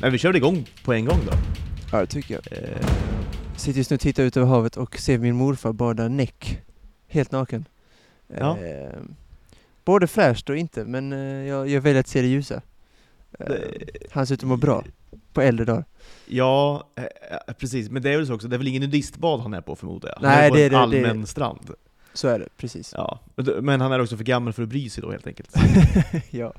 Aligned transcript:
Men 0.00 0.12
vi 0.12 0.18
kör 0.18 0.28
väl 0.28 0.36
igång 0.36 0.66
på 0.84 0.92
en 0.92 1.04
gång 1.04 1.18
då? 1.26 1.32
Ja, 1.92 2.00
det 2.00 2.06
tycker 2.06 2.34
jag. 2.34 2.58
Eh, 2.62 2.86
Sitter 3.56 3.78
just 3.78 3.90
nu 3.90 3.94
och 3.94 4.00
tittar 4.00 4.22
ut 4.22 4.36
över 4.36 4.46
havet 4.46 4.76
och 4.76 4.98
ser 4.98 5.18
min 5.18 5.36
morfar 5.36 5.72
bada 5.72 6.08
näck. 6.08 6.60
Helt 7.08 7.32
naken. 7.32 7.64
Ja. 8.38 8.58
Eh, 8.58 9.00
både 9.84 10.06
fräscht 10.06 10.50
och 10.50 10.56
inte, 10.56 10.84
men 10.84 11.12
eh, 11.12 11.18
jag, 11.48 11.68
jag 11.68 11.80
väljer 11.80 12.00
att 12.00 12.08
se 12.08 12.20
det 12.22 12.26
ljusa. 12.28 12.62
Eh, 13.38 13.46
han 14.10 14.26
ser 14.26 14.34
ut 14.34 14.40
att 14.42 14.48
må 14.48 14.56
bra 14.56 14.84
på 15.32 15.40
äldre 15.42 15.64
dagar. 15.64 15.84
ja, 16.26 16.88
eh, 16.96 17.54
precis. 17.58 17.90
Men 17.90 18.02
det 18.02 18.10
är 18.10 18.16
väl 18.16 18.26
så 18.26 18.34
också, 18.34 18.48
det 18.48 18.56
är 18.56 18.58
väl 18.58 18.68
ingen 18.68 18.82
nudistbad 18.82 19.40
han 19.40 19.54
är 19.54 19.60
på 19.60 19.76
förmodar 19.76 20.08
jag? 20.08 20.28
Han 20.28 20.38
Nej, 20.38 20.46
är 20.46 20.50
på 20.50 20.56
det- 20.56 20.64
en 20.64 20.70
det- 20.70 20.76
det- 20.76 21.08
allmän 21.08 21.26
strand. 21.26 21.70
Så 22.14 22.28
är 22.28 22.38
det, 22.38 22.48
precis. 22.56 22.94
Ja. 22.96 23.20
Men 23.60 23.80
han 23.80 23.92
är 23.92 24.00
också 24.00 24.16
för 24.16 24.24
gammal 24.24 24.52
för 24.52 24.62
att 24.62 24.68
bry 24.68 24.90
sig 24.90 25.02
då 25.02 25.10
helt 25.10 25.26
enkelt. 25.26 25.50
ja, 26.30 26.52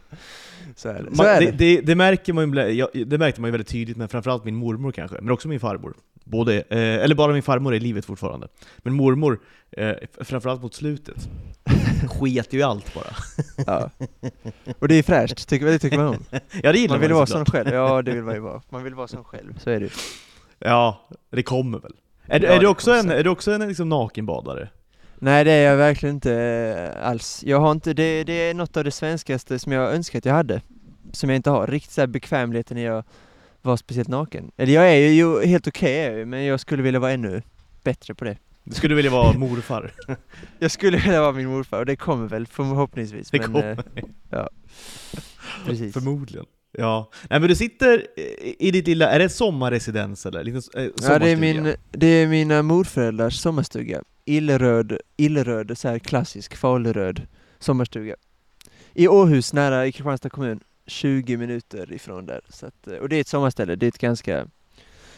så 0.76 0.90
är 0.90 1.04
det. 1.04 1.16
Så 1.16 1.24
Man, 1.24 1.26
är 1.26 1.42
det, 1.42 1.52
det. 1.52 1.82
det, 1.82 1.96
märker 1.96 2.34
man 2.34 2.54
ju, 2.54 3.06
det 3.06 3.18
märkte 3.18 3.42
man 3.42 3.48
ju 3.48 3.52
väldigt 3.52 3.68
tydligt 3.68 3.98
med 3.98 4.12
framförallt 4.12 4.46
min 4.46 4.56
mormor 4.56 4.92
kanske, 4.92 5.18
men 5.22 5.32
också 5.32 5.48
min 5.48 5.60
farmor. 5.60 5.94
Både, 6.24 6.56
eh, 6.56 6.78
eller 6.80 7.16
bara 7.16 7.34
min 7.34 7.44
farmor 7.44 7.74
är 7.74 7.78
i 7.78 7.80
livet 7.80 8.06
fortfarande. 8.06 8.48
Men 8.78 8.94
mormor, 8.94 9.40
eh, 9.72 9.94
framförallt 10.22 10.62
mot 10.62 10.74
slutet, 10.76 11.30
sket 12.10 12.54
ju 12.54 12.62
allt 12.62 12.94
bara. 12.94 13.16
Ja. 13.68 13.90
Och 14.80 14.88
det 14.88 14.96
är 14.96 15.04
fräscht, 15.04 15.50
tycker, 15.50 15.66
det 15.66 15.80
tycker 15.80 15.98
man 15.98 16.08
om. 16.08 16.24
Ja 16.64 16.72
det 16.72 16.80
gillar 16.80 16.96
Man 16.96 17.02
vill 17.02 17.10
ju 17.10 17.16
vara 17.16 17.26
sån 17.26 17.46
själv. 17.46 17.70
Ja, 17.74 18.02
det 18.02 18.12
vill 18.12 18.24
man 18.24 18.34
ju 18.34 18.40
vara. 18.42 18.62
Man 18.70 18.84
vill 18.84 18.94
vara 18.96 19.08
sån 19.08 19.24
själv, 19.24 19.60
så 19.60 19.70
är 19.70 19.80
det. 19.80 19.90
Ja, 20.60 21.08
det 21.32 21.44
kommer 21.44 21.80
väl. 21.80 21.94
Är, 22.26 22.40
du- 22.40 22.48
Ja, 22.48 22.54
är, 22.54 22.60
du 22.60 22.68
också 22.68 22.92
en, 22.92 23.10
är 23.12 23.24
du 23.24 23.30
också 23.30 23.52
en 23.52 23.68
liksom 23.68 23.90
nakenbadare? 23.90 24.70
Nej 25.22 25.44
det 25.44 25.52
är 25.52 25.70
jag 25.70 25.78
verkligen 25.78 26.16
inte 26.16 26.34
eh, 26.34 27.08
alls. 27.10 27.44
Jag 27.48 27.60
har 27.60 27.72
inte, 27.72 27.94
det, 27.94 28.24
det 28.24 28.34
är 28.34 28.54
något 28.54 28.78
av 28.78 28.84
det 28.84 28.92
svenskaste 28.92 29.60
som 29.60 29.72
jag 29.72 29.94
önskar 29.94 30.20
att 30.20 30.26
jag 30.26 30.34
hade. 30.34 30.62
Som 31.12 31.30
jag 31.30 31.36
inte 31.36 31.50
har. 31.50 31.68
Riktigt 31.68 31.92
så 31.92 32.02
här 32.02 32.08
bekvämligheten 32.08 32.78
när 32.78 32.84
jag 32.86 33.04
var 33.62 33.78
speciellt 33.78 34.08
naken. 34.10 34.52
Eller 34.58 34.74
jag 34.74 34.90
är 34.92 34.96
ju 35.10 35.46
helt 35.46 35.68
okej 35.68 36.18
ju, 36.18 36.26
men 36.26 36.44
jag 36.46 36.60
skulle 36.60 36.84
vilja 36.84 37.00
vara 37.00 37.12
ännu 37.12 37.42
bättre 37.84 38.14
på 38.16 38.26
det. 38.26 38.38
Du 38.64 38.76
skulle 38.76 38.96
vilja 38.96 39.12
vara 39.12 39.34
morfar? 39.38 39.92
Jag 40.60 40.72
skulle 40.72 40.98
vilja 40.98 41.22
vara 41.22 41.32
min 41.32 41.48
morfar 41.48 41.80
och 41.80 41.86
det 41.86 41.96
kommer 41.96 42.28
väl 42.28 42.48
förhoppningsvis. 42.48 43.32
Det 43.32 43.38
men, 43.40 43.46
kommer. 43.54 43.72
eh, 43.96 44.04
ja. 44.30 44.50
Precis. 45.66 45.94
Förmodligen. 45.94 46.46
Ja. 46.78 47.10
Nej 47.30 47.40
men 47.40 47.50
du 47.50 47.56
sitter 47.56 48.20
i- 48.20 48.56
i 48.60 48.72
ditt 48.72 48.88
lilla, 48.88 49.10
är 49.12 49.20
det 49.20 49.30
sommarresidens 49.30 50.26
eller? 50.26 50.44
Liten, 50.44 50.62
eh, 50.76 50.84
Ja, 50.84 50.90
det 51.20 51.30
är, 51.32 51.36
sommarstuga? 51.36 51.38
min, 51.64 51.76
det 51.92 52.08
är 52.08 52.28
mina 52.28 52.62
morföräldrars 52.62 53.34
sommarstuga. 53.36 54.02
Illröd, 54.30 54.98
illröd, 55.18 55.78
så 55.78 55.88
här 55.88 56.00
klassisk 56.00 56.56
faluröd 56.56 57.28
sommarstuga. 57.60 58.16
I 58.94 59.08
Åhus, 59.08 59.54
nära 59.54 59.88
i 59.88 59.92
Kristianstad 59.92 60.30
kommun. 60.30 60.60
20 60.86 61.38
minuter 61.38 61.94
ifrån 61.94 62.26
där. 62.26 62.42
Så 62.50 62.66
att, 62.66 62.88
eh, 62.88 62.98
och 62.98 63.10
det 63.10 63.16
är 63.16 63.22
ett 63.22 63.28
sommarställe, 63.28 63.76
det 63.76 63.86
är 63.86 63.88
ett 63.88 63.98
ganska 63.98 64.48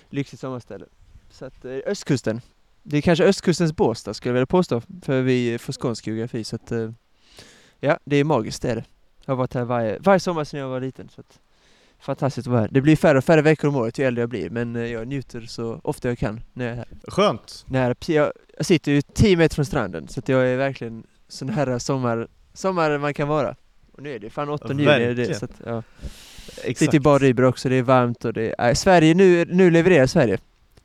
lyxigt 0.10 0.42
sommarställe. 0.42 0.86
Så 1.30 1.46
att, 1.46 1.66
eh, 1.66 1.78
östkusten. 1.86 2.42
Det 2.84 2.98
är 2.98 3.02
kanske 3.02 3.26
östkustens 3.26 3.76
Båstad 3.76 4.14
skulle 4.14 4.30
jag 4.30 4.34
vilja 4.34 4.46
påstå, 4.46 4.82
för 5.02 5.22
vi 5.22 5.58
får 5.58 5.74
skånsk 5.74 6.08
geografi. 6.08 6.44
Så 6.44 6.56
att, 6.56 6.72
eh, 6.72 6.92
ja, 7.80 8.00
det 8.06 8.16
är 8.16 8.24
magiskt 8.24 8.62
det 8.62 8.72
är 8.72 8.76
det. 8.76 8.86
Jag 9.26 9.32
har 9.32 9.38
varit 9.38 9.54
här 9.54 9.64
varje, 9.64 10.00
varje 10.00 10.20
sommar 10.20 10.44
sedan 10.44 10.60
jag 10.60 10.70
var 10.70 10.80
liten. 10.80 11.10
Så 11.10 11.22
att, 11.22 11.40
fantastiskt 12.02 12.48
att 12.48 12.52
vara 12.52 12.62
här. 12.62 12.70
Det 12.72 12.82
blir 12.82 12.96
färre 12.96 13.18
och 13.18 13.24
färre 13.24 13.42
veckor 13.42 13.68
om 13.68 13.76
året 13.76 14.00
ju 14.00 14.06
äldre 14.06 14.22
jag 14.22 14.30
blir, 14.30 14.50
men 14.50 14.76
eh, 14.76 14.86
jag 14.86 15.08
njuter 15.08 15.42
så 15.42 15.82
ofta 15.84 16.08
jag 16.08 16.18
kan 16.18 16.42
när 16.54 16.66
jag 16.66 16.72
är 16.74 16.78
här. 16.78 16.88
Skönt. 17.08 17.66
Nära, 17.68 17.96
jag, 18.08 18.32
jag 18.58 18.66
sitter 18.66 18.92
ju 18.92 19.02
10 19.02 19.38
meter 19.38 19.56
från 19.56 19.66
stranden, 19.66 20.08
så 20.08 20.20
att 20.20 20.30
jag 20.30 20.48
är 20.50 20.58
verkligen 20.58 21.04
så 21.28 21.46
nära 21.46 21.80
sommar, 21.80 22.28
sommar 22.54 22.98
man 22.98 23.14
kan 23.14 23.28
vara. 23.28 23.56
Och 23.94 24.04
nu 24.04 24.16
är 24.16 24.20
det 24.20 24.30
fan 24.30 24.50
8 24.50 24.68
juni, 24.74 25.14
det, 25.14 25.34
så 25.40 25.46
att, 25.46 25.62
ja. 25.66 25.84
Exakt. 26.64 26.80
Sitter 26.80 26.96
i 26.96 27.00
Bad 27.00 27.22
Rydberg 27.22 27.46
också, 27.48 27.70
det 27.70 27.76
är 27.76 27.84
varmt 27.84 28.26
och 28.26 28.34
det 28.34 28.56
är, 28.58 28.74
Sverige, 28.74 29.14
nu, 29.14 29.46
nu 29.46 29.72
levererar 29.72 30.06
Sverige. 30.08 30.38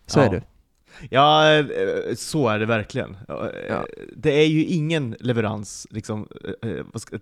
Så 0.06 0.18
Ja. 0.20 0.24
är 0.24 0.30
det. 0.30 0.42
Ja, 1.10 1.52
eh, 1.58 1.64
så 2.16 2.48
är 2.48 2.58
det 2.58 2.66
verkligen. 2.66 3.16
Ja, 3.28 3.50
eh, 3.50 3.66
Ja. 3.68 3.86
Det 4.16 4.30
är 4.32 4.46
ju 4.46 4.64
ingen 4.64 5.16
leverans 5.20 5.86
liksom, 5.90 6.28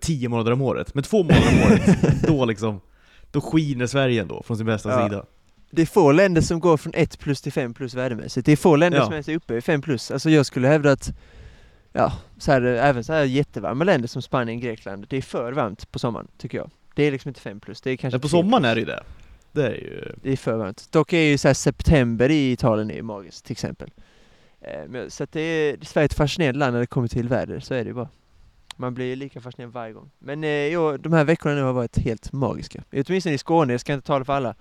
tio 0.00 0.28
månader 0.28 0.52
om 0.52 0.62
året, 0.62 0.94
men 0.94 1.04
två 1.04 1.22
månader 1.22 1.48
om 1.52 1.72
året, 1.72 2.22
då 2.26 2.44
liksom, 2.44 2.80
då 3.34 3.40
skiner 3.40 3.86
Sverige 3.86 4.22
ändå 4.22 4.42
från 4.42 4.56
sin 4.56 4.66
bästa 4.66 4.90
Ja. 4.90 5.08
sida. 5.08 5.24
Det 5.70 5.82
är 5.82 5.86
få 5.86 6.12
länder 6.12 6.40
som 6.40 6.60
går 6.60 6.76
från 6.76 6.92
1 6.96 7.18
plus 7.18 7.42
till 7.42 7.52
5 7.52 7.74
plus 7.74 7.94
värdemässigt. 7.94 8.46
Det 8.46 8.52
är 8.52 8.56
få 8.56 8.76
länder 8.76 8.98
Ja. 8.98 9.04
som 9.04 9.12
ens 9.12 9.28
är 9.28 9.34
uppe 9.36 9.54
i 9.56 9.60
5 9.60 9.82
plus. 9.82 10.10
Alltså 10.10 10.30
jag 10.30 10.46
skulle 10.46 10.68
hävda 10.68 10.92
att, 10.92 11.12
ja, 11.92 12.12
så 12.38 12.52
här, 12.52 12.62
även 12.62 13.04
så 13.04 13.12
här 13.12 13.24
jättevarma 13.24 13.84
länder 13.84 14.08
som 14.08 14.22
Spanien, 14.22 14.60
Grekland, 14.60 15.06
det 15.08 15.16
är 15.16 15.22
för 15.22 15.52
varmt 15.52 15.90
på 15.92 15.98
sommaren, 15.98 16.26
tycker 16.38 16.58
jag. 16.58 16.70
Det 16.94 17.02
är 17.02 17.12
liksom 17.12 17.28
inte 17.28 17.40
5 17.40 17.60
plus, 17.60 17.80
det 17.80 17.90
är 17.90 17.96
kanske 17.96 18.14
Men 18.16 18.20
på 18.20 18.28
3 18.28 18.30
sommaren 18.30 18.64
är 18.64 18.74
det 18.74 18.80
ju 18.80 18.86
det. 18.86 19.02
Det 19.52 19.66
är 19.66 19.74
ju... 19.74 20.14
Det 20.22 20.32
är 20.32 20.36
för 20.36 20.56
varmt. 20.56 20.88
Dock 20.92 21.12
är 21.12 21.18
ju 21.20 21.38
så 21.38 21.54
september 21.54 22.30
i 22.30 22.52
Italien 22.52 22.90
är 22.90 22.94
ju 22.94 23.02
magiskt 23.02 23.44
till 23.44 23.52
exempel. 23.52 23.90
Eh, 24.60 25.08
så 25.08 25.24
att 25.24 25.32
det 25.32 25.40
är, 25.40 25.76
Sverige 25.82 26.04
är 26.04 26.06
ett 26.06 26.14
fascinerande 26.14 26.58
land 26.58 26.72
när 26.72 26.80
det 26.80 26.86
kommer 26.86 27.08
till 27.08 27.28
väder, 27.28 27.60
så 27.60 27.74
är 27.74 27.78
det 27.84 27.88
ju 27.88 27.94
bara. 27.94 28.08
Man 28.76 28.94
blir 28.94 29.16
lika 29.16 29.40
fascinerad 29.40 29.72
varje 29.72 29.92
gång. 29.92 30.10
Men 30.18 30.44
eh, 30.44 30.66
jo, 30.66 30.96
de 30.96 31.12
här 31.12 31.24
veckorna 31.24 31.54
nu 31.54 31.62
har 31.62 31.72
varit 31.72 31.98
helt 31.98 32.32
magiska. 32.32 32.84
Åtminstone 32.92 33.34
i 33.34 33.38
Skåne, 33.38 33.72
jag 33.72 33.80
ska 33.80 33.92
inte 33.94 34.06
tala 34.06 34.24
för 34.24 34.32
alla. 34.32 34.54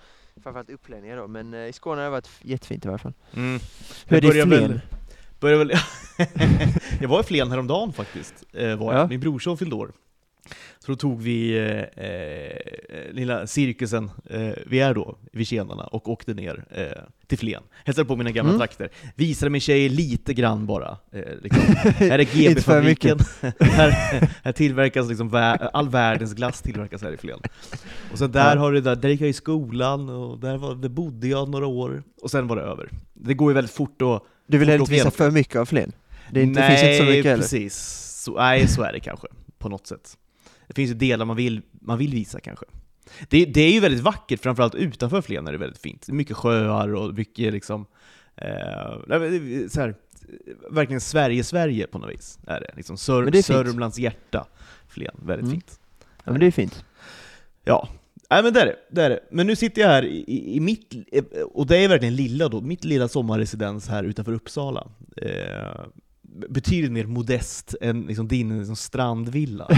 Framförallt 0.43 0.69
upplänningar 0.69 1.17
då, 1.17 1.27
men 1.27 1.53
eh, 1.53 1.59
i 1.59 1.73
Skåne 1.73 2.01
har 2.01 2.05
det 2.05 2.11
varit 2.11 2.29
jättefint 2.41 2.85
i 2.85 2.87
alla 2.87 2.97
fall. 2.97 3.13
Mm. 3.33 3.59
Hur 4.05 4.17
är 4.17 4.21
Det 4.21 4.27
i 4.27 4.31
Flen? 4.31 4.49
väl- 4.49 4.81
Börjar 5.39 5.57
väl... 5.57 5.71
jag 7.01 7.07
var 7.09 7.19
i 7.19 7.23
Flen 7.23 7.51
häromdagen 7.51 7.93
faktiskt, 7.93 8.33
eh, 8.53 8.75
var 8.75 8.93
jag. 8.93 9.01
Ja. 9.03 9.07
Min 9.07 9.19
brorson 9.19 9.57
fyllde 9.57 9.75
år. 9.75 9.91
Så 10.79 10.91
då 10.91 10.95
tog 10.95 11.21
vi 11.21 11.57
eh, 11.57 12.05
eh, 12.05 13.11
lilla 13.13 13.47
cirkusen 13.47 14.11
eh, 14.29 14.49
vi 14.65 14.79
är 14.79 14.93
då, 14.93 15.17
vid 15.31 15.47
Tjenarna, 15.47 15.83
och 15.83 16.09
åkte 16.09 16.33
ner 16.33 16.63
eh, 16.71 17.03
till 17.27 17.37
Flen. 17.37 17.63
Hälsade 17.85 18.05
på 18.07 18.15
mina 18.15 18.31
gamla 18.31 18.49
Mm. 18.51 18.59
trakter. 18.59 18.89
Visade 19.15 19.49
min 19.49 19.61
tjej 19.61 19.89
lite 19.89 20.33
grann 20.33 20.65
bara. 20.65 20.97
Eh, 21.11 21.21
liksom. 21.41 21.63
Här 21.85 22.19
är 22.19 22.23
GB-fabriken. 22.35 23.19
här, 23.59 23.89
här 24.43 24.51
tillverkas 24.51 25.09
liksom 25.09 25.31
vä- 25.31 25.69
all 25.73 25.89
världens 25.89 26.33
glass 26.33 26.61
tillverkas 26.61 27.01
här 27.01 27.11
i 27.11 27.17
Flen. 27.17 27.39
Och 28.11 28.17
sen 28.17 28.31
där 28.31 28.55
Ja. 28.55 28.61
har 28.61 28.71
du 28.71 28.81
där, 28.81 28.95
där 28.95 29.09
gick 29.09 29.21
jag 29.21 29.29
i 29.29 29.33
skolan, 29.33 30.09
och 30.09 30.39
där, 30.39 30.57
var, 30.57 30.75
där 30.75 30.89
bodde 30.89 31.27
jag 31.27 31.49
några 31.49 31.67
år, 31.67 32.03
och 32.21 32.31
sen 32.31 32.47
var 32.47 32.55
det 32.55 32.61
över. 32.61 32.89
Det 33.13 33.33
går 33.33 33.51
ju 33.51 33.55
väldigt 33.55 33.73
fort 33.73 34.01
att 34.01 34.23
Du 34.47 34.57
vill 34.57 34.69
inte 34.69 34.91
visa 34.91 35.11
för 35.11 35.31
mycket 35.31 35.55
av 35.55 35.65
Flen? 35.65 35.91
Det, 36.31 36.39
är 36.39 36.43
inte, 36.43 36.59
nej, 36.59 36.69
finns 36.69 36.83
inte 36.83 36.97
så 36.97 37.03
mycket 37.03 37.25
heller? 37.25 37.41
precis. 37.41 37.75
Så, 38.23 38.35
nej, 38.37 38.67
så 38.67 38.83
är 38.83 38.93
det 38.93 38.99
kanske, 38.99 39.27
på 39.59 39.69
något 39.69 39.87
sätt. 39.87 40.17
Det 40.73 40.81
finns 40.81 40.91
ju 40.91 40.95
delar 40.95 41.25
man 41.25 41.35
vill, 41.35 41.61
man 41.71 41.97
vill 41.97 42.11
visa 42.11 42.39
kanske. 42.39 42.65
Det, 43.29 43.45
det 43.45 43.61
är 43.61 43.71
ju 43.71 43.79
väldigt 43.79 44.01
vackert, 44.01 44.39
framförallt 44.39 44.75
utanför 44.75 45.21
Flen 45.21 45.47
är 45.47 45.51
det 45.51 45.57
väldigt 45.57 45.81
fint. 45.81 46.07
Mycket 46.09 46.37
sjöar 46.37 46.95
och 46.95 47.13
mycket 47.13 47.53
liksom, 47.53 47.85
eh, 48.35 48.47
är 48.47 49.69
så 49.69 49.81
här, 49.81 49.95
verkligen 50.71 51.01
Sverige-Sverige 51.01 51.87
på 51.87 51.99
något 51.99 52.11
vis. 52.11 52.39
Är 52.47 52.59
det. 52.59 52.71
Liksom 52.75 52.97
Sör, 52.97 53.25
det 53.25 53.37
är. 53.37 53.41
Sörmlands 53.41 53.99
hjärta, 53.99 54.47
Flen. 54.87 55.15
Väldigt 55.25 55.43
Mm. 55.43 55.51
fint. 55.51 55.79
Ja 56.23 56.31
men 56.31 56.39
det 56.39 56.45
är 56.45 56.51
fint. 56.51 56.85
Ja, 57.63 57.89
Nej 58.29 58.43
men 58.43 58.53
det 58.53 58.61
är 58.61 58.65
det, 58.65 58.75
det 58.91 59.03
är 59.03 59.09
det. 59.09 59.19
Men 59.31 59.47
nu 59.47 59.55
sitter 59.55 59.81
jag 59.81 59.89
här 59.89 60.03
i, 60.05 60.17
i, 60.27 60.55
i 60.55 60.59
mitt, 60.59 60.93
och 61.53 61.67
det 61.67 61.77
är 61.77 61.87
verkligen 61.89 62.15
lilla 62.15 62.47
då, 62.49 62.61
mitt 62.61 62.83
lilla 62.83 63.07
sommarresidens 63.07 63.87
här 63.87 64.03
utanför 64.03 64.33
Uppsala. 64.33 64.87
Eh, 65.17 65.81
betydligt 66.49 66.91
mer 66.91 67.05
modest 67.05 67.75
än 67.81 68.01
liksom 68.01 68.27
din 68.27 68.57
liksom, 68.57 68.75
strandvilla. 68.75 69.67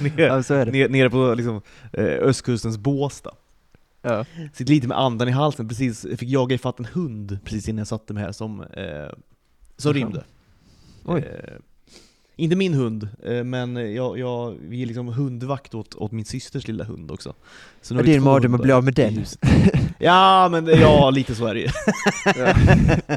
nere, 0.00 0.26
Ja 0.26 0.42
nere, 0.48 0.88
nere 0.88 1.10
på 1.10 1.34
liksom, 1.34 1.62
eh, 1.92 2.04
östkustens 2.04 2.78
Båstad. 2.78 3.34
Ja. 4.02 4.24
Sitter 4.52 4.72
lite 4.72 4.88
med 4.88 4.98
andan 4.98 5.28
i 5.28 5.32
halsen, 5.32 5.68
precis, 5.68 6.04
jag 6.04 6.18
fick 6.18 6.28
jaga 6.28 6.54
ifatt 6.54 6.78
en 6.78 6.84
hund 6.84 7.38
precis 7.44 7.68
innan 7.68 7.78
jag 7.78 7.86
satte 7.86 8.14
mig 8.14 8.22
här 8.22 8.32
som, 8.32 8.60
eh, 8.60 9.08
som 9.76 9.92
rymde. 9.92 10.24
Oj. 11.04 11.20
Eh, 11.20 11.54
inte 12.36 12.56
min 12.56 12.74
hund, 12.74 13.08
eh, 13.22 13.44
men 13.44 13.94
jag, 13.94 14.18
jag, 14.18 14.56
vi 14.60 14.82
är 14.82 14.86
liksom 14.86 15.08
hundvakt 15.08 15.74
åt, 15.74 15.94
åt 15.94 16.12
min 16.12 16.24
systers 16.24 16.68
lilla 16.68 16.84
hund 16.84 17.10
också. 17.10 17.34
Så 17.82 17.94
nu 17.94 18.00
Ja, 18.00 18.02
vi 18.02 18.08
det 18.08 18.14
är 18.14 18.18
en 18.18 18.24
mardröm 18.24 18.54
att 18.54 18.62
bli 18.62 18.72
av 18.72 18.84
med 18.84 18.94
den. 18.94 19.24
Ja, 19.98 20.48
men 20.50 20.66
ja, 20.66 21.10
lite 21.10 21.34
så 21.34 21.46
är 21.46 21.54
det 21.54 21.60
ju. 21.60 21.68
Ja. 22.24 22.54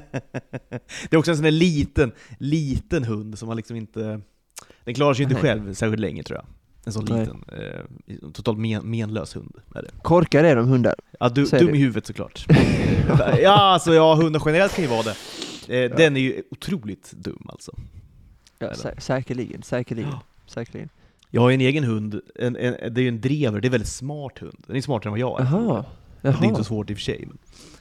Det 1.10 1.16
är 1.16 1.18
också 1.18 1.32
en 1.32 1.38
sån 1.38 1.44
där 1.44 1.52
liten, 1.52 2.12
liten 2.38 3.04
hund 3.04 3.40
som 3.40 3.48
man 3.48 3.58
liksom 3.58 3.76
inte... 3.76 4.22
Den 4.84 4.94
klarar 4.94 5.14
sig 5.14 5.24
inte 5.24 5.36
Nej. 5.36 5.44
själv 5.44 5.74
särskilt 5.74 6.00
länge 6.02 6.24
tror 6.24 6.40
jag. 6.40 6.46
En 6.86 6.94
sån 6.94 7.06
Nej. 7.10 7.20
liten, 7.20 7.44
eh, 7.48 8.30
totalt 8.34 8.60
men, 8.60 8.90
menlös 8.90 9.36
hund 9.36 9.56
är 9.76 9.82
det. 9.82 9.90
Korkar 10.02 10.44
är 10.44 10.56
de 10.56 10.68
hundar. 10.68 10.96
Ja, 11.20 11.30
du, 11.30 11.42
är 11.42 11.60
dum 11.60 11.76
i 11.76 11.78
huvudet 11.78 12.06
såklart. 12.06 12.46
ja, 13.42 13.60
alltså 13.60 13.94
ja, 13.94 14.16
hundar 14.16 14.42
generellt 14.46 14.76
kan 14.76 14.84
ju 14.84 14.90
vara 14.90 15.04
det. 15.04 15.84
Eh, 15.84 15.98
Den 15.98 16.18
är 16.18 16.22
ju 16.22 16.44
otroligt 16.52 17.12
dum 17.12 17.46
alltså. 17.50 17.72
Ja, 18.60 18.68
sä- 18.74 19.00
säkerligen, 19.00 19.64
säkerligen, 19.64 20.10
Ja. 20.12 20.22
säkerligen. 20.48 20.90
Jag 21.30 21.42
har 21.42 21.52
en 21.52 21.62
egen 21.62 21.84
hund, 21.84 22.22
en, 22.36 22.56
en, 22.56 22.94
det 22.94 23.02
är 23.02 23.04
ju 23.04 23.08
en 23.08 23.22
drever, 23.22 23.62
det 23.62 23.66
är 23.66 23.70
en 23.70 23.72
väldigt 23.72 23.90
smart 23.90 24.40
hund. 24.40 24.64
Den 24.68 24.76
är 24.76 24.82
smartare 24.82 25.08
än 25.08 25.12
vad 25.12 25.20
jag 25.20 25.40
är. 25.42 25.46
Jaha. 25.46 25.86
Det 26.22 26.28
är 26.30 26.44
inte 26.44 26.58
så 26.58 26.64
svårt 26.64 26.90
i 26.90 26.94
och 26.94 26.98
för 26.98 27.04
sig. 27.04 27.24
Men 27.28 27.38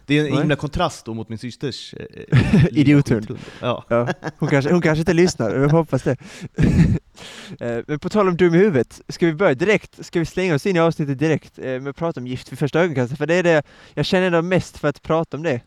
det 0.07 0.15
är 0.19 0.25
en 0.25 0.31
Nej. 0.31 0.39
himla 0.41 0.57
kontrast 0.57 1.05
då 1.07 1.15
mot 1.15 1.29
min 1.29 1.39
systers 1.39 1.95
eh, 1.95 2.65
Idiothund. 2.79 3.39
Ja. 3.61 3.85
Ja, 3.89 4.09
hon, 4.39 4.49
kanske, 4.49 4.73
hon 4.73 4.83
kanske 4.83 5.01
inte 5.01 5.13
lyssnar, 5.13 5.55
jag 5.55 5.69
hoppas 5.69 6.03
det. 6.03 6.17
Eh, 7.61 7.79
Men 7.87 7.99
på 7.99 8.09
tal 8.09 8.29
om 8.29 8.37
dum 8.37 8.55
i 8.55 8.59
huvudet, 8.59 9.01
ska 9.09 9.27
vi 9.27 9.35
börja 9.35 9.55
direkt, 9.55 10.05
ska 10.07 10.19
vi 10.19 10.27
slänga 10.27 10.55
oss 10.55 10.67
in 10.67 10.77
i 10.77 10.79
avsnittet 10.81 11.19
direkt 11.19 11.59
eh, 11.59 11.65
med 11.65 11.89
att 11.89 11.97
prata 11.97 12.21
om 12.21 12.27
gift 12.27 12.53
vid 12.53 12.59
första 12.59 12.81
ögonkastet? 12.81 13.19
För 13.19 13.27
det 13.27 13.35
är 13.35 13.43
det 13.43 13.63
jag 13.95 14.07
känner 14.07 14.27
ändå 14.27 14.43
mest 14.43 14.79
för 14.79 14.89
att 14.89 15.03
prata 15.03 15.37
om 15.37 15.43
det. 15.43 15.61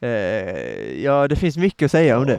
Eh, 0.00 1.02
Ja, 1.04 1.28
det 1.28 1.36
finns 1.36 1.56
mycket 1.56 1.86
att 1.86 1.90
säga 1.90 2.18
om 2.18 2.26
det. 2.26 2.38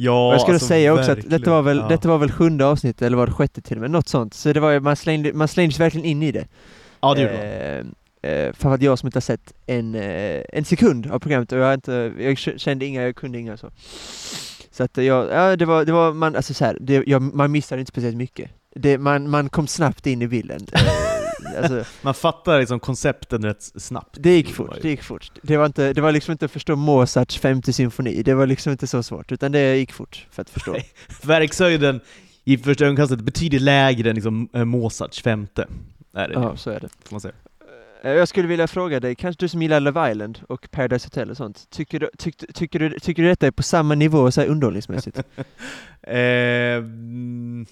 Ja, 0.00 0.32
jag 0.32 0.40
skulle 0.40 0.54
alltså, 0.54 0.68
säga 0.68 0.94
också 0.94 1.12
att 1.12 1.30
detta 1.30 1.50
var, 1.50 1.62
väl, 1.62 1.76
ja. 1.76 1.88
detta 1.88 2.08
var 2.08 2.18
väl 2.18 2.30
sjunde 2.30 2.66
avsnittet, 2.66 3.02
eller 3.02 3.16
var 3.16 3.26
det 3.26 3.32
sjätte 3.32 3.60
till 3.60 3.76
och 3.76 3.80
med, 3.80 3.90
något 3.90 4.08
sånt. 4.08 4.34
Så 4.34 4.52
det 4.52 4.60
var, 4.60 4.70
ju- 4.70 4.80
man, 4.80 4.96
slängde, 4.96 5.32
man 5.32 5.48
slängde 5.48 5.74
sig 5.74 5.84
verkligen 5.84 6.06
in 6.06 6.22
i 6.22 6.32
det. 6.32 6.46
Ja, 7.00 7.14
det 7.14 7.20
gjorde 7.20 7.34
man. 7.34 7.94
Eh, 8.22 8.32
eh, 8.32 8.52
för 8.52 8.74
att 8.74 8.82
jag 8.82 8.98
som 8.98 9.06
inte 9.06 9.16
har 9.16 9.20
sett 9.20 9.52
en, 9.66 9.94
eh, 9.94 10.42
en 10.52 10.64
sekund 10.64 11.06
av 11.10 11.18
programmet 11.18 11.52
och 11.52 11.58
jag, 11.58 11.74
inte, 11.74 12.12
jag 12.18 12.38
kände 12.38 12.86
inga, 12.86 13.02
jag 13.02 13.16
kunde 13.16 13.38
inga 13.38 13.56
så. 13.56 13.70
Så 14.70 14.84
att 14.84 14.96
jag, 14.96 15.28
ja 15.30 15.56
det 15.56 15.64
var, 15.64 15.84
det 15.84 15.92
var 15.92 16.12
man, 16.12 16.36
alltså 16.36 16.54
så 16.54 16.64
här, 16.64 16.78
det, 16.80 17.02
jag, 17.06 17.22
man 17.22 17.52
missade 17.52 17.80
inte 17.80 17.90
speciellt 17.90 18.16
mycket. 18.16 18.50
Det, 18.74 18.98
man, 18.98 19.30
man 19.30 19.48
kom 19.48 19.66
snabbt 19.66 20.06
in 20.06 20.22
i 20.22 20.28
bilden. 20.28 20.66
Alltså, 21.58 21.84
Man 22.02 22.14
fattar 22.14 22.58
liksom 22.60 22.80
koncepten 22.80 23.44
rätt 23.44 23.62
snabbt. 23.62 24.16
det 24.20 24.30
gick 24.36 24.54
fort, 24.54 24.78
det 24.82 24.88
gick 24.88 25.02
fort. 25.02 25.32
Det 25.42 25.56
var, 25.56 25.66
inte, 25.66 25.92
det 25.92 26.00
var 26.00 26.12
liksom 26.12 26.32
inte 26.32 26.44
att 26.44 26.50
förstå 26.50 26.76
Mozarts 26.76 27.38
femte 27.38 27.72
symfoni, 27.72 28.22
det 28.22 28.34
var 28.34 28.46
liksom 28.46 28.72
inte 28.72 28.86
så 28.86 29.02
svårt, 29.02 29.32
utan 29.32 29.52
det 29.52 29.76
gick 29.76 29.92
fort 29.92 30.26
för 30.30 30.42
att 30.42 30.50
förstå. 30.50 30.76
Verkshöjden 31.22 32.00
i 32.44 32.58
första 32.58 32.84
ögonkastet 32.84 33.20
betydligt 33.20 33.62
lägre 33.62 34.08
än 34.10 34.14
liksom 34.14 34.48
eh, 34.52 34.64
Mozarts 34.64 35.22
femte. 35.22 35.66
Är 36.14 36.28
det, 36.28 36.34
Ja, 36.34 36.56
så 36.56 36.70
är 36.70 36.80
det. 36.80 36.88
får 37.04 37.14
man 37.14 37.20
säga. 37.20 37.34
Eh, 38.04 38.10
Jag 38.12 38.28
skulle 38.28 38.48
vilja 38.48 38.66
fråga 38.66 39.00
dig, 39.00 39.14
kanske 39.14 39.44
du 39.44 39.48
som 39.48 39.62
gillar 39.62 39.80
Love 39.80 40.10
Island 40.10 40.38
och 40.48 40.70
Paradise 40.70 41.06
Hotel 41.06 41.30
och 41.30 41.36
sånt, 41.36 41.70
tycker 41.70 42.00
du, 42.00 42.10
tyck, 42.18 42.54
tycker 42.54 42.78
du, 42.78 42.98
tycker 43.00 43.22
du 43.22 43.28
detta 43.28 43.46
är 43.46 43.50
på 43.50 43.62
samma 43.62 43.94
nivå 43.94 44.30
så 44.30 44.40
här 44.40 44.48
underhållningsmässigt? 44.48 45.18
Eh, 46.02 46.14
mm, 46.76 47.66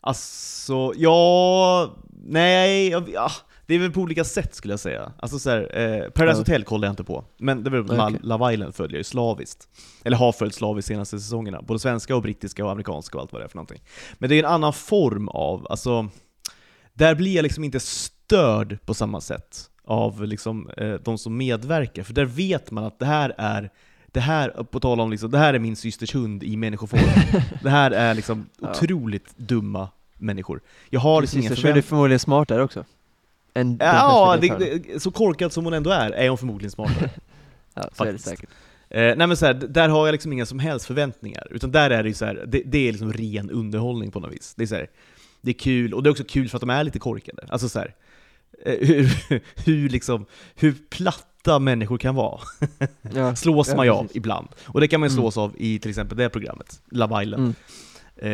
alltså, 0.00 0.92
ja... 0.96 1.96
Nej, 2.24 2.88
ja, 2.88 3.30
det 3.66 3.74
är 3.74 3.78
väl 3.78 3.92
på 3.92 4.00
olika 4.00 4.24
sätt 4.24 4.54
skulle 4.54 4.72
jag 4.72 4.80
säga. 4.80 5.12
Alltså 5.18 5.38
så 5.38 5.50
här, 5.50 5.78
eh, 5.78 6.10
Paradise. 6.10 6.40
Hotel 6.40 6.64
kollar 6.64 6.88
jag 6.88 6.92
inte 6.92 7.04
på, 7.04 7.24
men 7.38 7.64
det 7.64 7.70
La- 7.70 8.06
okej. 8.06 8.20
Love 8.22 8.54
Island 8.54 8.74
följer 8.74 8.94
jag 8.94 9.00
ju 9.00 9.04
slaviskt. 9.04 9.68
Eller 10.04 10.16
har 10.16 10.32
följt 10.32 10.54
slaviskt 10.54 10.88
senaste 10.88 11.20
säsongerna. 11.20 11.62
Både 11.62 11.80
svenska 11.80 12.16
och 12.16 12.22
brittiska 12.22 12.64
och 12.64 12.70
amerikanska 12.70 13.18
och 13.18 13.22
allt 13.22 13.32
vad 13.32 13.40
det 13.40 13.44
är 13.44 13.48
för 13.48 13.56
någonting. 13.56 13.82
Men 14.18 14.30
det 14.30 14.34
är 14.34 14.38
en 14.38 14.50
annan 14.50 14.72
form 14.72 15.28
av, 15.28 15.66
alltså... 15.70 16.08
Där 16.92 17.14
blir 17.14 17.36
jag 17.36 17.42
liksom 17.42 17.64
inte 17.64 17.80
störd 17.80 18.78
på 18.86 18.94
samma 18.94 19.20
sätt 19.20 19.70
av 19.84 20.24
liksom, 20.24 20.70
eh, 20.76 20.92
de 20.94 21.18
som 21.18 21.36
medverkar, 21.36 22.02
för 22.02 22.14
där 22.14 22.24
vet 22.24 22.70
man 22.70 22.84
att 22.84 22.98
det 22.98 23.06
här 23.06 23.34
är 23.38 23.70
det 24.12 24.20
här, 24.20 24.48
på 24.50 24.80
tal 24.80 25.00
om 25.00 25.10
liksom, 25.10 25.30
det 25.30 25.38
här 25.38 25.54
är 25.54 25.58
min 25.58 25.76
systers 25.76 26.14
hund 26.14 26.42
i 26.42 26.56
människoform. 26.56 27.00
det 27.62 27.70
här 27.70 27.90
är 27.90 28.14
liksom 28.14 28.46
Ja. 28.60 28.70
otroligt 28.70 29.36
dumma 29.38 29.88
människor. 30.18 30.60
Jag 30.90 31.00
har 31.00 31.20
liksom 31.20 31.40
inga 31.40 31.50
är 31.50 31.82
förmodligen 31.82 32.18
smartare 32.18 32.62
också. 32.62 32.84
Än 33.54 33.76
Ja, 33.80 34.38
det, 34.40 34.58
det, 34.58 35.02
så 35.02 35.10
korkad 35.10 35.52
som 35.52 35.64
hon 35.64 35.74
ändå 35.74 35.90
är, 35.90 36.10
är 36.10 36.28
hon 36.28 36.38
förmodligen 36.38 36.70
smartare. 36.70 37.10
ja, 37.74 37.88
så 37.92 38.04
är 38.04 38.12
det 38.12 38.18
faktiskt. 38.18 38.28
säkert. 38.28 38.50
eh, 38.88 39.16
nej 39.16 39.26
men 39.26 39.36
så 39.36 39.46
här, 39.46 39.54
där 39.54 39.88
har 39.88 40.06
jag 40.06 40.12
liksom 40.12 40.32
inga 40.32 40.46
som 40.46 40.58
helst 40.58 40.86
förväntningar, 40.86 41.46
utan 41.50 41.70
där 41.72 41.90
är 41.90 42.02
det 42.02 42.08
ju 42.08 42.14
så 42.14 42.24
här, 42.24 42.44
det, 42.48 42.62
det 42.64 42.88
är 42.88 42.92
liksom 42.92 43.12
ren 43.12 43.50
underhållning 43.50 44.10
på 44.10 44.20
något 44.20 44.32
vis. 44.32 44.54
Det 44.56 44.62
är 44.62 44.66
så 44.66 44.74
här, 44.74 44.86
det 45.40 45.50
är 45.50 45.54
kul, 45.58 45.94
och 45.94 46.02
det 46.02 46.08
är 46.08 46.10
också 46.10 46.24
kul 46.24 46.48
för 46.48 46.56
att 46.56 46.60
de 46.60 46.70
är 46.70 46.84
lite 46.84 46.98
korkade. 46.98 47.42
Alltså 47.48 47.68
så 47.68 47.78
här, 47.78 47.94
eh, 48.64 48.88
hur, 48.88 49.10
hur 49.66 49.88
liksom, 49.88 50.26
hur 50.54 50.74
platta 51.44 51.58
människor 51.58 51.98
kan 51.98 52.14
vara. 52.14 52.40
Ja, 53.14 53.36
slås 53.36 53.68
ja, 53.68 53.76
man 53.76 53.86
ju 53.86 53.92
av 53.92 54.08
ibland. 54.14 54.48
Och 54.66 54.80
det 54.80 54.88
kan 54.88 55.00
man 55.00 55.08
ju 55.08 55.12
Mm. 55.12 55.22
slås 55.22 55.36
av 55.38 55.52
i 55.58 55.78
till 55.78 55.90
exempel 55.90 56.16
det 56.16 56.22
här 56.24 56.30
programmet, 56.30 56.80
Love 56.90 57.22
Island. 57.22 57.42
Mm. 57.42 57.54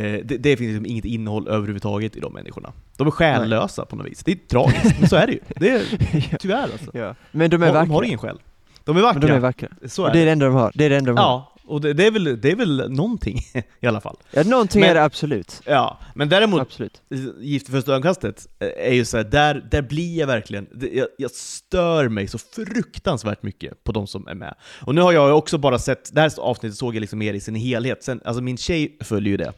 Eh, 0.05 0.21
det, 0.25 0.37
det 0.37 0.57
finns 0.57 0.69
liksom 0.71 0.87
inget 0.87 1.05
innehåll 1.05 1.49
överhuvudtaget 1.49 2.17
i 2.17 2.21
de 2.21 2.33
människorna. 2.33 2.73
De 2.97 3.07
är 3.07 3.11
själlösa 3.11 3.85
på 3.85 3.97
något 3.97 4.07
vis. 4.07 4.23
Det 4.25 4.33
är 4.33 4.37
tragiskt, 4.49 5.01
men 5.01 5.09
så 5.09 5.17
är 5.17 5.27
det 5.27 5.33
ju. 5.33 5.41
Det 5.57 5.69
är 5.71 5.83
ja. 6.33 6.39
tyvärr 6.41 6.63
alltså. 6.63 6.91
ja. 6.99 7.15
Men 7.33 7.51
de 7.51 7.63
är 7.63 7.67
vackra. 7.67 7.81
de 7.85 7.91
har 7.91 8.03
ingen 8.03 8.19
själ. 8.19 8.39
De 8.85 8.97
är 8.97 9.01
vackra, 9.03 9.19
Men 9.21 9.29
de 9.29 9.35
är 9.35 9.41
vackra. 9.41 9.69
så 9.87 10.07
är 10.07 10.13
det 10.13 10.19
är 10.19 10.25
det. 10.27 10.33
enda 10.33 10.47
de 10.47 10.55
har. 10.55 10.73
Det 10.75 10.85
är 10.85 10.91
det 10.91 10.97
enda 10.97 11.13
de 11.13 11.19
har. 11.19 11.43
Och 11.67 11.81
det, 11.81 11.93
det, 11.93 12.07
är 12.07 12.11
väl, 12.11 12.41
det 12.41 12.51
är 12.51 12.57
väl 12.57 12.91
någonting 12.91 13.39
i 13.81 13.87
alla 13.87 14.01
fall. 14.01 14.17
Ja, 14.31 14.43
någonting 14.43 14.81
Men- 14.81 14.91
är 14.91 14.95
det 14.95 15.05
absolut. 15.05 15.61
Ja, 15.65 15.99
men 16.15 16.29
däremot, 16.29 16.61
Absolut. 16.61 17.03
Gift 17.41 17.69
i 17.69 17.73
första 17.73 17.93
ögonkastet 17.93 18.47
eh, 18.59 18.69
är 18.89 18.93
ju 18.93 19.05
så 19.05 19.17
här, 19.17 19.25
där, 19.25 19.69
där 19.71 19.83
blir 19.83 20.19
jag 20.19 20.27
verkligen, 20.27 20.67
jag, 20.93 21.07
jag 21.19 21.31
stör 21.31 22.09
mig 22.09 22.29
så 22.29 22.39
fruktansvärt 22.39 23.43
mycket 23.43 23.85
på 23.85 23.93
de 23.93 24.07
som 24.07 24.29
är 24.29 24.35
med. 24.35 24.55
Och 24.81 24.95
nu 24.95 25.01
har 25.01 25.13
jag 25.13 25.39
också 25.39 25.59
bara 25.59 25.79
sett, 25.79 26.15
det 26.15 26.21
här 26.21 26.33
avsnittet 26.39 26.79
såg 26.79 26.95
jag 26.95 27.01
liksom 27.01 27.19
mer 27.19 27.35
i 27.35 27.41
sin 27.41 27.55
helhet, 27.55 28.05
sen, 28.05 28.21
alltså 28.25 28.43
min 28.43 28.57
tjej 28.57 28.97
följer 29.01 29.31
ju 29.31 29.37
det. 29.37 29.53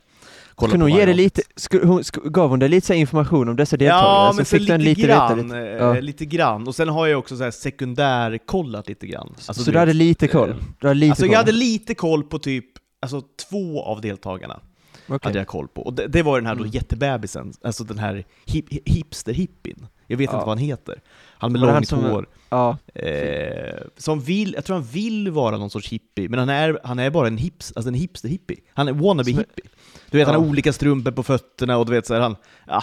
Kollar 0.58 0.70
Skulle 0.70 0.84
på 0.84 0.90
hon 0.90 0.98
ge 0.98 1.04
dig 1.04 1.14
lite, 1.14 1.42
sku, 1.56 1.86
hon, 1.86 2.04
sku, 2.04 2.20
gav 2.30 2.50
hon 2.50 2.58
dig 2.58 2.68
lite 2.68 2.94
information 2.94 3.48
om 3.48 3.56
dessa 3.56 3.76
deltagare? 3.76 4.04
Ja, 4.04 4.30
så 4.32 4.36
men 4.36 4.44
så 4.44 4.50
fick 4.50 4.60
lite, 4.60 4.78
lite 4.78 5.00
grann, 5.00 5.42
lite. 5.42 5.58
eh, 5.58 5.64
Ja. 5.64 6.00
lite 6.00 6.24
grann. 6.24 6.68
Och 6.68 6.74
sen 6.74 6.88
har 6.88 7.06
jag 7.06 7.18
också 7.18 7.36
så 7.36 7.42
här 7.44 7.50
sekundärkollat 7.50 8.88
lite 8.88 9.06
grann. 9.06 9.28
Alltså, 9.36 9.54
så 9.64 9.70
du 9.70 9.78
hade 9.78 9.88
vet, 9.90 9.96
lite 9.96 10.28
koll? 10.28 10.50
eh, 10.50 10.56
Du 10.80 10.86
hade 10.86 11.00
lite 11.00 11.10
Alltså 11.12 11.24
koll? 11.24 11.32
jag 11.32 11.38
hade 11.38 11.52
lite 11.52 11.94
koll 11.94 12.22
på 12.22 12.38
typ, 12.38 12.64
alltså 13.02 13.22
två 13.50 13.82
av 13.82 14.00
deltagarna 14.00 14.60
Okej. 15.06 15.18
hade 15.22 15.38
jag 15.38 15.46
koll 15.46 15.68
på. 15.68 15.82
Och 15.82 15.92
det, 15.94 16.06
det 16.06 16.22
var 16.22 16.38
den 16.38 16.46
här 16.46 16.54
då 16.54 16.60
Mm. 16.60 16.70
jättebebisen, 16.72 17.52
alltså 17.62 17.84
den 17.84 17.98
här 17.98 18.24
hip, 18.46 18.66
hipster-hippin. 18.88 19.86
Jag 20.06 20.16
vet 20.16 20.30
Ja. 20.30 20.36
inte 20.36 20.46
vad 20.46 20.48
han 20.48 20.58
heter. 20.58 21.00
Han 21.40 21.52
med 21.52 21.60
långt 21.60 21.88
som- 21.88 22.04
hår. 22.04 22.26
Ja, 22.50 22.76
Eh, 22.94 23.74
som 23.96 24.20
vill, 24.20 24.52
jag 24.54 24.64
tror 24.64 24.76
han 24.76 24.84
vill 24.84 25.30
vara 25.30 25.56
någon 25.58 25.70
sorts 25.70 25.88
hippie, 25.88 26.28
men 26.28 26.38
han 26.38 26.48
är, 26.48 26.78
han 26.84 26.98
är 26.98 27.10
bara 27.10 27.26
en, 27.26 27.38
hips, 27.38 27.72
alltså 27.76 27.88
en 27.88 27.94
hipster-hippie. 27.94 28.58
Han 28.74 28.88
är 28.88 28.92
wannabe 28.92 29.24
Som- 29.30 29.38
hippie. 29.38 29.64
Du 30.10 30.18
vet, 30.18 30.26
han 30.26 30.34
Ja. 30.34 30.40
har 30.40 30.48
olika 30.48 30.72
strumpor 30.72 31.10
på 31.10 31.22
fötterna 31.22 31.76
och 31.78 31.86
du 31.86 31.92
vet 31.92 32.06
så 32.06 32.14
här, 32.14 32.20
han, 32.20 32.36
ja, 32.66 32.82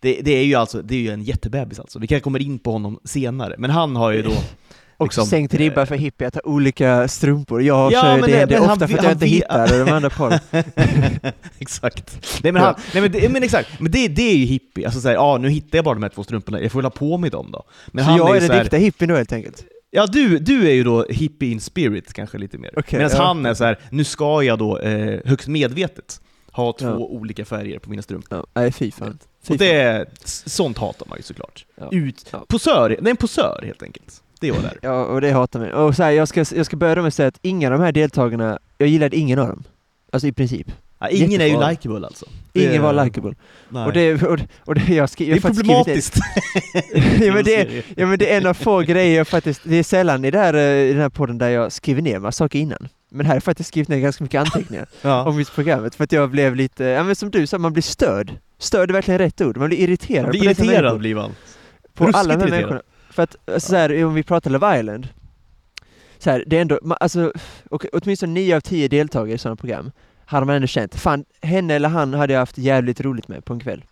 det, 0.00 0.20
det 0.22 0.30
är 0.32 0.44
ju 0.44 0.54
alltså, 0.54 0.82
det 0.82 0.94
är 0.94 1.00
ju 1.00 1.10
en 1.10 1.22
jättebebis 1.22 1.80
alltså. 1.80 1.98
Vi 1.98 2.06
kanske 2.06 2.24
kommer 2.24 2.42
in 2.42 2.58
på 2.58 2.72
honom 2.72 2.98
senare, 3.04 3.54
men 3.58 3.70
han 3.70 3.96
har 3.96 4.10
ju 4.12 4.22
då 4.22 4.30
också 4.96 5.20
liksom, 5.20 5.26
sänkt 5.26 5.54
ribba 5.54 5.80
eh, 5.80 5.86
för 5.86 5.94
hippie 5.96 6.26
att 6.28 6.34
ha 6.34 6.42
olika 6.44 7.08
strumpor. 7.08 7.62
Jag 7.62 7.92
Ja, 7.92 8.02
kör 8.02 8.12
men 8.20 8.30
det, 8.30 8.44
det- 8.46 8.58
han 8.58 8.70
ofta 8.70 8.88
för 8.88 8.94
att 8.94 9.02
jag 9.02 9.02
han 9.02 9.12
inte 9.12 9.26
hittar 9.26 9.84
de 9.86 9.92
andra 9.92 10.10
paren. 10.10 10.38
exakt. 11.58 12.18
Nej 12.42 12.52
men, 12.52 12.62
han, 12.62 12.74
nej, 12.92 13.02
men, 13.02 13.12
det, 13.12 13.28
men 13.28 13.42
exakt, 13.42 13.80
men 13.80 13.92
det, 13.92 14.08
det 14.08 14.22
är 14.22 14.36
ju 14.36 14.44
hippie. 14.44 14.86
Alltså 14.86 15.00
såhär, 15.00 15.14
ja 15.14 15.38
nu 15.38 15.48
hittar 15.48 15.78
jag 15.78 15.84
bara 15.84 15.94
de 15.94 16.02
här 16.02 16.10
två 16.10 16.24
strumporna, 16.24 16.60
jag 16.60 16.72
får 16.72 16.78
väl 16.78 16.84
ha 16.84 16.90
på 16.90 17.18
mig 17.18 17.30
dem 17.30 17.50
då. 17.52 17.62
Men 17.92 18.04
så 18.04 18.10
han 18.10 18.18
jag 18.18 18.30
är 18.30 18.36
är 18.36 18.40
ju 18.40 18.48
den 18.48 18.60
riktiga 18.60 18.80
hippien 18.80 19.08
då 19.08 19.16
helt 19.16 19.32
enkelt? 19.32 19.64
Ja, 19.90 20.06
du, 20.06 20.38
du 20.38 20.68
är 20.68 20.72
ju 20.72 20.84
då 20.84 21.06
hippie 21.10 21.52
in 21.52 21.60
spirit 21.60 22.12
kanske 22.12 22.38
lite 22.38 22.58
mer. 22.58 22.70
Okej, 22.76 22.98
Medan 22.98 23.16
ja. 23.16 23.24
han 23.26 23.46
är 23.46 23.54
så 23.54 23.64
här: 23.64 23.78
nu 23.90 24.04
ska 24.04 24.42
jag 24.42 24.58
då 24.58 24.78
eh, 24.78 25.20
högst 25.24 25.48
medvetet 25.48 26.20
ha 26.56 26.72
två 26.72 26.86
Ja. 26.86 26.96
olika 26.96 27.44
färger 27.44 27.78
på 27.78 27.90
mina 27.90 28.02
strumpor. 28.02 28.38
Ja, 28.38 28.46
nej 28.60 28.72
fy 28.72 28.90
fan. 28.90 29.18
Och 29.48 29.56
det, 29.58 30.06
sånt 30.24 30.78
hatar 30.78 31.06
man 31.08 31.18
ju 31.18 31.22
såklart. 31.22 31.66
Ut, 31.90 32.26
Ja. 32.30 32.44
posör, 32.48 32.88
det 32.88 32.94
är 33.08 33.10
en 33.10 33.16
posör 33.16 33.62
helt 33.66 33.82
enkelt. 33.82 34.22
Det 34.40 34.48
är 34.48 34.52
vad 34.52 34.62
det 34.62 34.68
är. 34.68 34.78
Ja, 34.82 35.04
och 35.04 35.20
det 35.20 35.30
hatar 35.32 35.60
mig. 35.60 35.72
Och 35.72 35.96
så 35.96 36.02
här, 36.02 36.10
jag, 36.10 36.28
ska, 36.28 36.44
jag 36.54 36.66
ska 36.66 36.76
börja 36.76 36.96
med 36.96 37.06
att 37.06 37.14
säga 37.14 37.28
att 37.28 37.38
ingen 37.42 37.72
av 37.72 37.78
de 37.78 37.84
här 37.84 37.92
deltagarna, 37.92 38.58
jag 38.78 38.88
gillade 38.88 39.16
ingen 39.16 39.38
av 39.38 39.48
dem. 39.48 39.64
Alltså 40.12 40.26
i 40.28 40.32
princip. 40.32 40.66
Ja, 40.98 41.08
ingen 41.08 41.40
är 41.40 41.46
ju 41.46 41.68
likeable 41.70 42.06
alltså. 42.06 42.26
Det 42.52 42.60
Ingen 42.62 42.74
är- 42.74 42.78
var 42.78 43.04
likeable. 43.04 43.34
Nej. 43.68 43.84
Och 43.86 43.92
det, 43.92 44.22
och, 44.22 44.38
och 44.58 44.74
det 44.74 44.94
jag 44.94 45.10
skri, 45.10 45.24
det 45.24 45.30
jag 45.30 45.36
är 45.36 45.40
faktiskt 45.40 45.60
skrivit 45.64 45.84
problematiskt. 45.84 46.16
ja, 47.24 47.34
men 47.34 47.44
det, 47.44 47.84
ja 47.96 48.06
men 48.06 48.18
det 48.18 48.32
är 48.32 48.36
en 48.36 48.46
av 48.46 48.54
få 48.54 48.80
grejer 48.80 49.16
jag 49.16 49.28
faktiskt, 49.28 49.60
det 49.64 49.76
är 49.76 49.82
sällan 49.82 50.24
i, 50.24 50.30
det 50.30 50.38
här, 50.38 50.54
eh, 50.54 50.60
i 50.62 50.92
den 50.92 51.00
här 51.02 51.08
podden 51.08 51.38
där 51.38 51.48
jag 51.48 51.72
skriver 51.72 52.02
ner 52.02 52.18
massa 52.18 52.36
saker 52.44 52.58
innan. 52.58 52.88
Men 53.14 53.26
här 53.26 53.30
har 53.30 53.36
jag 53.36 53.42
faktiskt 53.42 53.68
skrivit 53.68 53.88
ner 53.88 53.98
ganska 53.98 54.24
mycket 54.24 54.40
anteckningar 54.40 54.86
ja. 55.02 55.24
om 55.24 55.38
just 55.38 55.54
programmet 55.54 55.94
för 55.94 56.04
att 56.04 56.12
jag 56.12 56.30
blev 56.30 56.56
lite, 56.56 56.84
ja 56.84 57.02
men 57.04 57.16
som 57.16 57.30
du 57.30 57.46
sa, 57.46 57.58
man 57.58 57.72
blir 57.72 57.82
störd. 57.82 58.32
Störd 58.58 58.90
är 58.90 58.94
verkligen 58.94 59.18
rätt 59.18 59.40
ord, 59.40 59.56
man 59.56 59.68
blir 59.68 59.78
irriterad 59.78 60.22
Man 60.22 60.30
blir 60.30 60.44
irriterad 60.44 60.98
blir 60.98 61.14
man. 61.14 61.30
På 61.94 62.04
Ruskigt 62.04 62.18
alla 62.18 62.34
de 62.36 62.40
här 62.40 62.48
irriterad. 62.48 62.60
människorna. 62.60 62.82
För 63.10 63.22
att, 63.22 63.36
alltså, 63.46 63.68
så 63.68 63.76
här, 63.76 64.04
om 64.04 64.14
vi 64.14 64.22
pratar 64.22 64.50
Love 64.50 64.78
Island, 64.80 65.08
så 66.18 66.30
här, 66.30 66.44
det 66.46 66.56
är 66.56 66.60
ändå, 66.60 66.78
ma- 66.82 66.96
alltså, 67.00 67.32
och, 67.70 67.86
åtminstone 67.92 68.32
nio 68.32 68.56
av 68.56 68.60
tio 68.60 68.88
deltagare 68.88 69.34
i 69.34 69.38
sådana 69.38 69.56
program 69.56 69.90
hade 70.24 70.46
man 70.46 70.54
ändå 70.54 70.66
känt, 70.66 70.94
fan, 70.94 71.24
henne 71.42 71.74
eller 71.74 71.88
han 71.88 72.14
hade 72.14 72.32
jag 72.32 72.40
haft 72.40 72.58
jävligt 72.58 73.00
roligt 73.00 73.28
med 73.28 73.44
på 73.44 73.52
en 73.52 73.60
kväll. 73.60 73.84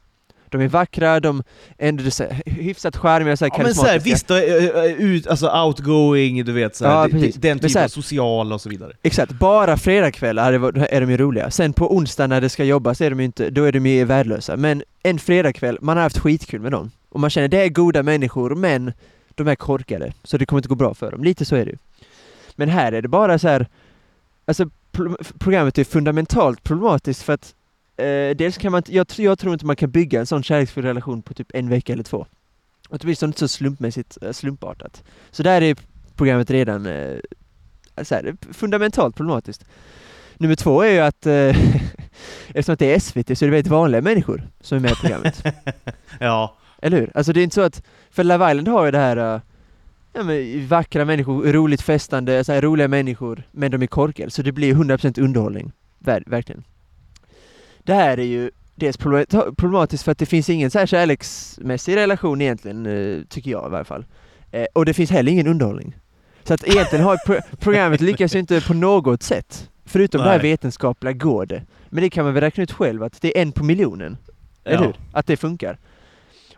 De 0.52 0.60
är 0.60 0.68
vackra, 0.68 1.20
de 1.20 1.42
är 1.78 1.88
ändå 1.88 2.10
så 2.10 2.22
här, 2.24 2.42
hyfsat 2.46 2.96
charmiga, 2.96 3.36
så 3.36 3.44
här, 3.44 3.52
Ja 3.56 3.62
men 3.62 3.74
såhär, 3.74 3.98
visst, 3.98 4.28
då, 4.28 4.34
eh, 4.34 4.64
eh, 4.64 4.84
ut, 4.84 5.26
alltså 5.26 5.48
outgoing, 5.64 6.44
du 6.44 6.52
vet 6.52 6.76
såhär, 6.76 6.92
Ja, 7.02 7.08
precis. 7.08 7.34
den 7.34 7.58
typen 7.58 7.70
så 7.70 7.78
här- 7.78 7.88
sociala 7.88 8.54
och 8.54 8.60
så 8.60 8.68
vidare. 8.68 8.92
Exakt, 9.02 9.32
bara 9.32 9.76
fredagkvällar 9.76 10.52
är 10.92 11.00
de 11.00 11.10
ju 11.10 11.16
roliga. 11.16 11.50
Sen 11.50 11.72
på 11.72 11.96
onsdag 11.96 12.26
när 12.26 12.40
det 12.40 12.48
ska 12.48 12.64
jobbas 12.64 13.00
är 13.00 13.10
de 13.10 13.18
ju 13.18 13.24
inte, 13.26 13.50
då 13.50 13.64
är 13.64 13.72
de 13.72 13.86
ju 13.86 14.04
värdelösa. 14.04 14.56
Men 14.56 14.82
en 15.02 15.18
fredagkväll, 15.18 15.78
man 15.80 15.96
har 15.96 16.02
haft 16.02 16.18
skitkul 16.18 16.60
med 16.60 16.72
dem. 16.72 16.90
Och 17.08 17.20
man 17.20 17.30
känner, 17.30 17.48
det 17.48 17.58
är 17.64 17.68
goda 17.68 18.02
människor, 18.02 18.54
men 18.54 18.92
de 19.34 19.48
är 19.48 19.54
korkade. 19.54 20.12
Så 20.24 20.36
det 20.36 20.46
kommer 20.46 20.58
inte 20.58 20.68
gå 20.68 20.74
bra 20.74 20.94
för 20.94 21.10
dem. 21.10 21.24
Lite 21.24 21.44
så 21.44 21.56
är 21.56 21.64
det 21.64 21.70
ju. 21.70 21.76
Men 22.56 22.68
här 22.68 22.92
är 22.92 23.02
det 23.02 23.08
bara 23.08 23.38
så 23.38 23.48
här, 23.48 23.66
alltså 24.44 24.70
pro- 24.92 25.16
programmet 25.38 25.78
är 25.78 25.84
fundamentalt 25.84 26.62
problematiskt 26.64 27.22
för 27.22 27.32
att 27.32 27.54
eh, 28.02 28.36
dels 28.36 28.58
kan 28.58 28.72
man 28.72 28.82
jag, 28.86 29.06
jag 29.16 29.38
tror 29.38 29.52
inte 29.52 29.66
man 29.66 29.76
kan 29.76 29.90
bygga 29.90 30.20
en 30.20 30.26
sån 30.26 30.42
kärleksfull 30.42 30.84
relation 30.84 31.22
på 31.22 31.34
typ 31.34 31.50
en 31.54 31.68
vecka 31.68 31.92
eller 31.92 32.02
två. 32.02 32.26
Åtminstone 32.88 33.28
inte 33.28 33.40
så 33.40 33.48
slumpmässigt 33.48 34.18
eh, 34.22 34.32
slumpartat. 34.32 35.04
Så 35.30 35.42
där 35.42 35.62
är 35.62 35.76
programmet 36.16 36.50
redan 36.50 36.86
eh, 36.86 37.18
här, 37.96 38.52
fundamentalt 38.52 39.16
problematiskt. 39.16 39.64
Nummer 40.36 40.56
två 40.56 40.82
är 40.82 40.92
ju 40.92 40.98
att 40.98 41.26
eh, 41.26 41.32
eftersom 42.48 42.72
att 42.72 42.78
det 42.78 42.94
är 42.94 42.98
SVT 42.98 43.38
så 43.38 43.44
är 43.44 43.46
det 43.46 43.56
väldigt 43.56 43.72
vanliga 43.72 44.00
människor 44.00 44.48
som 44.60 44.76
är 44.76 44.80
med 44.80 44.92
i 44.92 44.94
programmet. 44.94 45.44
ja. 46.20 46.56
Eller 46.82 47.00
hur? 47.00 47.10
Alltså 47.14 47.32
det 47.32 47.40
är 47.40 47.44
inte 47.44 47.54
så 47.54 47.60
att, 47.60 47.82
för 48.10 48.24
Love 48.24 48.50
Island 48.50 48.68
har 48.68 48.84
ju 48.84 48.90
det 48.90 48.98
här 48.98 49.16
uh, 49.34 49.40
ja, 50.12 50.22
men, 50.22 50.66
vackra 50.66 51.04
människor, 51.04 51.52
roligt 51.52 51.82
festande, 51.82 52.44
så 52.44 52.52
här, 52.52 52.62
roliga 52.62 52.88
människor, 52.88 53.42
men 53.50 53.70
de 53.70 53.82
är 53.82 53.86
korkade. 53.86 54.30
Så 54.30 54.42
det 54.42 54.52
blir 54.52 54.74
100% 54.74 55.20
underhållning. 55.20 55.72
Ver 55.98 56.22
verkligen. 56.26 56.64
Det 57.84 57.94
här 57.94 58.18
är 58.18 58.24
ju 58.24 58.50
dels 58.74 58.96
problematiskt 58.96 60.04
för 60.04 60.12
att 60.12 60.18
det 60.18 60.26
finns 60.26 60.50
ingen 60.50 60.70
så 60.70 60.78
här 60.78 60.86
kärleksmässig 60.86 61.96
relation 61.96 62.40
egentligen, 62.40 62.86
uh, 62.86 63.24
tycker 63.24 63.50
jag 63.50 63.66
i 63.66 63.70
varje 63.70 63.84
fall. 63.84 64.04
Uh, 64.54 64.64
och 64.72 64.84
det 64.84 64.94
finns 64.94 65.10
heller 65.10 65.32
ingen 65.32 65.46
underhållning. 65.46 65.96
Så 66.44 66.54
att 66.54 66.64
egentligen 66.64 67.04
har 67.04 67.16
pro 67.16 67.36
programmet 67.58 68.00
lyckats 68.00 68.34
inte 68.34 68.60
på 68.60 68.74
något 68.74 69.22
sätt. 69.22 69.68
Förutom 69.84 70.20
Nej. 70.20 70.26
det 70.26 70.32
här 70.32 70.42
vetenskapliga 70.42 71.12
går 71.12 71.46
det. 71.46 71.62
Men 71.88 72.02
det 72.02 72.10
kan 72.10 72.24
man 72.24 72.34
väl 72.34 72.40
räkna 72.40 72.62
ut 72.62 72.72
själv 72.72 73.02
att 73.02 73.20
det 73.20 73.38
är 73.38 73.42
en 73.42 73.52
på 73.52 73.64
miljonen. 73.64 74.16
Ja. 74.64 74.70
Eller 74.70 74.84
hur? 74.84 74.94
Att 75.12 75.26
det 75.26 75.36
funkar. 75.36 75.78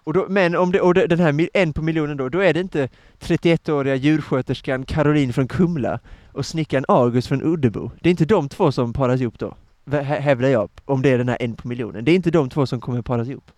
Och 0.04 0.12
då, 0.12 0.26
men 0.28 0.56
om 0.56 0.72
det, 0.72 0.80
och 0.80 0.94
den 0.94 1.20
här 1.20 1.48
en 1.54 1.72
på 1.72 1.82
miljonen 1.82 2.16
då, 2.16 2.28
då 2.28 2.40
är 2.40 2.54
det 2.54 2.60
inte 2.60 2.88
31-åriga 3.20 3.94
djursköterskan 3.94 4.84
Caroline 4.84 5.32
från 5.32 5.48
Kumla 5.48 6.00
och 6.32 6.46
snickaren 6.46 6.84
August 6.88 7.28
från 7.28 7.42
Uddebo. 7.42 7.90
Det 8.00 8.08
är 8.08 8.10
inte 8.10 8.24
de 8.24 8.48
två 8.48 8.72
som 8.72 8.92
paras 8.92 9.20
ihop 9.20 9.38
då, 9.38 9.56
hävdar 9.92 10.48
jag, 10.48 10.70
om 10.84 11.02
det 11.02 11.10
är 11.10 11.18
den 11.18 11.28
här 11.28 11.36
en 11.40 11.56
på 11.56 11.68
miljonen. 11.68 12.04
Det 12.04 12.12
är 12.12 12.16
inte 12.16 12.30
de 12.30 12.50
två 12.50 12.66
som 12.66 12.80
kommer 12.80 13.02
paras 13.02 13.28
ihop. 13.28 13.50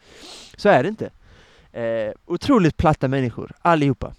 Så 0.57 0.69
är 0.69 0.83
det 0.83 0.89
inte. 0.89 1.11
Eh, 1.73 2.13
otroligt 2.27 2.77
platta 2.77 3.09
människor, 3.09 3.53
allihopa. 3.63 4.15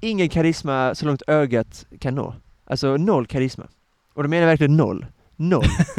Ingen 0.00 0.28
karisma 0.28 0.94
så 0.94 1.06
långt 1.06 1.22
ögat 1.26 1.86
kan 1.98 2.14
nå. 2.14 2.34
Alltså 2.64 2.96
noll 2.96 3.26
karisma. 3.26 3.66
Och 4.14 4.22
då 4.22 4.28
menar 4.28 4.42
jag 4.42 4.48
verkligen 4.48 4.76
noll. 4.76 5.06
Noll. 5.40 5.64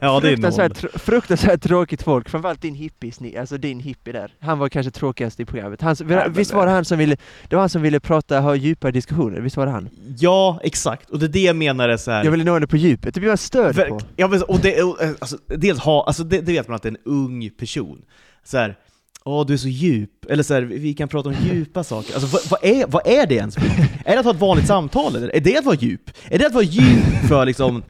ja, 0.00 0.20
det 0.20 0.30
är 0.30 0.36
noll. 0.36 0.70
Tr 0.70 0.98
fruktansvärt 0.98 1.62
tråkigt 1.62 2.02
folk, 2.02 2.28
framförallt 2.28 2.62
din 2.62 2.74
hippie, 2.74 3.40
alltså 3.40 3.58
din 3.58 3.80
hippie 3.80 4.12
där. 4.12 4.34
Han 4.40 4.58
var 4.58 4.68
kanske 4.68 4.90
tråkigast 4.90 5.40
i 5.40 5.44
programmet. 5.44 5.80
Han, 5.80 5.96
ja, 6.08 6.26
visst 6.28 6.52
var 6.52 6.66
det 6.66 6.72
han 6.72 6.84
som 6.84 6.98
ville, 6.98 7.16
det 7.48 7.56
var 7.56 7.60
han 7.60 7.68
som 7.68 7.82
ville 7.82 8.00
prata, 8.00 8.40
ha 8.40 8.54
djupa 8.54 8.90
diskussioner, 8.90 9.40
visst 9.40 9.56
var 9.56 9.66
det 9.66 9.72
han? 9.72 9.88
Ja, 10.18 10.60
exakt. 10.62 11.10
Och 11.10 11.18
det 11.18 11.26
är 11.26 11.28
det 11.28 11.42
jag 11.42 11.56
menar 11.56 11.88
är 11.88 11.96
så 11.96 12.10
här. 12.10 12.24
Jag 12.24 12.30
ville 12.30 12.44
nå 12.44 12.54
henne 12.54 12.66
på 12.66 12.76
djupet, 12.76 13.14
det 13.14 13.20
blir 13.20 13.30
man 13.30 13.38
störd 13.38 13.88
på. 13.88 14.00
Ja, 14.16 14.28
men, 14.28 14.42
och 14.42 14.60
det, 14.60 14.82
och, 14.82 14.98
alltså, 15.02 15.38
dels 15.46 15.80
ha, 15.80 16.04
alltså 16.06 16.24
det, 16.24 16.40
det 16.40 16.52
vet 16.52 16.68
man 16.68 16.74
att 16.76 16.82
det 16.82 16.88
är 16.88 16.92
en 16.92 17.12
ung 17.12 17.50
person. 17.50 18.02
Så 18.44 18.58
här, 18.58 18.76
Åh, 19.24 19.46
du 19.46 19.52
är 19.52 19.56
så 19.56 19.68
djup. 19.68 20.26
Eller 20.30 20.42
så 20.42 20.54
här, 20.54 20.62
vi 20.62 20.94
kan 20.94 21.08
prata 21.08 21.28
om 21.28 21.34
djupa 21.34 21.84
saker. 21.84 22.14
Alltså, 22.14 22.28
vad, 22.28 22.42
vad, 22.50 22.70
är, 22.70 22.86
vad 22.86 23.06
är 23.06 23.26
det 23.26 23.34
ens 23.34 23.56
Är 24.04 24.12
det 24.12 24.18
att 24.18 24.24
ha 24.24 24.32
ett 24.32 24.40
vanligt 24.40 24.66
samtal, 24.66 25.16
eller? 25.16 25.36
Är 25.36 25.40
det 25.40 25.58
att 25.58 25.64
vara 25.64 25.76
djup? 25.76 26.10
Är 26.28 26.38
det 26.38 26.46
att 26.46 26.54
vara 26.54 26.64
djup 26.64 27.28
för 27.28 27.46
liksom 27.46 27.82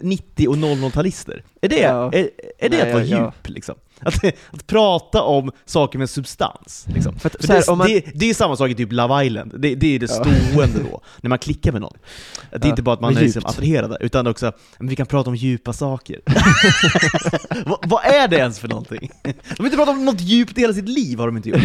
90 0.00 0.48
och 0.48 0.56
00-talister? 0.56 1.42
Är 1.60 1.68
det, 1.68 1.80
ja. 1.80 2.12
är, 2.12 2.30
är 2.58 2.68
det 2.68 2.76
Nej, 2.76 2.80
att 2.80 2.92
vara 2.94 3.04
ja, 3.04 3.24
djup, 3.24 3.48
liksom? 3.48 3.74
Att, 4.00 4.24
att 4.50 4.66
prata 4.66 5.22
om 5.22 5.52
saker 5.64 5.98
med 5.98 6.10
substans. 6.10 6.86
Liksom. 6.94 7.18
För, 7.18 7.28
för 7.28 7.48
det, 7.48 7.76
man... 7.76 7.88
det, 7.88 8.04
det, 8.14 8.30
är 8.30 8.34
samma 8.34 8.56
sak 8.56 8.70
i 8.70 8.74
typ 8.74 8.92
Love 8.92 9.24
Island, 9.26 9.54
det, 9.58 9.74
det 9.74 9.94
är 9.94 9.98
det 9.98 10.08
stående 10.08 10.78
då, 10.90 11.00
när 11.20 11.28
man 11.28 11.38
klickar 11.38 11.72
med 11.72 11.80
någon. 11.80 11.96
Det 12.50 12.56
är 12.56 12.60
ja, 12.62 12.68
inte 12.68 12.82
bara 12.82 12.94
att 12.94 13.00
man 13.00 13.16
är 13.16 13.20
liksom 13.20 13.46
attraherad, 13.46 13.96
utan 14.00 14.26
också 14.26 14.46
att 14.46 14.56
vi 14.80 14.96
kan 14.96 15.06
prata 15.06 15.30
om 15.30 15.36
djupa 15.36 15.72
saker. 15.72 16.20
vad, 17.66 17.78
vad 17.86 18.04
är 18.04 18.28
det 18.28 18.36
ens 18.36 18.58
för 18.58 18.68
någonting? 18.68 19.10
De 19.22 19.32
har 19.58 19.64
inte 19.64 19.76
pratat 19.76 19.94
om 19.94 20.04
något 20.04 20.20
djupt 20.20 20.58
i 20.58 20.60
hela 20.60 20.72
sitt 20.72 20.88
liv, 20.88 21.18
har 21.18 21.26
de 21.26 21.36
inte 21.36 21.48
gjort. 21.48 21.60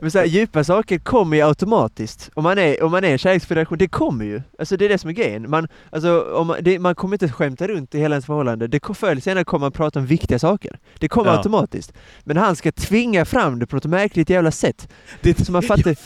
Men 0.00 0.10
så 0.10 0.18
här, 0.18 0.26
djupa 0.26 0.64
saker 0.64 0.98
kommer 0.98 1.36
ju 1.36 1.42
automatiskt. 1.42 2.30
Om 2.34 2.42
man 2.42 2.58
är, 2.58 2.82
om 2.82 2.90
man 2.90 3.04
är 3.04 3.08
en 3.08 3.18
kärleksfull 3.18 3.56
relation, 3.56 3.78
det 3.78 3.88
kommer 3.88 4.24
ju. 4.24 4.42
Alltså 4.58 4.76
det 4.76 4.84
är 4.84 4.88
det 4.88 4.98
som 4.98 5.10
är 5.10 5.14
grejen. 5.14 5.50
Man, 5.50 5.68
alltså, 5.90 6.20
om 6.34 6.46
man, 6.46 6.56
det, 6.62 6.78
man 6.78 6.94
kommer 6.94 7.14
inte 7.14 7.28
skämta 7.28 7.68
runt 7.68 7.94
i 7.94 7.98
hela 7.98 8.14
ens 8.14 8.26
förhållande. 8.26 8.66
Det, 8.66 8.80
förr 8.94 9.10
eller 9.10 9.20
senare 9.20 9.44
kommer 9.44 9.64
man 9.64 9.72
prata 9.72 9.98
om 9.98 10.06
viktiga 10.06 10.38
saker. 10.38 10.78
Det 10.98 11.08
kommer 11.08 11.30
ja 11.30 11.45
automatiskt. 11.46 11.92
Men 12.24 12.36
han 12.36 12.56
ska 12.56 12.72
tvinga 12.72 13.24
fram 13.24 13.58
det 13.58 13.66
på 13.66 13.76
något 13.76 13.84
märkligt 13.84 14.30
jävla 14.30 14.50
sätt. 14.50 14.88
Det, 15.20 15.46
så 15.46 15.52
man 15.52 15.62
fattar... 15.72 15.96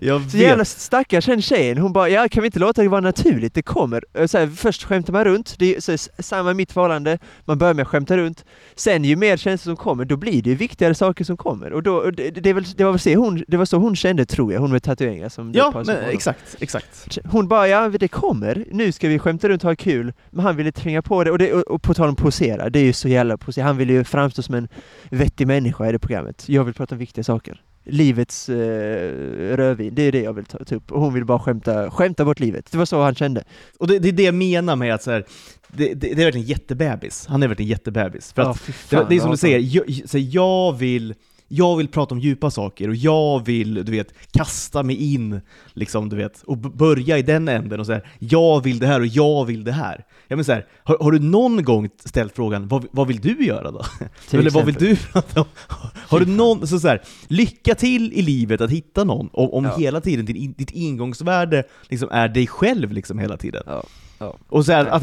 Jag 0.00 0.18
vet. 0.18 0.30
Så 0.30 0.36
jävla 0.36 0.64
stackars 0.64 1.26
den 1.26 1.42
tjejen, 1.42 1.78
hon 1.78 1.92
bara 1.92 2.08
ja 2.08 2.28
kan 2.28 2.42
vi 2.42 2.46
inte 2.46 2.58
låta 2.58 2.82
det 2.82 2.88
vara 2.88 3.00
naturligt, 3.00 3.54
det 3.54 3.62
kommer. 3.62 4.26
Så 4.26 4.38
här, 4.38 4.46
först 4.46 4.84
skämtar 4.84 5.12
man 5.12 5.24
runt, 5.24 5.54
det 5.58 5.76
är 5.76 5.80
så, 5.80 5.96
samma 6.18 6.50
i 6.50 6.54
mitt 6.54 6.72
förhållande, 6.72 7.18
man 7.44 7.58
börjar 7.58 7.74
med 7.74 7.82
att 7.82 7.88
skämta 7.88 8.16
runt. 8.16 8.44
Sen 8.74 9.04
ju 9.04 9.16
mer 9.16 9.36
känslor 9.36 9.74
som 9.74 9.76
kommer, 9.76 10.04
då 10.04 10.16
blir 10.16 10.42
det 10.42 10.50
ju 10.50 10.56
viktigare 10.56 10.94
saker 10.94 11.24
som 11.24 11.36
kommer. 11.36 11.72
Och 11.72 11.82
då, 11.82 12.10
det, 12.10 12.30
det, 12.30 12.52
väl, 12.52 12.64
det 12.76 12.84
var 12.84 12.92
väl 12.92 13.00
så 13.00 13.14
hon, 13.14 13.44
det 13.48 13.56
var 13.56 13.64
så 13.64 13.76
hon 13.76 13.96
kände 13.96 14.26
tror 14.26 14.52
jag, 14.52 14.60
hon 14.60 14.72
med 14.72 14.82
tatueringar 14.82 15.28
som 15.28 15.52
Ja, 15.54 15.82
men, 15.86 15.96
exakt, 15.96 16.56
exakt. 16.60 17.18
Hon 17.24 17.48
bara 17.48 17.68
ja 17.68 17.88
det 17.88 18.08
kommer, 18.08 18.64
nu 18.72 18.92
ska 18.92 19.08
vi 19.08 19.18
skämta 19.18 19.48
runt 19.48 19.64
och 19.64 19.70
ha 19.70 19.76
kul, 19.76 20.12
men 20.30 20.44
han 20.44 20.56
ville 20.56 20.72
tvinga 20.72 21.02
på 21.02 21.24
det, 21.24 21.30
och, 21.30 21.38
det, 21.38 21.52
och, 21.52 21.62
och 21.62 21.82
på 21.82 21.94
tal 21.94 22.08
om 22.08 22.16
posera, 22.16 22.70
det 22.70 22.78
är 22.78 22.84
ju 22.84 22.92
så 22.92 23.08
jävla 23.08 23.36
posera, 23.36 23.64
han 23.64 23.76
vill 23.76 23.90
ju 23.90 24.04
framstå 24.04 24.37
som 24.42 24.54
en 24.54 24.68
vettig 25.10 25.46
människa 25.46 25.88
i 25.88 25.92
det 25.92 25.98
programmet. 25.98 26.48
Jag 26.48 26.64
vill 26.64 26.74
prata 26.74 26.94
om 26.94 26.98
viktiga 26.98 27.24
saker 27.24 27.62
livets 27.90 28.48
eh, 28.48 29.56
rödvin, 29.56 29.94
det 29.94 30.02
är 30.02 30.12
det 30.12 30.22
jag 30.22 30.32
vill 30.32 30.44
ta, 30.44 30.64
ta, 30.64 30.74
upp. 30.74 30.92
Och 30.92 31.00
hon 31.00 31.14
vill 31.14 31.24
bara 31.24 31.38
skämta, 31.38 31.90
skämta 31.90 32.24
bort 32.24 32.40
livet. 32.40 32.72
Det 32.72 32.78
var 32.78 32.84
så 32.84 33.02
han 33.02 33.14
kände. 33.14 33.44
Och 33.78 33.86
det, 33.86 33.98
det 33.98 34.08
är 34.08 34.12
det 34.12 34.22
jag 34.22 34.34
menar 34.34 34.76
med 34.76 34.94
att 34.94 35.02
så 35.02 35.10
här, 35.10 35.24
det, 35.68 35.94
det, 35.94 36.14
det 36.14 36.22
är 36.22 36.24
verkligen 36.24 36.46
jättebebis. 36.46 37.26
Han 37.26 37.42
är 37.42 37.48
verkligen 37.48 37.70
jättebebis. 37.70 38.32
För 38.32 38.42
att, 38.42 38.48
oh, 38.48 38.54
fan, 38.54 39.02
det, 39.02 39.08
det, 39.08 39.16
är 39.16 39.20
som 39.20 39.30
du 39.30 39.36
säger, 39.36 39.58
jag, 39.58 40.08
så 40.08 40.18
jag 40.18 40.72
vill 40.72 41.14
jag 41.48 41.76
vill 41.76 41.88
prata 41.88 42.14
om 42.14 42.20
djupa 42.20 42.50
saker 42.50 42.88
och 42.88 42.96
jag 42.96 43.46
vill, 43.46 43.74
du 43.74 43.92
vet, 43.92 44.14
kasta 44.32 44.82
mig 44.82 45.14
in, 45.14 45.40
liksom, 45.72 46.08
du 46.08 46.16
vet, 46.16 46.42
och 46.42 46.58
börja 46.58 47.18
i 47.18 47.22
den 47.22 47.48
änden 47.48 47.80
och 47.80 47.86
säga 47.86 48.00
jag 48.18 48.62
vill 48.62 48.78
det 48.78 48.86
här 48.86 49.00
och 49.00 49.06
jag 49.06 49.44
vill 49.44 49.64
det 49.64 49.72
här. 49.72 50.04
Ja, 50.28 50.36
men 50.36 50.44
så 50.44 50.52
här, 50.52 50.66
har, 50.84 50.98
har, 51.00 51.12
du 51.12 51.18
någon 51.18 51.64
gång 51.64 51.88
ställt 52.04 52.36
frågan 52.36 52.68
vad, 52.68 52.86
vad 52.90 53.06
vill 53.06 53.20
du 53.20 53.44
göra 53.44 53.70
då? 53.70 53.78
Eller 54.00 54.10
exempel. 54.20 54.50
vad 54.50 54.64
vill 54.64 54.74
du 54.74 54.96
prata 54.96 55.40
om? 55.40 55.46
Har 56.08 56.20
du 56.20 56.26
någon, 56.26 56.66
så, 56.66 56.80
så 56.80 56.88
här, 56.88 57.02
lycka 57.26 57.74
till 57.74 58.12
i 58.12 58.22
livet 58.22 58.60
att 58.60 58.70
hitta 58.70 59.04
någon, 59.04 59.28
om, 59.32 59.50
om 59.50 59.64
ja. 59.64 59.76
hela 59.76 60.00
tiden 60.00 60.24
ditt, 60.24 60.58
ditt 60.58 60.70
ingångsvärde 60.70 61.64
liksom 61.88 62.08
är 62.12 62.28
dig 62.28 62.46
själv 62.46 62.92
liksom 62.92 63.18
hela 63.18 63.36
tiden. 63.36 63.62
Ja. 63.66 63.84
Ja. 64.18 64.36
Och 64.48 64.64
så 64.64 64.72
här, 64.72 64.86
att, 64.86 65.02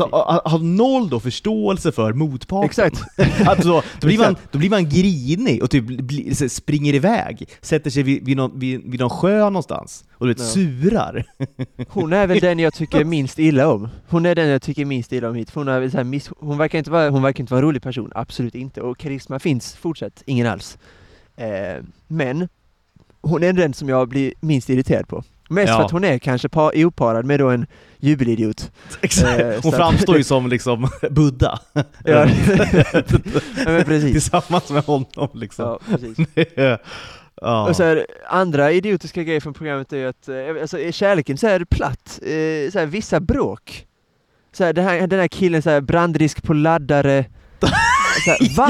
ha 0.52 0.58
noll 0.58 1.10
då 1.10 1.20
förståelse 1.20 1.92
för 1.92 2.14
motparten. 2.14 2.66
Exakt. 2.66 3.04
att 3.48 3.58
då, 3.58 3.84
då, 4.00 4.08
blir 4.08 4.18
man, 4.18 4.36
då 4.52 4.58
blir 4.58 4.70
man 4.70 4.90
grinig 4.90 5.64
och 5.64 5.70
typ 5.70 5.86
blir, 5.86 6.48
springer 6.50 6.94
iväg, 6.94 7.50
sätter 7.62 7.90
sig 7.90 8.04
vid, 8.04 8.26
vid, 8.26 8.38
någon, 8.38 8.60
vid, 8.60 8.92
vid 8.92 9.00
någon 9.00 9.10
sjö 9.10 9.40
någonstans 9.40 10.06
och 10.12 10.28
du 10.28 10.34
vet, 10.34 10.42
ja. 10.42 10.46
surar. 10.46 11.26
Hon 11.90 12.14
är 12.14 12.28
väl 12.28 12.40
den 12.40 12.60
jag 12.60 12.74
tycker 12.74 13.04
minst 13.16 13.40
illa 13.40 13.68
om. 13.68 13.90
Hon 14.10 14.26
är 14.26 14.36
den 14.36 14.48
jag 14.48 14.62
tycker 14.62 14.86
minst 14.86 15.14
illa 15.14 15.30
om 15.30 15.36
hit. 15.36 15.52
Hon, 15.54 15.68
är 15.68 15.90
så 15.90 16.04
miss, 16.04 16.30
hon, 16.40 16.58
verkar 16.58 16.78
inte 16.78 16.92
vara, 16.92 17.10
hon 17.10 17.22
verkar 17.22 17.42
inte 17.42 17.54
vara 17.54 17.60
en 17.60 17.66
rolig 17.68 17.82
person, 17.82 18.12
absolut 18.16 18.56
inte. 18.56 18.82
Och 18.82 18.98
karisma 18.98 19.40
finns, 19.40 19.76
fortsatt, 19.76 20.24
ingen 20.26 20.48
alls. 20.48 20.78
Eh, 21.36 21.84
men 22.08 22.48
hon 23.22 23.44
är 23.44 23.54
den 23.54 23.74
som 23.74 23.90
jag 23.90 24.10
blir 24.10 24.34
minst 24.40 24.70
irriterad 24.70 25.08
på. 25.08 25.24
Mest 25.50 25.70
ja. 25.70 25.78
för 25.78 25.84
att 25.84 25.92
hon 25.92 26.04
är 26.04 26.20
kanske 26.20 26.50
par, 26.50 26.86
oparad 26.86 27.26
med 27.26 27.40
då 27.40 27.50
en 27.50 27.68
jubelidiot. 27.98 28.72
Exakt. 29.02 29.42
Eh, 29.42 29.54
hon 29.64 29.72
framstår 29.72 30.18
ju 30.18 30.24
som 30.34 30.48
liksom 30.48 30.90
Buddha. 31.12 31.60
ja, 32.04 32.28
men 33.66 33.84
precis. 33.84 34.12
Tillsammans 34.12 34.70
med 34.70 34.84
honom 34.84 35.30
liksom. 35.34 35.66
Ja, 35.66 35.80
precis. 35.90 36.18
ja. 37.42 37.68
Och 37.70 37.76
så 37.76 37.84
här, 37.84 38.06
andra 38.28 38.72
idiotiska 38.72 39.24
grejer 39.24 39.40
från 39.40 39.54
programmet 39.54 39.94
är 39.94 39.98
ju 39.98 40.08
att 40.08 40.30
eh, 40.30 40.62
alltså, 40.62 40.92
kärleken 40.92 41.38
så 41.38 41.48
här 41.48 41.66
platt, 41.66 42.20
eh, 42.22 42.72
så 42.72 42.80
här, 42.80 42.86
vissa 42.86 43.20
bråk. 43.20 43.86
Så 44.52 44.64
här, 44.64 44.74
den, 44.74 44.86
här, 44.86 45.08
den 45.08 45.20
här 45.20 45.28
killen 45.28 45.62
så 45.62 45.70
här, 45.70 45.82
brandrisk 45.82 46.44
på 46.44 46.54
laddare, 46.54 47.26
så 48.26 48.36
va? 48.62 48.70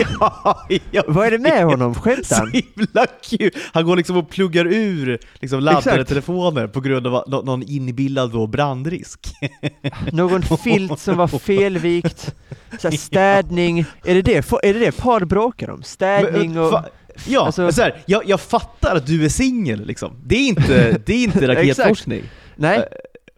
ja, 0.92 1.04
Vad 1.08 1.28
är 1.28 1.32
det 1.32 1.40
med 1.40 1.66
honom? 1.66 1.96
Skämtar 1.96 2.36
han? 2.36 2.52
Så 2.52 2.62
himla 2.76 3.06
kul! 3.24 3.52
Han 3.74 3.86
går 3.86 3.96
liksom 3.96 4.18
och 4.18 4.30
pluggar 4.30 4.66
ur 4.66 5.20
liksom, 5.40 5.60
laddade 5.60 5.92
Exakt. 5.92 6.10
telefoner 6.10 6.68
på 6.68 6.82
grund 6.82 7.08
av 7.08 7.46
någon 7.46 7.64
inbillad 7.64 8.32
då 8.32 8.48
brandrisk. 8.48 9.28
Någon 10.12 10.42
filt 10.42 11.00
som 11.00 11.18
var 11.18 11.28
felvikt, 11.28 12.36
så 12.80 12.90
här, 12.90 12.98
städning. 12.98 13.86
Är 14.06 14.16
det 14.16 14.22
det, 14.22 14.36
är 14.38 14.74
det, 14.74 14.80
det 14.80 14.92
par 14.92 15.26
bråkar 15.26 15.70
om? 15.70 15.84
Städning 15.84 16.60
och... 16.60 16.80
Ja, 17.28 17.46
alltså, 17.46 17.72
så 17.72 17.82
här, 17.82 18.04
jag, 18.06 18.24
jag 18.26 18.42
fattar 18.42 18.96
att 18.96 19.08
du 19.08 19.26
är 19.26 19.30
singel 19.30 19.86
liksom. 19.86 20.12
Det 20.26 20.36
är 20.36 20.48
inte, 20.48 21.02
det 21.06 21.14
är 21.14 21.24
inte 21.24 21.48
raketforskning. 21.48 22.24
Nej. 22.56 22.78
Eh, 22.78 22.84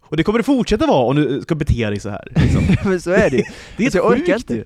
och 0.02 0.18
det 0.18 0.24
kommer 0.24 0.40
det 0.40 0.44
fortsätta 0.44 0.86
vara 0.86 1.06
om 1.06 1.16
du 1.16 1.42
ska 1.42 1.56
bete 1.56 1.90
dig 1.90 2.00
så 2.00 2.10
här. 2.10 2.28
Liksom. 2.36 2.90
men 2.90 3.02
så 3.02 3.12
är 3.12 3.30
det 3.30 3.44
Det 3.78 3.84
är 3.84 3.86
alltså, 3.86 3.98
jag 3.98 4.06
orkar 4.06 4.36
inte. 4.36 4.64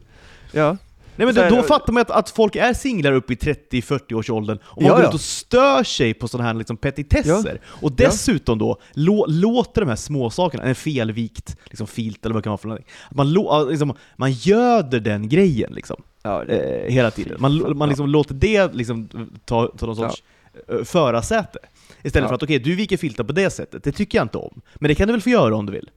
Ja. 0.51 0.77
Nej 1.15 1.25
men 1.25 1.35
då, 1.35 1.55
då 1.55 1.63
fattar 1.63 1.93
man 1.93 2.01
att, 2.01 2.11
att 2.11 2.29
folk 2.29 2.55
är 2.55 2.73
singlar 2.73 3.11
upp 3.13 3.31
i 3.31 3.35
30-40 3.35 4.13
års 4.13 4.29
åldern 4.29 4.59
och 4.63 4.81
man 4.81 4.91
ja, 4.91 4.97
går 4.97 5.05
ut 5.07 5.13
och 5.13 5.21
stör 5.21 5.83
sig 5.83 6.13
på 6.13 6.27
sådana 6.27 6.47
här 6.47 6.53
liksom 6.53 6.77
petitesser. 6.77 7.59
Ja. 7.63 7.77
Och 7.81 7.91
dessutom 7.91 8.57
då 8.57 8.77
lå, 8.93 9.25
låter 9.29 9.81
de 9.81 9.89
här 9.89 9.95
småsakerna, 9.95 10.63
en 10.63 10.75
felvikt 10.75 11.57
liksom 11.65 11.87
filt 11.87 12.25
eller 12.25 12.33
vad 12.33 12.43
det 12.43 12.43
kan 12.43 12.51
vara 12.51 12.57
för 12.57 12.67
någonting, 12.67 12.91
man, 13.11 13.33
lo, 13.33 13.69
liksom, 13.69 13.93
man 14.15 14.31
göder 14.31 14.99
den 14.99 15.29
grejen 15.29 15.73
liksom. 15.73 16.01
Ja, 16.23 16.43
eh, 16.43 16.91
hela 16.93 17.11
tiden. 17.11 17.37
Man, 17.39 17.77
man 17.77 17.89
liksom 17.89 18.09
låter 18.09 18.33
det 18.33 18.73
liksom 18.73 19.09
ta, 19.45 19.67
ta 19.77 19.85
någon 19.85 19.95
sorts 19.95 20.23
ja. 20.67 20.75
Eh, 20.75 20.83
förarsäte. 20.83 21.59
Istället 22.03 22.23
Ja. 22.23 22.27
för 22.27 22.35
att 22.35 22.43
okej, 22.43 22.59
du 22.59 22.75
viker 22.75 22.97
filtar 22.97 23.23
på 23.23 23.33
det 23.33 23.49
sättet, 23.49 23.83
det 23.83 23.91
tycker 23.91 24.17
jag 24.17 24.25
inte 24.25 24.37
om. 24.37 24.61
Men 24.75 24.87
det 24.89 24.95
kan 24.95 25.07
du 25.07 25.11
väl 25.13 25.21
få 25.21 25.29
göra 25.29 25.55
om 25.55 25.65
du 25.65 25.71
vill. 25.71 25.89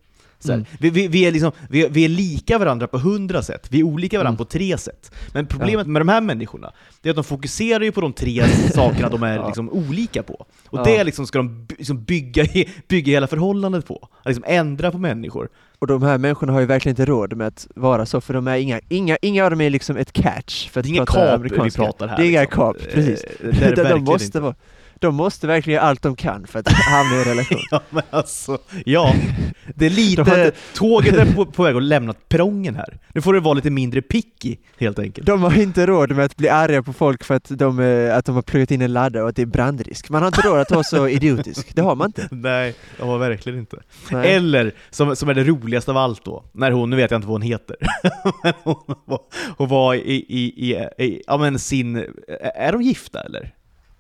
Mm. 0.52 0.64
vi, 0.78 0.90
vi, 0.90 1.08
vi, 1.08 1.24
är 1.26 1.32
liksom, 1.32 1.52
vi, 1.70 1.88
vi 1.90 2.04
är 2.04 2.08
lika 2.08 2.58
varandra 2.58 2.86
på 2.86 2.98
hundra 2.98 3.42
sätt, 3.42 3.66
vi 3.70 3.80
är 3.80 3.84
olika 3.84 4.18
varandra 4.18 4.28
Mm. 4.28 4.36
på 4.38 4.44
tre 4.44 4.78
sätt. 4.78 5.12
Men 5.32 5.46
problemet 5.46 5.86
med 5.86 6.00
de 6.00 6.08
här 6.08 6.20
människorna, 6.20 6.72
det 7.02 7.08
är 7.08 7.10
att 7.10 7.16
de 7.16 7.24
fokuserar 7.24 7.84
ju 7.84 7.92
på 7.92 8.00
de 8.00 8.12
tre 8.12 8.44
sakerna 8.74 9.08
de 9.08 9.22
är 9.22 9.36
Ja. 9.36 9.46
liksom 9.46 9.70
olika 9.70 10.22
på. 10.22 10.46
Och 10.66 10.78
Ja. 10.78 10.84
det 10.84 11.04
liksom 11.04 11.26
ska 11.26 11.38
de 11.38 11.66
by- 11.66 11.74
liksom 11.78 12.04
bygga, 12.04 12.44
bygga 12.88 13.10
hela 13.12 13.26
förhållandet 13.26 13.86
på. 13.86 14.08
Att 14.22 14.26
liksom 14.26 14.44
ändra 14.46 14.90
på 14.90 14.98
människor. 14.98 15.48
Och 15.78 15.86
de 15.86 16.02
här 16.02 16.18
människorna 16.18 16.52
har 16.52 16.60
ju 16.60 16.66
verkligen 16.66 16.92
inte 16.92 17.04
råd 17.04 17.36
med 17.36 17.46
att 17.46 17.66
vara 17.74 18.06
så, 18.06 18.20
för 18.20 18.34
de 18.34 18.48
är 18.48 18.56
inga, 18.56 18.80
inga, 18.88 19.16
inga 19.22 19.44
av 19.44 19.50
dem 19.50 19.60
är 19.60 19.70
liksom 19.70 19.96
ett 19.96 20.12
catch 20.12 20.68
för 20.68 20.80
att 20.80 20.84
Det 20.84 20.90
är 20.90 20.94
inga 20.94 21.06
kap 21.06 21.40
vi 21.40 21.70
pratar 21.70 22.08
här. 22.08 22.16
Det 22.16 22.22
är 22.26 22.30
inga 22.30 22.40
liksom. 22.40 22.56
kap, 22.72 22.76
precis. 22.92 23.24
Eh, 23.24 23.30
Det 23.40 23.62
är 23.66 23.76
det 23.76 23.88
de 23.88 24.04
måste 24.04 24.24
inte. 24.26 24.40
vara, 24.40 24.54
de 25.04 25.14
måste 25.14 25.46
verkligen 25.46 25.74
göra 25.74 25.86
allt 25.88 26.02
de 26.02 26.16
kan 26.16 26.46
för 26.46 26.58
att 26.58 26.68
hamna 26.72 27.16
i 27.16 27.18
en 27.18 27.24
relation. 27.24 27.58
Ja 27.70 27.80
men 27.90 28.02
alltså, 28.10 28.58
ja. 28.84 29.14
Det 29.74 29.86
är 29.86 29.90
lite, 29.90 30.20
inte- 30.20 30.52
tåget 30.74 31.14
är 31.14 31.34
på, 31.34 31.46
på 31.46 31.62
väg 31.62 31.76
att 31.76 31.82
lämna 31.82 32.12
perrongen 32.28 32.76
här. 32.76 32.98
Nu 33.14 33.20
får 33.20 33.34
det 33.34 33.40
vara 33.40 33.54
lite 33.54 33.70
mindre 33.70 34.02
picky, 34.02 34.56
helt 34.78 34.98
enkelt. 34.98 35.26
De 35.26 35.42
har 35.42 35.60
inte 35.60 35.86
råd 35.86 36.10
med 36.10 36.24
att 36.24 36.36
bli 36.36 36.48
arga 36.48 36.82
på 36.82 36.92
folk 36.92 37.24
för 37.24 37.34
att 37.34 37.48
de, 37.48 37.80
eh, 37.80 38.16
att 38.16 38.24
de 38.24 38.34
har 38.34 38.42
pluggat 38.42 38.70
in 38.70 38.82
en 38.82 38.92
laddare 38.92 39.22
och 39.22 39.28
att 39.28 39.36
det 39.36 39.42
är 39.42 39.46
brandrisk. 39.46 40.08
Man 40.10 40.22
har 40.22 40.26
inte 40.28 40.40
råd 40.48 40.58
att 40.60 40.70
vara 40.70 40.82
så 40.82 41.08
idiotisk. 41.08 41.74
Det 41.74 41.82
har 41.82 41.94
man 41.94 42.06
inte. 42.06 42.28
Nej, 42.34 42.74
jag 42.98 43.06
har 43.06 43.18
verkligen 43.18 43.58
inte. 43.58 43.76
Nej. 44.10 44.34
Eller, 44.34 44.72
som, 44.90 45.16
som 45.16 45.28
är 45.28 45.34
det 45.34 45.44
roligaste 45.44 45.90
av 45.90 45.96
allt 45.96 46.24
då, 46.24 46.44
när 46.52 46.70
hon, 46.70 46.90
nu 46.90 46.96
vet 46.96 47.10
jag 47.10 47.18
inte 47.18 47.28
vad 47.28 47.34
hon 47.34 47.42
heter, 47.42 47.76
hon 48.64 48.76
var, 49.04 49.20
hon 49.56 49.68
var 49.68 49.94
i, 49.94 49.98
i, 50.28 50.70
i, 50.70 50.88
i, 51.04 51.22
ja 51.26 51.36
men 51.36 51.58
sin, 51.58 51.96
är 52.54 52.72
de 52.72 52.82
gifta 52.82 53.20
eller? 53.20 53.54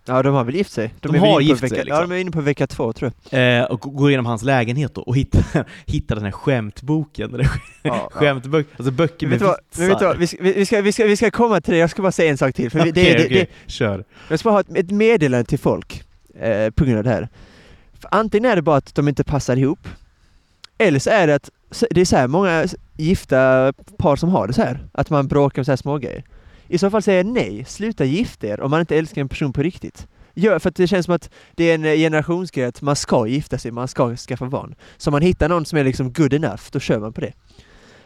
Ja, 0.06 0.22
de 0.22 0.34
har 0.34 0.44
väl 0.44 0.54
gift 0.54 0.72
sig. 0.72 0.94
De 1.00 1.08
är 1.08 1.12
väl 1.20 1.30
har 1.30 1.40
gift 1.40 1.60
sig, 1.60 1.68
vecka, 1.68 1.82
liksom. 1.82 1.96
Ja, 2.00 2.06
de 2.06 2.12
är 2.14 2.16
inne 2.18 2.30
på 2.30 2.40
vecka 2.40 2.66
två 2.66 2.92
tror 2.92 3.12
jag. 3.30 3.58
Eh, 3.60 3.64
och 3.64 3.80
går 3.80 4.10
igenom 4.10 4.26
hans 4.26 4.42
lägenhet 4.42 4.94
då, 4.94 5.00
och 5.00 5.16
hittar, 5.16 5.44
hittar 5.86 6.14
den 6.14 6.24
här 6.24 6.32
skämtboken, 6.32 7.46
Ja, 7.82 8.08
skämtböcker, 8.12 8.72
alltså 8.76 8.90
böcker 8.92 9.26
med 9.26 9.40
men 9.40 9.88
vet 9.88 9.98
du 9.98 10.04
vad? 10.04 10.16
vitsar. 10.16 10.16
Vi, 10.16 10.26
ska, 10.26 10.36
vi, 10.42 10.66
ska, 10.66 10.80
vi, 10.82 10.92
ska, 10.92 11.04
vi 11.04 11.16
ska 11.16 11.30
komma 11.30 11.60
till 11.60 11.72
det, 11.72 11.78
jag 11.78 11.90
ska 11.90 12.02
bara 12.02 12.12
säga 12.12 12.30
en 12.30 12.38
sak 12.38 12.54
till. 12.54 12.70
För 12.70 12.78
vi- 12.84 12.90
det, 12.90 13.14
Okej, 13.14 13.48
det, 13.66 13.72
kör. 13.72 14.04
jag 14.28 14.38
ska 14.38 14.48
bara 14.48 14.54
ha 14.54 14.60
ett, 14.60 14.76
ett 14.76 14.90
meddelande 14.90 15.44
till 15.44 15.58
folk 15.58 16.02
eh, 16.40 16.70
på 16.70 16.84
grund 16.84 16.98
av 16.98 17.04
det 17.04 17.10
här. 17.10 17.28
För 18.00 18.08
antingen 18.12 18.50
är 18.50 18.56
det 18.56 18.62
bara 18.62 18.76
att 18.76 18.94
de 18.94 19.08
inte 19.08 19.24
passar 19.24 19.56
ihop, 19.56 19.88
eller 20.78 20.98
så 20.98 21.10
är 21.10 21.26
det 21.26 21.34
att 21.34 21.50
det 21.90 22.00
är 22.00 22.04
så 22.04 22.16
här 22.16 22.28
många 22.28 22.66
gifta 22.96 23.72
par 23.98 24.16
som 24.16 24.28
har 24.28 24.46
det 24.46 24.52
så 24.52 24.62
här, 24.62 24.78
att 24.92 25.10
man 25.10 25.28
bråkar 25.28 25.60
om 25.62 25.64
så 25.64 25.72
här 25.72 25.76
små 25.76 25.98
grejer. 25.98 26.24
I 26.68 26.78
så 26.78 26.90
fall 26.90 27.02
säger 27.02 27.18
jag 27.18 27.26
nej, 27.26 27.64
sluta 27.64 28.04
gifta 28.04 28.46
er 28.46 28.60
om 28.60 28.70
man 28.70 28.80
inte 28.80 28.96
älskar 28.96 29.20
en 29.20 29.28
person 29.28 29.52
på 29.52 29.62
riktigt. 29.62 30.06
Ja, 30.34 30.60
för 30.60 30.68
att 30.68 30.76
det 30.76 30.86
känns 30.86 31.06
som 31.06 31.14
att 31.14 31.30
det 31.54 31.64
är 31.64 31.74
en 31.74 31.84
eh, 31.84 31.94
generationsgrej 31.94 32.64
att 32.64 32.82
man 32.82 32.96
ska 32.96 33.26
gifta 33.26 33.58
sig, 33.58 33.70
man 33.70 33.88
ska 33.88 34.16
skaffa 34.16 34.46
barn. 34.46 34.74
Så 34.96 35.10
om 35.10 35.12
man 35.12 35.22
hittar 35.22 35.48
någon 35.48 35.66
som 35.66 35.78
är 35.78 35.84
liksom 35.84 36.12
good 36.12 36.34
enough, 36.34 36.62
då 36.72 36.80
kör 36.80 36.98
man 36.98 37.12
på 37.12 37.20
det. 37.20 37.32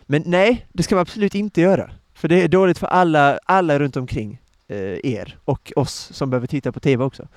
Men 0.07 0.23
nej, 0.27 0.67
det 0.73 0.83
ska 0.83 0.95
man 0.95 1.03
absolut 1.03 1.35
inte 1.35 1.61
göra. 1.61 1.91
För 2.15 2.29
det 2.29 2.43
är 2.43 2.49
dåligt 2.49 2.79
för 2.79 2.87
alla, 2.87 3.39
alla 3.45 3.79
runt 3.79 3.97
omkring 3.97 4.41
eh, 4.69 4.79
er 5.13 5.39
och 5.45 5.73
oss 5.77 6.11
som 6.13 6.31
behöver 6.31 6.47
titta 6.47 6.73
på 6.73 6.81
TV 6.81 7.05
också. 7.05 7.29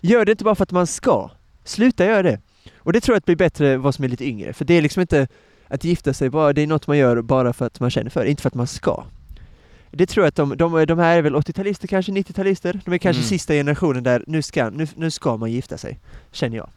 Gör 0.00 0.24
det 0.24 0.32
inte 0.32 0.44
bara 0.44 0.54
för 0.54 0.62
att 0.62 0.72
man 0.72 0.86
ska. 0.86 1.30
Sluta 1.64 2.04
göra 2.04 2.22
det. 2.22 2.40
Och 2.76 2.92
det 2.92 3.00
tror 3.00 3.14
jag 3.14 3.18
att 3.18 3.24
blir 3.24 3.36
bättre 3.36 3.76
vad 3.76 3.94
som 3.94 4.04
är 4.04 4.08
lite 4.08 4.24
yngre. 4.24 4.52
För 4.52 4.64
det 4.64 4.74
är 4.74 4.82
liksom 4.82 5.00
inte 5.00 5.28
att 5.68 5.84
gifta 5.84 6.12
sig 6.12 6.30
bara, 6.30 6.52
det 6.52 6.62
är 6.62 6.66
något 6.66 6.86
man 6.86 6.98
gör 6.98 7.22
bara 7.22 7.52
för 7.52 7.66
att 7.66 7.80
man 7.80 7.90
känner 7.90 8.10
för 8.10 8.24
det, 8.24 8.30
inte 8.30 8.42
för 8.42 8.48
att 8.48 8.54
man 8.54 8.66
ska. 8.66 9.04
Det 9.92 10.06
tror 10.06 10.24
jag 10.24 10.28
att 10.28 10.36
de, 10.36 10.56
de, 10.56 10.86
de 10.86 10.98
här 10.98 11.16
är 11.18 11.22
väl 11.22 11.34
80-talister, 11.34 11.86
kanske 11.86 12.12
90-talister. 12.12 12.80
De 12.84 12.94
är 12.94 12.98
kanske 12.98 13.20
Mm. 13.20 13.28
sista 13.28 13.52
generationen 13.54 14.02
där 14.02 14.24
nu 14.26 14.42
ska, 14.42 14.70
nu, 14.70 14.86
nu 14.96 15.10
ska 15.10 15.36
man 15.36 15.52
gifta 15.52 15.78
sig. 15.78 15.98
Känner 16.32 16.56
jag. 16.56 16.70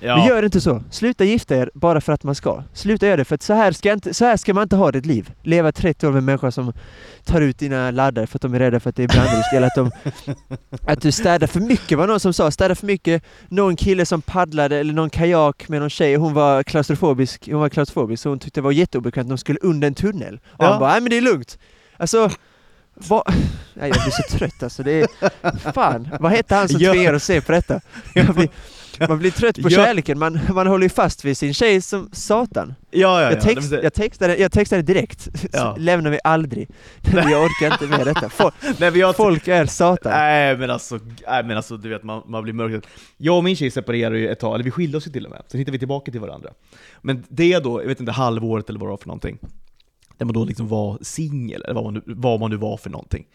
Ja. 0.00 0.16
Men 0.16 0.26
gör 0.26 0.42
inte 0.42 0.60
så. 0.60 0.82
Sluta 0.90 1.24
gifta 1.24 1.56
er 1.56 1.70
bara 1.74 2.00
för 2.00 2.12
att 2.12 2.22
man 2.24 2.34
ska. 2.34 2.62
Sluta 2.72 3.06
göra 3.06 3.16
det, 3.16 3.24
för 3.24 3.34
att 3.34 3.42
så 3.42 3.52
här, 3.54 3.72
ska 3.72 3.92
inte, 3.92 4.14
så 4.14 4.24
här 4.24 4.36
ska 4.36 4.54
man 4.54 4.62
inte 4.62 4.76
ha 4.76 4.92
ditt 4.92 5.06
liv. 5.06 5.32
Leva 5.42 5.72
30 5.72 6.06
år 6.06 6.10
med 6.10 6.18
en 6.18 6.24
människa 6.24 6.50
som 6.50 6.72
tar 7.24 7.40
ut 7.40 7.58
dina 7.58 7.90
laddare 7.90 8.26
för 8.26 8.38
att 8.38 8.42
de 8.42 8.54
är 8.54 8.58
rädda 8.58 8.80
för 8.80 8.90
att 8.90 8.96
det 8.96 9.02
är 9.02 9.08
brandrisk, 9.08 9.52
eller 9.52 9.66
att, 9.66 9.74
de, 9.74 9.90
att 10.92 11.00
du 11.02 11.12
städar 11.12 11.46
för 11.46 11.60
mycket, 11.60 11.98
var 11.98 12.06
någon 12.06 12.20
som 12.20 12.32
sa. 12.32 12.50
Städar 12.50 12.74
för 12.74 12.86
mycket. 12.86 13.22
Någon 13.48 13.76
kille 13.76 14.06
som 14.06 14.22
paddlade, 14.22 14.76
eller 14.78 14.92
någon 14.92 15.10
kajak 15.10 15.68
med 15.68 15.80
någon 15.80 15.90
tjej, 15.90 16.14
hon 16.14 16.34
var 16.34 16.62
klaustrofobisk, 16.62 17.48
hon 17.50 17.60
var 17.60 17.68
klaustrofobisk, 17.68 18.22
så 18.22 18.28
hon 18.28 18.38
tyckte 18.38 18.60
det 18.60 18.64
var 18.64 18.72
jätteobekvämt 18.72 19.28
de 19.28 19.38
skulle 19.38 19.58
under 19.62 19.88
en 19.88 19.94
tunnel. 19.94 20.40
Och 20.44 20.64
Ja. 20.64 20.70
han 20.70 20.80
bara, 20.80 20.90
nej 20.92 21.00
men 21.00 21.10
det 21.10 21.16
är 21.16 21.20
lugnt. 21.22 21.58
Alltså, 21.96 22.30
vad... 22.94 23.22
Nej, 23.74 23.88
jag 23.94 24.02
blir 24.02 24.10
så 24.28 24.38
trött 24.38 24.62
alltså. 24.62 24.82
Det 24.82 24.92
är... 25.00 25.72
Fan, 25.72 26.08
vad 26.20 26.32
hette 26.32 26.54
han 26.54 26.68
som 26.68 26.80
Ja. 26.80 26.92
tvingade 26.92 27.16
oss 27.16 27.22
att 27.22 27.26
se 27.26 27.40
på 27.40 27.52
detta? 27.52 27.80
Blir, 28.14 28.48
man 29.08 29.18
blir 29.18 29.30
trött 29.30 29.62
på 29.62 29.68
Ja. 29.70 29.70
kärleken, 29.70 30.18
man, 30.18 30.40
man 30.54 30.66
håller 30.66 30.82
ju 30.82 30.88
fast 30.88 31.24
vid 31.24 31.38
sin 31.38 31.54
tjej 31.54 31.80
som 31.80 32.10
satan. 32.12 32.74
Ja, 32.90 33.20
ja, 33.20 33.22
ja. 33.22 33.30
Jag, 33.32 33.40
text, 33.40 33.72
vill 33.72 33.80
jag, 33.82 33.94
textade, 33.94 34.36
jag 34.36 34.52
textade 34.52 34.82
direkt, 34.82 35.28
Ja. 35.52 35.76
lämnar 35.78 36.10
vi 36.10 36.18
aldrig. 36.24 36.68
Jag 37.14 37.44
orkar 37.44 37.72
inte 37.72 37.86
med 37.98 38.06
detta. 38.06 38.28
Folk, 38.28 38.54
Nej, 38.78 38.98
jag, 38.98 39.16
folk 39.16 39.48
är 39.48 39.66
satan. 39.66 40.12
Nej 40.12 40.56
men 40.56 40.70
alltså, 40.70 40.98
nej, 41.28 41.44
men 41.44 41.56
alltså 41.56 41.76
du 41.76 41.88
vet 41.88 42.02
man, 42.02 42.22
man 42.26 42.42
blir 42.42 42.52
mörk. 42.52 42.84
Jag 43.16 43.36
och 43.36 43.44
min 43.44 43.56
tjej 43.56 43.70
separerade 43.70 44.18
ju 44.18 44.28
ett 44.28 44.40
tag, 44.40 44.54
eller 44.54 44.64
vi 44.64 44.70
skilde 44.70 44.98
oss 44.98 45.06
ju 45.06 45.10
till 45.12 45.24
och 45.24 45.30
med. 45.30 45.42
Sen 45.48 45.58
hittade 45.58 45.72
vi 45.72 45.78
tillbaka 45.78 46.10
till 46.12 46.20
varandra. 46.20 46.50
Men 47.02 47.24
det 47.28 47.58
då, 47.58 47.82
jag 47.82 47.88
vet 47.88 48.00
inte, 48.00 48.12
halvåret 48.12 48.68
eller 48.68 48.80
vad 48.80 48.88
det 48.88 48.90
var 48.90 48.96
för 48.98 49.06
någonting. 49.06 49.38
Där 50.18 50.26
man 50.26 50.32
då 50.34 50.44
liksom 50.44 50.68
var 50.68 50.98
singel, 51.02 51.62
eller 51.62 51.74
vad 51.74 51.84
man, 51.84 51.94
nu, 51.94 52.02
vad 52.06 52.40
man 52.40 52.50
nu 52.50 52.56
var 52.56 52.76
för 52.76 52.90
någonting. 52.90 53.26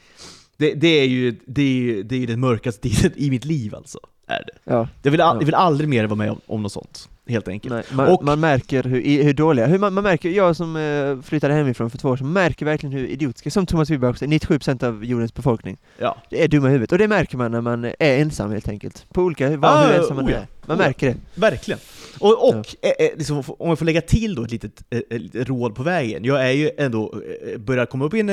Det, 0.58 0.74
det 0.74 0.88
är 0.88 1.06
ju 1.08 1.40
det, 1.46 1.62
är, 1.62 1.68
ju- 1.74 2.04
det 2.04 2.16
är 2.16 2.20
ju 2.20 2.26
den 2.26 2.40
mörkaste 2.40 2.90
tiden 2.90 3.12
i 3.16 3.30
mitt 3.30 3.46
liv 3.46 3.76
alltså. 3.76 4.00
Är 4.30 4.44
det. 4.48 4.72
Ja, 4.74 4.88
Jag 5.04 5.12
vill, 5.12 5.20
Ja. 5.20 5.34
jag 5.40 5.46
vill 5.46 5.56
aldrig 5.56 5.90
mer 5.90 6.06
vara 6.06 6.16
med 6.16 6.32
om, 6.32 6.42
om 6.48 6.64
något 6.64 6.72
sånt, 6.72 7.10
helt 7.28 7.48
enkelt. 7.48 7.74
nej, 7.74 7.84
man, 7.92 8.08
Och- 8.08 8.24
man 8.24 8.40
märker 8.40 8.84
hur, 8.84 9.24
hur 9.24 9.34
dåliga, 9.34 9.66
hur 9.66 9.78
man, 9.80 9.94
man 9.94 10.04
märker, 10.04 10.30
jag 10.30 10.56
som 10.56 10.76
eh, 10.76 11.22
flyttade 11.22 11.54
hemifrån 11.54 11.90
för 11.90 11.98
två 11.98 12.10
år 12.10 12.18
sedan, 12.18 12.34
märker 12.34 12.66
verkligen 12.66 12.94
hur 12.94 13.08
idiotiska, 13.08 13.52
som 13.52 13.66
Thomas 13.66 13.90
Wiberg 13.90 14.10
också, 14.12 14.26
97% 14.26 14.84
av 14.84 15.06
jordens 15.06 15.34
befolkning, 15.34 15.78
Ja. 15.98 16.18
det 16.30 16.44
är 16.44 16.48
dumma 16.48 16.68
i 16.68 16.72
huvudet. 16.72 16.92
Och 16.92 16.98
det 16.98 17.08
märker 17.08 17.38
man 17.38 17.52
när 17.52 17.62
man 17.62 17.86
är 17.86 17.94
ensam 18.00 18.52
helt 18.52 18.70
enkelt. 18.70 19.06
På 19.14 19.22
olika, 19.22 19.58
vad, 19.58 19.72
Ah, 19.72 19.88
hur 19.88 19.94
ensam 20.00 20.16
man 20.16 20.26
oh 20.26 20.32
ja. 20.32 20.38
är. 20.38 20.48
Man 20.66 20.78
Oh 20.78 20.82
ja. 20.84 20.88
märker 20.88 21.08
det. 21.08 21.16
Verkligen. 21.42 21.80
Och, 22.20 22.50
och 22.50 22.56
eh, 22.82 23.06
eh, 23.06 23.18
liksom, 23.18 23.44
om 23.48 23.70
jag 23.70 23.80
får 23.80 23.86
lägga 23.86 24.02
till 24.02 24.36
då 24.36 24.44
ett 24.44 24.52
litet 24.52 24.84
eh, 24.90 25.00
eh, 25.10 25.46
råd 25.46 25.76
på 25.76 25.84
vägen. 25.84 26.24
Jag 26.26 26.46
är 26.46 26.52
ju 26.52 26.72
ändå, 26.78 27.14
eh, 27.54 27.58
börjar 27.60 27.86
komma 27.86 28.06
upp 28.06 28.14
i 28.14 28.20
en 28.20 28.30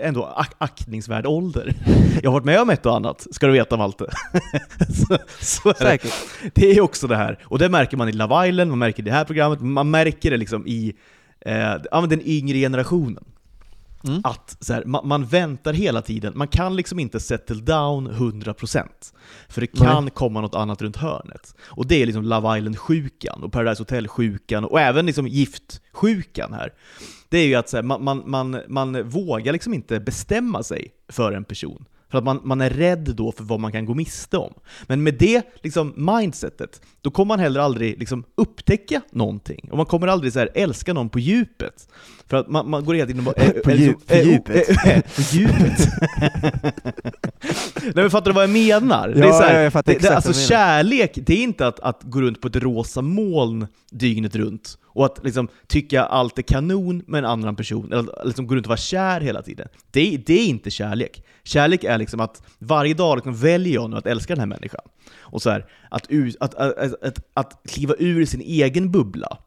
ändå 0.00 0.24
ak 0.36 0.50
aktningsvärd 0.58 1.26
ålder. 1.26 1.74
Jag 2.22 2.30
har 2.30 2.32
varit 2.32 2.44
med 2.44 2.60
om 2.60 2.70
ett 2.70 2.86
och 2.86 2.96
annat, 2.96 3.26
ska 3.30 3.46
du 3.46 3.52
veta 3.52 3.76
Malte. 3.76 4.04
så, 5.08 5.18
så 5.40 5.68
är 5.68 5.72
det. 5.72 5.78
Säkert. 5.78 6.12
Det 6.54 6.70
är 6.70 6.80
också 6.80 7.06
det 7.06 7.16
här, 7.16 7.38
och 7.44 7.58
det 7.58 7.68
märker 7.68 7.96
man 7.96 8.08
i 8.08 8.12
Love 8.12 8.48
Island, 8.48 8.70
man 8.70 8.78
märker 8.78 9.02
det 9.02 9.12
här 9.12 9.24
programmet, 9.24 9.60
man 9.60 9.90
märker 9.90 10.30
det 10.30 10.36
liksom 10.36 10.66
i 10.66 10.94
eh, 11.40 12.02
den 12.08 12.22
yngre 12.24 12.58
generationen. 12.58 13.24
Mm. 14.06 14.20
Att 14.24 14.56
så 14.60 14.72
här, 14.72 14.84
man, 14.84 15.08
man 15.08 15.24
väntar 15.24 15.72
hela 15.72 16.02
tiden, 16.02 16.32
man 16.36 16.48
kan 16.48 16.76
liksom 16.76 16.98
inte 16.98 17.20
settle 17.20 17.60
down 17.60 18.10
100% 18.10 18.86
För 19.48 19.60
det 19.60 19.66
kan 19.66 20.10
komma 20.10 20.40
något 20.40 20.54
annat 20.54 20.82
runt 20.82 20.96
hörnet. 20.96 21.54
Och 21.64 21.86
det 21.86 22.02
är 22.02 22.06
liksom 22.06 22.24
Love 22.24 22.58
Island-sjukan, 22.58 23.42
och 23.42 23.52
Paradise 23.52 23.82
Hotel-sjukan, 23.82 24.64
och 24.64 24.80
även 24.80 25.06
liksom 25.06 25.26
giftsjukan 25.28 26.52
här. 26.52 26.72
Det 27.28 27.38
är 27.38 27.46
ju 27.46 27.54
att 27.54 27.68
så 27.68 27.76
här, 27.76 27.82
man, 27.82 28.04
man, 28.04 28.22
man, 28.26 28.60
man 28.68 29.08
vågar 29.08 29.52
liksom 29.52 29.74
inte 29.74 30.00
bestämma 30.00 30.62
sig 30.62 30.90
för 31.08 31.32
en 31.32 31.44
person. 31.44 31.84
För 32.14 32.18
att 32.18 32.24
man, 32.24 32.40
man 32.44 32.60
är 32.60 32.70
rädd 32.70 33.14
då 33.16 33.32
för 33.32 33.44
vad 33.44 33.60
man 33.60 33.72
kan 33.72 33.84
gå 33.86 33.94
miste 33.94 34.38
om. 34.38 34.54
Men 34.86 35.02
med 35.02 35.14
det 35.14 35.42
liksom, 35.62 35.92
mindsetet, 35.96 36.80
då 37.00 37.10
kommer 37.10 37.28
man 37.28 37.40
heller 37.40 37.60
aldrig 37.60 37.98
liksom, 37.98 38.24
upptäcka 38.34 39.00
någonting. 39.10 39.68
Och 39.70 39.76
man 39.76 39.86
kommer 39.86 40.06
aldrig 40.06 40.32
så 40.32 40.38
här, 40.38 40.48
älska 40.54 40.92
någon 40.92 41.08
på 41.08 41.18
djupet. 41.18 41.88
För 42.26 42.36
att 42.36 42.48
man, 42.48 42.70
man 42.70 42.84
går 42.84 42.94
hela 42.94 43.06
tiden 43.06 43.26
och 43.26 43.34
bara... 43.34 43.52
På 43.64 43.70
eh, 43.70 43.76
djup- 43.76 43.94
eh, 44.08 44.22
på 44.22 44.28
djupet. 44.28 44.68
eh, 44.70 44.88
eh, 44.96 45.02
På 45.02 45.22
djupet. 45.22 45.88
Nej 47.82 47.92
men 47.94 48.10
fattar 48.10 48.30
du 48.30 48.34
vad 48.34 48.42
jag 48.42 48.50
menar? 48.50 49.08
det 49.08 49.20
är 49.20 49.24
Ja, 49.24 49.32
så 49.32 49.42
här, 49.42 49.54
ja, 49.54 49.62
jag 49.62 49.72
fattar 49.72 49.92
det, 49.92 49.98
det, 49.98 50.16
alltså 50.16 50.32
kärlek, 50.32 51.12
det 51.14 51.34
är 51.34 51.42
inte 51.42 51.66
att, 51.66 51.80
att 51.80 52.02
gå 52.02 52.20
runt 52.20 52.40
på 52.40 52.48
ett 52.48 52.56
rosa 52.56 53.02
moln 53.02 53.66
dygnet 53.90 54.36
runt 54.36 54.78
och 54.84 55.06
att 55.06 55.24
liksom 55.24 55.48
tycka 55.66 56.04
allt 56.04 56.38
är 56.38 56.42
kanon 56.42 57.02
med 57.06 57.18
en 57.18 57.24
annan 57.24 57.56
person, 57.56 57.92
eller 57.92 58.26
liksom 58.26 58.46
gå 58.46 58.54
runt 58.54 58.66
och 58.66 58.70
vara 58.70 58.76
kär 58.76 59.20
hela 59.20 59.42
tiden. 59.42 59.68
Det, 59.90 60.16
det 60.26 60.40
är 60.40 60.46
inte 60.46 60.70
kärlek. 60.70 61.24
Kärlek 61.42 61.84
är 61.84 61.98
liksom 61.98 62.20
att 62.20 62.42
varje 62.58 62.94
dag 62.94 63.16
liksom 63.16 63.34
väljer 63.34 63.74
jag 63.74 63.90
nu 63.90 63.96
att 63.96 64.06
älska 64.06 64.34
den 64.34 64.40
här 64.40 64.46
människan. 64.46 64.80
Och 65.20 65.42
så 65.42 65.50
här, 65.50 65.66
att, 65.90 66.08
att, 66.40 66.54
att, 66.54 67.18
att 67.34 67.60
kliva 67.68 67.94
ur 67.98 68.26
sin 68.26 68.40
egen 68.40 68.92
bubbla, 68.92 69.38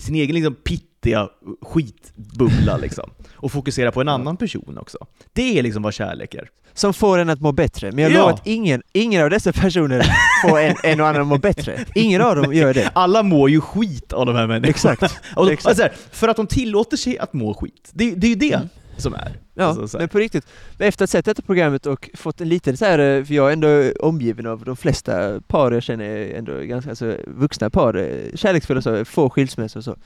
sin 0.00 0.14
egen 0.14 0.34
liksom 0.34 0.56
pittiga 1.00 1.28
skitbubbla 1.62 2.76
liksom, 2.76 3.10
och 3.34 3.52
fokusera 3.52 3.92
på 3.92 4.00
en 4.00 4.08
annan 4.08 4.36
person 4.36 4.78
också. 4.80 4.98
Det 5.32 5.58
är 5.58 5.62
liksom 5.62 5.82
vad 5.82 5.94
kärlek 5.94 6.34
är. 6.34 6.48
Som 6.74 6.94
får 6.94 7.18
en 7.18 7.30
att 7.30 7.40
må 7.40 7.52
bättre. 7.52 7.92
Men 7.92 8.04
jag 8.04 8.12
Ja. 8.12 8.18
lovar 8.18 8.32
att 8.32 8.46
ingen, 8.46 8.82
ingen 8.92 9.24
av 9.24 9.30
dessa 9.30 9.52
personer 9.52 10.06
får 10.42 10.58
en, 10.58 10.76
en 10.84 11.00
och 11.00 11.06
annan 11.08 11.22
att 11.22 11.28
må 11.28 11.38
bättre. 11.38 11.84
Ingen 11.94 12.20
av 12.22 12.36
dem 12.36 12.54
gör 12.54 12.74
det. 12.74 12.90
Alla 12.94 13.22
mår 13.22 13.50
ju 13.50 13.60
skit 13.60 14.12
av 14.12 14.26
de 14.26 14.36
här 14.36 14.46
människorna. 14.46 14.92
Exakt. 14.92 15.20
Och, 15.36 15.50
Exakt. 15.52 15.76
så 15.76 15.82
här, 15.82 15.92
för 16.12 16.28
att 16.28 16.36
de 16.36 16.46
tillåter 16.46 16.96
sig 16.96 17.18
att 17.18 17.32
må 17.32 17.54
skit. 17.54 17.90
Det, 17.92 18.14
det 18.14 18.26
är 18.26 18.28
ju 18.28 18.34
det. 18.34 18.52
Mm. 18.54 18.68
som 18.96 19.14
är. 19.14 19.32
Ja, 19.54 19.64
Alltså, 19.64 19.98
men 19.98 20.08
på 20.08 20.18
riktigt. 20.18 20.46
Efter 20.78 21.04
att 21.04 21.10
ha 21.10 21.18
sett 21.18 21.24
detta 21.24 21.42
programmet 21.42 21.86
och 21.86 22.10
fått 22.14 22.40
en 22.40 22.48
liten 22.48 22.76
så 22.76 22.84
här, 22.84 22.98
eh, 22.98 23.24
för 23.24 23.34
jag 23.34 23.48
är 23.48 23.52
ändå 23.52 23.92
omgiven 24.00 24.46
av 24.46 24.64
de 24.64 24.76
flesta 24.76 25.40
par 25.46 25.72
jag 25.72 25.82
känner 25.82 26.30
ändå 26.34 26.60
ganska, 26.60 26.90
alltså 26.90 27.16
vuxna 27.26 27.70
par, 27.70 27.94
eh, 27.96 28.36
kärleksfulla 28.36 28.82
så, 28.82 29.04
få 29.04 29.30
skilsmässor 29.30 29.80
och 29.80 29.84
så. 29.84 29.96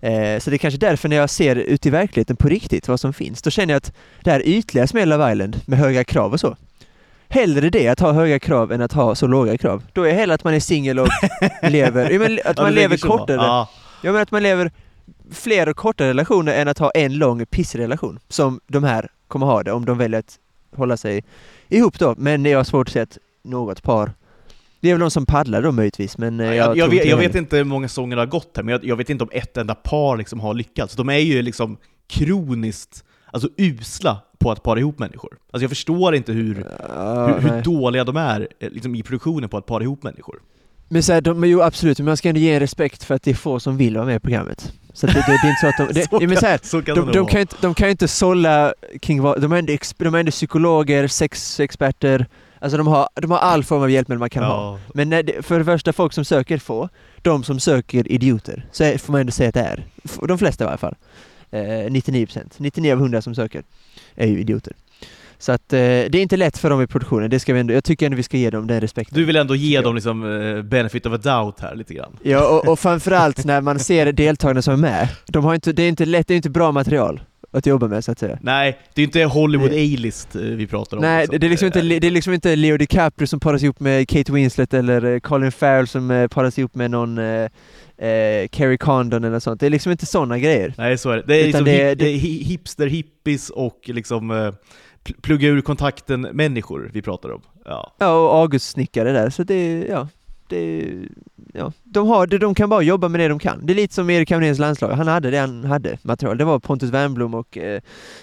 Eh, 0.00 0.38
så 0.38 0.50
det 0.50 0.56
är 0.56 0.58
kanske 0.58 0.78
därför 0.78 1.08
när 1.08 1.16
jag 1.16 1.30
ser 1.30 1.56
ut 1.56 1.86
i 1.86 1.90
verkligheten 1.90 2.36
på 2.36 2.48
riktigt 2.48 2.88
vad 2.88 3.00
som 3.00 3.12
finns, 3.12 3.42
då 3.42 3.50
känner 3.50 3.74
jag 3.74 3.78
att 3.78 3.92
det 4.22 4.30
här 4.30 4.42
ytliga 4.48 4.86
som 4.86 4.98
är 4.98 5.06
Love 5.06 5.32
Island 5.32 5.60
med 5.66 5.78
höga 5.78 6.04
krav 6.04 6.32
och 6.32 6.40
så. 6.40 6.56
Hellre 7.28 7.70
det, 7.70 7.88
att 7.88 8.00
ha 8.00 8.12
höga 8.12 8.38
krav, 8.38 8.72
än 8.72 8.82
att 8.82 8.92
ha 8.92 9.14
så 9.14 9.26
låga 9.26 9.58
krav. 9.58 9.82
Då 9.92 10.02
är 10.02 10.14
hellre 10.14 10.34
att 10.34 10.44
man 10.44 10.54
är 10.54 10.60
singel 10.60 10.98
och 10.98 11.08
lever, 11.62 12.10
ja, 12.10 12.18
men 12.18 12.38
att 12.44 12.56
Ja, 12.56 12.62
man 12.62 12.72
du 12.72 12.76
lever 12.76 12.96
kortare. 12.96 13.36
Ja. 13.36 13.70
Jag 14.02 14.12
menar 14.12 14.22
att 14.22 14.30
man 14.30 14.42
lever 14.42 14.70
fler 15.32 15.68
och 15.68 15.76
kortare 15.76 16.08
relationer 16.08 16.54
än 16.54 16.68
att 16.68 16.78
ha 16.78 16.90
en 16.90 17.18
lång 17.18 17.46
pissrelation 17.46 18.18
som 18.28 18.60
de 18.66 18.84
här 18.84 19.08
kommer 19.28 19.46
ha 19.46 19.62
det 19.62 19.72
om 19.72 19.84
de 19.84 19.98
väljer 19.98 20.20
att 20.20 20.38
hålla 20.76 20.96
sig 20.96 21.24
ihop 21.68 21.98
då. 21.98 22.14
Men 22.18 22.44
jag 22.44 22.58
har 22.58 22.64
svårt 22.64 22.88
att 22.88 22.92
se 22.92 23.00
att 23.00 23.18
något 23.42 23.82
par 23.82 24.12
det 24.80 24.88
är 24.88 24.94
väl 24.94 25.00
de 25.00 25.10
som 25.10 25.26
paddlar 25.26 25.62
då 25.62 25.72
möjligtvis, 25.72 26.18
men 26.18 26.40
eh, 26.40 26.54
Jag, 26.54 26.56
jag, 26.56 26.76
jag, 26.76 26.88
vet, 26.88 26.94
inte 26.94 27.08
jag 27.08 27.16
vet 27.16 27.34
inte 27.34 27.56
hur 27.56 27.64
många 27.64 27.88
säsonger 27.88 28.16
det 28.16 28.22
har 28.22 28.26
gått 28.26 28.56
här, 28.56 28.62
men 28.62 28.80
jag, 28.82 28.96
vet 28.96 29.10
inte 29.10 29.24
om 29.24 29.30
ett 29.32 29.56
enda 29.56 29.74
par 29.74 30.16
liksom 30.16 30.40
har 30.40 30.54
lyckats. 30.54 30.96
De 30.96 31.08
är 31.08 31.18
ju 31.18 31.42
liksom 31.42 31.76
kroniskt 32.08 33.04
alltså 33.30 33.48
usla 33.56 34.18
på 34.38 34.50
att 34.50 34.62
para 34.62 34.80
ihop 34.80 34.98
människor. 34.98 35.38
Alltså 35.50 35.64
jag 35.64 35.70
förstår 35.70 36.14
inte 36.14 36.32
hur, 36.32 36.66
Ja, 36.88 37.26
hur, 37.26 37.50
hur 37.50 37.62
dåliga 37.62 38.04
de 38.04 38.16
är 38.16 38.48
eh, 38.60 38.70
liksom, 38.70 38.94
i 38.94 39.02
produktionen 39.02 39.48
på 39.48 39.56
att 39.56 39.66
para 39.66 39.82
ihop 39.82 40.02
människor. 40.02 40.40
Men 40.88 41.02
så 41.02 41.12
här, 41.12 41.20
de, 41.20 41.44
jo 41.44 41.62
absolut, 41.62 41.98
men 41.98 42.06
man 42.06 42.16
ska 42.16 42.28
ändå 42.28 42.40
ge 42.40 42.60
respekt 42.60 43.04
för 43.04 43.14
att 43.14 43.22
det 43.22 43.30
är 43.30 43.34
få 43.34 43.60
som 43.60 43.76
vill 43.76 43.96
vara 43.96 44.06
med 44.06 44.16
i 44.16 44.20
programmet. 44.20 44.72
Så 44.92 45.06
det, 45.06 45.12
det, 45.12 45.24
det 45.26 45.32
är 45.32 45.48
inte 45.48 45.60
så 45.60 45.66
att 45.66 45.76
de... 45.76 45.94
Det, 46.00 46.08
Så 46.10 46.26
men 46.26 46.36
så 46.36 46.46
här, 46.46 46.60
så 46.62 46.82
kan 46.82 46.96
de, 46.96 47.12
de, 47.12 47.26
kan 47.26 47.38
ju 47.38 47.40
inte, 47.40 47.56
de 47.60 47.74
kan 47.74 47.88
inte 47.88 48.08
sålla 48.08 48.74
kring 49.02 49.22
vad... 49.22 49.40
De 49.40 49.52
är 49.52 49.56
ändå, 49.58 49.76
de 49.98 50.14
är 50.14 50.18
ändå 50.18 50.30
psykologer, 50.30 51.08
sexexperter, 51.08 52.26
alltså 52.60 52.78
de 52.78 52.86
har, 52.86 53.08
de 53.14 53.30
har 53.30 53.38
all 53.38 53.64
form 53.64 53.82
av 53.82 53.90
hjälpmedel 53.90 54.18
man 54.18 54.30
kan 54.30 54.44
ha. 54.44 54.54
ja. 54.54 54.78
Men 54.94 55.10
när 55.10 55.22
det, 55.22 55.42
för 55.42 55.58
det 55.58 55.64
första, 55.64 55.92
folk 55.92 56.12
som 56.12 56.24
söker 56.24 56.58
få, 56.58 56.88
de 57.22 57.44
som 57.44 57.60
söker 57.60 58.12
idioter, 58.12 58.66
så 58.72 58.84
är, 58.84 58.98
får 58.98 59.12
man 59.12 59.20
ändå 59.20 59.32
säga 59.32 59.48
att 59.48 59.54
det 59.54 59.60
är. 59.60 59.86
De 60.28 60.38
flesta 60.38 60.64
i 60.64 60.66
alla 60.66 60.76
fall. 60.76 60.94
Eh, 61.50 61.58
99%. 61.58 62.52
99 62.56 62.92
av 62.92 62.98
100 62.98 63.22
som 63.22 63.34
söker 63.34 63.62
är 64.14 64.26
ju 64.26 64.40
idioter. 64.40 64.72
Så 65.38 65.52
att 65.52 65.72
eh, 65.72 65.78
det 65.78 66.14
är 66.14 66.22
inte 66.22 66.36
lätt 66.36 66.58
för 66.58 66.70
dem 66.70 66.82
i 66.82 66.86
produktionen, 66.86 67.30
det 67.30 67.40
ska 67.40 67.54
vi 67.54 67.60
ändå, 67.60 67.74
jag 67.74 67.84
tycker 67.84 68.06
ändå 68.06 68.16
vi 68.16 68.22
ska 68.22 68.36
ge 68.36 68.50
dem 68.50 68.66
den 68.66 68.80
respekten. 68.80 69.18
Du 69.18 69.24
vill 69.24 69.36
ändå 69.36 69.54
ge 69.54 69.80
dem 69.80 69.94
liksom 69.94 70.40
eh, 70.40 70.62
benefit 70.62 71.06
of 71.06 71.12
a 71.12 71.16
doubt 71.16 71.60
här 71.60 71.74
lite 71.74 71.94
grann. 71.94 72.16
Ja, 72.22 72.48
och, 72.48 72.68
och 72.68 72.78
framförallt 72.78 73.44
när 73.44 73.60
man 73.60 73.78
ser 73.78 74.12
deltagarna 74.12 74.62
som 74.62 74.74
är 74.74 74.78
med, 74.78 75.08
de 75.26 75.44
har 75.44 75.54
inte, 75.54 75.72
det 75.72 75.82
är 75.82 75.88
inte 75.88 76.04
lätt, 76.04 76.28
det 76.28 76.34
är 76.34 76.36
inte 76.36 76.50
bra 76.50 76.72
material 76.72 77.20
att 77.50 77.66
jobba 77.66 77.88
med 77.88 78.04
så 78.04 78.12
att 78.12 78.18
säga. 78.18 78.38
Nej, 78.42 78.78
det 78.94 79.02
är 79.02 79.04
inte 79.04 79.24
Hollywood 79.24 79.70
A-list 79.72 80.34
eh, 80.36 80.40
vi 80.42 80.66
pratar 80.66 80.96
om. 80.96 81.00
Nej, 81.02 81.26
det, 81.30 81.38
det, 81.38 81.46
är 81.46 81.50
liksom 81.50 81.66
inte, 81.66 81.80
det 81.82 82.06
är 82.06 82.10
liksom 82.10 82.32
inte 82.32 82.56
Leo 82.56 82.76
DiCaprio 82.76 83.26
som 83.26 83.40
paras 83.40 83.62
ihop 83.62 83.80
med 83.80 84.08
Kate 84.08 84.32
Winslet 84.32 84.74
eller 84.74 85.04
eh, 85.04 85.18
Colin 85.20 85.52
Farrell 85.52 85.86
som 85.86 86.10
eh, 86.10 86.28
paras 86.28 86.58
ihop 86.58 86.74
med 86.74 86.90
någon 86.90 87.18
eh, 87.18 87.24
eh, 88.08 88.48
Carrie 88.48 88.78
Condon 88.78 89.24
eller 89.24 89.38
sånt. 89.40 89.60
Det 89.60 89.66
är 89.66 89.70
liksom 89.70 89.92
inte 89.92 90.06
sådana 90.06 90.38
grejer. 90.38 90.74
Nej, 90.78 90.98
så 90.98 91.10
är 91.10 91.16
det. 91.16 91.22
Det 91.26 91.34
är, 91.36 91.48
Utan 91.48 91.64
liksom 91.64 91.64
det- 91.64 91.88
hip, 91.90 91.98
det 91.98 92.08
är 92.08 92.14
hi- 92.18 92.44
hipster, 92.44 92.86
hippies 92.86 93.50
och 93.50 93.80
liksom 93.84 94.30
eh, 94.30 94.36
pl- 95.04 95.20
plugga 95.22 95.48
ur 95.48 95.60
kontakten-människor 95.60 96.90
vi 96.92 97.02
pratar 97.02 97.32
om. 97.32 97.42
Ja. 97.64 97.94
Ja, 97.98 98.12
och 98.28 98.34
August 98.40 98.68
snickare 98.70 99.12
där, 99.12 99.30
så 99.30 99.42
det 99.42 99.54
är, 99.54 99.84
ja, 99.90 100.08
det 100.48 100.92
ja. 101.52 101.72
De, 101.84 102.08
har, 102.08 102.26
det- 102.26 102.38
de 102.38 102.54
kan 102.54 102.68
bara 102.68 102.82
jobba 102.82 103.08
med 103.08 103.20
det 103.20 103.28
de 103.28 103.38
kan. 103.38 103.66
Det 103.66 103.72
är 103.72 103.74
lite 103.74 103.94
som 103.94 104.10
Erik 104.10 104.30
Hamréns 104.30 104.58
landslag, 104.58 104.90
han 104.90 105.08
hade 105.08 105.30
det 105.30 105.38
han 105.38 105.64
hade, 105.64 105.98
material. 106.02 106.38
Det 106.38 106.44
var 106.44 106.58
Pontus 106.58 106.90
Wernbloom 106.90 107.34
och 107.34 107.58
eh, 107.58 107.80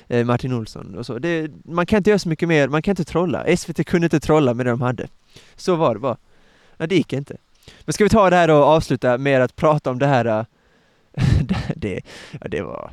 eh 0.08 0.26
Martin 0.26 0.54
Olsson 0.54 0.98
och 0.98 1.06
så. 1.06 1.20
Det, 1.20 1.52
man 1.66 1.86
kan 1.86 1.98
inte 1.98 2.10
göra 2.10 2.20
så 2.20 2.30
mycket 2.30 2.48
mer, 2.48 2.68
man 2.68 2.82
kan 2.82 2.92
inte 2.92 3.04
trolla. 3.04 3.58
SVT 3.58 3.86
kunde 3.86 4.06
inte 4.06 4.20
trolla 4.20 4.54
med 4.54 4.66
det 4.66 4.70
de 4.70 4.82
hade. 4.82 5.08
Så 5.56 5.76
var 5.76 5.94
det 5.94 6.00
bara. 6.00 6.18
Ja, 6.78 6.88
det 6.88 6.96
gick 6.96 7.14
inte. 7.14 7.38
Men 7.86 7.94
ska 7.94 8.04
vi 8.04 8.10
ta 8.10 8.30
det 8.30 8.36
här 8.36 8.50
och 8.50 8.64
avsluta 8.64 9.18
med 9.18 9.42
att 9.42 9.56
prata 9.56 9.92
om 9.92 10.00
det 10.00 10.08
här, 10.08 10.26
eh, 10.26 10.46
det, 11.44 11.58
det, 11.76 12.02
ja, 12.42 12.48
det 12.48 12.62
var, 12.62 12.92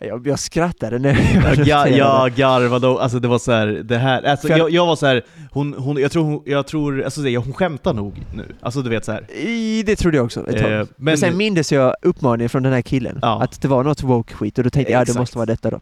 jag, 0.00 0.26
jag 0.26 0.38
skrattade 0.38 0.98
när 0.98 1.16
Jag, 1.44 1.66
jag 1.66 1.90
jag 1.90 2.32
garvade 2.34 2.86
och, 2.86 3.02
alltså 3.02 3.18
det 3.18 3.28
var 3.28 3.38
så 3.38 3.52
här, 3.52 3.66
det 3.66 3.98
här, 3.98 4.22
alltså 4.22 4.48
jag- 4.48 4.70
jag, 4.70 4.86
var 4.86 4.96
så 4.96 5.06
här, 5.06 5.22
hon, 5.50 5.74
hon, 5.78 5.96
jag 5.96 6.12
tror, 6.12 6.42
jag 6.46 6.66
tror, 6.66 7.02
alltså 7.02 7.20
det- 7.20 7.36
hon 7.36 7.52
skämtar 7.52 7.94
nog 7.94 8.14
nu. 8.34 8.44
Alltså 8.60 8.82
du 8.82 8.90
vet 8.90 9.04
så 9.04 9.12
här. 9.12 9.30
I, 9.32 9.82
det 9.82 9.96
trodde 9.96 10.16
jag 10.16 10.24
också 10.24 10.48
ett 10.50 10.62
tag. 10.62 10.72
Eh, 10.72 10.78
men, 10.78 10.86
men- 10.96 11.18
sen 11.18 11.36
mindes 11.36 11.72
jag 11.72 11.94
uppmaningen 12.02 12.48
från 12.48 12.62
den 12.62 12.72
här 12.72 12.82
killen, 12.82 13.18
Ja. 13.22 13.42
att 13.42 13.62
det 13.62 13.68
var 13.68 13.84
något 13.84 14.02
woke-skit 14.02 14.58
och 14.58 14.64
då 14.64 14.70
tänkte 14.70 14.92
jag 14.92 15.00
ja 15.00 15.04
det 15.12 15.18
måste 15.18 15.38
vara 15.38 15.46
detta 15.46 15.70
då. 15.70 15.80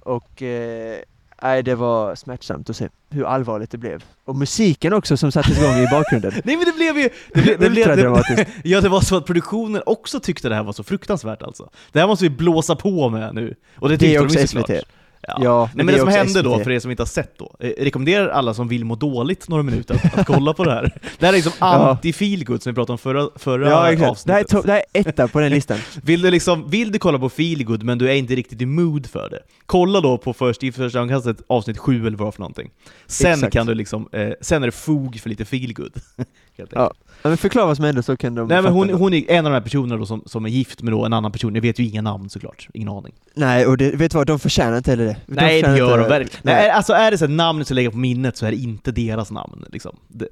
Och 0.00 0.42
eh, 0.42 0.96
nej, 1.42 1.62
det 1.62 1.74
var 1.74 2.14
smärtsamt 2.14 2.70
att 2.70 2.76
se 2.76 2.88
hur 3.10 3.24
allvarligt 3.24 3.70
det 3.70 3.78
blev. 3.78 4.04
Och 4.24 4.36
musiken 4.36 4.92
också 4.92 5.16
som 5.16 5.32
sattes 5.32 5.58
igång 5.58 5.74
i 5.76 5.86
bakgrunden. 5.90 6.32
Nej 6.44 6.56
men 6.56 6.64
det 6.66 6.72
blev 6.72 6.98
ju... 6.98 7.08
Det 7.34 7.42
blev, 7.42 7.58
det 7.60 7.70
blev, 7.70 7.96
det, 7.96 8.46
ja 8.64 8.80
det 8.80 8.88
var 8.88 9.00
så 9.00 9.16
att 9.16 9.26
produktionen 9.26 9.82
också 9.86 10.20
tyckte 10.20 10.48
det 10.48 10.54
här 10.54 10.62
var 10.62 10.72
så 10.72 10.82
fruktansvärt 10.82 11.42
alltså. 11.42 11.70
Det 11.92 12.00
här 12.00 12.06
måste 12.06 12.24
vi 12.24 12.30
blåsa 12.30 12.76
på 12.76 13.08
med 13.08 13.34
nu. 13.34 13.54
Och 13.78 13.88
det 13.88 13.94
Det 13.94 13.98
tyckte 13.98 14.14
är 14.14 14.18
de 14.18 14.24
också 14.24 14.38
ju 14.38 14.46
SVT. 14.46 14.60
såklart. 14.60 14.84
Ja. 15.28 15.38
Ja, 15.42 15.70
Nej, 15.74 15.84
men 15.84 15.86
det, 15.86 15.92
är 15.94 15.98
som 15.98 16.08
hände 16.08 16.42
då, 16.42 16.58
för 16.58 16.70
er 16.70 16.80
som 16.80 16.90
inte 16.90 17.00
har 17.00 17.06
sett 17.06 17.38
då, 17.38 17.56
eh, 17.60 17.70
rekommenderar 17.78 18.28
alla 18.28 18.54
som 18.54 18.68
vill 18.68 18.84
må 18.84 18.94
dåligt 18.94 19.48
några 19.48 19.62
minuter 19.62 19.94
att, 19.94 20.18
att 20.18 20.26
kolla 20.26 20.54
på 20.54 20.64
det 20.64 20.70
här. 20.70 20.98
Det 21.18 21.26
här 21.26 21.32
är 21.32 21.36
liksom 21.36 21.52
anti-feelgood 21.58 22.62
som 22.62 22.72
vi 22.72 22.74
pratade 22.74 22.92
om 22.92 22.98
förra, 22.98 23.28
förra 23.36 23.70
Ja 23.70 23.92
exakt, 23.92 24.26
det 24.26 24.32
här, 24.32 24.40
är 24.40 24.42
avsnittet. 24.44 24.66
det 24.66 24.72
här 24.72 24.82
är 24.92 25.08
etta 25.08 25.28
på 25.28 25.40
den 25.40 25.50
listan. 25.50 25.78
Vill 26.02 26.22
du, 26.22 26.30
liksom, 26.30 26.70
vill 26.70 26.92
du 26.92 26.98
kolla 26.98 27.18
på 27.18 27.28
feelgood 27.28 27.82
men 27.82 27.98
du 27.98 28.10
är 28.10 28.14
inte 28.14 28.34
riktigt 28.34 28.62
i 28.62 28.66
mood 28.66 29.06
för 29.06 29.30
det, 29.30 29.40
kolla 29.66 30.00
då 30.00 30.18
på 30.18 30.32
först 30.32 30.62
i 30.62 30.72
första 30.72 30.98
ögonkastet 30.98 31.36
avsnitt 31.46 31.78
7 31.78 31.92
eller 31.92 32.02
vad 32.02 32.12
det 32.12 32.24
var 32.24 32.32
för 32.32 32.40
någonting. 32.40 32.70
Sen 33.06 33.32
Exakt. 33.32 33.52
kan 33.52 33.66
du 33.66 33.74
liksom, 33.74 34.08
eh, 34.12 34.28
sen 34.40 34.62
är 34.62 34.66
det 34.66 34.72
fog 34.72 35.20
för 35.20 35.28
lite 35.28 35.44
feelgood. 35.44 35.92
Ja, 36.70 36.92
men 37.22 37.36
förklara 37.36 37.66
vad 37.66 37.76
som 37.76 37.84
hände 37.84 38.02
så 38.02 38.16
kan 38.16 38.34
de 38.34 38.48
Nej 38.48 38.62
men 38.62 38.72
hon, 38.72 38.86
det. 38.86 38.94
hon 38.94 39.14
är 39.14 39.30
en 39.30 39.46
av 39.46 39.52
de 39.52 39.54
här 39.54 39.60
personerna 39.60 39.96
då 39.96 40.06
som, 40.06 40.22
som 40.26 40.44
är 40.44 40.48
gift 40.48 40.82
med 40.82 40.92
då 40.92 41.04
en 41.04 41.12
annan 41.12 41.32
person, 41.32 41.54
jag 41.54 41.62
vet 41.62 41.78
ju 41.78 41.84
inga 41.84 42.02
namn 42.02 42.30
såklart, 42.30 42.68
ingen 42.74 42.88
aning. 42.88 43.14
Nej, 43.34 43.66
och 43.66 43.76
det, 43.76 43.90
vet 43.90 44.12
du 44.12 44.18
vad, 44.18 44.26
de 44.26 44.38
förtjänar 44.38 44.76
inte 44.76 44.90
heller 44.90 45.04
det. 45.04 45.13
Nej 45.26 45.62
det 45.62 45.78
gör 45.78 45.90
de 45.90 45.98
inte- 46.04 46.08
verkligen. 46.18 46.40
Nej. 46.42 46.70
alltså 46.70 46.92
är 46.92 47.10
det 47.10 47.18
så 47.18 47.26
namn 47.26 47.64
som 47.64 47.74
lägger 47.74 47.90
på 47.90 47.96
minnet 47.98 48.36
så 48.36 48.46
är 48.46 48.50
det 48.50 48.56
inte 48.56 48.92
deras 48.92 49.30
namn 49.30 49.64
liksom. 49.72 49.96
Det, 50.08 50.28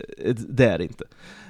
det 0.48 0.64
är 0.64 0.78
det 0.78 0.84
inte. 0.84 1.04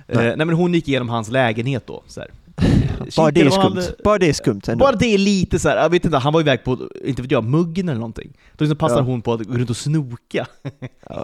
Nej. 0.06 0.16
Nej. 0.16 0.26
Eh, 0.30 0.36
nej 0.36 0.46
men 0.46 0.56
hon 0.56 0.74
gick 0.74 0.88
igenom 0.88 1.08
hans 1.08 1.30
lägenhet 1.30 1.86
då, 1.86 2.02
så 2.06 2.20
här. 2.20 2.30
Bara 3.16 3.30
det 3.30 3.40
är 3.40 3.50
skumt. 3.50 3.62
hade- 3.62 3.94
Bara 4.04 4.18
det 4.18 4.28
är 4.28 4.32
skumt 4.32 4.60
ändå. 4.68 4.84
Bara 4.84 4.96
det 4.96 5.14
är 5.14 5.18
lite 5.18 5.58
så 5.58 5.68
här, 5.68 5.76
jag 5.76 5.90
vet 5.90 6.04
inte, 6.04 6.16
han 6.18 6.32
var 6.32 6.40
iväg 6.40 6.64
på, 6.64 6.78
inte 7.04 7.22
vet 7.22 7.30
jag, 7.30 7.44
muggen 7.44 7.88
eller 7.88 7.98
någonting. 8.00 8.32
Då 8.56 8.64
liksom 8.64 8.78
passar 8.78 8.96
Ja. 8.96 9.02
hon 9.02 9.22
på 9.22 9.32
att 9.32 9.42
gå 9.46 9.54
runt 9.54 9.70
och 9.70 9.76
snoka. 9.76 10.46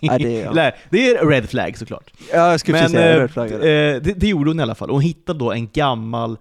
Ja, 0.02 0.18
det, 0.18 0.40
är- 0.42 0.44
ja. 0.56 0.72
Det 0.90 1.10
är 1.10 1.26
red 1.26 1.48
flag 1.48 1.78
såklart. 1.78 2.10
ja, 2.32 2.50
jag 2.50 2.60
skulle 2.60 2.80
Men 2.80 2.90
säga 2.90 3.12
eh, 3.14 3.18
röd 3.18 3.30
flagga. 3.30 3.54
eh, 3.54 4.00
det, 4.02 4.12
det 4.16 4.26
gjorde 4.28 4.50
hon 4.50 4.60
i 4.60 4.62
alla 4.62 4.74
fall. 4.74 4.88
Och 4.88 4.94
hon 4.94 5.02
hittade 5.02 5.38
då 5.38 5.52
en 5.52 5.68
gammal, 5.72 6.36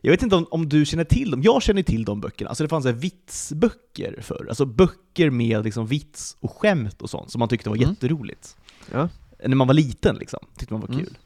jag 0.00 0.10
vet 0.10 0.22
inte 0.22 0.36
om, 0.36 0.46
om 0.50 0.68
du 0.68 0.86
känner 0.86 1.04
till 1.04 1.30
dem, 1.30 1.42
jag 1.42 1.62
känner 1.62 1.82
till 1.82 2.04
de 2.04 2.20
böckerna. 2.20 2.48
Alltså 2.48 2.64
det 2.64 2.68
fanns 2.68 2.82
så 2.84 2.88
här 2.90 2.96
vitsböcker 2.96 4.18
förr, 4.22 4.46
alltså 4.48 4.64
böcker 4.64 5.30
med 5.30 5.64
liksom 5.64 5.86
vits 5.86 6.36
och 6.40 6.52
skämt 6.52 7.02
och 7.02 7.10
sånt 7.10 7.30
som 7.30 7.38
man 7.38 7.48
tyckte 7.48 7.68
var 7.70 7.76
Mm. 7.76 7.88
jätteroligt. 7.90 8.56
Ja. 8.92 9.08
När 9.44 9.56
man 9.56 9.66
var 9.66 9.74
liten 9.74 10.16
liksom, 10.16 10.40
tyckte 10.58 10.74
man 10.74 10.80
var 10.80 10.88
Mm. 10.88 11.00
kul. 11.04 11.18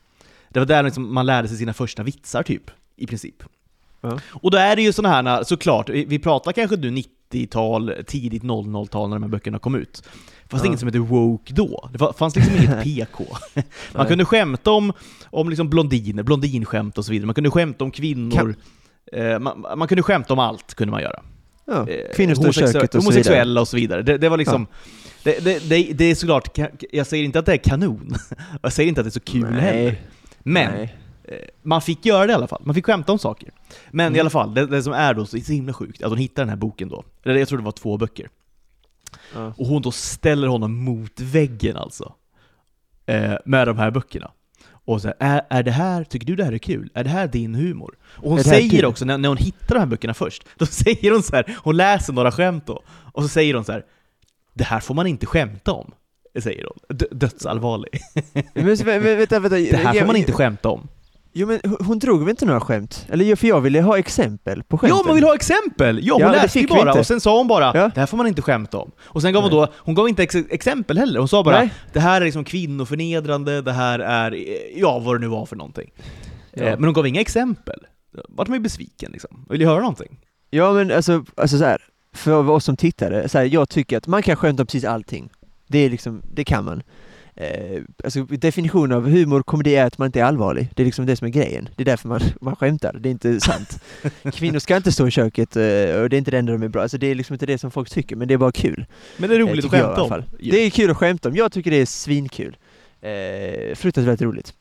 Det 0.48 0.58
var 0.58 0.66
där 0.66 0.82
liksom 0.82 1.14
man 1.14 1.26
lärde 1.26 1.48
sig 1.48 1.56
sina 1.56 1.72
första 1.74 2.02
vitsar 2.02 2.42
typ, 2.42 2.70
i 2.96 3.06
princip. 3.06 3.42
Ja. 4.00 4.20
Och 4.30 4.50
då 4.50 4.58
är 4.58 4.76
det 4.76 4.82
ju 4.82 4.92
sådana 4.92 5.14
här, 5.14 5.44
såklart, 5.44 5.88
vi 5.88 6.04
vi 6.04 6.18
pratar 6.18 6.52
kanske 6.52 6.76
nu 6.76 6.90
90-tal, 7.32 7.92
tidigt 8.06 8.42
00-tal 8.42 9.08
när 9.08 9.16
de 9.16 9.22
här 9.22 9.30
böckerna 9.30 9.58
kom 9.58 9.74
ut. 9.74 10.02
Det 10.42 10.48
fanns 10.50 10.62
Ja. 10.62 10.66
inget 10.66 10.78
som 10.80 10.86
hette 10.88 10.98
woke 10.98 11.52
då. 11.54 11.88
Det 11.92 11.98
fa- 11.98 12.16
fanns 12.16 12.36
liksom 12.36 12.56
inget 12.56 12.82
PK. 12.84 13.24
Man 13.54 13.64
Nej. 13.94 14.06
kunde 14.06 14.24
skämta 14.24 14.70
om, 14.70 14.92
om 15.30 15.48
liksom 15.48 15.68
blondiner, 15.70 16.22
blondinskämt 16.22 16.98
och 16.98 17.04
så 17.04 17.12
vidare. 17.12 17.26
Man 17.26 17.34
kunde 17.34 17.50
skämta 17.50 17.84
om 17.84 17.90
kvinnor. 17.90 18.54
Eh, 19.12 19.38
man, 19.38 19.64
man 19.76 19.88
kunde 19.88 20.02
skämta 20.02 20.32
om 20.32 20.38
allt, 20.38 20.74
kunde 20.74 20.90
man 20.90 21.02
göra. 21.02 21.22
Ja. 21.64 21.88
Eh, 21.88 22.14
Kvinnor 22.16 22.34
står 22.34 22.52
köket 22.52 22.64
och 22.64 22.72
så 22.72 22.80
vidare. 22.82 23.02
Homosexuella 23.02 23.60
och 23.60 23.68
så 23.68 23.76
vidare. 23.76 24.02
Det, 24.02 24.18
det 24.18 24.28
var 24.28 24.36
liksom... 24.36 24.66
Det, 25.24 25.44
det, 25.44 25.68
det, 25.68 25.92
det 25.92 26.04
är 26.04 26.14
såklart, 26.14 26.58
jag 26.92 27.06
säger 27.06 27.24
inte 27.24 27.38
att 27.38 27.46
det 27.46 27.52
är 27.52 27.56
kanon. 27.56 28.14
Jag 28.62 28.72
säger 28.72 28.88
inte 28.88 29.00
att 29.00 29.04
det 29.04 29.08
är 29.08 29.10
så 29.10 29.20
kul 29.20 29.40
Nej. 29.50 29.60
heller. 29.60 30.00
Men 30.42 30.70
Nej. 30.72 30.96
Eh, 31.24 31.36
man 31.62 31.82
fick 31.82 32.06
göra 32.06 32.26
det 32.26 32.30
i 32.32 32.34
alla 32.34 32.46
fall. 32.48 32.62
Man 32.64 32.74
fick 32.74 32.86
skämta 32.86 33.12
om 33.12 33.18
saker. 33.18 33.50
Men 33.90 34.06
Mm. 34.06 34.16
i 34.16 34.20
alla 34.20 34.30
fall, 34.30 34.54
det, 34.54 34.66
det 34.66 34.82
som 34.82 34.92
är 34.92 35.14
då 35.14 35.26
så, 35.26 35.40
så 35.40 35.52
himla 35.52 35.72
sjukt, 35.72 36.02
att 36.02 36.08
hon 36.08 36.18
hittar 36.18 36.42
den 36.42 36.48
här 36.48 36.56
boken 36.56 36.88
då. 36.88 37.04
Eller 37.24 37.36
jag 37.36 37.48
tror 37.48 37.58
det 37.58 37.64
var 37.64 37.72
två 37.72 37.96
böcker. 37.98 38.28
Ja. 39.34 39.52
Och 39.56 39.66
hon 39.66 39.82
då 39.82 39.90
ställer 39.90 40.48
honom 40.48 40.84
mot 40.84 41.20
väggen 41.20 41.76
alltså. 41.76 42.14
Eh, 43.06 43.34
med 43.44 43.68
de 43.68 43.78
här 43.78 43.90
böckerna. 43.90 44.30
Och 44.84 45.02
så 45.02 45.08
här, 45.08 45.16
är, 45.20 45.42
är 45.50 45.62
det 45.62 45.70
här, 45.70 46.04
tycker 46.04 46.26
du 46.26 46.36
det 46.36 46.44
här 46.44 46.52
är 46.52 46.58
kul? 46.58 46.90
Är 46.94 47.04
det 47.04 47.10
här 47.10 47.26
din 47.28 47.54
humor? 47.54 47.94
Och 48.04 48.30
hon 48.30 48.44
säger 48.44 48.84
också, 48.84 49.04
när, 49.04 49.18
när 49.18 49.28
hon 49.28 49.36
hittar 49.38 49.74
de 49.74 49.78
här 49.80 49.86
böckerna 49.86 50.14
först, 50.14 50.46
då 50.58 50.66
säger 50.70 51.10
hon 51.10 51.22
så 51.22 51.36
här, 51.36 51.56
hon 51.64 51.76
läser 51.76 52.12
några 52.12 52.32
skämt 52.32 52.66
då, 52.66 52.82
och 53.12 53.22
så 53.22 53.28
säger 53.28 53.54
hon 53.54 53.64
så 53.64 53.72
här, 53.72 53.84
det 54.54 54.64
här 54.64 54.80
får 54.80 54.94
man 54.94 55.06
inte 55.06 55.26
skämta 55.26 55.72
om. 55.72 55.92
Säger 56.42 56.64
hon. 56.64 56.96
D- 56.98 57.06
dödsallvarlig. 57.10 57.90
Men, 58.54 58.64
men, 58.84 59.02
vänta, 59.02 59.40
vänta. 59.40 59.56
Det 59.56 59.76
här 59.76 59.98
får 59.98 60.06
man 60.06 60.16
inte 60.16 60.32
skämta 60.32 60.68
om. 60.68 60.88
Jo 61.34 61.46
men 61.46 61.60
hon- 61.64 61.76
hon 61.86 61.98
drog 61.98 62.20
väl 62.20 62.28
inte 62.30 62.44
några 62.46 62.60
skämt? 62.60 63.06
Eller 63.08 63.36
för 63.36 63.46
jag 63.48 63.60
ville 63.60 63.80
ha 63.82 63.98
exempel 63.98 64.62
på 64.62 64.78
skämten. 64.78 64.98
Ja, 64.98 65.04
man 65.06 65.14
vill 65.14 65.24
ha 65.24 65.34
exempel! 65.34 66.00
Ja, 66.02 66.14
hon 66.14 66.22
Ja, 66.22 66.32
läste 66.32 66.58
ju 66.60 66.66
bara 66.66 66.92
och 66.94 67.06
sen 67.06 67.20
sa 67.20 67.38
hon 67.38 67.48
bara 67.48 67.64
Ja. 67.74 67.90
det 67.94 68.00
här 68.00 68.06
får 68.06 68.16
man 68.16 68.26
inte 68.26 68.42
skämta 68.42 68.78
om. 68.78 68.90
Och 69.02 69.22
sen 69.22 69.32
gav 69.32 69.42
hon 69.42 69.52
Nej. 69.52 69.60
då, 69.60 69.72
hon 69.76 69.94
gav 69.94 70.08
inte 70.08 70.22
ex 70.22 70.34
exempel 70.34 70.98
heller, 70.98 71.18
hon 71.18 71.28
sa 71.28 71.44
bara 71.44 71.58
Nej. 71.58 71.72
det 71.92 72.00
här 72.00 72.20
är 72.20 72.24
liksom 72.24 72.44
kvinnoförnedrande, 72.44 73.62
det 73.62 73.72
här 73.72 73.98
är, 73.98 74.36
ja 74.80 74.98
vad 74.98 75.14
det 75.14 75.18
nu 75.20 75.26
var 75.26 75.46
för 75.46 75.56
någonting. 75.56 75.90
Ja. 76.54 76.62
Eh, 76.62 76.70
Men 76.78 76.84
hon 76.84 76.92
gav 76.94 77.06
inga 77.06 77.20
exempel. 77.20 77.80
Vart 78.28 78.48
man 78.48 78.56
ju 78.58 78.62
besviken 78.62 79.12
liksom. 79.12 79.46
Vill 79.50 79.60
ju 79.60 79.66
höra 79.66 79.80
någonting. 79.80 80.18
Ja 80.50 80.72
men 80.72 80.90
alltså, 80.92 81.24
alltså 81.36 81.58
så 81.58 81.64
här, 81.64 81.82
för 82.14 82.50
oss 82.50 82.64
som 82.64 82.76
tittare, 82.76 83.28
så 83.28 83.38
här, 83.38 83.44
jag 83.44 83.68
tycker 83.68 83.96
att 83.96 84.06
man 84.06 84.22
kan 84.22 84.36
skämta 84.36 84.62
om 84.62 84.66
precis 84.66 84.84
allting. 84.84 85.30
Det 85.68 85.78
är 85.78 85.90
liksom, 85.90 86.22
det 86.32 86.44
kan 86.44 86.64
man. 86.64 86.82
Eh, 87.34 87.82
alltså 88.04 88.22
definitionen 88.24 88.96
av 88.96 89.10
humor 89.10 89.40
och 89.40 89.46
komedi 89.46 89.76
är 89.76 89.86
att 89.86 89.98
man 89.98 90.06
inte 90.06 90.20
är 90.20 90.24
allvarlig. 90.24 90.68
Det 90.74 90.82
är 90.82 90.84
liksom 90.84 91.06
det 91.06 91.16
som 91.16 91.26
är 91.26 91.30
grejen. 91.30 91.68
Det 91.76 91.82
är 91.82 91.84
därför 91.84 92.08
man, 92.08 92.20
man 92.40 92.56
skämtar, 92.56 92.92
det 92.92 93.08
är 93.08 93.10
inte 93.10 93.40
sant. 93.40 93.82
Kvinnor 94.32 94.58
ska 94.58 94.76
inte 94.76 94.92
stå 94.92 95.08
i 95.08 95.10
köket 95.10 95.56
eh, 95.56 95.62
och 95.62 96.08
det 96.10 96.16
är 96.16 96.18
inte 96.18 96.30
det 96.30 96.38
enda 96.38 96.52
de 96.52 96.62
är 96.62 96.68
bra. 96.68 96.82
Alltså 96.82 96.98
det 96.98 97.06
är 97.06 97.14
liksom 97.14 97.34
inte 97.34 97.46
det 97.46 97.58
som 97.58 97.70
folk 97.70 97.90
tycker, 97.90 98.16
men 98.16 98.28
det 98.28 98.34
är 98.34 98.38
bara 98.38 98.52
kul. 98.52 98.86
Men 99.16 99.30
det 99.30 99.36
är 99.36 99.40
Eh, 99.40 99.46
roligt 99.46 99.64
att 99.64 99.72
jag 99.72 99.80
i 99.80 99.84
skämta 99.84 100.14
om. 100.14 100.22
Det 100.38 100.56
är 100.56 100.70
kul 100.70 100.90
att 100.90 100.96
skämta 100.96 101.28
om. 101.28 101.36
Jag 101.36 101.52
tycker 101.52 101.70
det 101.70 101.80
är 101.80 101.86
svinkul. 101.86 102.56
Eh, 103.00 103.74
fruktansvärt 103.74 104.20
roligt. 104.20 104.54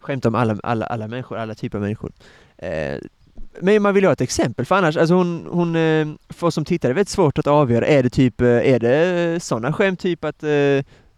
Skämta 0.00 0.28
om 0.28 0.34
alla, 0.34 0.58
alla, 0.62 0.86
alla 0.86 1.08
människor, 1.08 1.38
alla 1.38 1.54
typer 1.54 1.78
av 1.78 1.82
människor. 1.82 2.12
Eh, 2.58 2.98
men 3.60 3.82
man 3.82 3.94
vill 3.94 4.04
ju 4.04 4.08
ha 4.08 4.12
ett 4.12 4.20
exempel, 4.20 4.66
för 4.66 4.74
annars, 4.74 4.96
alltså 4.96 5.14
hon, 5.14 5.46
hon 5.50 5.76
eh, 5.76 6.06
för 6.28 6.46
oss 6.46 6.54
som 6.54 6.64
tittar, 6.64 6.88
det 6.88 6.92
är 6.92 6.94
väldigt 6.94 7.08
svårt 7.08 7.38
att 7.38 7.46
avgöra. 7.46 7.86
Är 7.86 8.02
det 8.02 8.10
typ, 8.10 8.40
eh, 8.40 8.48
är 8.48 8.78
det 8.78 9.42
sådana 9.42 9.72
skämt 9.72 10.00
typ 10.00 10.24
att 10.24 10.42
eh, 10.42 10.48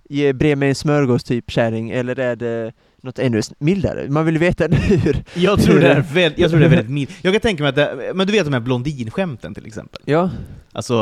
ge 0.08 0.32
bre 0.32 0.56
mig 0.56 0.68
en 0.68 0.74
smörgås 0.74 1.24
typ 1.24 1.50
kärring, 1.50 1.90
eller 1.90 2.18
är 2.18 2.36
det 2.36 2.72
något 3.02 3.18
ännu 3.18 3.40
mildare? 3.58 4.08
Man 4.10 4.24
vill 4.26 4.38
veta 4.38 4.66
hur. 4.70 5.24
Jag 5.34 5.62
tror 5.62 5.78
det 5.80 5.88
är, 5.88 6.00
väl, 6.14 6.32
jag 6.36 6.50
tror 6.50 6.60
det 6.60 6.66
är 6.66 6.70
väldigt 6.70 6.90
mild. 6.90 7.10
Jag 7.22 7.34
kan 7.34 7.40
tänka 7.40 7.62
mig 7.62 7.68
att 7.70 7.76
det, 7.76 8.12
men 8.14 8.26
du 8.26 8.32
vet 8.32 8.44
de 8.44 8.52
här 8.52 8.60
blondinskämten 8.60 9.54
till 9.54 9.66
exempel? 9.66 10.00
Ja, 10.04 10.30
Alltså 10.76 10.94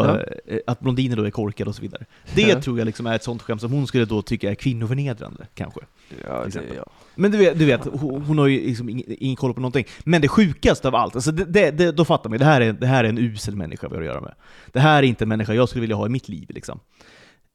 Ja. 0.47 0.53
eh, 0.55 0.59
att 0.67 0.81
blondiner 0.81 1.17
då 1.17 1.23
är 1.25 1.31
korkade 1.31 1.71
och 1.71 1.77
så 1.77 1.83
vidare. 1.83 2.05
Det 2.35 2.43
Ja. 2.43 2.61
tror 2.63 2.79
jag 2.79 2.87
liksom 2.87 3.07
är 3.07 3.15
ett 3.15 3.23
sånt 3.23 3.43
skämt 3.43 3.61
som 3.61 3.73
hon 3.73 3.87
skulle 3.87 4.05
då 4.05 4.23
tycka 4.23 4.51
är 4.51 4.55
kvinnoförnedrande, 4.55 5.47
kanske. 5.55 5.81
ja, 6.27 6.45
det, 6.53 6.61
ja. 6.77 6.85
Men 7.15 7.31
du 7.31 7.39
vet, 7.39 7.59
du 7.59 7.65
vet 7.65 7.81
hon, 7.93 8.23
hon 8.23 8.39
har 8.39 8.47
ju 8.47 8.67
liksom 8.67 8.89
ingen, 8.89 9.05
ingen 9.19 9.37
koll 9.37 9.55
på 9.55 9.61
någonting. 9.61 9.85
Men 10.05 10.21
det 10.23 10.29
sjukaste 10.29 10.89
av 10.89 10.95
allt, 10.95 11.15
alltså 11.15 11.33
det, 11.33 11.45
det, 11.45 11.71
det, 11.71 11.93
då 11.93 12.05
fattar 12.05 12.31
man 12.31 12.35
ju, 12.35 12.39
det 12.39 12.45
här, 12.45 12.61
är, 12.61 12.73
det 12.73 12.87
här 12.87 13.05
är 13.05 13.09
en 13.09 13.19
usel 13.19 13.57
människa 13.57 13.89
vi 13.89 13.95
har 13.95 14.01
att 14.03 14.07
göra 14.07 14.21
med. 14.21 14.35
Det 14.73 14.81
här 14.81 14.99
är 14.99 15.07
inte 15.07 15.25
en 15.25 15.29
människa 15.29 15.55
jag 15.55 15.69
skulle 15.69 15.81
vilja 15.81 15.97
ha 15.97 16.07
i 16.07 16.09
mitt 16.09 16.29
liv 16.29 16.47
liksom. 16.49 16.81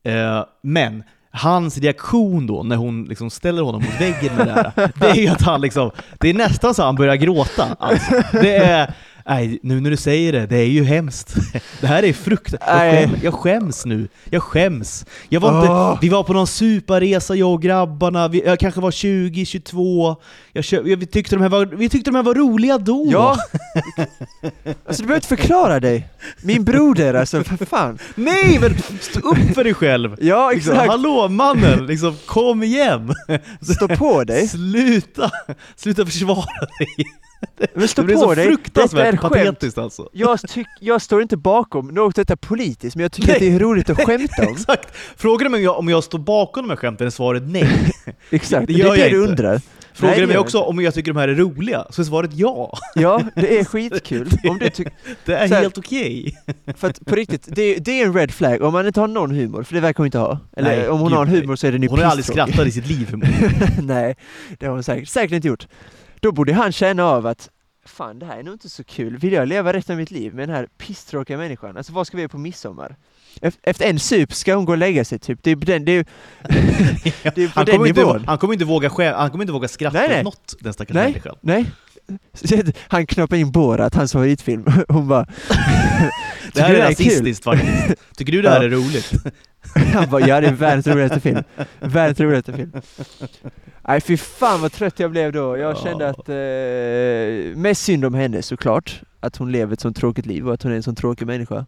Eh, 0.04 0.46
men 0.62 1.04
hans 1.38 1.78
reaktion 1.78 2.47
då, 2.47 2.63
när 2.63 2.76
hon 2.76 3.06
liksom 3.06 3.30
ställer 3.30 3.62
honom 3.62 3.84
mot 3.84 4.02
väggen 4.02 4.36
med 4.36 4.47
det 4.47 4.54
här, 4.54 4.91
det 4.95 5.06
är 5.06 5.15
ju 5.15 5.28
att 5.28 5.41
han 5.41 5.62
liksom, 5.62 5.91
det 6.19 6.30
är 6.30 6.34
nästan 6.34 6.73
så 6.73 6.82
att 6.82 6.86
han 6.86 6.95
börjar 6.95 7.15
gråta. 7.15 7.65
Alltså. 7.80 8.23
Det 8.32 8.56
är, 8.56 8.93
nej, 9.28 9.60
nu 9.63 9.82
när 9.82 9.90
du 9.90 9.98
säger 9.98 10.34
det, 10.34 10.46
det 10.46 10.58
är 10.58 10.66
ju 10.66 10.84
hemskt. 10.84 11.36
Det 11.82 11.88
här 11.88 12.04
är 12.04 12.13
fruktansvärt. 12.13 12.94
Jag, 12.94 13.10
skäm, 13.10 13.20
jag 13.24 13.34
skäms 13.34 13.86
nu. 13.86 14.08
Jag 14.30 14.44
skäms. 14.44 15.06
Jag 15.30 15.40
var 15.40 15.60
inte, 15.60 15.72
Åh. 15.72 15.98
vi 16.02 16.10
var 16.10 16.24
på 16.24 16.34
någon 16.34 16.48
superresa 16.48 17.36
jag 17.36 17.54
och 17.54 17.62
grabbarna, 17.62 18.28
vi, 18.28 18.42
jag 18.46 18.60
kanske 18.60 18.82
var 18.82 18.92
20, 18.92 19.46
22, 19.46 20.16
jag 20.54 20.66
kö, 20.66 20.82
vi, 20.82 21.06
tyckte 21.06 21.36
de 21.36 21.42
här 21.42 21.50
var, 21.50 21.66
vi 21.66 21.90
tyckte 21.90 22.12
de 22.12 22.16
här 22.16 22.24
var 22.24 22.34
roliga 22.36 22.78
då. 22.78 23.08
Ja! 23.12 23.38
Alltså 24.88 25.02
du 25.02 25.08
behöver 25.08 25.16
inte 25.16 25.28
förklara 25.28 25.80
dig. 25.80 26.08
Min 26.42 26.63
broder 26.63 27.13
alltså, 27.13 27.44
för 27.44 27.66
fan. 27.66 27.98
Nej 28.16 28.60
men 28.62 28.78
stå 29.02 29.20
upp 29.20 29.56
för 29.56 29.63
dig 29.63 29.74
själv! 29.74 30.16
Ja, 30.20 30.52
Liksom, 30.52 30.74
exakt. 30.74 30.90
Hallå 30.90 31.28
mannen, 31.28 31.86
liksom, 31.86 32.16
kom 32.26 32.63
igen! 32.63 33.16
Stå 33.62 33.88
på 33.88 34.24
dig. 34.24 34.48
Sluta! 34.58 35.32
Sluta 35.76 36.06
försvara 36.06 36.68
dig! 36.80 37.06
Men 37.73 37.88
stå 37.88 38.02
det 38.02 38.06
blir 38.06 38.15
på 38.15 38.21
så 38.21 38.34
dig. 38.36 38.45
Fruktansvärt 38.45 39.21
patetiskt 39.21 39.78
alltså. 39.78 40.10
Jag, 40.13 40.39
tyck, 40.39 40.67
jag 40.82 41.02
står 41.02 41.21
inte 41.21 41.38
bakom 41.38 41.88
något 41.88 42.15
detta 42.15 42.38
politiskt, 42.38 42.95
men 42.95 43.02
jag 43.04 43.12
tycker 43.12 43.34
att 43.34 43.39
det 43.39 43.52
är 43.54 43.60
roligt 43.60 43.89
att 43.89 43.97
skämta 44.06 44.41
om. 44.47 44.54
Exakt! 44.54 44.95
Frågar 45.15 45.43
du 45.43 45.50
mig 45.50 45.58
om 45.60 45.63
jag, 45.63 45.80
om 45.80 45.89
jag 45.89 46.04
står 46.04 46.19
bakom 46.19 46.63
de 46.63 46.69
här 46.69 46.76
skämten 46.78 47.08
är 47.08 47.12
svaret 47.12 47.43
nej. 47.45 47.91
Exakt, 48.30 48.67
Det 48.67 48.73
det, 48.73 48.80
gör 48.80 48.93
är 48.97 49.04
det 49.04 49.10
du 49.10 49.19
undrar. 49.19 49.62
Frågar 49.93 50.12
Nej, 50.12 50.19
du 50.19 50.26
det 50.26 50.28
mig 50.34 50.38
också 50.38 50.60
om 50.60 50.82
jag 50.82 50.93
tycker 50.93 51.13
de 51.13 51.19
här 51.19 51.28
är 51.28 51.36
roliga 51.36 51.86
så 51.89 52.02
är 52.02 52.06
svaret 52.06 52.32
ja. 52.34 52.78
Ja, 52.95 53.21
det 53.36 53.60
är 53.60 53.63
skitkul. 53.65 54.30
Om 54.50 54.58
du 54.60 54.69
tyck, 54.69 54.88
Det 55.26 55.34
är 55.34 55.47
här- 55.47 55.62
helt 55.62 55.78
okej. 55.78 56.38
för 56.78 56.88
att 56.89 57.06
på 57.06 57.15
riktigt, 57.15 57.43
det, 57.47 57.76
det 57.76 58.02
är 58.02 58.06
en 58.06 58.13
red 58.13 58.32
flag 58.32 58.62
om 58.62 58.73
man 58.73 58.88
inte 58.88 59.00
har 59.00 59.08
någon 59.08 59.32
humor, 59.32 59.63
för 59.63 59.76
det 59.76 59.82
verkar 59.82 59.97
hon 59.97 60.06
inte 60.06 60.17
ha. 60.19 60.39
Eller 60.58 60.78
Nej, 60.78 60.89
om 60.89 61.00
hon 61.00 61.10
gud, 61.10 61.17
har 61.17 61.26
en 61.26 61.32
nej. 61.32 61.41
humor 61.41 61.56
så 61.56 61.67
är 61.67 61.71
den 61.71 61.82
ju 61.84 61.89
Hon 61.89 62.00
har 62.00 62.06
aldrig 62.06 62.26
skrattat 62.26 62.67
i 62.67 62.71
sitt 62.71 62.88
liv 62.88 63.06
förmodligen. 63.10 63.52
Nej, 63.82 64.15
det 64.60 64.65
har 64.65 64.73
hon 64.73 64.84
säkert, 64.84 65.10
säkert 65.10 65.32
inte 65.36 65.47
gjort. 65.47 65.67
Då 66.21 66.32
borde 66.32 66.53
han 66.53 66.71
känna 66.71 67.03
av 67.06 67.25
att 67.27 67.49
Fan, 67.86 68.19
det 68.19 68.25
här 68.25 68.38
är 68.38 68.43
nog 68.43 68.53
inte 68.56 68.69
så 68.69 68.84
kul. 68.84 69.17
Vill 69.17 69.34
jag 69.34 69.47
leva 69.47 69.73
resten 69.73 69.93
av 69.93 69.97
mitt 69.99 70.12
liv 70.12 70.34
med 70.36 70.49
den 70.49 70.56
här 70.56 70.67
pisstråkiga 70.77 71.38
människan? 71.38 71.77
Alltså 71.77 71.93
vad 71.93 72.08
ska 72.08 72.17
vi 72.17 72.21
göra 72.23 72.30
på 72.30 72.38
midsommar? 72.38 72.95
Ef- 73.41 73.58
Efter 73.63 73.89
en 73.89 73.99
sup 73.99 74.34
ska 74.34 74.56
hon 74.56 74.65
gå 74.65 74.71
och 74.71 74.77
lägga 74.77 75.06
sig 75.06 75.19
typ. 75.19 75.39
Det 75.43 75.51
är 75.51 75.56
på 75.56 75.65
den, 75.65 75.86
det 75.86 75.91
är, 75.91 76.06
det 77.36 77.43
är 77.43 77.47
på 77.47 77.51
Han 77.56 77.65
den 77.65 77.75
kommer, 77.75 77.88
inte, 77.88 77.99
nivån. 78.01 78.23
han 78.27 78.38
kommer 78.38 78.53
inte 78.53 78.65
våga 78.65 78.89
skä, 78.89 79.13
han 79.17 79.32
kommer 79.32 79.43
inte 79.43 79.51
våga 79.53 79.67
skratta 79.67 79.97
Nej, 79.99 80.08
nej. 80.10 80.19
åt 80.19 80.23
något, 80.25 80.56
den 80.60 80.73
stackars 80.73 80.93
Nej. 80.95 81.08
människan. 81.12 81.36
Nej. 81.41 81.65
Han 82.88 83.06
knoppar 83.06 83.38
in 83.38 83.52
Borat, 83.52 83.96
hans 83.96 84.12
favoritfilm. 84.12 84.65
Hon 84.89 85.08
bara... 85.08 85.26
Det 86.54 86.62
här 86.62 86.70
"Tycker 86.70 86.82
är 86.84 86.89
du 86.89 86.96
kul?" 86.96 87.06
rasistiskt 87.08 87.43
faktiskt. 87.43 87.96
Tycker 88.17 88.32
du 88.32 88.41
det 88.41 88.50
här 88.50 88.60
Ja. 88.62 88.65
är 88.65 88.70
roligt? 88.70 89.12
Han 89.93 90.10
bara, 90.10 90.28
ja 90.28 90.41
det 90.41 90.48
är 90.48 90.54
världens 90.54 90.88
roligaste 90.88 91.20
film. 91.20 91.43
Världens 91.80 92.20
roligaste 92.20 92.54
film. 92.54 92.72
Nej 93.88 94.02
fy 94.02 94.17
fan 94.17 94.62
vad 94.62 94.72
trött 94.72 95.00
jag 95.00 95.12
blev 95.12 95.32
då. 95.32 95.58
Jag 95.58 95.72
Ja. 95.72 95.76
kände 95.84 96.10
att, 96.10 96.30
eh, 96.30 97.58
mest 97.58 97.84
synd 97.84 98.06
om 98.06 98.13
henne 98.13 98.41
såklart. 98.41 99.02
Att 99.20 99.38
hon 99.38 99.52
lever 99.52 99.74
ett 99.74 99.80
sånt 99.82 99.98
tråkigt 99.98 100.26
liv 100.26 100.48
och 100.48 100.54
att 100.54 100.63
hon 100.63 100.72
är 100.72 100.76
en 100.76 100.84
sån 100.84 100.96
tråkig 100.96 101.26
människa. 101.28 101.65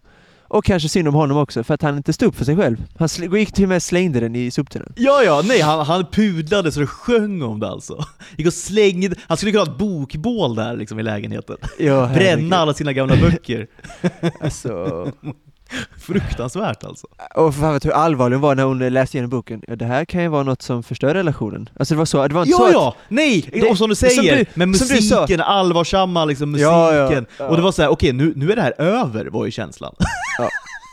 Och 0.49 0.65
kanske 0.65 0.89
synd 0.89 1.07
om 1.07 1.13
honom 1.13 1.37
också, 1.37 1.63
för 1.63 1.73
att 1.73 1.81
han 1.81 1.97
inte 1.97 2.13
stod 2.13 2.27
upp 2.29 2.35
för 2.35 2.45
sig 2.45 2.55
själv. 2.55 2.83
Han 2.99 3.09
gick 3.39 3.51
till 3.51 3.63
och 3.63 3.69
med 3.69 3.83
slängde 3.83 4.19
den 4.19 4.35
i 4.35 4.51
soptunnan. 4.51 4.93
Ja, 4.95 5.23
ja, 5.23 5.41
nej, 5.45 5.61
han, 5.61 5.85
han 5.85 6.05
pudlade 6.05 6.71
så 6.71 6.79
det 6.79 6.87
sjöng 6.87 7.41
om 7.41 7.59
det 7.59 7.67
alltså. 7.69 8.05
Gick 8.37 8.47
och 8.47 8.53
slängde, 8.53 9.15
han 9.27 9.37
skulle 9.37 9.51
kunna 9.51 9.63
ha 9.63 9.71
ett 9.71 9.77
bokbål 9.79 10.55
där 10.55 10.75
liksom 10.77 10.99
i 10.99 11.03
lägenheten. 11.03 11.57
Ja, 11.79 12.09
Bränna 12.13 12.57
alla 12.57 12.73
sina 12.73 12.93
gamla 12.93 13.15
böcker. 13.15 13.67
Alltså, 14.43 15.07
Fruktansvärt 15.97 16.83
alltså. 16.83 17.07
och 17.35 17.53
för 17.55 17.61
fan 17.61 17.73
vet 17.73 17.85
hur 17.85 17.91
allvarlig 17.91 18.35
hon 18.35 18.41
var 18.41 18.55
när 18.55 18.63
hon 18.63 18.79
läste 18.93 19.17
igenom 19.17 19.29
boken. 19.29 19.61
Ja, 19.67 19.75
det 19.75 19.85
här 19.85 20.05
kan 20.05 20.21
ju 20.21 20.27
vara 20.27 20.43
något 20.43 20.61
som 20.61 20.83
förstör 20.83 21.13
relationen. 21.13 21.69
Alltså 21.79 21.93
det 21.93 21.97
var 21.97 22.05
så, 22.05 22.27
det 22.27 22.33
var 22.33 22.41
inte 22.41 22.53
så 22.57 22.61
Ja, 22.63 22.67
att 22.67 22.73
ja! 22.73 22.95
Nej! 23.09 23.49
Det- 23.53 23.69
och 23.69 23.77
som 23.77 23.89
du 23.89 23.95
säger, 23.95 24.45
med 24.53 24.75
som 24.77 24.87
du 24.87 25.01
sa. 25.01 25.15
musiken, 25.21 25.41
allvarsamma 25.41 26.25
liksom 26.25 26.51
musiken. 26.51 26.71
Ja, 26.73 26.93
ja, 26.95 27.23
ja. 27.39 27.47
Och 27.47 27.55
det 27.55 27.61
var 27.61 27.71
så 27.71 27.81
här: 27.81 27.89
okej 27.89 28.13
nu, 28.13 28.33
nu 28.35 28.51
är 28.51 28.55
det 28.55 28.61
här 28.61 28.73
över, 28.81 29.25
var 29.25 29.45
ju 29.45 29.51
känslan. 29.51 29.95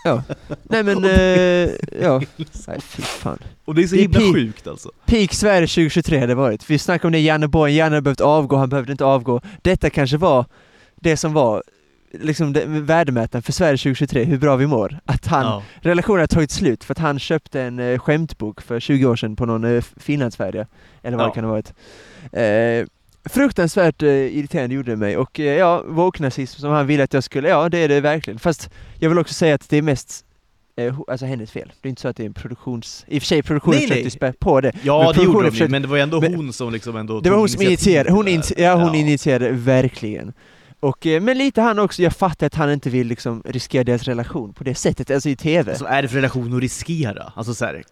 Ja. 0.05 0.23
Nej 0.63 0.83
men, 0.83 1.05
eh, 1.05 1.71
ja. 2.03 2.23
Nej 2.67 2.81
fy 2.81 3.03
fan. 3.03 3.39
Och 3.65 3.75
det 3.75 3.83
är 3.83 3.87
så 3.87 3.95
Det 3.95 4.01
är 4.01 4.03
himla 4.03 4.19
pi- 4.21 4.33
sjukt 4.35 4.67
alltså. 4.67 4.91
Peak 5.07 5.33
Sverige 5.35 5.67
2023 5.67 6.17
hade 6.19 6.27
det 6.31 6.35
varit. 6.35 6.71
Vi 6.71 6.79
snackade 6.79 7.07
om 7.09 7.13
det, 7.13 7.19
Janne 7.21 7.49
Borg, 7.49 7.77
Janne 7.77 7.91
hade 7.97 8.03
behövt 8.03 8.21
avgå, 8.21 8.57
han 8.57 8.69
behövde 8.69 8.93
inte 8.93 9.05
avgå. 9.05 9.41
Detta 9.63 9.91
kanske 9.91 10.17
var 10.17 10.45
det 10.97 11.17
som 11.17 11.33
var 11.33 11.63
liksom 12.13 12.53
det, 12.53 12.65
värdemätaren 12.67 13.43
för 13.43 13.53
Sverige 13.53 13.77
2023, 13.77 14.25
hur 14.25 14.39
bra 14.39 14.57
vi 14.57 14.67
mår. 14.67 14.99
Att 15.05 15.27
han, 15.27 15.45
Ja. 15.45 15.63
relationen 15.81 16.21
har 16.21 16.27
tagit 16.27 16.51
slut 16.51 16.85
för 16.85 16.95
att 16.95 16.99
han 16.99 17.19
köpte 17.19 17.61
en 17.63 17.79
eh, 17.79 17.99
skämtbok 17.99 18.61
för 18.63 18.81
20 18.81 19.07
år 19.07 19.17
sedan 19.17 19.37
på 19.37 19.47
någon 19.47 19.65
eh, 19.77 19.85
Finlandsfärja. 19.97 20.67
Eller 21.03 21.17
vad 21.17 21.25
Ja. 21.25 21.29
det 21.29 21.35
kan 21.35 21.45
ha 21.45 21.51
varit. 21.51 21.73
Eh, 22.33 22.87
fruktansvärt 23.27 24.03
eh, 24.03 24.09
irriterande 24.11 24.75
gjorde 24.75 24.91
det 24.93 24.97
mig 24.97 25.17
och 25.17 25.41
eh, 25.41 25.47
ja, 25.57 25.83
woke-nazism 25.87 26.61
som 26.61 26.71
han 26.71 26.87
ville 26.87 27.05
att 27.05 27.13
jag 27.15 27.25
skulle, 27.25 27.49
ja 27.49 27.69
det 27.69 27.79
är 27.79 27.89
det 27.89 28.01
verkligen. 28.01 28.39
Fast 28.39 28.71
jag 28.99 29.09
vill 29.09 29.19
också 29.19 29.35
säga 29.35 29.55
att 29.55 29.69
det 29.69 29.77
är 29.77 29.83
mest 29.83 30.25
eh, 30.77 30.99
Alltså 31.09 31.27
hennes 31.27 31.51
fel. 31.51 31.73
Det 31.81 31.89
är 31.89 31.91
inte 31.91 32.03
så 32.03 32.09
att 32.09 32.17
det 32.17 32.23
är 32.23 32.27
en 32.27 32.35
produktions... 32.35 33.05
I 33.09 33.19
och 33.19 33.23
för 33.23 33.27
sig 33.27 33.43
produktionen 33.43 33.79
Nej, 33.79 33.89
försökte 33.89 34.11
spä 34.11 34.33
på 34.33 34.61
det. 34.61 34.73
Ja, 34.83 35.03
Men 35.05 35.15
det 35.17 35.23
gjorde 35.33 35.45
de 35.47 35.51
försökte- 35.51 35.71
men 35.71 35.83
det 35.83 35.89
var 35.89 35.99
ändå 35.99 36.21
men- 36.21 36.35
hon 36.35 36.53
som 36.53 36.73
liksom 36.73 36.97
ändå 36.97 37.21
Det 37.21 37.31
var 37.31 37.39
hon 37.39 37.49
som 37.49 37.63
initierade, 37.63 38.11
hon, 38.13 38.25
där. 38.25 38.43
ja, 38.61 38.75
hon 38.75 38.95
initierade 38.95 39.51
verkligen. 39.53 40.33
Och, 40.81 41.07
eh, 41.07 41.21
men 41.23 41.39
lite 41.39 41.61
han 41.63 41.79
också, 41.79 42.03
jag 42.03 42.13
fattar 42.13 42.47
att 42.47 42.55
han 42.55 42.73
inte 42.73 42.91
vill 42.91 43.07
liksom 43.07 43.43
riskera 43.45 43.85
deras 43.85 44.03
relation 44.05 44.53
på 44.53 44.65
det 44.65 44.75
sättet, 44.75 45.11
alltså 45.11 45.29
i 45.29 45.37
TV. 45.37 45.71
Alltså 45.71 45.85
är 45.87 46.03
det 46.03 46.09
för 46.09 46.17
relation 46.17 46.55
att 46.57 46.61
riskera? 46.63 47.33
Alltså 47.37 47.55
så 47.55 47.65
här, 47.65 47.83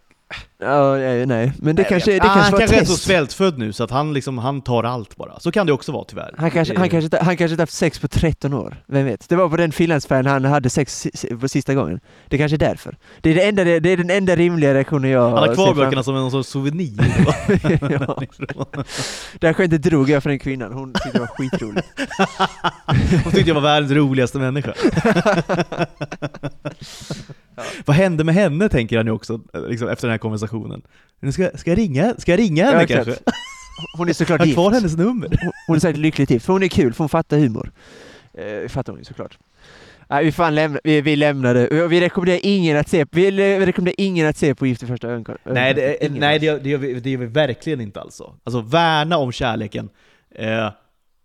Ja, 0.59 0.99
eh, 0.99 1.27
nej, 1.27 1.53
men 1.59 1.77
det 1.77 1.83
jag 1.83 1.89
kanske, 1.89 2.11
det 2.13 2.17
ah, 2.17 2.21
kanske 2.25 2.41
Han 2.41 2.53
var 2.53 2.59
kanske 2.59 2.77
är 2.77 2.81
test. 2.81 2.91
så 2.93 2.97
svältfödd 2.99 3.59
nu 3.59 3.73
så 3.73 3.85
att 3.85 3.91
han 3.91 4.13
liksom, 4.13 4.39
han 4.39 4.63
tar 4.63 4.85
allt 4.85 5.17
bara. 5.17 5.41
Så 5.41 5.53
kan 5.53 5.67
det 5.67 5.73
också 5.73 5.93
vara 5.93 6.05
tyvärr. 6.05 6.35
Han 6.39 6.51
kanske, 6.51 6.75
Det- 6.75 6.81
han, 6.81 6.89
kanske, 6.89 7.19
han 7.19 7.37
kanske 7.37 7.53
inte 7.53 7.63
haft 7.63 7.73
sex 7.73 7.99
på 7.99 8.09
13 8.09 8.55
år, 8.55 8.77
vem 8.87 9.05
vet? 9.05 9.29
Det 9.29 9.37
var 9.37 9.49
på 9.49 9.57
den 9.57 9.73
finlandsfärjan 9.73 10.27
han 10.27 10.45
hade 10.45 10.71
sex 10.71 11.07
på 11.41 11.49
sista 11.49 11.75
gången. 11.75 12.01
Det 12.29 12.39
kanske 12.39 12.57
är 12.57 12.59
därför. 12.59 12.97
Det 13.21 13.31
är, 13.31 13.35
det 13.35 13.49
enda, 13.49 13.65
det 13.65 13.89
är 13.91 13.97
den 13.97 14.11
enda 14.11 14.37
rimliga 14.37 14.75
reaktionen 14.75 15.11
jag 15.11 15.31
Han 15.31 15.49
har 15.49 15.55
kvar 15.55 15.75
böckerna 15.75 16.03
som 16.03 16.17
en 16.17 16.31
sorts 16.31 16.49
souvenir. 16.49 16.97
Det 19.41 19.47
här 19.47 19.53
skämtet 19.55 19.83
drog 19.83 20.11
jag 20.11 20.23
för 20.23 20.31
den 20.31 20.39
kvinnan, 20.39 20.73
hon 20.73 20.93
tyckte 20.93 21.11
det 21.13 21.21
var 21.21 21.27
skitroligt. 21.27 21.87
Hon 23.25 23.33
tyckte 23.33 23.51
jag 23.51 23.55
var 23.55 23.63
världens 23.63 23.93
roligaste 23.93 24.39
människa. 24.39 24.75
Vad 27.85 27.97
hände 27.97 28.25
med 28.25 28.35
henne 28.35 28.69
tänker 28.69 28.97
han 28.97 29.07
ju 29.07 29.13
också, 29.13 29.41
liksom, 29.69 29.89
efter 29.89 30.07
den 30.09 30.13
här 30.13 30.19
konversationen. 30.19 30.83
Nu 31.21 31.33
ska, 31.33 31.51
ska, 31.55 31.71
jag 31.71 31.79
ringa, 31.79 32.15
ska 32.19 32.33
jag 32.33 32.39
ringa 32.39 32.65
henne 32.65 32.81
Ja, 32.81 32.87
kanske? 32.87 33.11
exakt. 33.13 33.31
Hon 33.99 34.09
är 34.09 34.13
såklart 34.13 34.41
gift. 34.47 34.55
kvar 34.55 34.71
hennes 34.73 34.97
nummer. 34.97 35.29
Hon- 35.29 35.53
Hon 35.67 35.77
är 35.77 35.81
säkert 35.81 36.01
lyckligt 36.01 36.31
gift, 36.31 36.47
för 36.47 36.53
hon 36.53 36.63
är 36.63 36.69
kul, 36.69 36.93
för 36.93 36.99
hon 37.05 37.09
fattar 37.09 37.39
humor. 37.39 37.73
Eh, 38.35 38.69
fattar 38.69 38.93
hon 38.93 38.99
ju 39.01 39.05
såklart. 39.05 39.39
Nej, 40.09 40.25
vi, 40.25 40.33
fan 40.33 40.55
lämna, 40.55 40.79
vi, 40.85 41.01
vi 41.01 41.17
lämnar 41.17 41.55
det. 41.55 41.69
Vi- 41.71 41.87
Vi 41.87 42.01
rekommenderar 42.01 42.41
ingen 42.43 42.77
att 42.77 42.89
se, 42.89 43.07
vi 43.11 43.31
le- 43.31 43.67
rekommenderar 43.67 43.95
ingen 43.99 44.27
att 44.29 44.37
se 44.37 44.55
på 44.55 44.67
Gift 44.67 44.83
i 44.83 44.87
första 44.87 45.09
ögonkastet. 45.09 45.53
Nej, 45.55 45.75
det, 45.75 46.05
Ingen 46.07 46.21
nej 46.21 46.39
det, 46.39 46.47
gör- 46.47 46.59
det, 46.59 46.69
gör 46.69 46.79
vi, 46.79 46.95
det 47.01 47.11
gör 47.11 47.19
vi 47.19 47.27
verkligen 47.27 47.81
inte 47.81 48.01
alltså. 48.01 48.35
Alltså 48.45 48.61
värna 48.61 49.17
om 49.17 49.33
kärleken. 49.33 49.89
Eh, 50.35 50.71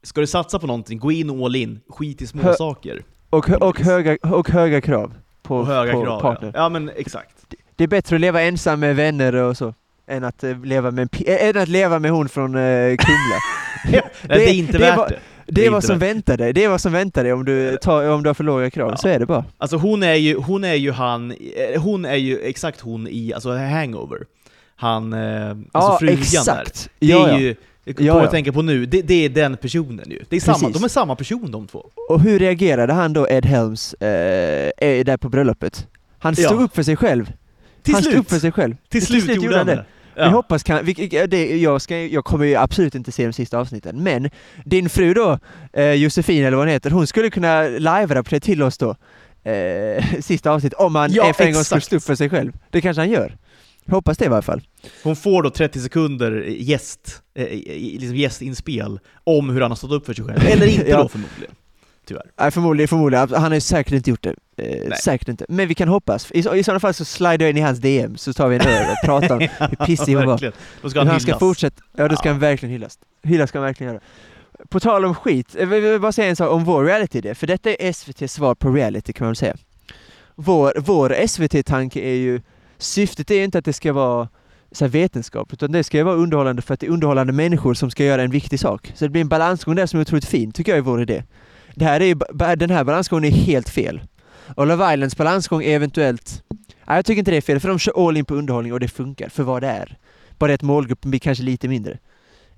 ska 0.04 0.22
du 0.22 0.28
satsa 0.28 0.60
på 0.60 0.68
någonting, 0.68 1.00
gå 1.00 1.12
in 1.12 1.30
all 1.44 1.56
in. 1.56 1.80
Skit 1.89 2.22
i 2.22 2.28
små 2.28 2.42
Hö- 2.42 2.54
saker. 2.54 3.04
och, 3.30 3.50
och, 3.50 3.80
höga, 3.80 4.18
och 4.22 4.50
höga 4.50 4.82
krav 4.82 5.13
på, 5.50 5.58
Och 5.58 5.68
höga 5.68 5.94
på 5.94 6.04
krav. 6.04 6.22
partner. 6.22 6.52
Ja. 6.54 6.60
ja 6.62 6.70
men 6.70 6.92
exakt. 6.96 7.36
Det 7.76 7.84
är 7.84 7.88
bättre 7.88 8.16
att 8.16 8.22
leva 8.22 8.42
ensam 8.42 8.80
med 8.80 8.96
vänner 8.96 9.36
och 9.36 9.58
så, 9.58 9.74
än 10.08 10.24
att, 10.24 10.44
eh, 10.44 10.60
leva, 10.64 10.92
med, 10.92 11.10
äh, 11.26 11.48
än 11.50 11.58
att 11.58 11.68
leva 11.70 12.00
med 12.00 12.12
hon 12.12 12.30
från 12.30 12.56
eh, 12.56 12.96
Kumla. 12.98 13.40
Nej, 13.92 14.02
det, 14.28 14.50
är 14.50 14.54
inte 14.54 14.72
det 14.72 14.78
värt 14.80 14.98
var- 14.98 15.10
det. 15.10 15.20
Det 15.52 15.66
är 15.66 15.72
vad 15.72 15.84
som 15.84 16.00
väntar 16.00 16.38
dig, 16.38 16.54
det 16.54 16.64
är 16.64 16.70
vad 16.70 16.82
som 16.82 16.92
väntar 16.92 17.24
dig 17.24 17.34
om 17.34 17.46
du, 17.46 17.78
tar, 17.78 18.10
om 18.10 18.24
du 18.24 18.30
har 18.30 18.34
för 18.34 18.44
låga 18.44 18.70
krav, 18.70 18.90
Ja. 18.92 18.98
så 18.98 19.08
är 19.08 19.20
det 19.20 19.26
bara. 19.26 19.46
Alltså 19.58 19.78
hon 19.78 20.04
är 20.04 20.14
ju, 20.14 20.36
hon 20.38 20.64
är 20.64 20.74
ju 20.74 20.92
han, 20.92 21.32
eh, 21.32 21.82
hon 21.82 22.06
är 22.06 22.16
ju 22.16 22.40
exakt 22.40 22.82
hon 22.82 23.08
i, 23.08 23.34
alltså 23.34 23.56
hangover. 23.58 24.20
Han, 24.76 25.14
eh, 25.14 25.50
alltså 25.50 25.66
Ja, 25.74 25.98
frugan 26.00 26.16
där. 26.16 26.22
exakt! 26.22 26.90
Det 27.00 27.08
ja, 27.08 27.28
är 27.28 27.32
ja. 27.32 27.40
ju, 27.40 27.56
Ja, 27.89 27.93
kommer 27.95 28.08
jag 28.08 28.17
ja. 28.21 28.25
att 28.25 28.32
tänka 28.32 28.52
på 28.52 28.62
nu, 28.62 28.86
det, 28.86 29.02
det 29.02 29.25
är 29.25 29.30
den 29.30 29.58
personen 29.58 30.10
ju. 30.12 30.23
Det 30.30 30.36
är 30.36 30.39
samma, 30.39 30.58
Precis. 30.58 30.73
de 30.73 30.84
är 30.84 30.88
samma 30.88 31.15
person 31.15 31.52
de 31.52 31.67
två. 31.67 31.86
Och 32.10 32.21
hur 32.21 32.39
reagerade 32.39 32.93
han 32.93 33.13
då, 33.13 33.28
Ed 33.30 33.45
Helms, 33.45 33.93
eh, 33.93 34.69
eh, 34.78 35.06
där 35.06 35.17
på 35.17 35.30
bröllopet? 35.30 35.88
Han 36.19 36.36
Ja. 36.38 36.47
stod 36.49 36.62
upp 36.62 36.75
för 36.75 36.84
sig 36.84 36.95
själv. 36.95 37.32
Till 37.84 37.93
han 37.93 38.04
slut! 38.04 38.13
stod 38.13 38.21
upp 38.23 38.30
för 38.30 38.39
sig 38.39 38.52
själv. 38.52 38.75
till 38.89 39.06
slut, 39.06 39.36
gjorde 39.43 39.58
han 39.58 39.65
det. 39.67 39.86
Vi 40.15 40.21
Ja. 40.25 40.30
hoppas 40.30 40.63
kan, 40.63 40.86
vi, 40.86 40.93
det, 41.30 41.58
jag, 41.62 41.82
ska, 41.82 41.97
jag 41.97 42.25
kommer 42.25 42.45
ju 42.45 42.56
absolut 42.56 42.95
inte 42.95 43.12
se 43.12 43.25
de 43.25 43.34
sista 43.34 43.58
avsnitten, 43.60 44.04
men 44.04 44.30
din 44.65 44.89
fru 44.89 45.13
då, 45.13 45.39
eh, 45.73 45.91
Josefin 45.93 46.39
eller 46.45 46.58
vad 46.58 46.65
hon 46.65 46.73
heter, 46.73 46.89
hon 46.89 47.08
skulle 47.08 47.30
kunna 47.30 47.62
live-rapportera 47.63 48.39
till 48.39 48.63
oss 48.63 48.78
då, 48.78 48.95
eh, 49.52 50.04
sista 50.21 50.52
avsnittet, 50.52 50.80
om 50.80 50.95
han 50.95 51.12
Ja, 51.13 51.28
eh, 51.30 51.34
för 51.34 51.43
en 51.43 51.54
gång 51.54 51.63
skulle 51.63 51.82
stå 51.82 51.95
upp 51.95 52.04
för 52.04 52.15
sig 52.15 52.30
själv. 52.30 52.52
Det 52.69 52.82
kanske 52.82 53.02
han 53.02 53.10
gör. 53.10 53.38
Jag 53.89 53.95
hoppas 53.95 54.17
det 54.17 54.25
i 54.25 54.28
alla 54.28 54.41
fall. 54.41 54.62
Hon 55.04 55.15
får 55.15 55.43
då 55.43 55.49
30 55.49 55.80
sekunder 55.80 56.32
gäst, 56.47 57.21
eh, 57.36 57.45
liksom 57.99 58.15
gästinspel 58.15 58.99
om 59.23 59.49
hur 59.49 59.62
han 59.62 59.71
har 59.71 59.75
stått 59.75 59.91
upp 59.91 60.06
för 60.06 60.13
sig 60.13 60.25
själv. 60.25 60.39
Eller 60.47 60.67
inte 60.67 60.89
Ja. 60.89 60.97
då 61.04 61.10
förmodligen. 61.10 61.56
Tyvärr. 62.06 62.23
Nej, 62.39 62.52
förmodligen, 62.52 62.88
förmodligen. 62.88 63.30
Han 63.34 63.43
har 63.43 63.54
ju 63.54 63.62
säkert 63.62 63.93
inte 63.93 64.10
gjort 64.10 64.23
det. 64.23 64.36
Eh, 64.58 64.91
säkert 65.04 65.28
inte. 65.28 65.45
Men 65.49 65.67
vi 65.67 65.75
kan 65.75 65.88
hoppas. 65.88 66.32
I, 66.32 66.39
I 66.39 66.63
sådana 66.63 66.80
fall 66.80 66.93
så 66.93 67.06
slidar 67.06 67.39
jag 67.39 67.49
in 67.49 67.58
i 67.58 67.62
hans 67.62 67.80
DM, 67.80 68.17
så 68.17 68.34
tar 68.34 68.47
vi 68.47 68.56
en 68.56 68.62
öl 68.62 68.86
och 68.89 69.06
pratar 69.06 69.34
om 69.36 69.39
hur 69.69 69.86
pissig 69.86 70.15
hon 70.15 70.25
var. 70.25 70.54
Då 70.82 70.89
ska 70.89 70.99
Hur 70.99 71.06
han 71.06 71.08
han 71.12 71.19
ska 71.19 71.39
fortsätta, 71.39 71.82
ja 71.97 72.08
då 72.08 72.15
ska 72.15 72.30
Ja. 72.30 72.34
han 72.34 72.39
verkligen 72.39 72.73
hyllas. 72.73 72.99
Hyllas 73.23 73.49
ska 73.49 73.60
han 73.60 73.65
verkligen 73.65 73.93
göra. 73.93 74.04
På 74.69 74.80
tal 74.80 75.06
om 75.06 75.15
skit, 75.15 75.56
eh, 75.60 75.67
vi 75.67 75.80
vill 75.80 75.99
bara 76.02 76.12
säga 76.12 76.30
en 76.30 76.36
sak 76.36 76.52
om 76.52 76.63
vår 76.65 76.86
reality 76.86 77.34
för 77.36 77.47
detta 77.47 77.69
är 77.69 77.78
SVTs 77.89 78.34
svar 78.34 78.56
på 78.56 78.71
reality 78.71 79.13
kan 79.13 79.25
man 79.25 79.30
väl 79.32 79.36
säga. 79.36 79.56
Vår, 80.36 80.73
vår 80.78 81.28
SVT-tanke 81.28 81.99
är 81.99 82.15
ju, 82.15 82.41
syftet 82.80 83.32
är 83.32 83.44
inte 83.44 83.58
att 83.58 83.65
det 83.65 83.74
ska 83.74 83.94
vara 83.94 84.30
så 84.72 84.88
vetenskap, 84.88 85.54
utan 85.54 85.72
det 85.72 85.84
ska 85.84 85.98
ju 85.98 86.04
vara 86.04 86.15
underhållande 86.15 86.62
för 86.62 86.74
att 86.74 86.80
det 86.80 86.86
är 86.88 86.92
underhållande 86.92 87.34
människor 87.34 87.74
som 87.74 87.92
ska 87.92 88.06
göra 88.06 88.24
en 88.24 88.32
viktig 88.32 88.60
sak. 88.60 88.92
Så 88.96 89.06
det 89.06 89.10
blir 89.10 89.22
en 89.22 89.30
balansgång 89.30 89.76
där 89.76 89.86
som 89.86 90.00
är 90.00 90.02
otroligt 90.02 90.26
fin, 90.26 90.52
tycker 90.52 90.72
jag 90.72 90.78
är 90.78 90.82
vår 90.82 91.02
idé. 91.02 91.24
Det 91.76 91.86
här 91.86 92.02
är 92.02 92.56
den 92.56 92.70
här 92.70 92.84
balansgången 92.84 93.34
är 93.34 93.38
helt 93.38 93.70
fel. 93.70 94.02
Och 94.56 94.68
Love 94.68 94.94
Islands 94.94 95.18
balansgång 95.18 95.63
är 95.63 95.76
eventuellt, 95.76 96.44
nej 96.50 96.98
jag 96.98 97.06
tycker 97.06 97.20
inte 97.20 97.32
det 97.32 97.38
är 97.38 97.42
fel, 97.42 97.60
för 97.60 97.70
de 97.70 97.80
kör 97.80 98.08
all 98.08 98.18
in 98.18 98.26
på 98.26 98.36
underhållning 98.36 98.74
och 98.74 98.80
det 98.80 98.88
funkar 98.88 99.30
för 99.30 99.44
vad 99.44 99.63
det 99.63 99.68
är. 99.68 99.98
Bara 100.38 100.54
att 100.54 100.62
målgruppen 100.62 101.12
blir 101.12 101.20
kanske 101.20 101.44
lite 101.44 101.68
mindre. 101.68 101.98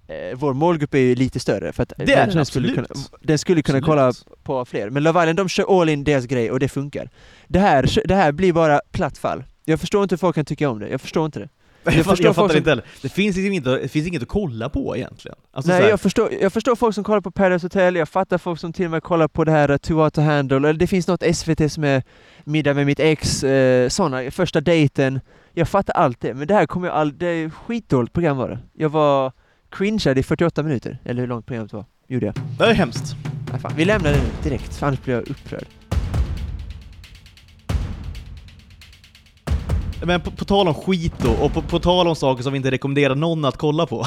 Eh, 0.07 0.37
vår 0.37 0.53
målgrupp 0.53 0.93
är 0.93 0.99
ju 0.99 1.15
lite 1.15 1.39
större 1.39 1.73
för 1.73 1.83
att 1.83 1.93
Det 1.97 2.13
är 2.13 2.27
den 2.27 2.45
skulle 2.45 2.73
kunna, 2.73 2.87
den 3.21 3.37
skulle 3.37 3.61
kunna 3.61 3.77
Absolut. 3.77 4.23
kolla 4.25 4.35
på 4.43 4.65
fler. 4.65 4.89
Men 4.89 5.03
Love 5.03 5.21
Island, 5.21 5.37
de 5.37 5.49
kör 5.49 5.81
all 5.81 5.89
in 5.89 6.03
deras 6.03 6.25
grej 6.25 6.51
och 6.51 6.59
det 6.59 6.69
funkar. 6.69 7.09
Det 7.47 7.59
här, 7.59 8.07
det 8.07 8.15
här 8.15 8.31
blir 8.31 8.53
bara 8.53 8.81
platt 8.91 9.17
fall. 9.17 9.43
Jag 9.65 9.79
förstår 9.79 10.03
inte 10.03 10.13
hur 10.15 10.17
folk 10.17 10.35
kan 10.35 10.45
tycka 10.45 10.69
om 10.69 10.79
det, 10.79 10.89
jag 10.89 11.01
förstår 11.01 11.25
inte 11.25 11.39
det. 11.39 11.49
Jag, 11.83 11.93
Jag 11.93 12.05
förstår 12.05 12.25
jag 12.25 12.35
folk 12.35 12.35
fattar 12.35 12.47
som- 12.53 12.57
inte 12.57 12.69
heller. 12.69 12.83
Det 13.01 13.09
finns, 13.09 13.35
liksom 13.35 13.53
inte, 13.53 13.69
det 13.77 13.87
finns 13.87 14.07
inget 14.07 14.21
att 14.21 14.27
kolla 14.27 14.69
på 14.69 14.97
egentligen. 14.97 15.37
Alltså, 15.51 15.71
så 15.71 15.77
Nej, 15.79 15.89
jag 15.89 16.01
förstår, 16.01 16.29
jag 16.41 16.53
förstår 16.53 16.75
folk 16.75 16.95
som 16.95 17.03
kollar 17.03 17.21
på 17.21 17.31
Paradise 17.31 17.65
Hotel, 17.65 17.95
jag 17.95 18.09
fattar 18.09 18.37
folk 18.37 18.59
som 18.59 18.73
till 18.73 18.85
och 18.85 18.91
med 18.91 19.03
kollar 19.03 19.27
på 19.27 19.43
det 19.43 19.51
här 19.51 19.77
Too 19.77 20.03
Hot 20.03 20.13
to 20.13 20.21
Handle, 20.21 20.57
eller 20.57 20.73
det 20.73 20.87
finns 20.87 21.07
något 21.07 21.23
SVT 21.35 21.71
som 21.71 21.83
är 21.83 22.03
Middag 22.43 22.73
med 22.73 22.85
mitt 22.85 22.99
ex, 22.99 23.43
eh, 23.43 23.89
sådana, 23.89 24.31
första 24.31 24.61
dejten. 24.61 25.19
Jag 25.53 25.67
fattar 25.69 25.93
allt 25.93 26.21
det, 26.21 26.33
men 26.33 26.47
det 26.47 26.53
här 26.53 26.65
kommer 26.65 26.87
jag 26.87 26.95
all, 26.95 27.17
det 27.17 27.27
är 27.27 27.49
skitdåligt 27.49 28.13
program 28.13 28.37
var 28.37 28.49
det. 28.49 28.59
Jag 28.73 28.89
var 28.89 29.31
cringead 29.69 30.17
i 30.17 30.23
48 30.23 30.63
minuter, 30.63 30.97
eller 31.05 31.21
hur 31.21 31.27
långt 31.27 31.45
programmet 31.45 31.73
var, 31.73 31.85
gjorde 32.07 32.25
jag. 32.25 32.35
det 32.59 32.65
är 32.65 32.73
hemskt. 32.73 33.15
Nej, 33.51 33.59
fan. 33.61 33.71
Vi 33.75 33.85
lämnar 33.85 34.11
det 34.11 34.17
nu 34.17 34.29
direkt, 34.49 34.75
för 34.75 34.87
annars 34.87 35.01
blir 35.03 35.13
jag 35.15 35.29
upprörd. 35.29 35.65
Men 40.05 40.21
på, 40.21 40.31
på 40.31 40.45
tal 40.45 40.67
om 40.67 40.73
skit 40.73 41.13
då, 41.17 41.31
och 41.31 41.53
på, 41.53 41.61
på 41.61 41.79
tal 41.79 42.07
om 42.07 42.15
saker 42.15 42.43
som 42.43 42.53
vi 42.53 42.57
inte 42.57 42.71
rekommenderar 42.71 43.15
någon 43.15 43.45
att 43.45 43.57
kolla 43.57 43.85
på, 43.85 44.05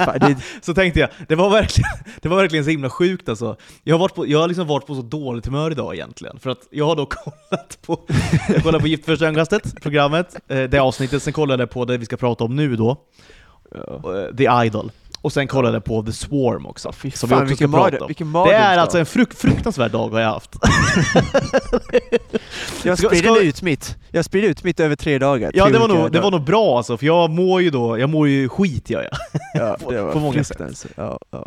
så 0.62 0.74
tänkte 0.74 1.00
jag, 1.00 1.08
det 1.28 1.34
var 1.34 1.50
verkligen, 1.50 1.90
det 2.20 2.28
var 2.28 2.36
verkligen 2.36 2.64
så 2.64 2.70
himla 2.70 2.90
sjukt 2.90 3.28
alltså. 3.28 3.56
Jag 3.82 3.94
har, 3.94 3.98
varit 3.98 4.14
på, 4.14 4.26
jag 4.26 4.38
har 4.38 4.48
liksom 4.48 4.66
varit 4.66 4.86
på 4.86 4.94
så 4.94 5.02
dåligt 5.02 5.46
humör 5.46 5.70
idag 5.70 5.94
egentligen, 5.94 6.38
för 6.38 6.50
att 6.50 6.60
jag 6.70 6.86
har 6.86 6.96
då 6.96 7.06
kollat 7.10 7.78
på, 7.86 8.00
jag 8.48 8.62
kollade 8.62 8.82
på 8.82 8.88
Gift 8.88 9.04
första 9.04 9.24
ögonkastet, 9.24 9.82
programmet, 9.82 10.36
eh, 10.48 10.62
det 10.62 10.78
avsnittet, 10.78 11.22
sen 11.22 11.32
kollade 11.32 11.62
jag 11.62 11.70
på 11.70 11.84
det 11.84 11.98
vi 11.98 12.04
ska 12.04 12.16
prata 12.16 12.44
om 12.44 12.56
nu 12.56 12.76
då, 12.76 12.96
eh, 13.74 14.36
The 14.36 14.66
Idol. 14.66 14.90
Och 15.24 15.32
sen 15.32 15.48
kollade 15.48 15.76
jag 15.76 15.84
på 15.84 16.02
The 16.02 16.12
Swarm 16.12 16.66
också, 16.66 16.92
Fy 16.92 17.10
som 17.10 17.28
vi 17.28 17.34
fan, 17.34 17.42
också 17.42 17.56
ska 17.56 17.64
vilken, 17.66 17.80
prata 17.80 18.04
om. 18.04 18.08
vilken 18.08 18.32
Det 18.32 18.54
är 18.54 18.78
alltså 18.78 18.98
en 18.98 19.06
fruk 19.06 19.34
fruktansvärd 19.34 19.90
dag 19.90 20.08
har 20.08 20.20
jag 20.20 20.28
haft. 20.28 20.50
Jag 22.84 22.98
ska- 22.98 23.40
ut 23.40 23.62
mitt, 23.62 23.96
jag 24.10 24.24
sprider 24.24 24.48
ut 24.48 24.64
mitt 24.64 24.80
över 24.80 24.96
tre 24.96 25.18
dagar. 25.18 25.50
Ja 25.54 25.68
det 25.70 25.78
var, 25.78 25.88
nog, 25.88 26.12
det 26.12 26.20
var 26.20 26.30
nog 26.30 26.44
bra 26.44 26.76
alltså, 26.76 26.96
för 26.96 27.06
jag 27.06 27.30
mår 27.30 27.62
ju 27.62 27.70
då, 27.70 27.98
jag 27.98 28.10
mår 28.10 28.28
ju 28.28 28.48
skit 28.48 28.90
gör 28.90 29.02
jag. 29.02 29.12
ja, 29.54 29.76
på- 29.84 29.90
det 29.90 30.02
var 30.02 30.12
på 30.12 30.18
många 30.18 30.44
sätt. 30.44 30.86
Ja, 30.96 31.18
ja. 31.30 31.46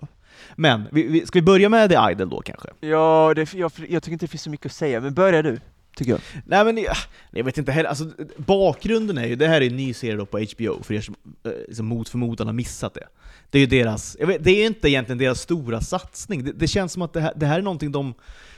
Men, 0.56 0.84
vi, 0.92 1.08
vi, 1.08 1.26
ska 1.26 1.40
vi 1.40 1.44
börja 1.44 1.70
med 1.70 1.90
The 1.90 1.98
Idol 2.12 2.30
då 2.30 2.42
kanske? 2.42 2.68
Ja, 2.80 3.34
det, 3.36 3.54
jag, 3.54 3.72
jag 3.90 4.04
tycker 4.04 4.14
inte 4.14 4.26
det 4.26 4.30
finns 4.30 4.44
så 4.44 4.50
mycket 4.50 4.66
att 4.66 4.72
säga, 4.72 5.02
men 5.02 5.14
börja 5.14 5.42
du, 5.42 5.60
tycker 5.98 6.12
jag. 6.12 6.22
Nej 6.46 6.66
men 6.66 6.78
jag, 6.78 6.96
jag 7.32 7.44
vet 7.44 7.58
inte 7.58 7.72
heller, 7.72 7.90
alltså 7.90 8.06
bakgrunden 8.38 9.18
är 9.18 9.26
ju, 9.26 9.36
det 9.36 9.48
här 9.48 9.62
är 9.62 9.68
en 9.68 9.78
ny 9.78 9.94
serie 9.94 10.26
på 10.26 10.40
HBO, 10.40 10.84
för 10.84 10.94
er 10.94 11.02
som 11.02 11.16
eh, 11.46 11.52
liksom 11.68 11.86
mot 11.86 12.10
förmodan 12.10 12.48
har 12.48 12.54
missat 12.54 12.94
det. 12.94 13.08
Det 13.50 13.58
är 13.58 13.60
ju 13.60 13.66
deras, 13.66 14.18
vet, 14.20 14.44
det 14.44 14.52
är 14.52 14.66
inte 14.66 14.90
egentligen 14.90 15.18
deras 15.18 15.42
stora 15.42 15.82
satsning, 15.82 16.44
det, 16.44 16.52
det 16.52 16.68
känns 16.68 16.94
som 16.94 17.02
att 17.02 17.14
det 17.14 17.22
här, 17.22 17.34
det 17.36 17.46
här 17.46 17.58
är 17.58 17.62
någonting 17.62 17.92
de, 17.92 18.14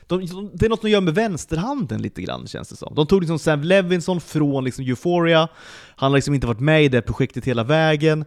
de, 0.08 0.25
de 0.25 0.52
det 0.54 0.65
är 0.65 0.69
något 0.69 0.82
de 0.82 0.89
gör 0.89 1.02
med 1.02 1.15
vänsterhanden 1.15 2.02
lite 2.02 2.21
grann 2.21 2.47
känns 2.47 2.69
det 2.69 2.75
som. 2.75 2.95
De 2.95 3.08
tog 3.08 3.21
liksom 3.21 3.39
Sam 3.39 3.63
Levinson 3.63 4.21
från 4.21 4.63
liksom 4.63 4.86
Euphoria, 4.86 5.47
han 5.95 6.12
har 6.12 6.17
liksom 6.17 6.34
inte 6.34 6.47
varit 6.47 6.60
med 6.60 6.84
i 6.84 6.88
det 6.88 7.02
projektet 7.02 7.45
hela 7.45 7.63
vägen. 7.63 8.25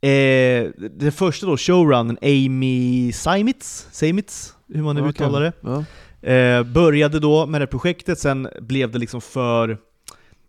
Eh, 0.00 0.70
den 0.90 1.12
första 1.12 1.46
då, 1.46 1.56
showrunnen, 1.56 2.18
Amy 2.22 3.12
Seimitz, 3.12 3.88
Seimitz 3.92 4.56
hur 4.68 4.82
man 4.82 4.96
nu 4.96 5.02
Ja, 5.02 5.08
uttalar 5.08 5.40
det. 5.40 5.52
Ja. 5.60 5.84
Eh, 6.22 6.62
började 6.62 7.20
då 7.20 7.46
med 7.46 7.60
det 7.60 7.66
projektet, 7.66 8.18
sen 8.18 8.48
blev 8.60 8.90
det 8.90 8.98
liksom 8.98 9.20
för... 9.20 9.78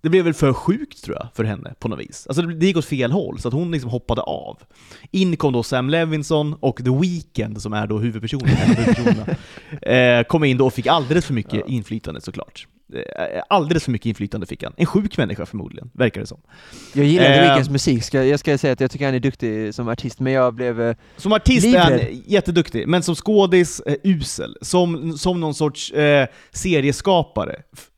Det 0.01 0.09
blev 0.09 0.23
väl 0.25 0.33
för 0.33 0.53
sjukt 0.53 1.03
tror 1.03 1.15
jag, 1.17 1.27
för 1.35 1.43
henne 1.43 1.73
på 1.79 1.87
något 1.87 1.99
vis. 1.99 2.27
Alltså 2.27 2.41
det, 2.41 2.53
det 2.55 2.65
gick 2.65 2.77
åt 2.77 2.85
fel 2.85 3.11
håll, 3.11 3.39
så 3.39 3.47
att 3.47 3.53
hon 3.53 3.71
liksom 3.71 3.89
hoppade 3.89 4.21
av. 4.21 4.57
In 5.11 5.37
kom 5.37 5.53
då 5.53 5.63
Sam 5.63 5.89
Levinson 5.89 6.55
och 6.59 6.77
The 6.77 6.89
Weeknd, 7.01 7.61
som 7.61 7.73
är 7.73 7.87
då 7.87 7.97
huvudpersonen, 7.99 8.47
huvudpersonerna, 8.55 9.25
eh, 9.81 10.23
kom 10.23 10.43
in 10.43 10.57
då 10.57 10.65
och 10.65 10.73
fick 10.73 10.87
alldeles 10.87 11.25
för 11.25 11.33
mycket 11.33 11.53
Ja. 11.53 11.65
inflytande 11.67 12.21
såklart. 12.21 12.67
Eh, 12.93 13.41
alldeles 13.49 13.83
för 13.83 13.91
mycket 13.91 14.05
inflytande 14.05 14.47
fick 14.47 14.63
han. 14.63 14.73
En 14.77 14.85
sjuk 14.85 15.17
människa 15.17 15.45
förmodligen, 15.45 15.89
verkar 15.93 16.21
det 16.21 16.27
som. 16.27 16.41
Jag 16.93 17.05
gillar 17.05 17.25
Eh. 17.25 17.33
The 17.35 17.41
Weeknds 17.41 17.69
musik, 17.69 18.03
ska, 18.03 18.23
jag 18.23 18.39
ska 18.39 18.57
säga 18.57 18.73
att 18.73 18.79
jag 18.79 18.91
tycker 18.91 19.05
han 19.05 19.15
är 19.15 19.19
duktig 19.19 19.73
som 19.75 19.87
artist, 19.87 20.19
men 20.19 20.33
jag 20.33 20.53
blev... 20.53 20.81
eh, 20.81 20.95
Som 21.17 21.33
artist 21.33 21.65
är 21.67 21.79
han 21.79 21.91
Livrädd. 21.93 22.21
jätteduktig, 22.25 22.87
men 22.87 23.03
som 23.03 23.15
skådis 23.15 23.79
eh, 23.79 23.95
usel. 24.03 24.57
Som, 24.61 25.17
som 25.17 25.39
någon 25.39 25.53
sorts 25.53 25.91
eh, 25.91 26.27
serieskapare. 26.51 27.55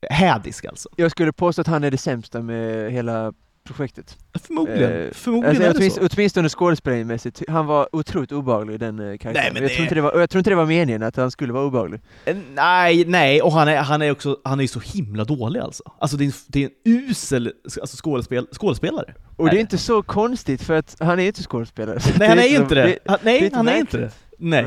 Hädisk 0.09 0.65
alltså. 0.65 0.89
Jag 0.95 1.11
skulle 1.11 1.31
påstå 1.33 1.61
att 1.61 1.67
han 1.67 1.83
är 1.83 1.91
det 1.91 1.97
sämsta 1.97 2.41
med 2.41 2.91
hela 2.91 3.33
projektet. 3.63 4.17
Förmodligen. 4.47 4.91
Eh, 4.91 5.11
Förmodligen 5.11 5.49
Alltså, 5.49 5.63
är 5.63 5.73
det 5.73 5.77
åtminstone, 5.79 6.09
så. 6.09 6.15
åtminstone 6.15 6.49
skådespelarmässigt, 6.49 7.41
han 7.47 7.65
var 7.65 7.95
otroligt 7.95 8.31
obehaglig 8.31 8.79
den 8.79 8.99
eh, 8.99 9.05
karaktären. 9.17 9.33
Nej, 9.33 9.49
men 9.53 9.61
jag, 9.61 9.71
det- 9.71 9.75
tror 9.75 9.83
inte 9.83 9.95
det 9.95 10.01
var, 10.01 10.19
jag 10.19 10.29
tror 10.29 10.39
inte 10.39 10.49
det 10.49 10.55
var 10.55 10.65
meningen 10.65 11.03
att 11.03 11.15
han 11.15 11.31
skulle 11.31 11.53
vara 11.53 11.65
obehaglig. 11.65 12.01
Eh, 12.25 12.37
Nej, 12.53 13.05
nej, 13.05 13.41
och 13.41 13.51
han 13.51 13.67
är, 13.67 13.77
han 13.77 14.01
är 14.01 14.11
också 14.11 14.37
han 14.43 14.59
är 14.59 14.63
ju 14.63 14.67
så 14.67 14.79
himla 14.79 15.23
dålig 15.23 15.59
alltså. 15.59 15.83
Alltså 15.99 16.17
det 16.17 16.23
är, 16.23 16.25
en- 16.25 16.33
det 16.47 16.63
är 16.63 16.65
en 16.65 16.71
usel 17.09 17.53
alltså, 17.81 17.97
skådespel, 17.97 18.47
skådespelare. 18.51 19.13
Och 19.37 19.45
det 19.45 19.51
Nej. 19.51 19.57
är 19.57 19.61
inte 19.61 19.77
så 19.77 20.01
konstigt 20.03 20.61
för 20.63 20.73
att 20.73 20.95
han 20.99 21.19
är 21.19 21.27
inte 21.27 21.43
skådespelare. 21.43 21.99
Nej, 22.19 22.29
han 22.29 22.39
är 22.39 22.59
inte 22.61 22.75
det. 22.75 22.99
Han, 23.05 23.17
nej, 23.23 23.39
det 23.39 23.45
är 23.45 23.51
han 23.55 23.67
är 23.67 23.77
inte 23.77 23.97
det. 23.97 24.11
Nej. 24.39 24.65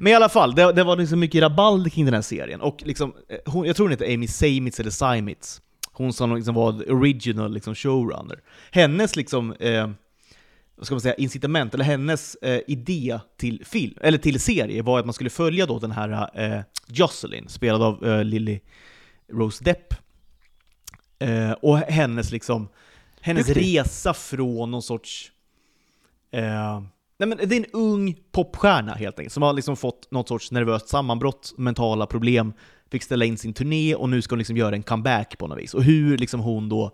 Men 0.00 0.12
i 0.12 0.14
alla 0.14 0.28
fall, 0.28 0.54
det, 0.54 0.72
det 0.72 0.84
var 0.84 0.96
liksom 0.96 1.20
mycket 1.20 1.42
rabalder 1.42 1.90
kring 1.90 2.04
den 2.04 2.14
här 2.14 2.22
serien. 2.22 2.60
Och 2.60 2.82
liksom, 2.84 3.12
eh, 3.28 3.52
hon, 3.52 3.66
jag 3.66 3.76
tror 3.76 3.84
hon 3.86 3.90
heter 3.90 4.14
Amy 4.14 4.26
Seimitz 4.28 4.80
eller 4.80 4.90
Seimitz. 4.90 5.60
Hon 5.96 6.12
som 6.12 6.36
liksom 6.36 6.54
var 6.54 6.72
the 6.72 6.92
original 6.92 7.52
liksom 7.52 7.74
showrunner. 7.74 8.40
Hennes 8.70 9.16
liksom, 9.16 9.52
eh, 9.52 9.90
vad 10.76 10.86
ska 10.86 10.94
man 10.94 11.00
säga, 11.00 11.14
incitament, 11.14 11.74
eller 11.74 11.84
hennes 11.84 12.34
eh, 12.34 12.60
idé 12.66 13.18
till 13.36 13.64
film, 13.64 13.94
eller 14.00 14.18
till 14.18 14.40
serie 14.40 14.82
var 14.82 14.98
att 14.98 15.06
man 15.06 15.14
skulle 15.14 15.30
följa 15.30 15.66
då 15.66 15.78
den 15.78 15.90
här 15.90 16.30
eh, 16.34 16.60
Jocelyn, 16.86 17.48
spelad 17.48 17.82
av 17.82 18.06
eh, 18.06 18.24
Lily 18.24 18.60
Rose 19.32 19.64
Depp. 19.64 19.94
Eh, 21.18 21.52
och 21.52 21.78
hennes 21.78 22.30
liksom, 22.30 22.68
hennes 23.20 23.46
Duktig. 23.46 23.78
resa 23.78 24.14
från 24.14 24.70
någon 24.70 24.82
sorts 24.82 25.32
eh, 26.30 26.80
Nej 27.18 27.28
men 27.28 27.38
det 27.48 27.56
är 27.56 27.60
en 27.60 27.72
ung 27.72 28.16
popstjärna 28.32 28.94
helt 28.94 29.18
enkelt, 29.18 29.32
som 29.32 29.42
har 29.42 29.52
liksom 29.52 29.76
fått 29.76 30.10
något 30.10 30.28
sorts 30.28 30.50
nervöst 30.50 30.88
sammanbrott, 30.88 31.54
mentala 31.56 32.06
problem, 32.06 32.52
fick 32.94 33.02
ställa 33.02 33.24
in 33.24 33.38
sin 33.38 33.52
turné 33.52 33.94
och 33.94 34.08
nu 34.08 34.22
ska 34.22 34.32
hon 34.32 34.38
liksom 34.38 34.56
göra 34.56 34.74
en 34.74 34.82
comeback 34.82 35.38
på 35.38 35.46
något 35.46 35.58
vis. 35.58 35.74
Och 35.74 35.82
hur 35.84 36.18
liksom 36.18 36.40
hon 36.40 36.68
då... 36.68 36.90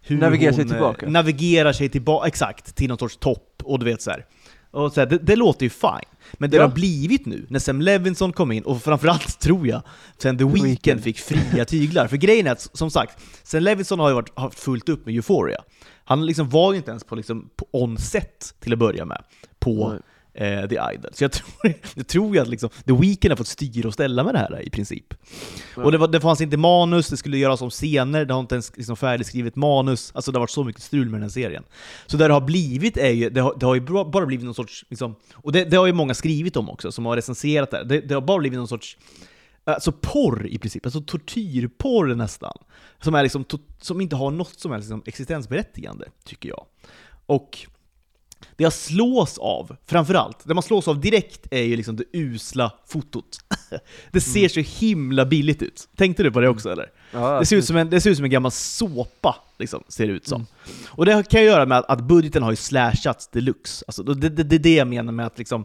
Hur 0.00 0.18
Navigerar 0.18 0.52
sig 0.52 0.62
eh, 0.64 0.68
tillbaka. 0.68 1.08
Navigerar 1.08 1.72
sig 1.72 1.88
tillbaka, 1.88 2.28
exakt, 2.28 2.76
till 2.76 2.88
någon 2.88 2.98
sorts 2.98 3.16
topp, 3.16 3.62
och 3.64 3.78
du 3.78 3.84
vet 3.84 4.02
så 4.02 4.10
här. 4.10 4.24
Och 4.70 4.92
så 4.92 5.00
här, 5.00 5.06
det, 5.06 5.18
det 5.18 5.36
låter 5.36 5.64
ju 5.66 5.70
fine. 5.70 6.08
Men 6.34 6.50
det 6.50 6.56
Ja. 6.56 6.62
har 6.62 6.68
blivit 6.74 7.26
nu, 7.26 7.46
när 7.50 7.58
Sam 7.58 7.80
Levinson 7.80 8.32
kom 8.32 8.52
in, 8.52 8.62
och 8.62 8.82
framförallt 8.82 9.40
tror 9.40 9.66
jag, 9.66 9.82
sen 10.18 10.38
The 10.38 10.44
Weeknd 10.44 11.02
fick 11.02 11.18
fria 11.18 11.64
tyglar. 11.64 12.06
För 12.08 12.16
grejen 12.16 12.46
är 12.46 12.50
att, 12.52 12.70
som 12.72 12.90
sagt, 12.90 13.22
Sam 13.42 13.62
Levinson 13.62 13.98
har 13.98 14.08
ju 14.08 14.14
varit, 14.14 14.38
haft 14.38 14.58
fullt 14.58 14.88
upp 14.88 15.06
med 15.06 15.14
Euphoria. 15.14 15.62
Han 16.04 16.26
liksom 16.26 16.48
var 16.48 16.72
ju 16.72 16.76
inte 16.78 16.90
ens 16.90 17.04
på, 17.04 17.14
liksom, 17.16 17.50
på 17.56 17.66
on-set 17.72 18.54
till 18.60 18.72
att 18.72 18.78
börja 18.78 19.04
med, 19.04 19.22
på 19.58 19.98
eh, 20.38 20.68
The 20.68 20.78
Idol. 20.94 21.10
Så 21.12 21.24
jag 21.24 21.32
tror, 21.32 21.74
jag 21.94 22.06
tror 22.08 22.34
ju 22.34 22.42
att 22.42 22.48
liksom, 22.48 22.70
The 22.86 22.92
Weeknd 22.92 23.32
har 23.32 23.36
fått 23.36 23.46
styra 23.46 23.88
och 23.88 23.94
ställa 23.94 24.24
med 24.24 24.34
det 24.34 24.38
här 24.38 24.62
i 24.62 24.70
princip. 24.70 25.14
Ja. 25.76 25.82
Och 25.82 25.92
det, 25.92 25.98
var, 25.98 26.08
det 26.08 26.20
fanns 26.20 26.40
inte 26.40 26.56
manus, 26.56 27.08
det 27.08 27.16
skulle 27.16 27.38
göras 27.38 27.62
om 27.62 27.70
scener, 27.70 28.24
det 28.24 28.34
har 28.34 28.40
inte 28.40 28.54
ens 28.54 28.76
liksom 28.76 28.96
färdigskrivet 28.96 29.56
manus, 29.56 30.10
alltså 30.14 30.32
det 30.32 30.38
har 30.38 30.40
varit 30.40 30.50
så 30.50 30.64
mycket 30.64 30.82
strul 30.82 31.08
med 31.08 31.14
den 31.14 31.22
här 31.22 31.30
serien. 31.30 31.64
Så 32.06 32.16
det 32.16 32.32
har 32.32 32.40
blivit 32.40 32.96
är 32.96 33.10
ju, 33.10 33.30
det 33.30 33.40
har, 33.40 33.54
det 33.60 33.66
har 33.66 33.74
ju 33.74 33.80
bara 33.80 34.26
blivit 34.26 34.44
någon 34.44 34.54
sorts, 34.54 34.84
liksom, 34.88 35.16
och 35.34 35.52
det, 35.52 35.64
det 35.64 35.76
har 35.76 35.86
ju 35.86 35.92
många 35.92 36.14
skrivit 36.14 36.56
om 36.56 36.70
också, 36.70 36.92
som 36.92 37.06
har 37.06 37.16
recenserat 37.16 37.70
det 37.70 37.76
här. 37.76 37.84
Det, 37.84 38.00
det 38.00 38.14
har 38.14 38.20
bara 38.20 38.38
blivit 38.38 38.58
någon 38.58 38.68
sorts 38.68 38.96
Alltså 39.64 39.92
porr 39.92 40.46
i 40.46 40.58
princip, 40.58 40.86
alltså 40.86 41.00
tortyrporr 41.00 42.14
nästan. 42.14 42.58
Som, 43.02 43.14
är 43.14 43.22
liksom, 43.22 43.44
som 43.80 44.00
inte 44.00 44.16
har 44.16 44.30
något 44.30 44.60
som 44.60 44.72
helst 44.72 44.88
liksom, 44.88 45.02
existensberättigande, 45.06 46.04
tycker 46.24 46.48
jag. 46.48 46.66
Och 47.26 47.66
det 48.56 48.64
jag 48.64 48.72
slås 48.72 49.38
av, 49.38 49.76
framförallt, 49.86 50.38
det 50.44 50.54
man 50.54 50.62
slås 50.62 50.88
av 50.88 51.00
direkt 51.00 51.46
är 51.50 51.62
ju 51.62 51.76
liksom 51.76 51.96
det 51.96 52.04
usla 52.12 52.72
fotot. 52.86 53.38
Det 54.12 54.20
ser 54.20 54.48
så 54.48 54.60
himla 54.60 55.26
billigt 55.26 55.62
ut. 55.62 55.88
Tänkte 55.96 56.22
du 56.22 56.30
på 56.30 56.40
det 56.40 56.48
också 56.48 56.70
eller? 56.70 56.90
Ja, 57.12 57.38
Det 57.40 57.46
ser, 57.46 57.56
ut 57.56 57.64
som 57.64 57.76
en, 57.76 57.90
det 57.90 58.00
ser 58.00 58.10
ut 58.10 58.16
som 58.16 58.24
en 58.24 58.30
gammal 58.30 58.50
såpa, 58.50 59.36
liksom, 59.58 59.82
ser 59.88 60.06
det 60.06 60.12
ut 60.12 60.26
som. 60.26 60.46
Och 60.86 61.06
det 61.06 61.28
kan 61.30 61.40
ju 61.40 61.46
göra 61.46 61.66
med 61.66 61.78
att, 61.78 61.90
att 61.90 62.00
budgeten 62.00 62.42
har 62.42 62.50
ju 62.50 62.56
slashats 62.56 63.28
deluxe. 63.28 63.84
Alltså, 63.86 64.02
det, 64.02 64.28
det, 64.28 64.42
det 64.42 64.56
är 64.56 64.58
det 64.58 64.74
jag 64.74 64.88
menar 64.88 65.12
med 65.12 65.26
att 65.26 65.38
liksom, 65.38 65.64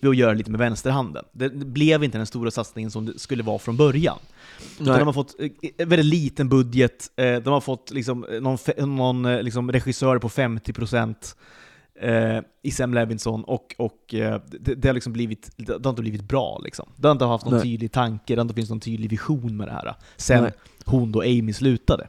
HBO 0.00 0.14
gör 0.14 0.34
lite 0.34 0.50
med 0.50 0.60
vänsterhanden. 0.60 1.24
Det, 1.32 1.48
det 1.48 1.66
blev 1.66 2.04
inte 2.04 2.18
den 2.18 2.26
stora 2.26 2.50
satsningen 2.50 2.90
som 2.90 3.06
det 3.06 3.18
skulle 3.18 3.42
vara 3.42 3.58
från 3.58 3.76
början. 3.76 4.18
Utan 4.74 4.86
Nej. 4.86 4.98
de 4.98 5.06
har 5.06 5.12
fått 5.12 5.40
eh, 5.40 5.50
en 5.78 5.88
väldigt 5.88 6.06
liten 6.06 6.48
budget, 6.48 7.10
eh, 7.16 7.36
de 7.36 7.52
har 7.52 7.60
fått 7.60 7.90
liksom, 7.90 8.24
eh, 8.24 8.40
någon, 8.40 8.58
någon 8.96 9.24
eh, 9.24 9.42
liksom, 9.42 9.72
regissör 9.72 10.18
på 10.18 10.28
50% 10.28 11.14
eh, 12.00 12.38
i 12.62 12.70
Sam 12.70 12.94
Levinson 12.94 13.44
och, 13.44 13.74
och 13.78 14.14
eh, 14.14 14.40
det, 14.60 14.74
det, 14.74 14.88
har 14.88 14.94
liksom 14.94 15.12
blivit, 15.12 15.50
det 15.56 15.72
har 15.84 15.90
inte 15.90 16.02
blivit 16.02 16.22
bra. 16.22 16.60
Liksom. 16.64 16.88
Det 16.96 17.08
har 17.08 17.12
inte 17.12 17.24
haft 17.24 17.44
någon 17.44 17.54
Nej. 17.54 17.62
tydlig 17.62 17.92
tanke, 17.92 18.34
det 18.34 18.40
har 18.40 18.42
inte 18.42 18.54
finns 18.54 18.70
någon 18.70 18.80
tydlig 18.80 19.10
vision 19.10 19.56
med 19.56 19.68
det 19.68 19.72
här. 19.72 19.94
Sen 20.16 20.42
Nej. 20.42 20.52
hon 20.84 21.12
då 21.12 21.20
Amy 21.20 21.52
slutade. 21.52 22.08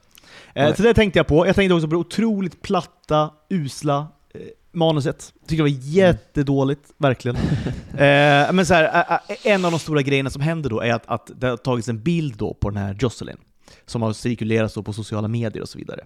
Eh, 0.54 0.76
så 0.76 0.84
det 0.84 0.94
tänkte 0.94 1.20
jag 1.20 1.28
på. 1.28 1.48
Jag 1.48 1.56
tänkte 1.56 1.74
också 1.74 1.88
på 1.88 1.94
det 1.94 2.00
otroligt 2.00 2.62
platta, 2.62 3.30
usla 3.50 4.08
eh, 4.34 4.42
manuset. 4.72 5.34
Tycker 5.48 5.64
det 5.64 5.72
var 5.72 5.80
jättedåligt, 5.82 6.82
verkligen. 6.98 7.36
eh, 7.92 8.54
men 8.54 8.66
så 8.66 8.74
här, 8.74 8.84
ä- 8.84 9.20
ä- 9.28 9.36
en 9.44 9.66
av 9.66 9.72
de 9.72 9.80
stora 9.80 10.02
grejerna 10.02 10.30
som 10.30 10.42
händer 10.42 10.70
då 10.70 10.82
är 10.82 10.94
att, 10.94 11.08
att 11.08 11.32
det 11.36 11.48
har 11.48 11.58
tagits 11.58 11.90
en 11.90 12.04
bild 12.04 12.38
då 12.38 12.54
på 12.54 12.70
den 12.70 12.78
här 12.78 12.98
Jocelyn, 13.00 13.38
som 13.86 14.02
har 14.02 14.14
cirkulerats 14.14 14.76
på 14.76 14.94
sociala 14.94 15.28
medier 15.28 15.62
och 15.62 15.70
så 15.70 15.78
vidare. 15.78 16.06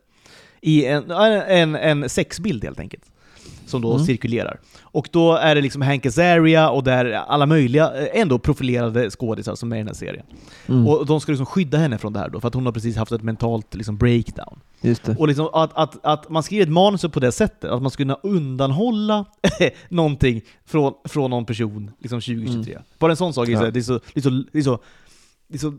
I 0.62 0.86
en, 0.86 1.12
en, 1.12 1.76
en 1.76 2.10
sexbild 2.10 2.64
helt 2.64 2.80
enkelt, 2.80 3.04
som 3.68 3.82
då 3.82 3.94
Mm. 3.94 4.06
cirkulerar. 4.06 4.60
Och 4.82 5.10
då 5.12 5.34
är 5.34 5.56
det 5.56 5.62
liksom 5.62 5.82
Hank 5.82 6.06
Azaria 6.06 6.70
och 6.70 6.84
där 6.84 7.06
alla 7.12 7.46
möjliga, 7.46 7.94
eh, 8.08 8.22
ändå 8.22 8.40
profilerade 8.40 9.10
skådisar 9.12 9.56
som 9.56 9.72
är 9.72 9.76
i 9.76 9.80
den 9.80 9.88
här 9.88 9.94
serien. 9.94 10.26
Mm. 10.68 10.88
Och 10.88 11.06
de 11.06 11.22
ska 11.22 11.32
liksom 11.32 11.46
skydda 11.46 11.78
henne 11.78 11.98
från 11.98 12.14
det 12.14 12.20
här 12.20 12.30
då, 12.30 12.40
för 12.40 12.48
att 12.48 12.54
hon 12.54 12.66
har 12.66 12.74
precis 12.74 12.96
haft 12.96 13.12
ett 13.12 13.24
mentalt 13.24 13.76
liksom 13.76 13.98
breakdown. 13.98 14.60
Och 15.20 15.28
liksom 15.28 15.50
att, 15.54 15.72
att, 15.74 16.06
att 16.06 16.30
man 16.30 16.44
skriver 16.44 16.64
ett 16.64 16.72
manus 16.72 17.02
på 17.02 17.20
det 17.20 17.32
sättet, 17.32 17.72
att 17.72 17.82
man 17.82 17.92
skulle 17.92 18.06
kunna 18.16 18.34
undanhålla 18.36 19.26
någonting 19.90 20.42
från, 20.66 20.94
från 21.06 21.30
någon 21.30 21.46
person 21.46 21.92
liksom 22.00 22.22
2023. 22.22 22.78
Bara 23.00 23.12
en 23.12 23.18
sån 23.18 23.34
sak, 23.34 23.48
Ja. 23.48 23.72
det, 23.72 23.80
är 23.80 23.84
så, 23.84 24.00
det, 24.14 24.20
är 24.20 24.22
så, 24.22 24.30
det, 24.30 24.60
är 24.60 24.62
så, 24.62 24.80
det 25.48 25.56
är 25.56 25.60
så 25.60 25.74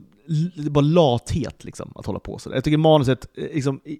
det 0.56 0.66
är 0.66 0.70
bara 0.70 0.80
lathet 0.84 1.64
liksom, 1.64 1.92
att 1.94 2.06
hålla 2.06 2.18
på 2.18 2.38
sådär. 2.38 2.56
Jag 2.56 2.64
tycker 2.64 2.78
manuset 2.78 3.26
eh, 3.36 3.44
liksom, 3.54 3.80
eh, 3.84 3.96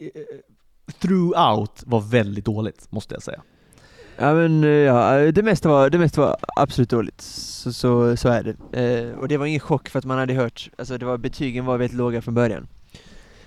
throughout 1.00 1.82
var 1.86 2.00
väldigt 2.00 2.44
dåligt, 2.44 2.92
måste 2.92 3.14
jag 3.14 3.22
säga. 3.22 3.40
Ja 4.20 4.34
men 4.34 4.64
eh, 4.64 4.70
ja, 4.70 5.18
det 5.32 5.42
mesta 5.42 5.68
var, 5.68 5.90
det 5.90 5.98
mesta 5.98 6.20
var 6.20 6.36
absolut 6.56 6.90
dåligt. 6.90 7.20
Så, 7.20 7.72
så, 7.72 8.16
så 8.16 8.28
är 8.28 8.42
det. 8.42 8.82
Eh, 8.82 9.18
och 9.18 9.28
det 9.28 9.36
var 9.36 9.46
ingen 9.46 9.60
chock 9.60 9.88
för 9.88 9.98
att 9.98 10.04
man 10.04 10.18
hade 10.18 10.34
hört, 10.34 10.70
alltså 10.78 10.98
det 10.98 11.06
var, 11.06 11.18
betygen 11.18 11.64
var 11.64 11.78
väldigt 11.78 11.96
låga 11.98 12.22
från 12.22 12.34
början. 12.34 12.68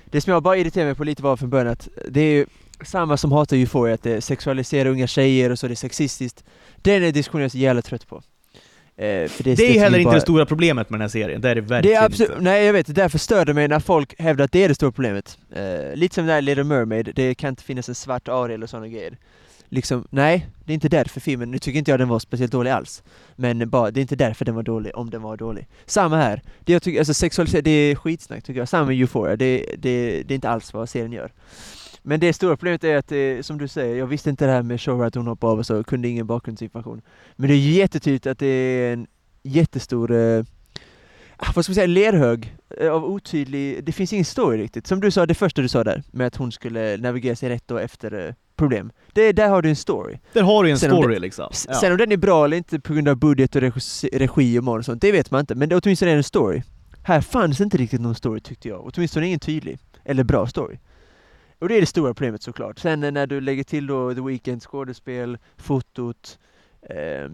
Det 0.06 0.22
som 0.22 0.34
jag 0.34 0.44
bara 0.44 0.58
irriterade 0.58 0.88
mig 0.88 0.96
på 0.96 1.04
lite 1.04 1.24
var 1.24 1.38
från 1.38 1.50
början 1.50 1.68
att 1.68 1.88
det 2.10 2.22
är 2.22 2.34
ju 2.34 2.46
samma 2.86 3.18
som 3.18 3.32
hatar 3.32 3.58
Euphoria, 3.58 3.94
att 3.94 4.04
det 4.04 4.22
sexualiserar 4.22 4.90
unga 4.90 5.08
tjejer 5.08 5.50
och 5.50 5.60
så 5.60 5.66
är 5.68 5.70
det 5.70 5.76
sexistiskt. 5.76 6.44
Den 6.78 7.04
är 7.04 7.12
diskussionen 7.12 7.42
jag 7.42 7.46
är 7.46 7.50
så 7.50 7.58
jävla 7.58 7.82
trött 7.82 8.08
på. 8.08 8.16
Eh, 8.16 9.28
för 9.28 9.44
Det 9.44 9.52
är 9.52 9.80
heller 9.80 9.90
mig 9.92 10.00
inte 10.02 10.06
bara- 10.06 10.16
det 10.16 10.22
stora 10.22 10.46
problemet 10.46 10.90
med 10.90 11.00
den 11.00 11.02
här 11.02 11.10
serien, 11.10 11.42
det 11.42 11.50
är 11.50 11.56
det 11.56 11.62
verkligen 11.62 11.96
det 11.96 12.02
är 12.02 12.06
absolut, 12.06 12.30
inte. 12.32 12.42
nej 12.44 12.66
jag 12.66 12.74
vet, 12.74 12.96
därför 12.96 13.18
stör 13.20 13.46
det 13.46 13.54
mig 13.54 13.68
när 13.68 13.80
folk 13.80 14.20
hävdar 14.20 14.46
att 14.46 14.52
det 14.52 14.64
är 14.64 14.70
det 14.70 14.76
stora 14.76 14.92
problemet. 14.92 15.38
Eh, 15.56 15.96
lite 15.96 16.16
som 16.16 16.26
det 16.26 16.34
här 16.34 16.42
Little 16.42 16.64
Mermaid, 16.64 17.12
det 17.16 17.36
kan 17.36 17.50
inte 17.50 17.64
finnas 17.64 17.90
en 17.90 17.96
svart 17.96 18.28
Ariel 18.28 18.64
och 18.64 18.70
sådana 18.70 18.88
grejer. 18.88 19.18
Liksom, 19.74 20.08
nej, 20.10 20.48
det 20.66 20.72
är 20.72 20.74
inte 20.74 20.90
därför 20.90 21.20
filmen, 21.20 21.52
nu 21.52 21.60
tycker 21.60 21.80
inte 21.80 21.92
jag 21.92 22.00
den 22.00 22.10
var 22.10 22.20
speciellt 22.20 22.52
dålig 22.52 22.72
alls. 22.72 23.04
Men 23.36 23.70
bara, 23.70 23.92
det 23.92 24.00
är 24.00 24.02
inte 24.02 24.16
därför 24.16 24.46
den 24.46 24.56
var 24.56 24.64
dålig, 24.64 24.96
om 24.96 25.10
den 25.10 25.22
var 25.22 25.38
dålig. 25.38 25.68
Samma 25.86 26.18
här, 26.18 26.42
det 26.60 26.74
jag 26.74 26.84
tycker, 26.84 27.00
alltså 27.00 27.14
sexualitet, 27.14 27.66
det 27.66 27.72
är 27.72 27.96
skitsnack 27.96 28.44
tycker 28.44 28.60
jag. 28.60 28.70
Samma 28.70 28.86
med 28.86 29.02
Euphoria, 29.02 29.36
det, 29.36 29.76
det, 29.78 30.24
det 30.24 30.34
är 30.34 30.36
inte 30.36 30.50
alls 30.50 30.74
vad 30.74 30.90
serien 30.90 31.12
gör. 31.12 31.32
Men 32.02 32.20
det 32.20 32.34
stora 32.34 32.56
problemet 32.56 32.84
är 32.84 32.98
att, 32.98 33.08
det, 33.08 33.46
som 33.46 33.58
du 33.58 33.68
säger, 33.68 33.96
jag 33.96 34.08
visste 34.08 34.30
inte 34.30 34.46
det 34.46 34.52
här 34.52 34.64
med 34.64 34.82
Shora 34.82 35.08
att 35.08 35.16
hon 35.16 35.28
hoppade 35.28 35.52
av 35.52 35.60
och 35.60 35.66
så, 35.66 35.84
kunde 35.84 36.08
ingen 36.08 36.28
bakgrundsinformation. 36.28 37.02
Men 37.36 37.50
det 37.50 37.56
är 37.56 37.58
jättetydligt 37.58 38.28
att 38.28 38.40
det 38.40 38.48
är 38.48 38.94
en 38.94 39.08
jättestor 39.44 40.12
eh, 40.12 40.44
ah, 41.38 41.52
vad 41.56 41.66
ska 41.66 41.72
man 41.72 41.76
säga, 41.76 41.88
lerhög 41.88 42.56
eh, 42.78 42.92
av 42.92 43.06
otydlig, 43.06 43.84
det 43.84 43.92
finns 43.92 44.14
ingen 44.14 44.26
story 44.26 44.58
riktigt. 44.58 44.88
Som 44.88 45.00
du 45.00 45.12
sa, 45.12 45.26
det 45.26 45.34
första 45.34 45.62
du 45.62 45.68
sa 45.68 45.84
där, 45.84 46.04
med 46.12 46.28
att 46.28 46.36
hon 46.36 46.52
skulle 46.52 46.98
navigera 46.98 47.36
sig 47.36 47.50
rätt 47.50 47.68
då 47.68 47.78
efter 47.78 48.28
eh, 48.28 48.34
problem. 48.62 48.92
Det, 49.14 49.32
där 49.32 49.50
har 49.50 49.62
du 49.62 49.70
en 49.70 49.76
story. 49.76 50.18
Där 50.34 50.42
har 50.42 50.64
du 50.64 50.70
en 50.70 50.80
Sen 50.80 50.90
story 50.92 51.14
det- 51.14 51.20
liksom. 51.20 51.48
Ja. 51.68 51.74
Sen 51.74 51.92
om 51.92 51.98
den 51.98 52.12
är 52.12 52.18
bra 52.18 52.46
eller 52.46 52.58
inte 52.58 52.80
på 52.80 52.94
grund 52.94 53.08
av 53.08 53.16
budget 53.18 53.56
och 53.56 53.62
regi, 53.62 54.10
regi 54.14 54.60
och 54.60 54.64
manus 54.64 54.80
och 54.80 54.86
sånt, 54.86 55.02
det 55.02 55.12
vet 55.12 55.32
man 55.32 55.40
inte. 55.40 55.56
Men 55.56 55.70
det, 55.70 55.76
åtminstone 55.84 56.12
är 56.12 56.16
det 56.16 56.20
en 56.20 56.24
story. 56.24 56.62
Här 57.04 57.22
fanns 57.22 57.62
inte 57.62 57.78
riktigt 57.78 58.02
någon 58.02 58.16
story 58.16 58.40
tyckte 58.40 58.68
jag. 58.68 58.92
Åtminstone 58.94 59.28
ingen 59.28 59.40
tydlig, 59.40 59.80
eller 60.06 60.24
bra 60.24 60.48
story. 60.48 60.78
Och 61.60 61.70
det 61.70 61.76
är 61.78 61.80
det 61.80 61.86
stora 61.86 62.14
problemet 62.14 62.44
såklart. 62.44 62.80
Sen 62.80 63.00
när 63.00 63.28
du 63.28 63.42
lägger 63.42 63.64
till 63.64 63.88
då 63.88 64.14
The 64.14 64.22
Weeknd 64.22 64.62
skådespel, 64.64 65.38
fotot, 65.58 66.40
eh, 66.90 67.32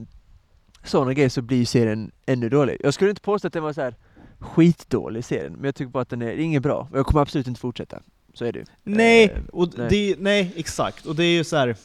sådana 0.83 1.13
grejer 1.13 1.29
så 1.29 1.41
blir 1.41 1.65
serien 1.65 2.11
ännu 2.25 2.49
dålig. 2.49 2.77
Jag 2.79 2.93
skulle 2.93 3.09
inte 3.09 3.21
påstå 3.21 3.47
att 3.47 3.53
den 3.53 3.63
var 3.63 3.73
så 3.73 3.81
här 3.81 3.95
skitdålig 4.39 5.25
serien, 5.25 5.53
men 5.53 5.63
jag 5.63 5.75
tycker 5.75 5.91
bara 5.91 6.01
att 6.01 6.09
den 6.09 6.21
är, 6.21 6.27
är 6.27 6.37
ingen 6.37 6.61
bra. 6.61 6.87
Jag 6.93 7.05
kommer 7.05 7.21
absolut 7.21 7.47
inte 7.47 7.59
fortsätta. 7.59 7.99
Så 8.37 8.45
är 8.45 8.51
det 8.51 8.59
ju. 8.59 8.65
Nej, 8.83 9.23
Eh, 9.25 9.31
och 9.53 9.69
nej. 9.77 9.87
Det, 9.89 10.15
nej, 10.19 10.51
exakt. 10.55 11.05
Och 11.05 11.15
det 11.15 11.23
är 11.23 11.35
ju 11.37 11.43
så 11.43 11.57
här. 11.57 11.75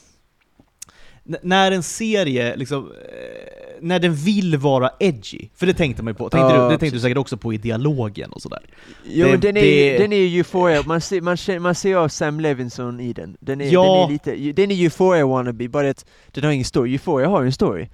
När 1.42 1.72
en 1.72 1.82
serie, 1.82 2.57
liksom, 2.57 2.90
eh, 2.92 3.78
när 3.80 3.98
den 3.98 4.14
vill 4.14 4.57
vara 4.57 4.90
edgy, 5.00 5.48
för 5.55 5.66
det 5.66 5.74
tänkte 5.74 6.03
man 6.03 6.11
ju 6.12 6.16
på, 6.18 6.30
tänkte 6.30 6.55
Ja, 6.55 6.64
du, 6.64 6.70
det 6.72 6.78
tänkte 6.78 6.96
du 6.96 7.00
säkert 7.00 7.18
också 7.18 7.36
på 7.36 7.53
i 7.55 7.57
dialogen 7.57 8.32
och 8.32 8.42
sådär. 8.42 8.61
Jo, 9.05 9.26
Det- 9.26 9.36
den, 9.36 9.57
är, 9.57 9.62
det- 9.62 9.98
den 9.98 10.12
är 10.12 10.16
ju 10.16 10.36
Euphoria, 10.38 10.82
man 10.86 11.00
ser, 11.00 11.20
man, 11.20 11.36
känner, 11.36 11.59
man 11.59 11.74
ser 11.74 11.94
av 11.96 12.09
Sam 12.09 12.40
Levinson 12.40 13.00
i 13.00 13.12
den. 13.12 13.36
Den 13.40 13.61
är, 13.61 13.72
Ja. 13.72 13.82
den 13.94 14.09
är 14.09 14.12
lite, 14.38 14.53
den 14.62 14.70
är 14.70 14.74
Euphoria 14.84 15.26
wannabe, 15.26 15.68
bara 15.68 15.90
att 15.90 16.07
den 16.30 16.44
har 16.44 16.50
ingen 16.53 16.64
story. 16.64 16.92
Euphoria 16.92 17.28
har 17.28 17.40
ju 17.42 17.46
en 17.46 17.53
story. 17.53 17.88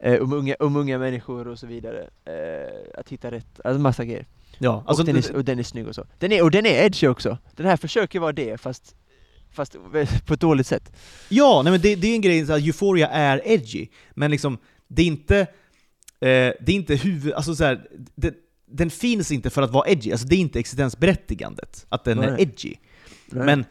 Eh, 0.00 0.22
om, 0.22 0.32
unga, 0.32 0.54
om 0.60 0.76
unga 0.76 0.98
människor 0.98 1.48
och 1.48 1.58
så 1.58 1.66
vidare. 1.66 2.00
Eh, 2.24 3.00
att 3.00 3.08
hitta 3.08 3.30
rätt, 3.30 3.60
alltså 3.64 3.80
massa 3.80 4.04
grejer. 4.04 4.26
Ja, 4.58 4.84
alltså, 4.86 5.02
och, 5.02 5.06
den 5.06 5.16
är, 5.16 5.36
och 5.36 5.44
den 5.44 5.58
är 5.58 5.62
snygg 5.62 5.88
och 5.88 5.94
så. 5.94 6.04
Den 6.18 6.32
är, 6.32 6.42
och 6.42 6.50
den 6.50 6.66
är 6.66 6.84
edgy 6.84 7.06
också. 7.06 7.38
Den 7.56 7.66
här 7.66 7.76
försöker 7.76 8.20
vara 8.20 8.32
det, 8.32 8.60
fast, 8.60 8.94
fast 9.50 9.76
på 10.26 10.34
ett 10.34 10.40
dåligt 10.40 10.66
sätt. 10.66 10.92
ja, 11.28 11.62
nej 11.64 11.70
men 11.70 11.80
det, 11.80 11.94
det 11.94 12.06
är 12.08 12.14
en 12.14 12.20
grej, 12.20 12.46
så 12.46 12.52
att 12.52 12.62
Euphoria 12.62 13.08
är 13.08 13.42
edgy, 13.44 13.88
men 14.14 14.30
liksom, 14.30 14.58
det 14.88 15.02
är 15.02 15.06
inte, 15.06 15.38
eh, 15.38 15.46
det 16.60 16.68
är 16.68 16.70
inte 16.74 16.94
huvud, 16.94 17.32
alltså 17.32 17.54
så 17.54 17.64
här, 17.64 17.88
det, 18.14 18.34
den 18.66 18.90
finns 18.90 19.32
inte 19.32 19.50
för 19.50 19.62
att 19.62 19.70
vara 19.70 19.88
edgy, 19.88 20.12
alltså 20.12 20.26
det 20.26 20.36
är 20.36 20.40
inte 20.40 20.58
existensberättigandet, 20.58 21.86
att 21.88 22.04
den 22.04 22.18
är 22.18 22.30
Nej. 22.30 22.42
edgy. 22.42 22.74
Men 23.26 23.64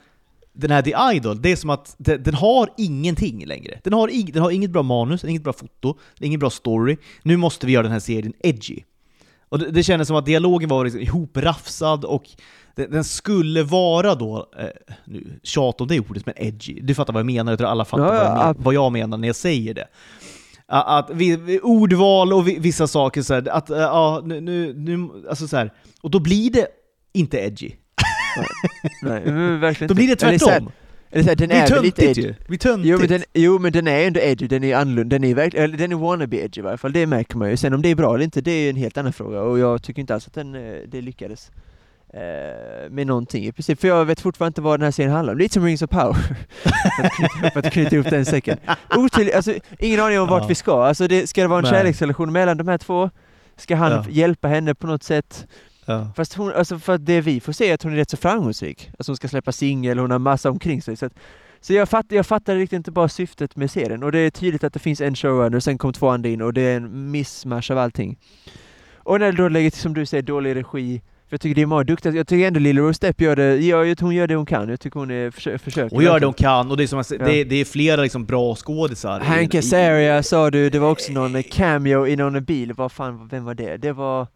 den 0.56 0.72
här 0.72 0.82
The 0.82 1.16
Idol, 1.18 1.42
det 1.42 1.52
är 1.52 1.56
som 1.56 1.70
att 1.70 1.96
den, 1.98 2.24
den 2.24 2.34
har 2.34 2.70
ingenting 2.78 3.46
längre. 3.46 3.80
Den 3.84 3.94
har, 3.94 4.08
ing, 4.08 4.32
den 4.32 4.42
har 4.42 4.52
inget 4.52 4.72
bra 4.72 4.84
manus, 4.84 5.24
inget 5.24 5.44
bra 5.44 5.54
foto, 5.54 5.98
ingen 6.20 6.40
bra 6.40 6.50
story. 6.50 6.98
Nu 7.24 7.38
måste 7.38 7.66
vi 7.66 7.74
göra 7.74 7.84
den 7.84 7.92
här 7.92 8.00
serien 8.00 8.34
edgy. 8.40 8.80
Och 9.56 9.60
det, 9.60 9.72
det 9.72 9.84
kändes 9.84 10.08
som 10.08 10.18
att 10.18 10.26
dialogen 10.26 10.70
var 10.70 10.84
liksom 10.86 11.02
ihoprafsad 11.02 12.06
och 12.06 12.24
den, 12.76 12.92
den 12.92 13.04
skulle 13.04 13.64
vara 13.64 14.16
då, 14.16 14.50
eh, 14.60 14.66
nu 15.06 15.40
tjat 15.44 15.82
om 15.82 15.88
det 15.88 16.00
ordet, 16.00 16.26
men 16.26 16.36
edgy. 16.38 16.80
Du 16.82 16.96
fattar 16.96 17.14
vad 17.14 17.20
jag 17.20 17.26
menar, 17.26 17.52
jag 17.52 17.60
tror 17.60 17.70
alla 17.70 17.86
fattar 17.86 18.04
Ja, 18.04 18.10
vad, 18.12 18.18
jag 18.20 18.26
ja, 18.26 18.36
men, 18.36 18.48
ab- 18.48 18.58
vad 18.60 18.74
jag 18.74 18.92
menar 18.92 19.18
när 19.18 19.28
jag 19.28 19.36
säger 19.36 19.74
det. 19.74 19.88
Att 20.68 21.10
vi, 21.14 21.60
ordval 21.64 22.34
och 22.34 22.48
vi, 22.48 22.60
vissa 22.60 22.88
saker 22.88 23.22
så 23.22 23.34
här, 23.34 23.50
att 23.50 23.70
eh, 23.70 23.78
ja, 23.78 24.22
nu, 24.26 24.42
nu, 24.42 24.74
nu, 24.74 25.10
alltså 25.30 25.48
så 25.48 25.58
här, 25.58 25.74
och 26.02 26.12
då 26.12 26.20
blir 26.20 26.52
det 26.52 26.68
inte 27.14 27.38
edgy. 27.38 27.72
Nej, 29.02 29.22
men 29.26 29.60
verkligen 29.60 29.88
Då 29.88 29.94
blir 29.94 30.08
det 30.08 30.16
tvärtom. 30.16 30.72
Eller 31.16 31.24
så 31.24 31.30
här, 31.30 31.36
den 31.36 31.50
Det 31.50 31.56
är 31.56 31.70
väl 31.70 31.82
lite 31.84 32.02
töntigt 32.02 32.18
edgy. 32.18 32.28
ju. 32.28 32.36
Blir 32.48 32.58
töntigt. 32.58 32.90
Jo 32.90 32.98
men, 33.00 33.08
den, 33.08 33.24
jo 33.34 33.60
men 33.60 33.72
den 33.72 33.88
är 33.88 34.08
ändå 34.08 34.20
edgy, 34.20 34.48
den 34.48 34.64
är 34.64 34.76
annorlunda, 34.76 35.16
den 35.20 35.24
är, 35.24 35.36
verkl- 35.36 35.58
eller 35.58 35.78
den 35.78 35.92
är 35.92 35.96
wannabe 35.96 36.38
edgy 36.38 36.60
i 36.60 36.64
varje 36.64 36.78
fall, 36.78 36.94
det 36.94 37.06
märker 37.08 37.38
man 37.38 37.50
ju. 37.50 37.58
Sen 37.58 37.74
om 37.74 37.82
det 37.82 37.90
är 37.90 37.96
bra 37.96 38.16
eller 38.16 38.24
inte, 38.26 38.42
det 38.42 38.52
är 38.52 38.70
en 38.70 38.76
helt 38.76 38.98
annan 38.98 39.14
fråga 39.14 39.42
och 39.42 39.60
jag 39.60 39.84
tycker 39.84 40.00
inte 40.02 40.14
alls 40.14 40.28
att 40.28 40.34
den, 40.34 40.56
eh, 40.56 40.76
det 40.88 41.02
lyckades 41.02 41.52
eh, 42.14 42.90
med 42.90 43.08
någonting 43.08 43.46
i 43.46 43.52
princip. 43.52 43.80
För 43.82 43.88
jag 43.88 44.06
vet 44.06 44.20
fortfarande 44.22 44.50
inte 44.50 44.62
vad 44.62 44.80
den 44.80 44.84
här 44.84 44.92
serien 44.92 45.12
handlar 45.14 45.34
om. 45.34 45.40
Lite 45.40 45.54
som 45.54 45.64
Rings 45.66 45.82
of 45.82 45.90
Power. 45.90 46.16
för, 47.54 47.60
att 47.60 47.74
knyta, 47.74 47.96
ihop 47.96 48.10
den 48.10 48.26
säcken. 48.26 48.58
Alltså, 49.36 49.54
ingen 49.80 50.00
aning 50.00 50.20
om 50.20 50.28
vart 50.28 50.42
Ja. 50.44 50.48
vi 50.48 50.56
ska. 50.56 50.84
Alltså, 50.84 51.08
det, 51.08 51.28
ska 51.28 51.42
det 51.42 51.48
vara 51.48 51.60
en 51.60 51.64
Nej. 51.64 51.72
kärleksrelation 51.74 52.32
mellan 52.32 52.58
de 52.58 52.68
här 52.68 52.78
två? 52.78 53.10
Ska 53.58 53.76
han 53.76 53.92
Ja. 53.92 54.06
hjälpa 54.10 54.48
henne 54.48 54.76
på 54.76 54.88
något 54.88 55.04
sätt? 55.04 55.48
Ja. 55.86 56.08
Fast 56.16 56.34
hon, 56.34 56.54
alltså 56.54 56.80
för 56.80 56.94
att 56.94 57.06
det 57.06 57.22
vi 57.22 57.40
får 57.40 57.54
se 57.54 57.70
är 57.70 57.74
att 57.74 57.84
hon 57.84 57.94
är 57.94 57.98
rätt 57.98 58.10
så 58.10 58.18
framgångsrik. 58.18 58.90
Alltså 59.00 59.12
hon 59.12 59.18
ska 59.18 59.28
släppa 59.28 59.52
singel, 59.52 60.00
hon 60.00 60.12
har 60.12 60.20
massa 60.20 60.50
omkring 60.50 60.82
sig. 60.82 60.98
Så, 60.98 61.06
att, 61.06 61.14
så 61.62 61.74
jag, 61.74 61.90
fatt, 61.90 62.06
jag 62.10 62.26
fattar 62.26 62.56
riktigt 62.56 62.78
inte 62.78 62.92
bara 62.92 63.10
syftet 63.10 63.56
med 63.56 63.72
serien. 63.72 64.04
Och 64.04 64.12
det 64.12 64.20
är 64.20 64.30
tydligt 64.30 64.64
att 64.64 64.74
det 64.74 64.80
finns 64.80 65.02
en 65.02 65.16
showrunner, 65.16 65.58
och 65.58 65.64
sen 65.64 65.78
kom 65.78 65.94
två 65.94 66.10
andra 66.10 66.30
in 66.30 66.42
och 66.42 66.54
det 66.54 66.62
är 66.62 66.78
en 66.78 67.12
missmatch 67.12 67.72
av 67.72 67.78
allting. 67.78 68.18
Och 68.96 69.20
när 69.20 69.32
det 69.32 69.38
då 69.38 69.50
lägger 69.50 69.70
till, 69.70 69.80
som 69.80 69.94
du 69.94 70.06
säger, 70.06 70.24
dålig 70.24 70.56
regi. 70.56 71.02
För 71.30 71.34
jag 71.34 71.42
tycker 71.42 71.56
det 71.56 71.62
är 71.62 71.66
många 71.66 71.84
duktiga, 71.84 72.14
jag 72.14 72.28
tycker 72.28 72.48
ändå 72.48 72.60
Lily 72.60 72.82
Rose 72.82 73.08
Depp 73.08 73.22
gör 73.22 73.36
det, 73.36 73.58
gör, 73.58 74.02
hon 74.02 74.16
gör 74.16 74.28
det 74.28 74.36
hon 74.36 74.46
kan. 74.46 74.70
Jag 74.70 74.80
tycker 74.80 75.00
hon 75.00 75.12
är, 75.12 75.32
försö, 75.32 75.58
försöker. 75.58 75.96
Och 75.96 76.04
gör 76.04 76.20
det 76.20 76.26
hon 76.26 76.34
kan, 76.34 76.72
och 76.72 76.78
det 76.78 76.84
är, 76.84 76.88
som 76.88 77.04
Ja. 77.20 77.26
det, 77.26 77.44
det 77.44 77.56
är 77.56 77.66
flera 77.66 78.02
liksom 78.02 78.26
bra 78.26 78.56
skådisar. 78.56 79.20
Hank 79.20 79.56
Azaria 79.56 80.24
sa 80.24 80.52
du, 80.52 80.70
det 80.70 80.80
var 80.80 80.92
också 80.92 81.12
någon 81.12 81.44
cameo 81.44 82.08
i 82.08 82.16
någon 82.16 82.44
bil, 82.44 82.74
vad 82.74 82.92
fan, 82.92 83.28
vem 83.28 83.46
var 83.46 83.54
det? 83.54 83.78
Det 83.78 83.92
var... 83.92 84.28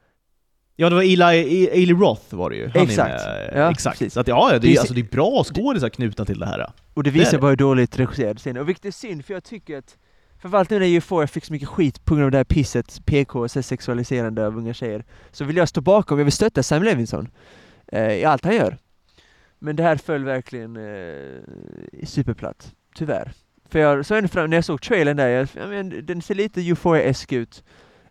Ja, 0.82 0.90
det 0.90 0.96
var 0.96 1.04
Eli, 1.04 1.68
Eli 1.68 1.94
Roth 1.94 2.36
var 2.36 2.50
det 2.50 2.56
ju. 2.56 2.70
Han 2.74 2.82
Exakt. 2.84 3.22
Är 3.24 3.52
med, 3.52 3.64
Ja, 3.64 3.72
exakt. 3.72 4.00
precis. 4.00 4.14
Så 4.14 4.20
att, 4.20 4.28
ja, 4.28 4.50
det 4.52 4.60
Det 4.60 4.68
är- 4.68 4.76
är, 4.76 4.80
alltså, 4.80 4.94
det 4.94 5.02
är 5.02 5.04
bra 5.12 5.44
skådisar 5.44 5.90
knutna 5.90 6.26
till 6.26 6.40
det 6.40 6.46
här. 6.46 6.72
Och 6.94 7.04
det 7.04 7.10
är 7.10 7.12
visar 7.12 7.32
det. 7.32 7.38
bara 7.40 7.50
hur 7.50 7.56
dåligt 7.56 8.00
regisserad 8.00 8.38
scenen. 8.40 8.62
Och 8.62 8.70
vilket 8.70 8.86
är 8.86 8.92
synd, 8.92 9.26
för 9.26 9.34
jag 9.34 9.44
tycker 9.44 9.78
att 9.78 9.98
Framförallt 10.42 10.70
nu 10.70 10.80
när 10.80 10.86
Euphoria 10.86 11.28
fick 11.28 11.46
så 11.46 11.54
mycket 11.54 11.68
skit 11.68 12.06
på 12.06 12.16
grund 12.16 12.26
av 12.26 12.32
det 12.32 12.38
här 12.38 12.44
pisset, 12.44 13.06
PK, 13.06 13.40
och 13.40 13.52
sexualiserande 13.52 14.48
av 14.48 14.58
unga 14.58 14.74
tjejer. 14.74 15.04
Så 15.32 15.46
vill 15.46 15.58
jag 15.58 15.70
stå 15.70 15.82
bakom, 15.82 16.18
jag 16.18 16.26
vill 16.26 16.32
stötta 16.32 16.64
Sam 16.64 16.84
Levinson. 16.84 17.28
Eh, 17.92 18.14
I 18.14 18.26
allt 18.26 18.46
han 18.46 18.56
gör. 18.56 18.78
Men 19.60 19.76
det 19.76 19.84
här 19.84 19.96
föll 19.98 20.24
verkligen 20.24 20.78
eh, 20.78 22.06
superplatt. 22.06 22.72
Tyvärr. 22.96 23.32
För 23.70 23.80
jag 23.80 24.06
så 24.06 24.16
ända 24.16 24.28
fram, 24.28 24.50
när 24.50 24.58
jag 24.58 24.66
såg 24.66 24.82
trailern 24.82 25.18
där, 25.18 25.28
jag, 25.28 25.48
jag 25.56 25.70
men, 25.70 26.06
den 26.06 26.22
ser 26.22 26.36
lite 26.36 26.62
Euphoria-esk 26.62 27.34
ut. 27.34 27.64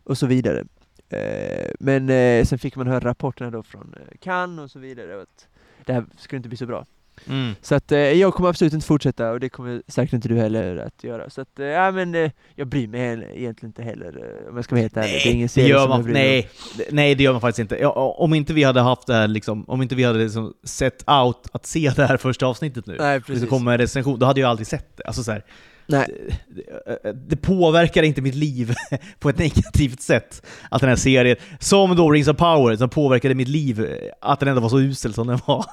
Och 0.05 0.19
så 0.19 0.27
vidare. 0.27 0.65
Eh, 1.11 1.71
men 1.81 2.11
eh, 2.11 2.45
sen 2.45 2.59
fick 2.59 2.77
man 2.77 2.87
höra 2.87 3.01
rapporterna 3.01 3.51
då 3.51 3.63
från 3.63 3.95
eh, 3.97 4.17
Cannes 4.21 4.65
och 4.65 4.71
så 4.71 4.79
vidare. 4.79 5.23
Att 5.23 5.47
det 5.85 5.93
här 5.93 6.05
skulle 6.19 6.37
inte 6.37 6.49
bli 6.49 6.59
så 6.59 6.67
bra. 6.67 6.85
Mm. 7.29 7.55
Så 7.63 7.75
att 7.75 7.93
eh, 7.93 7.99
jag 7.99 8.35
kommer 8.35 8.49
absolut 8.49 8.73
inte 8.73 8.87
fortsätta 8.87 9.31
och 9.31 9.41
det 9.41 9.49
kommer 9.49 9.83
säkert 9.89 10.13
inte 10.13 10.29
du 10.29 10.37
heller 10.37 10.77
att 10.77 11.05
göra. 11.05 11.31
Så 11.31 11.41
att, 11.41 11.59
eh, 11.59 11.67
ja 11.67 11.91
men 11.91 12.15
eh, 12.15 12.31
jag 12.55 12.67
bryr 12.67 12.87
mig 12.89 13.31
egentligen 13.35 13.69
inte 13.71 13.83
heller 13.83 14.07
eh, 14.43 14.49
om 14.51 14.57
jag 14.57 14.65
ska 14.65 14.75
vara 14.75 14.81
helt 14.83 14.97
ärlig. 14.97 15.11
det 15.25 15.29
är 15.29 15.33
ingen 15.35 15.49
serie 15.49 15.69
som 15.69 15.81
jag 15.81 15.89
man, 15.89 16.03
bryr 16.03 16.13
mig 16.13 16.23
om. 16.23 16.31
nej, 16.35 16.49
Det- 16.77 16.93
nej, 16.95 17.15
det 17.15 17.23
gör 17.25 17.33
man 17.33 17.41
faktiskt 17.41 17.59
inte. 17.59 17.77
Ja, 17.81 17.91
om 18.19 18.35
inte 18.35 18.53
vi 18.53 18.65
hade 18.65 18.81
haft 18.81 19.07
det 19.07 19.15
här, 19.15 19.29
liksom, 19.29 19.65
om 19.69 19.83
inte 19.83 19.95
vi 19.95 20.05
hade 20.05 20.19
liksom 20.19 20.55
sett 20.65 21.05
out 21.11 21.47
att 21.53 21.67
se 21.67 21.93
det 21.97 22.07
här 22.07 22.17
första 22.17 22.47
avsnittet 22.47 22.87
nu, 22.87 22.97
Nej 23.01 23.21
så 23.21 23.27
precis. 23.27 23.49
kommer 23.49 23.73
en 23.73 23.79
recension, 23.79 24.19
då 24.19 24.27
hade 24.27 24.41
jag 24.41 24.51
aldrig 24.51 24.67
sett 24.67 24.97
det. 24.97 25.05
Alltså 25.05 25.23
så 25.23 25.33
här, 25.33 25.45
Nej. 25.89 26.37
det, 26.49 27.13
det 27.13 27.37
påverkar 27.37 28.03
inte 28.03 28.23
mitt 28.23 28.35
liv 28.35 28.75
på 29.19 29.29
ett 29.29 29.39
negativt 29.39 30.01
sätt. 30.01 30.43
Att 30.71 30.81
den 30.81 30.89
här 30.89 30.97
serien, 30.97 31.37
som 31.59 31.97
då 31.97 32.11
Rings 32.11 32.29
of 32.29 32.37
Power, 32.37 32.77
som 32.77 32.89
påverkade 32.89 33.35
mitt 33.35 33.49
liv, 33.49 33.99
att 34.21 34.41
den 34.41 34.49
ändå 34.49 34.61
var 34.61 34.69
så 34.69 34.81
usel 34.81 35.15
som 35.15 35.27
den 35.27 35.39
var. 35.47 35.65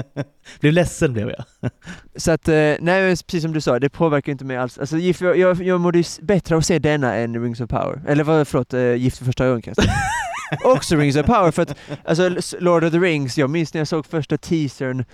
blev 0.60 0.72
ledsen 0.72 1.12
blev 1.12 1.30
jag. 1.30 1.70
Så 2.16 2.30
att, 2.30 2.48
eh, 2.48 2.74
nej 2.80 3.16
precis 3.16 3.42
som 3.42 3.52
du 3.52 3.60
sa, 3.60 3.78
det 3.78 3.88
påverkar 3.88 4.32
inte 4.32 4.44
mig 4.44 4.56
alls. 4.56 4.78
Alltså 4.78 4.98
jag, 4.98 5.36
jag, 5.38 5.62
jag 5.62 5.80
mådde 5.80 6.02
bättre 6.22 6.54
av 6.54 6.58
att 6.58 6.66
se 6.66 6.78
denna 6.78 7.14
än 7.14 7.42
Rings 7.42 7.60
of 7.60 7.70
Power. 7.70 8.02
Eller 8.08 8.24
vad, 8.24 8.48
förlåt, 8.48 8.74
eh, 8.74 8.94
Gift 8.94 9.18
för 9.18 9.24
första 9.24 9.44
ögonkastet. 9.44 9.86
Också 10.64 10.96
Rings 10.96 11.16
of 11.16 11.26
Power 11.26 11.50
för 11.50 11.62
att, 11.62 11.76
alltså 12.04 12.36
Lord 12.58 12.84
of 12.84 12.92
the 12.92 12.98
Rings, 12.98 13.38
jag 13.38 13.50
minns 13.50 13.74
när 13.74 13.80
jag 13.80 13.88
såg 13.88 14.06
första 14.06 14.38
teasern 14.38 15.04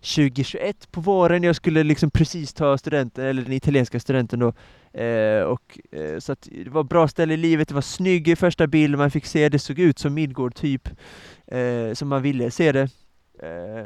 2021 0.00 0.90
på 0.90 1.00
våren, 1.00 1.42
jag 1.42 1.56
skulle 1.56 1.82
liksom 1.82 2.10
precis 2.10 2.52
ta 2.54 2.78
studenten, 2.78 3.24
eller 3.26 3.42
den 3.42 3.52
italienska 3.52 4.00
studenten 4.00 4.38
då. 4.40 4.52
Eh, 5.00 5.42
och, 5.42 5.78
eh, 5.92 6.18
så 6.18 6.32
att 6.32 6.48
det 6.64 6.70
var 6.70 6.84
bra 6.84 7.08
ställe 7.08 7.34
i 7.34 7.36
livet, 7.36 7.68
det 7.68 7.74
var 7.74 7.80
snygg 7.80 8.28
i 8.28 8.36
första 8.36 8.66
bild 8.66 8.98
man 8.98 9.10
fick 9.10 9.26
se, 9.26 9.48
det 9.48 9.58
såg 9.58 9.78
ut 9.78 9.98
som 9.98 10.14
Midgård 10.14 10.54
typ, 10.54 10.88
eh, 11.46 11.94
som 11.94 12.08
man 12.08 12.22
ville 12.22 12.50
se 12.50 12.72
det. 12.72 12.88
Eh, 13.42 13.84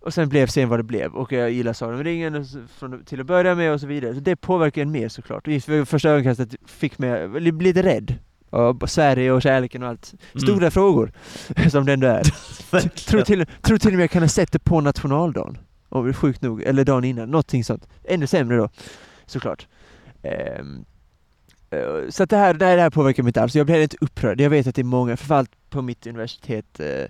och 0.00 0.14
sen 0.14 0.28
blev 0.28 0.46
sen 0.46 0.68
vad 0.68 0.78
det 0.78 0.82
blev, 0.82 1.14
och 1.14 1.32
jag 1.32 1.50
gillar 1.50 1.72
Sagan 1.72 1.94
om 1.94 2.04
ringen 2.04 2.34
och 2.34 2.46
så- 2.46 2.66
från, 2.78 3.04
till 3.04 3.20
att 3.20 3.26
börja 3.26 3.54
med 3.54 3.72
och 3.72 3.80
så 3.80 3.86
vidare. 3.86 4.14
Så 4.14 4.20
det 4.20 4.36
påverkade 4.36 4.82
en 4.82 4.90
mer 4.92 5.08
såklart. 5.08 5.46
Och 5.46 5.52
just 5.52 5.66
första 5.90 6.10
ögonkastet 6.10 6.54
fick 6.66 6.98
mig 6.98 7.10
jag 7.10 7.30
blev 7.30 7.60
lite 7.60 7.82
rädd. 7.82 8.14
Och 8.52 8.90
Sverige 8.90 9.32
och 9.32 9.42
kärleken 9.42 9.82
och 9.82 9.88
allt. 9.88 10.14
Stora 10.34 10.56
Mm. 10.56 10.70
frågor, 10.70 11.12
som 11.70 11.86
det 11.86 11.92
ändå 11.92 12.06
är. 12.06 12.22
tror, 13.06 13.22
till, 13.22 13.46
tror 13.62 13.78
till 13.78 13.88
och 13.90 13.94
med 13.96 14.02
jag 14.02 14.10
kan 14.10 14.22
ha 14.22 14.28
sett 14.28 14.52
det 14.52 14.58
på 14.58 14.80
nationaldagen. 14.80 15.58
Om 15.88 16.04
det 16.04 16.10
är 16.10 16.14
sjukt 16.14 16.42
nog, 16.42 16.62
eller 16.62 16.84
dagen 16.84 17.04
innan, 17.04 17.30
någonting 17.30 17.64
sånt. 17.64 17.88
Ännu 18.04 18.26
sämre 18.26 18.56
då, 18.56 18.68
såklart. 19.26 19.66
Ehm, 20.22 20.84
eh, 21.70 22.08
så 22.10 22.22
att 22.22 22.30
det 22.30 22.36
här, 22.36 22.54
det 22.54 22.64
här, 22.66 22.76
det 22.76 22.82
här 22.82 22.90
påverkar 22.90 23.22
mig 23.22 23.28
inte 23.30 23.42
alls. 23.42 23.54
Jag 23.56 23.66
blir 23.66 23.82
inte 23.82 23.96
upprörd. 24.00 24.40
Jag 24.40 24.50
vet 24.50 24.66
att 24.66 24.74
det 24.74 24.82
är 24.82 24.84
många, 24.84 25.16
framförallt 25.16 25.50
på 25.70 25.82
mitt 25.82 26.06
universitet, 26.06 26.80
eh, 26.80 27.04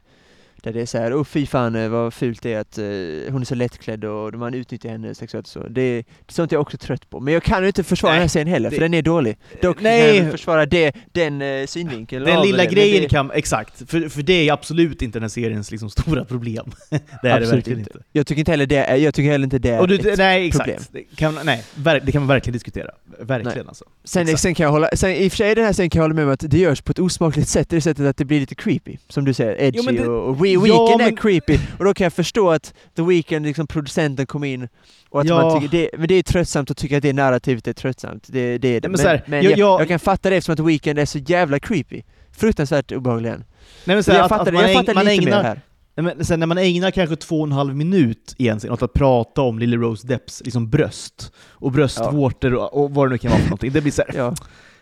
där 0.62 0.72
det 0.72 0.80
är 0.80 0.86
så 0.86 0.98
här, 0.98 1.14
åh 1.14 1.24
fy 1.24 1.46
fan 1.46 1.74
eh, 1.76 1.88
vad 1.88 2.14
fult 2.14 2.42
det 2.42 2.52
är 2.52 2.60
att 2.60 2.78
eh, 2.78 2.84
hon 3.32 3.40
är 3.40 3.44
så 3.44 3.54
lättklädd 3.54 4.04
och 4.04 4.34
man 4.34 4.54
utnyttjar 4.54 4.90
henne 4.90 5.14
sexuellt 5.14 5.46
så. 5.46 5.58
Det, 5.62 5.68
det 5.70 5.98
är 5.98 6.04
sånt 6.32 6.52
jag 6.52 6.58
är 6.58 6.62
också 6.62 6.76
trött 6.76 7.10
på. 7.10 7.20
Men 7.20 7.34
jag 7.34 7.42
kan 7.42 7.60
ju 7.62 7.66
inte 7.66 7.84
försvara 7.84 8.12
Nej, 8.12 8.16
den 8.18 8.22
här 8.22 8.28
serien 8.28 8.48
heller, 8.48 8.70
för 8.70 8.76
det- 8.76 8.84
den 8.84 8.94
är 8.94 9.02
dålig. 9.02 9.36
Dock 9.62 9.80
Nej. 9.80 10.16
kan 10.16 10.24
jag 10.24 10.32
försvara 10.32 10.66
det, 10.66 10.92
den 11.12 11.42
eh, 11.42 11.66
synvinkeln 11.66 12.24
Den 12.24 12.40
lilla 12.42 12.56
det, 12.58 12.64
men 12.64 12.74
grejen 12.74 13.02
det, 13.02 13.08
kan, 13.08 13.30
exakt, 13.30 13.90
för, 13.90 14.08
för 14.08 14.22
det 14.22 14.48
är 14.48 14.52
absolut 14.52 15.02
inte 15.02 15.18
den 15.18 15.22
här 15.22 15.28
seriens 15.28 15.70
liksom 15.70 15.90
stora 15.90 16.24
problem. 16.24 16.70
det 16.90 16.96
är 17.28 17.40
det 17.40 17.46
verkligen 17.46 17.78
inte. 17.78 17.90
inte. 17.90 18.04
Jag 18.12 18.26
tycker 18.26 18.38
inte 18.38 18.50
heller 18.50 18.66
det, 18.66 18.76
är- 18.76 18.96
jag 18.96 19.14
tycker 19.14 19.30
heller 19.30 19.44
inte 19.44 19.58
det 19.58 19.70
är 19.70 19.86
du, 19.86 19.94
ett 19.94 20.18
nej, 20.18 20.46
exakt. 20.46 20.64
problem. 20.64 20.82
Det 20.92 21.16
kan, 21.16 21.38
nej, 21.44 21.64
det 22.02 22.12
kan 22.12 22.22
man 22.22 22.28
verkligen 22.28 22.52
diskutera. 22.52 22.90
Verkligen 23.20 23.56
Nej. 23.58 23.64
alltså. 23.68 23.84
Sen, 24.04 24.22
Exakt. 24.22 24.40
sen 24.42 24.54
kan 24.54 24.64
jag 24.64 24.70
hålla, 24.70 24.88
sen, 24.94 25.10
i 25.10 25.28
och 25.28 25.32
för 25.32 25.36
sig 25.36 25.54
den 25.54 25.64
här 25.64 25.72
sen 25.72 25.90
kan 25.90 25.98
jag 26.00 26.04
hålla 26.04 26.14
med 26.14 26.24
om 26.24 26.30
att 26.32 26.44
det 26.50 26.58
görs 26.58 26.80
på 26.80 26.90
ett 26.90 26.98
osmakligt 26.98 27.48
sätt, 27.48 27.68
det 27.68 27.80
sättet 27.80 28.06
att 28.06 28.16
det 28.16 28.24
blir 28.24 28.40
lite 28.40 28.54
creepy, 28.54 28.96
som 29.08 29.24
du 29.24 29.34
säger, 29.34 29.60
edgy 29.60 29.78
Jo, 29.82 29.92
det- 29.92 30.08
och, 30.08 30.28
och 30.28 30.36
We- 30.36 30.51
Ja, 30.52 30.60
Weeknd 30.60 31.00
är 31.00 31.04
men- 31.04 31.16
creepy, 31.16 31.58
och 31.78 31.84
då 31.84 31.94
kan 31.94 32.04
jag 32.04 32.12
förstå 32.12 32.50
att 32.50 32.74
The 32.96 33.02
Weeknd, 33.02 33.46
liksom 33.46 33.66
producenten 33.66 34.26
kom 34.26 34.44
in 34.44 34.68
och 35.10 35.20
att 35.20 35.26
Ja. 35.28 35.42
man 35.42 35.60
tycker 35.62 35.78
det, 35.78 35.90
men 35.98 36.08
det 36.08 36.14
är 36.14 36.22
tröttsamt 36.22 36.70
att 36.70 36.76
tycka 36.76 36.96
att 36.96 37.02
det 37.02 37.12
narrativet 37.12 37.66
är 37.68 37.72
tröttsamt, 37.72 38.24
det, 38.28 38.58
det 38.58 38.68
är 38.68 38.80
det. 38.80 38.88
men 38.88 39.00
Men, 39.00 39.06
här, 39.10 39.22
men 39.26 39.42
jag- 39.42 39.58
jag, 39.58 39.80
jag- 39.80 39.88
kan 39.88 39.98
fatta 39.98 40.30
det 40.30 40.36
eftersom 40.36 40.52
att 40.52 40.68
Weeknd 40.70 40.98
är 40.98 41.06
så 41.06 41.18
jävla 41.18 41.58
creepy. 41.58 42.02
Fruktansvärt 42.36 42.92
obehaglig 42.92 43.30
än. 43.30 43.44
Nej, 43.84 43.96
men 43.96 44.04
så 44.04 44.10
här, 44.10 44.18
jag 44.18 44.24
att- 44.24 44.28
fattar, 44.28 44.46
att 44.46 44.52
man 44.54 44.62
jag 44.62 44.72
fattar 44.72 44.94
man 44.94 45.04
lite 45.04 45.20
mer 45.24 45.28
ägnar- 45.32 45.42
här. 45.42 45.60
Nej, 45.96 46.04
men 46.16 46.24
sen 46.24 46.40
när 46.40 46.46
man 46.46 46.58
ägnar 46.58 46.90
kanske 46.90 47.16
två 47.16 47.40
och 47.40 47.46
en 47.46 47.52
halv 47.52 47.76
minut 47.76 48.34
egentligen 48.38 48.74
åt 48.74 48.82
att 48.82 48.92
prata 48.92 49.42
om 49.42 49.58
Lily 49.58 49.76
Rose 49.76 50.06
Depps 50.06 50.42
liksom 50.44 50.70
bröst, 50.70 51.32
och 51.50 51.72
bröstvårtor 51.72 52.54
och, 52.54 52.82
och 52.82 52.90
vad 52.90 53.06
det 53.08 53.10
nu 53.12 53.18
kan 53.18 53.30
vara 53.30 53.40
för 53.40 53.46
någonting, 53.48 53.72
det 53.72 53.80
blir 53.80 53.92
så 53.92 54.02
här, 54.08 54.16
Ja. 54.18 54.34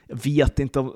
jag 0.09 0.23
vet 0.25 0.59
inte 0.59 0.79
om... 0.79 0.93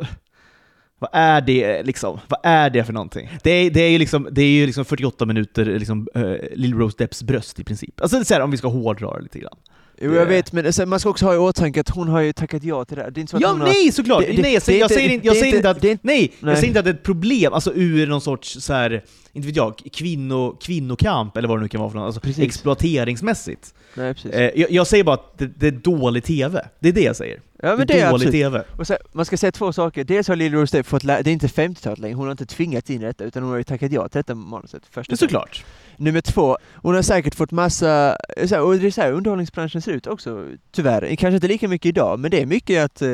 Vad 0.99 1.11
är 1.13 1.41
det 1.41 1.83
liksom? 1.83 2.21
Vad 2.29 2.41
är 2.43 2.71
det 2.71 2.85
för 2.85 2.93
någonting? 2.93 3.29
Det 3.43 3.51
är, 3.51 3.71
det 3.71 3.81
är 3.81 3.91
ju 3.91 3.99
liksom, 3.99 4.29
det 4.33 4.43
är 4.43 4.49
ju 4.49 4.67
liksom 4.67 4.85
48 4.85 5.27
minuter 5.27 5.65
liksom, 5.65 6.09
uh, 6.17 6.35
Lily 6.55 6.77
Rose 6.77 6.97
Depps 6.99 7.23
bröst 7.23 7.61
i 7.61 7.65
princip. 7.65 8.01
Alltså 8.01 8.19
det 8.19 8.31
är 8.31 8.35
här, 8.35 8.41
om 8.41 8.51
vi 8.51 8.57
ska 8.57 8.69
hårdra 8.69 9.17
det 9.17 9.23
lite 9.23 9.39
grann. 9.39 9.57
Jo 10.01 10.15
jag 10.15 10.27
vet, 10.27 10.53
men 10.53 10.73
man 10.87 11.01
ska 11.01 11.11
också 11.11 11.27
ha 11.27 11.35
i 11.35 11.39
åtanke 11.39 11.81
att 11.81 11.89
hon 11.89 12.09
har 12.09 12.21
ju 12.21 12.33
tackat 12.33 12.65
ja 12.65 12.85
till 12.85 12.97
det 12.97 13.03
här. 13.03 13.11
Det 13.11 13.19
är 13.19 13.21
inte 13.21 13.31
så 13.31 13.37
att 13.37 13.43
Ja, 13.43 13.51
hon 13.51 13.61
har... 13.61 13.69
nej 13.69 13.93
såklart! 13.93 14.25
Det- 14.27 14.33
det- 14.33 14.43
nej, 14.43 14.53
jag 14.55 14.63
säger, 14.63 14.81
jag 14.81 14.91
säger 14.91 15.09
inte, 15.09 15.27
jag 15.27 15.37
säger 15.37 15.57
inte 15.57 15.71
att... 15.71 15.83
nej, 15.83 15.99
nej. 16.03 16.33
jag 16.41 16.57
säger 16.57 16.69
inte 16.69 16.79
att 16.79 16.85
det 16.85 16.91
är 16.91 16.95
ett 16.95 17.03
problem, 17.03 17.53
alltså 17.53 17.73
ur 17.75 18.07
någon 18.07 18.21
sorts 18.21 18.61
så 18.61 18.73
här, 18.73 19.05
inte 19.33 19.47
vet 19.49 19.57
jag, 19.57 19.81
kvinno, 19.93 20.57
kvinnokamp 20.63 21.37
eller 21.37 21.49
vad 21.49 21.59
det 21.59 21.63
nu 21.63 21.69
kan 21.69 21.81
vara 21.81 21.91
för 21.91 21.99
något, 21.99 22.07
alltså 22.07 22.21
Precis. 22.21 22.45
exploateringsmässigt. 22.45 23.75
Nej 23.97 24.15
precis. 24.15 24.31
Eh, 24.31 24.51
jag, 24.61 24.71
jag 24.71 24.87
säger 24.87 25.05
bara 25.05 25.15
att 25.15 25.39
det, 25.39 25.47
det 25.47 25.67
är 25.67 25.71
dålig 25.73 26.25
TV. 26.25 26.69
Det 26.81 26.89
är 26.89 26.93
det 26.93 27.03
jag 27.03 27.17
säger. 27.17 27.41
Ja, 27.65 27.77
men 27.77 27.87
det 27.87 28.01
är 28.01 28.11
dålig. 28.11 28.31
TV. 28.33 28.63
Och 28.79 28.87
så, 28.87 28.97
man 29.13 29.25
ska 29.25 29.37
säga 29.37 29.53
två 29.53 29.73
saker. 29.73 30.05
Dels 30.05 30.29
har 30.29 30.37
Lily 30.37 30.57
Rose 30.57 30.83
fått 30.83 31.05
lä- 31.05 31.23
det 31.23 31.31
är 31.31 31.33
inte 31.33 31.47
50-talet 31.47 31.99
längre, 31.99 32.15
hon 32.15 32.25
har 32.27 32.31
inte 32.33 32.47
tvingats 32.47 32.91
in 32.91 33.03
i 33.03 33.05
detta 33.05 33.25
utan 33.25 33.43
hon 33.43 33.51
har 33.53 33.59
ju 33.59 33.65
tackat 33.65 33.93
ja 33.93 34.09
till 34.09 34.19
detta 34.19 34.35
manuset. 34.35 34.83
Första 34.91 35.11
Det 35.11 35.15
är 35.15 35.17
såklart. 35.17 35.65
Nummer 35.97 36.21
två, 36.21 36.57
hon 36.75 36.95
har 36.95 37.03
säkert 37.03 37.35
fått 37.35 37.51
massa, 37.51 38.17
så 38.47 38.55
här, 38.55 38.63
och 38.63 38.77
det 38.77 38.87
är 38.87 38.91
så 38.91 39.01
här 39.01 39.13
underhållningsbranschen 39.13 39.83
ser 39.83 39.93
ut 39.93 40.07
också, 40.07 40.49
tyvärr. 40.73 41.17
Kanske 41.17 41.35
inte 41.35 41.49
lika 41.49 41.69
mycket 41.69 41.89
idag, 41.89 42.19
men 42.19 42.31
det 42.31 42.43
är 42.43 42.47
mycket 42.47 42.85
att 42.85 43.03
eh, 43.03 43.09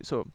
så, 0.00 0.26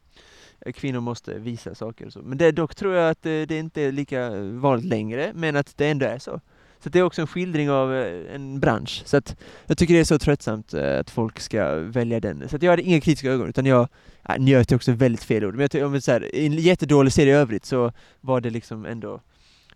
kvinnor 0.73 0.99
måste 0.99 1.33
visa 1.39 1.75
saker 1.75 2.05
och 2.05 2.13
så. 2.13 2.19
Men 2.19 2.37
det, 2.37 2.51
dock 2.51 2.75
tror 2.75 2.93
jag 2.93 3.09
att 3.09 3.25
eh, 3.25 3.31
det 3.31 3.57
inte 3.57 3.81
är 3.81 3.91
lika 3.91 4.29
vanligt 4.39 4.85
längre, 4.85 5.31
men 5.35 5.55
att 5.55 5.77
det 5.77 5.87
ändå 5.87 6.05
är 6.05 6.19
så. 6.19 6.41
Så 6.85 6.89
det 6.89 6.99
är 6.99 7.03
också 7.03 7.21
en 7.21 7.27
skildring 7.27 7.69
av 7.69 7.93
eh, 7.93 8.35
en 8.35 8.59
bransch. 8.59 9.01
Så 9.05 9.17
att 9.17 9.35
jag 9.65 9.77
tycker 9.77 9.93
det 9.93 9.99
är 9.99 10.03
så 10.03 10.19
tröttsamt 10.19 10.73
eh, 10.73 10.99
att 10.99 11.09
folk 11.09 11.39
ska 11.39 11.75
välja 11.75 12.19
den. 12.19 12.49
Så 12.49 12.55
att 12.55 12.63
jag 12.63 12.71
hade 12.71 12.81
inga 12.81 13.01
kritiska 13.01 13.31
ögon, 13.31 13.49
utan 13.49 13.65
jag 13.65 13.87
äh, 14.29 14.35
njöt 14.39 14.71
också 14.71 14.91
väldigt 14.91 15.23
fel 15.23 15.45
ord. 15.45 15.53
Men 15.53 15.61
jag 15.61 15.71
tycker, 15.71 15.85
om 15.85 15.91
det 15.91 15.97
är 15.97 15.99
så 15.99 16.11
här, 16.11 16.35
en 16.35 16.53
jättedålig 16.53 17.13
serie 17.13 17.33
i 17.33 17.37
övrigt 17.37 17.65
så 17.65 17.91
var 18.21 18.41
det 18.41 18.49
liksom 18.49 18.85
ändå, 18.85 19.21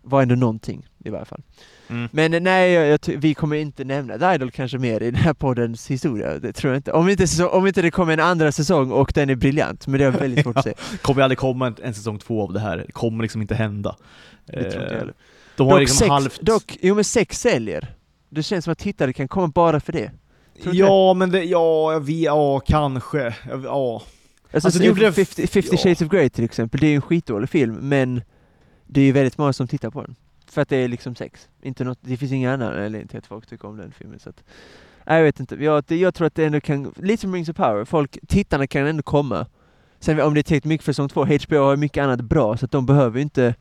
var 0.02 0.22
ändå 0.22 0.34
någonting 0.34 0.86
i 1.04 1.10
varje 1.10 1.24
fall. 1.24 1.42
Mm. 1.88 2.08
Men 2.12 2.42
nej, 2.42 2.72
jag, 2.72 2.88
jag, 2.88 3.16
vi 3.16 3.34
kommer 3.34 3.56
inte 3.56 3.84
nämna 3.84 4.18
The 4.18 4.34
Idol 4.34 4.50
kanske 4.50 4.78
mer 4.78 5.02
i 5.02 5.10
den 5.10 5.20
här 5.20 5.34
poddens 5.34 5.90
historia, 5.90 6.38
det 6.38 6.52
tror 6.52 6.72
jag 6.72 6.78
inte. 6.78 6.92
Om 6.92 7.08
inte, 7.08 7.26
säsong, 7.26 7.48
om 7.48 7.66
inte 7.66 7.82
det 7.82 7.90
kommer 7.90 8.12
en 8.12 8.20
andra 8.20 8.52
säsong 8.52 8.90
och 8.92 9.12
den 9.14 9.30
är 9.30 9.34
briljant, 9.34 9.86
men 9.86 10.00
det 10.00 10.06
är 10.06 10.10
väldigt 10.10 10.44
svårt 10.44 10.56
att 10.56 10.64
se. 10.64 10.74
kommer 11.02 11.22
aldrig 11.22 11.38
komma 11.38 11.66
en, 11.66 11.76
en 11.82 11.94
säsong 11.94 12.18
två 12.18 12.42
av 12.42 12.52
det 12.52 12.60
här. 12.60 12.76
Det 12.86 12.92
kommer 12.92 13.22
liksom 13.22 13.42
inte 13.42 13.54
hända. 13.54 13.96
Det 14.46 14.52
tror 14.52 14.66
inte 14.66 14.78
jag 14.78 14.92
Eh, 14.92 14.98
heller. 14.98 15.14
De 15.60 15.66
har 15.68 15.74
Dock, 15.74 15.80
liksom 15.80 15.98
sex, 15.98 16.08
halvt... 16.08 16.40
dock, 16.40 16.78
jo 16.82 16.94
men 16.94 17.04
sex 17.04 17.40
säljer. 17.40 17.94
Det 18.28 18.42
känns 18.42 18.64
som 18.64 18.72
att 18.72 18.78
tittare 18.78 19.12
kan 19.12 19.28
komma 19.28 19.48
bara 19.48 19.80
för 19.80 19.92
det. 19.92 20.10
Ja, 20.72 21.14
men 21.14 21.30
det, 21.30 21.44
ja, 21.44 21.98
vi, 21.98 22.24
ja, 22.24 22.60
kanske. 22.60 23.34
Ja. 23.64 24.02
Alltså, 24.52 24.66
Alltså, 24.66 24.80
det 24.80 24.86
gjorde 24.86 25.00
det- 25.00 25.12
50, 25.12 25.46
50 25.46 25.68
ja. 25.72 25.76
Shades 25.78 26.02
of 26.02 26.08
Grey 26.08 26.30
till 26.30 26.44
exempel, 26.44 26.80
det 26.80 26.86
är 26.86 26.88
ju 26.88 26.94
en 26.94 27.02
skitdålig 27.02 27.48
film, 27.50 27.74
men 27.74 28.22
det 28.86 29.00
är 29.00 29.04
ju 29.04 29.12
väldigt 29.12 29.38
många 29.38 29.52
som 29.52 29.68
tittar 29.68 29.90
på 29.90 30.02
den. 30.02 30.14
För 30.50 30.62
att 30.62 30.68
det 30.68 30.76
är 30.76 30.88
liksom 30.88 31.14
sex. 31.14 31.48
Inte 31.62 31.84
något, 31.84 31.98
det 32.00 32.16
finns 32.16 32.32
ingen 32.32 32.50
annan 32.52 32.68
anledning 32.72 33.08
till 33.08 33.18
att 33.18 33.26
folk 33.26 33.46
tycker 33.46 33.68
om 33.68 33.76
den 33.76 33.92
filmen. 33.92 34.18
Så 34.18 34.30
att, 34.30 34.42
jag 35.06 35.22
vet 35.22 35.40
inte, 35.40 35.54
jag, 35.64 35.84
det- 35.86 35.96
jag 35.96 36.14
tror 36.14 36.26
att 36.26 36.34
det 36.34 36.44
ändå 36.44 36.60
kan, 36.60 36.94
lite 36.96 37.20
som 37.20 37.34
Rings 37.34 37.48
of 37.48 37.56
Power, 37.56 37.84
folk, 37.84 38.18
tittarna 38.28 38.66
kan 38.66 38.86
ändå 38.86 39.02
komma. 39.02 39.46
Sen 40.00 40.20
om 40.20 40.34
det 40.34 40.40
är 40.40 40.42
tillräckligt 40.42 40.68
mycket 40.68 40.84
för 40.84 40.92
säsong 40.92 41.08
två, 41.08 41.24
HBO 41.24 41.56
har 41.58 41.70
ju 41.70 41.76
mycket 41.76 42.02
annat 42.04 42.20
bra, 42.20 42.56
så 42.56 42.64
att 42.64 42.70
de 42.70 42.86
behöver 42.86 43.16
ju 43.18 43.22
inte 43.22 43.54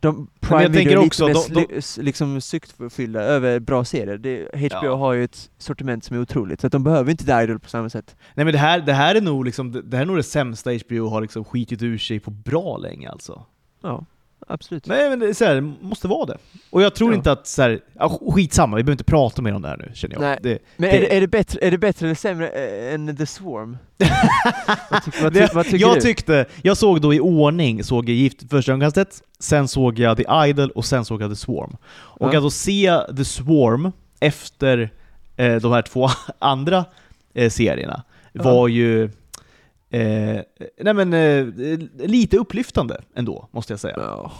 de 0.00 0.26
Prime 0.40 0.62
jag 0.62 0.72
tänker 0.72 0.92
är 0.92 1.06
också, 1.06 1.26
lite 1.28 1.54
de- 1.54 1.66
s- 1.78 1.98
liksom 2.02 2.40
suktfyllda 2.40 3.20
över 3.20 3.58
bra 3.60 3.84
serier. 3.84 4.18
Det, 4.18 4.48
HBO 4.54 4.86
Ja. 4.86 4.96
har 4.96 5.12
ju 5.12 5.24
ett 5.24 5.50
sortiment 5.58 6.04
som 6.04 6.16
är 6.16 6.20
otroligt, 6.20 6.60
så 6.60 6.68
de 6.68 6.84
behöver 6.84 7.10
inte 7.10 7.24
The 7.24 7.32
Idol 7.42 7.58
på 7.58 7.68
samma 7.68 7.90
sätt. 7.90 8.16
Nej 8.34 8.44
men 8.44 8.52
det 8.52 8.58
här, 8.58 8.80
det 8.80 8.92
här 8.92 9.14
är 9.14 9.20
nog 9.20 9.44
liksom, 9.44 9.82
det 9.90 9.96
här 9.96 10.02
är 10.02 10.06
nog 10.06 10.16
det 10.16 10.22
sämsta 10.22 10.70
HBO 10.72 11.08
har 11.08 11.20
liksom 11.20 11.44
skitit 11.44 11.82
ur 11.82 11.98
sig 11.98 12.20
på 12.20 12.30
bra 12.30 12.76
länge 12.76 13.10
alltså. 13.10 13.42
Ja, 13.82 14.04
absolut. 14.46 14.86
Nej 14.86 15.10
men 15.10 15.18
det 15.18 15.28
är 15.28 15.32
så 15.34 15.44
här, 15.44 15.60
måste 15.60 16.08
vara 16.08 16.26
det. 16.26 16.36
Och 16.70 16.82
jag 16.82 16.94
tror 16.94 17.10
Ja. 17.12 17.16
inte 17.16 17.32
att 17.32 17.46
så 17.46 17.62
här, 17.62 17.80
ja, 17.98 18.18
skitsamma, 18.34 18.76
vi 18.76 18.82
behöver 18.82 18.92
inte 18.92 19.04
prata 19.04 19.42
mer 19.42 19.54
om 19.54 19.62
det 19.62 19.68
här 19.68 19.76
nu 19.76 19.90
känner 19.94 20.14
jag. 20.14 20.20
Nej. 20.22 20.38
Det, 20.42 20.58
Men 20.76 20.90
Det- 20.90 20.96
är, 20.96 21.00
det, 21.00 21.16
är, 21.16 21.20
det 21.20 21.26
bättre, 21.28 21.58
är 21.62 21.70
det 21.70 21.78
bättre 21.78 22.06
eller 22.06 22.14
sämre 22.14 22.48
äh, 22.48 22.94
än 22.94 23.16
The 23.16 23.26
Swarm? 23.26 23.76
vad, 24.90 25.04
tyck, 25.04 25.22
vad, 25.22 25.32
ty, 25.34 25.40
Det- 25.40 25.54
vad 25.54 25.64
tycker 25.64 25.78
jag 25.78 25.96
du? 25.96 26.00
tyckte, 26.00 26.46
jag 26.62 26.76
såg 26.76 27.00
då 27.00 27.14
i 27.14 27.20
ordning, 27.20 27.84
såg 27.84 28.08
jag 28.08 28.16
Gift 28.16 28.50
första 28.50 28.72
ögonkastet, 28.72 29.22
sen 29.38 29.68
såg 29.68 29.98
jag 29.98 30.16
The 30.16 30.24
Idol 30.48 30.70
och 30.70 30.84
sen 30.84 31.04
såg 31.04 31.22
jag 31.22 31.30
The 31.30 31.36
Swarm. 31.36 31.76
Och 31.94 32.34
Ja. 32.34 32.38
att 32.38 32.42
då 32.44 32.50
se 32.50 32.98
The 33.16 33.24
Swarm 33.24 33.92
efter 34.20 34.90
eh, 35.36 35.54
de 35.56 35.72
här 35.72 35.82
två 35.82 36.08
andra 36.38 36.84
eh, 37.34 37.50
serierna 37.50 38.02
Ja. 38.32 38.42
var 38.42 38.68
ju 38.68 39.10
eh, 39.90 40.40
nej 40.80 40.94
men, 40.94 41.12
eh, 41.12 41.46
lite 42.06 42.36
upplyftande 42.36 43.00
ändå, 43.14 43.48
måste 43.50 43.72
jag 43.72 43.80
säga. 43.80 43.94
Ja. 43.96 44.32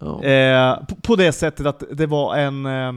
Ja. 0.00 0.24
Eh, 0.24 0.84
på, 0.86 0.94
på 0.96 1.16
det 1.16 1.32
sättet 1.32 1.66
att 1.66 1.82
det 1.92 2.06
var 2.06 2.36
en 2.36 2.66
eh, 2.66 2.92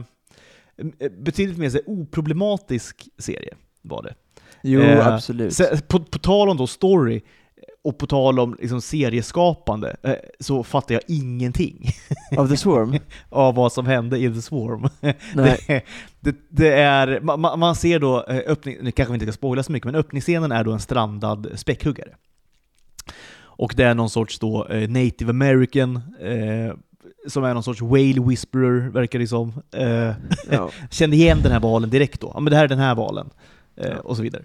betydligt 1.18 1.58
mer 1.58 1.70
så 1.70 1.78
oproblematisk 1.86 3.08
serie, 3.18 3.54
var 3.82 4.02
det. 4.02 4.14
jo, 4.62 4.80
eh, 4.80 5.06
absolut. 5.06 5.54
Så, 5.54 5.64
på, 5.88 6.00
på 6.00 6.18
tal 6.18 6.48
om 6.48 6.56
då 6.56 6.66
story, 6.66 7.22
och 7.86 7.98
på 7.98 8.06
tal 8.06 8.38
om 8.40 8.56
liksom 8.60 8.80
serieskapande, 8.80 9.96
eh, 10.02 10.14
så 10.40 10.62
fattar 10.62 10.94
jag 10.94 11.02
ingenting 11.08 11.90
Av 12.36 12.48
The 12.48 12.56
Swarm? 12.56 12.98
av 13.30 13.54
vad 13.54 13.72
som 13.72 13.86
hände 13.86 14.18
i 14.18 14.34
The 14.34 14.42
Swarm. 14.42 14.88
Nej. 15.34 15.58
Det, 16.20 16.30
det, 16.32 16.36
det 16.48 16.72
är, 16.72 17.20
man, 17.20 17.58
man- 17.58 17.76
ser 17.76 17.98
då, 17.98 18.24
eh, 18.24 18.36
öppning, 18.46 18.76
nu 18.82 18.90
kanske 18.90 19.12
vi 19.12 19.14
inte 19.14 19.26
ska 19.26 19.32
spoila 19.32 19.62
så 19.62 19.72
mycket, 19.72 19.84
men 19.84 19.94
öppningsscenen 19.94 20.52
är 20.52 20.64
då 20.64 20.72
en 20.72 20.80
strandad 20.80 21.48
späckhuggare. 21.54 22.10
Och 23.38 23.74
det 23.76 23.84
är 23.84 23.94
någon 23.94 24.10
sorts 24.10 24.38
då 24.38 24.66
eh, 24.66 24.88
native 24.90 25.30
american, 25.30 25.96
eh, 26.20 26.74
som 27.28 27.44
är 27.44 27.54
någon 27.54 27.62
sorts 27.62 27.82
whale 27.82 28.20
whisperer, 28.28 28.88
verkar 28.90 29.18
det 29.18 29.26
som. 29.26 29.52
Eh, 29.72 30.12
Ja. 30.50 30.70
kände 30.90 31.16
igen 31.16 31.38
den 31.42 31.52
här 31.52 31.60
valen 31.60 31.90
direkt 31.90 32.20
då. 32.20 32.30
Ja, 32.34 32.40
men 32.40 32.50
det 32.50 32.56
här 32.56 32.64
är 32.64 32.68
den 32.68 32.78
här 32.78 32.94
valen. 32.94 33.30
Eh, 33.76 33.86
Ja. 33.88 33.96
Och 34.00 34.16
så 34.16 34.22
vidare. 34.22 34.42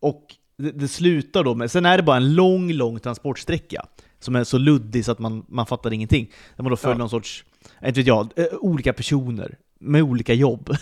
Och 0.00 0.22
det, 0.62 0.70
det 0.72 0.88
slutar 0.88 1.44
då 1.44 1.54
med, 1.54 1.70
sen 1.70 1.86
är 1.86 1.96
det 1.96 2.02
bara 2.02 2.16
en 2.16 2.34
lång, 2.34 2.72
lång 2.72 3.00
transportsträcka 3.00 3.86
som 4.20 4.36
är 4.36 4.44
så 4.44 4.58
luddig 4.58 5.04
så 5.04 5.12
att 5.12 5.18
man, 5.18 5.44
man 5.48 5.66
fattar 5.66 5.92
ingenting. 5.92 6.30
Där 6.56 6.62
man 6.64 6.70
då 6.70 6.76
följer 6.76 6.94
Ja. 6.94 6.98
någon 6.98 7.10
sorts, 7.10 7.44
inte 7.84 8.00
vet 8.00 8.06
jag, 8.06 8.30
eh, 8.36 8.44
olika 8.60 8.92
personer 8.92 9.56
med 9.80 10.02
olika 10.02 10.34
jobb. 10.34 10.76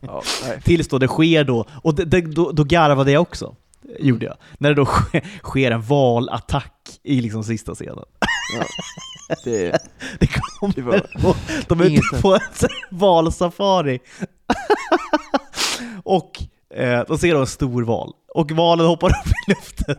Ja. 0.00 0.22
Tills 0.64 0.88
då 0.88 0.98
det 0.98 1.08
sker 1.08 1.44
då, 1.44 1.66
och 1.82 1.94
det, 1.94 2.04
det, 2.04 2.20
då, 2.20 2.52
då 2.52 2.64
garvade 2.64 3.12
jag 3.12 3.22
också. 3.22 3.56
Mm. 3.84 3.96
Gjorde 4.06 4.26
jag. 4.26 4.36
När 4.58 4.68
det 4.68 4.74
då 4.74 4.84
sker, 4.84 5.24
sker 5.42 5.70
en 5.70 5.82
valattack 5.82 6.90
i 7.02 7.20
liksom 7.20 7.44
sista 7.44 7.74
scenen. 7.74 8.04
Ja. 8.58 8.64
Det, 9.44 9.70
Det 10.20 10.26
kommer, 10.26 10.74
Det 10.74 10.82
var 10.82 11.06
och 11.30 11.36
de 11.68 11.80
är 11.80 11.84
ute 11.90 12.22
på 12.22 12.34
en 12.34 12.40
valsafari. 12.98 13.98
och 16.02 16.42
eh, 16.76 17.00
de 17.08 17.18
ser 17.18 17.34
då 17.34 17.40
en 17.40 17.46
stor 17.46 17.82
val. 17.82 18.12
Och 18.34 18.50
valen 18.50 18.86
hoppar 18.86 19.08
upp 19.10 19.26
i 19.26 19.50
luften, 19.50 19.96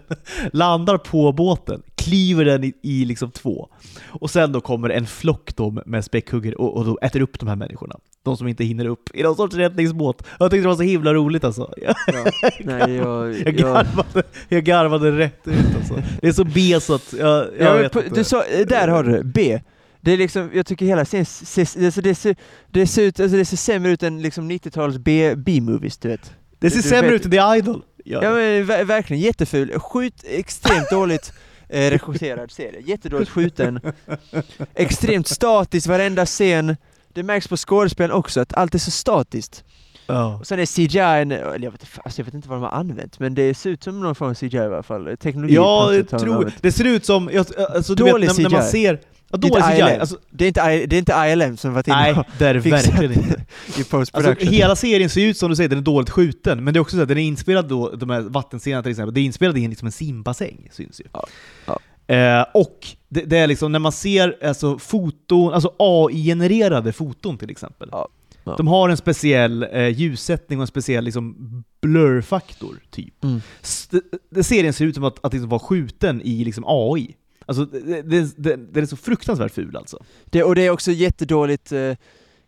landar 0.54 0.98
på 0.98 1.32
båten, 1.32 1.82
kliver 1.96 2.46
den 2.46 2.64
i, 2.64 2.74
i 2.84 3.06
liksom 3.06 3.32
två. 3.32 3.70
Och 4.08 4.30
sen 4.30 4.52
då 4.52 4.62
kommer 4.62 4.90
en 4.90 5.08
flock 5.08 5.56
då 5.56 5.72
med- 5.86 6.06
späckhuggare 6.06 6.56
och, 6.56 6.78
och 6.78 6.86
då 6.86 6.98
äter 7.02 7.22
upp 7.22 7.40
de 7.40 7.50
här 7.50 7.56
människorna. 7.56 7.96
De 8.24 8.38
som 8.38 8.48
inte 8.48 8.64
hinner 8.64 8.86
upp 8.86 9.10
i 9.16 9.24
någon 9.24 9.36
sorts 9.36 9.56
räddningsbåt. 9.56 10.24
Jag 10.40 10.52
tyckte 10.52 10.64
det 10.64 10.68
var 10.68 10.76
så 10.76 10.82
himla 10.84 11.14
roligt 11.14 11.44
alltså. 11.44 11.74
Jag, 11.78 11.96
ja. 12.08 12.32
Nej, 12.64 12.94
jag... 12.96 13.28
jag, 13.36 13.48
jag, 13.48 13.56
garvade, 13.56 14.24
jag 14.50 14.64
garvade 14.64 15.12
rätt 15.12 15.48
ut 15.48 15.76
alltså. 15.80 16.02
Det 16.22 16.28
är 16.28 16.32
så 16.32 16.44
B 16.44 16.80
så 16.82 16.96
att 16.96 17.14
jag, 17.20 17.30
jag 17.38 17.52
Ja, 17.60 17.74
vet 17.74 17.92
på, 17.92 18.04
inte. 18.04 18.16
du 18.16 18.24
sa, 18.24 18.44
där 18.68 18.88
har 18.88 19.04
du 19.04 19.24
B. 19.24 19.62
Det 20.02 20.12
är 20.12 20.18
liksom, 20.18 20.50
jag 20.54 20.66
tycker 20.66 20.86
hela 20.86 21.06
scenen 21.06 21.26
ser, 21.26 21.86
alltså 21.86 22.02
det, 22.02 22.16
ser, 22.16 22.36
det, 22.72 22.88
ser 22.88 23.04
ut, 23.04 23.20
alltså 23.20 23.38
det 23.38 23.46
ser 23.46 23.58
sämre 23.58 23.92
ut 23.92 24.04
än 24.04 24.22
liksom 24.22 24.52
90-talets 24.52 24.98
B- 24.98 25.36
B-movies, 25.36 25.98
du 25.98 26.08
vet. 26.08 26.32
Det 26.60 26.70
ser 26.70 26.78
du 26.78 26.84
sämre 26.84 27.12
vet- 27.12 27.20
ut 27.22 27.26
än 27.26 27.32
The 27.32 27.58
Idol. 27.58 27.82
Ja. 28.06 28.24
Ja 28.24 28.32
men 28.32 28.66
ver- 28.66 28.84
verkligen 28.84 29.22
jätteful, 29.24 29.80
skjut, 29.80 30.24
extremt 30.24 30.90
dåligt 30.90 31.34
eh, 31.70 31.90
regisserad 31.92 32.52
serie, 32.52 32.82
jättedåligt 32.82 33.32
skjuten, 33.32 33.80
extremt 34.76 35.28
statiskt 35.28 35.88
varenda 35.88 36.26
scen, 36.26 36.78
det 37.14 37.24
märks 37.24 37.48
på 37.48 37.58
skådespelen 37.58 38.12
också 38.12 38.40
att 38.42 38.54
allt 38.54 38.76
är 38.76 38.80
så 38.80 38.92
statiskt. 38.92 39.64
Ja. 40.08 40.38
Och 40.40 40.48
sen 40.48 40.60
är 40.60 40.66
CGI, 40.66 41.00
en, 41.00 41.32
eller 41.32 41.60
jag, 41.64 41.72
vet, 41.72 41.82
inte- 41.84 42.02
alltså 42.06 42.20
jag 42.22 42.26
vet 42.26 42.34
inte 42.34 42.50
vad 42.50 42.58
de 42.58 42.64
har 42.64 42.72
använt, 42.72 43.20
men 43.20 43.36
det 43.36 43.54
ser 43.54 43.70
ut 43.70 43.84
som 43.84 44.00
någon 44.00 44.16
form 44.16 44.30
av 44.30 44.34
CGI 44.34 44.56
i 44.58 44.60
alla 44.60 44.84
fall. 44.84 45.18
Teknologi 45.18 45.54
Ja, 45.56 45.94
jag 45.94 46.10
tror 46.10 46.52
det. 46.62 46.72
ser 46.72 46.86
ut 46.86 47.06
som, 47.06 47.30
jag, 47.34 47.46
alltså, 47.76 47.96
du 47.96 48.04
Dålig 48.04 48.28
vet, 48.28 48.38
när, 48.38 48.44
när 48.44 48.50
man 48.58 48.64
ser... 48.68 49.00
Ja, 49.32 49.38
Det 49.38 49.48
är. 49.48 49.92
ILM. 49.92 50.00
Alltså, 50.02 50.18
Det 50.30 50.44
är, 50.44 50.48
inte, 50.48 50.86
det 50.88 50.96
är 50.96 51.00
inte 51.00 51.14
ILM 51.46 51.58
som 51.58 51.74
varit 51.74 51.88
inne 51.88 51.98
nej, 51.98 52.16
det 52.40 52.46
är 52.48 52.54
det 52.54 52.60
verkligen 52.60 53.12
inte. 53.14 53.30
i 53.34 53.44
Alltså, 53.78 53.84
post-production. 53.98 54.54
hela 54.54 54.76
serien 54.76 55.10
ser 55.10 55.22
ut 55.26 55.38
som 55.38 55.50
du 55.50 55.56
säger, 55.56 55.70
den 55.70 55.78
är 55.78 55.82
dåligt 55.84 56.10
skjuten, 56.10 56.64
men 56.64 56.74
det 56.74 56.78
är 56.78 56.82
också 56.82 56.96
så 56.96 57.02
att 57.02 57.08
den 57.08 57.18
är 57.18 57.22
inspelad 57.22 57.68
då, 57.68 57.90
de 57.96 58.10
här 58.10 58.22
vattenscenerna 58.22 58.84
till 58.84 58.92
exempel, 58.92 59.14
det 59.14 59.20
är 59.20 59.24
inspelat 59.24 59.58
i 59.58 59.64
en, 59.64 59.70
liksom 59.70 59.86
en 59.86 59.92
simbassäng, 59.92 60.68
syns 60.72 61.00
ju. 61.00 61.04
Ja. 61.14 61.28
Ja. 61.66 61.80
Eh, 62.16 62.46
och 62.54 62.88
det, 63.10 63.22
det 63.22 63.38
är 63.38 63.48
liksom, 63.48 63.72
när 63.72 63.80
man 63.80 63.92
ser 63.92 64.36
alltså, 64.46 64.78
foton, 64.80 65.54
alltså 65.54 65.74
AI-genererade 65.80 66.92
foton 66.94 67.38
till 67.38 67.50
exempel. 67.50 67.90
Ja. 67.92 68.08
De 68.58 68.68
har 68.68 68.90
en 68.90 68.98
speciell 68.98 69.64
eh, 69.72 69.88
ljussättning 69.88 70.60
och 70.60 70.64
en 70.64 70.68
speciell 70.68 71.04
liksom, 71.04 71.36
blurfaktor, 71.82 72.76
typ. 72.92 73.24
Mm. 73.24 73.42
S- 73.62 73.88
det- 73.92 74.02
det- 74.32 74.44
Serien 74.44 74.74
ser 74.74 74.86
ut 74.86 74.96
som 74.96 75.04
att, 75.04 75.26
att 75.26 75.34
liksom 75.34 75.50
vara 75.50 75.60
skjuten 75.60 76.22
i 76.22 76.44
liksom 76.46 76.64
AI. 76.68 77.16
Alltså, 77.48 77.66
det, 77.66 78.02
det, 78.38 78.56
det, 78.56 78.80
är 78.80 78.86
så 78.86 78.96
fruktansvärt 78.96 79.52
ful 79.52 79.78
alltså. 79.78 80.04
Det, 80.26 80.44
och 80.44 80.56
det 80.56 80.66
är 80.66 80.70
också 80.70 80.92
jättedåligt 80.92 81.72
eh, 81.72 81.80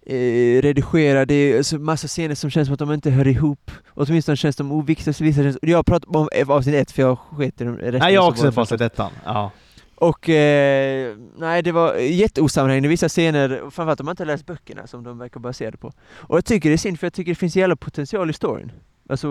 eh, 0.06 0.62
redigerat, 0.62 1.28
det 1.28 1.34
är 1.34 1.78
massa 1.78 2.08
scener 2.08 2.36
som 2.36 2.50
känns 2.50 2.68
som 2.68 2.74
att 2.74 2.80
de 2.80 2.92
inte 2.94 3.10
hör 3.10 3.28
ihop. 3.28 3.72
Åtminstone 3.94 4.36
känns 4.38 4.56
de 4.56 4.72
oviktiga, 4.72 5.14
så 5.14 5.24
vissa 5.24 5.44
känns... 5.44 5.58
Jag 5.62 5.86
pratar 5.86 6.18
om 6.18 6.28
avsnitt 6.48 6.76
ett 6.76 6.92
för 6.92 7.02
jag 7.02 7.18
sket 7.18 7.62
i 7.62 7.64
de 7.64 7.78
resten. 7.78 8.00
Nej, 8.00 8.14
jag 8.14 8.22
har 8.22 8.34
så 8.34 8.48
också 8.48 8.66
sett 8.66 8.82
ettan. 8.82 9.12
Ja. 9.26 9.52
Och 9.96 10.30
eh, 10.30 11.18
nej, 11.38 11.64
det 11.64 11.72
var 11.72 11.96
jätteosammanhängande 11.96 12.90
vissa 12.90 13.10
scener, 13.10 13.50
framförallt 13.50 14.00
om 14.00 14.06
man 14.06 14.14
inte 14.14 14.26
läst 14.26 14.46
böckerna 14.46 14.88
som 14.88 15.04
de 15.04 15.18
verkar 15.18 15.40
baserade 15.40 15.78
på. 15.78 15.92
Och 16.12 16.38
jag 16.38 16.46
tycker 16.46 16.70
det 16.70 16.76
är 16.76 16.78
synd, 16.78 17.00
för 17.00 17.06
jag 17.06 17.14
tycker 17.14 17.32
det 17.32 17.36
finns 17.36 17.56
jävla 17.56 17.76
potential 17.76 18.30
i 18.30 18.34
storyn. 18.34 18.72
Alltså, 19.10 19.28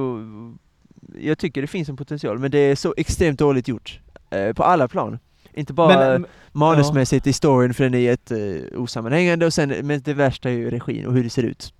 jag 1.18 1.38
tycker 1.38 1.60
det 1.60 1.66
finns 1.66 1.88
en 1.88 1.96
potential, 1.96 2.38
men 2.38 2.50
det 2.50 2.58
är 2.58 2.76
så 2.76 2.94
extremt 2.96 3.38
dåligt 3.38 3.68
gjort. 3.68 4.00
Eh, 4.30 4.52
på 4.52 4.62
alla 4.62 4.88
plan. 4.88 5.18
Inte 5.58 5.72
bara 5.72 6.08
Men, 6.18 6.26
manusmässigt 6.52 7.26
i 7.26 7.32
storyn, 7.32 7.74
för 7.74 7.84
den 7.84 7.94
är 7.94 7.98
jätte 7.98 8.64
osammanhängande, 8.76 9.46
och 9.46 9.54
sen, 9.54 9.74
men 9.82 10.00
det 10.00 10.14
värsta 10.14 10.50
är 10.50 10.54
ju 10.54 10.70
regin 10.70 11.06
och 11.06 11.14
hur 11.14 11.24
det 11.24 11.30
ser 11.30 11.42
ut. 11.42 11.72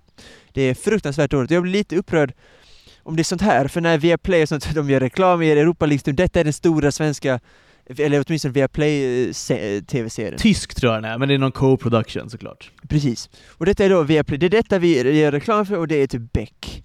Det 0.53 0.61
är 0.61 0.73
fruktansvärt 0.73 1.31
dåligt. 1.31 1.51
Jag 1.51 1.63
blir 1.63 1.71
lite 1.71 1.95
upprörd 1.95 2.33
om 3.03 3.15
det 3.15 3.21
är 3.21 3.23
sånt 3.23 3.41
här, 3.41 3.67
för 3.67 3.81
när 3.81 3.97
Viaplay 3.97 4.43
och 4.43 4.49
sånt, 4.49 4.69
de 4.75 4.89
gör 4.89 4.99
reklam 4.99 5.41
i 5.41 5.51
Europa 5.51 5.85
League, 5.85 6.13
detta 6.13 6.39
är 6.39 6.43
den 6.43 6.53
stora 6.53 6.91
svenska, 6.91 7.39
eller 7.97 8.23
åtminstone 8.27 8.51
Viaplay 8.51 9.25
eh, 9.27 9.31
se- 9.33 9.81
TV-serien. 9.81 10.37
Tysk 10.37 10.75
tror 10.75 10.93
jag 10.93 11.03
den 11.03 11.11
är, 11.11 11.17
men 11.17 11.27
det 11.27 11.33
är 11.33 11.37
någon 11.37 11.51
co-production 11.51 12.29
såklart. 12.29 12.71
Precis. 12.89 13.29
Och 13.47 13.65
detta 13.65 13.85
är 13.85 13.89
då 13.89 14.03
Viaplay, 14.03 14.37
det 14.37 14.45
är 14.45 14.49
detta 14.49 14.79
vi 14.79 15.19
gör 15.19 15.31
reklam 15.31 15.65
för 15.65 15.77
och 15.77 15.87
det 15.87 15.95
är 15.95 16.07
typ 16.07 16.33
Beck. 16.33 16.83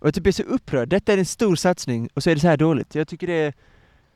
Och 0.00 0.06
jag 0.06 0.14
typ 0.14 0.26
är 0.26 0.32
så 0.32 0.42
upprörd, 0.42 0.88
detta 0.88 1.12
är 1.12 1.18
en 1.18 1.26
stor 1.26 1.56
satsning 1.56 2.08
och 2.14 2.22
så 2.22 2.30
är 2.30 2.34
det 2.34 2.40
så 2.40 2.48
här 2.48 2.56
dåligt. 2.56 2.94
Jag 2.94 3.08
tycker 3.08 3.26
det 3.26 3.32
är... 3.32 3.54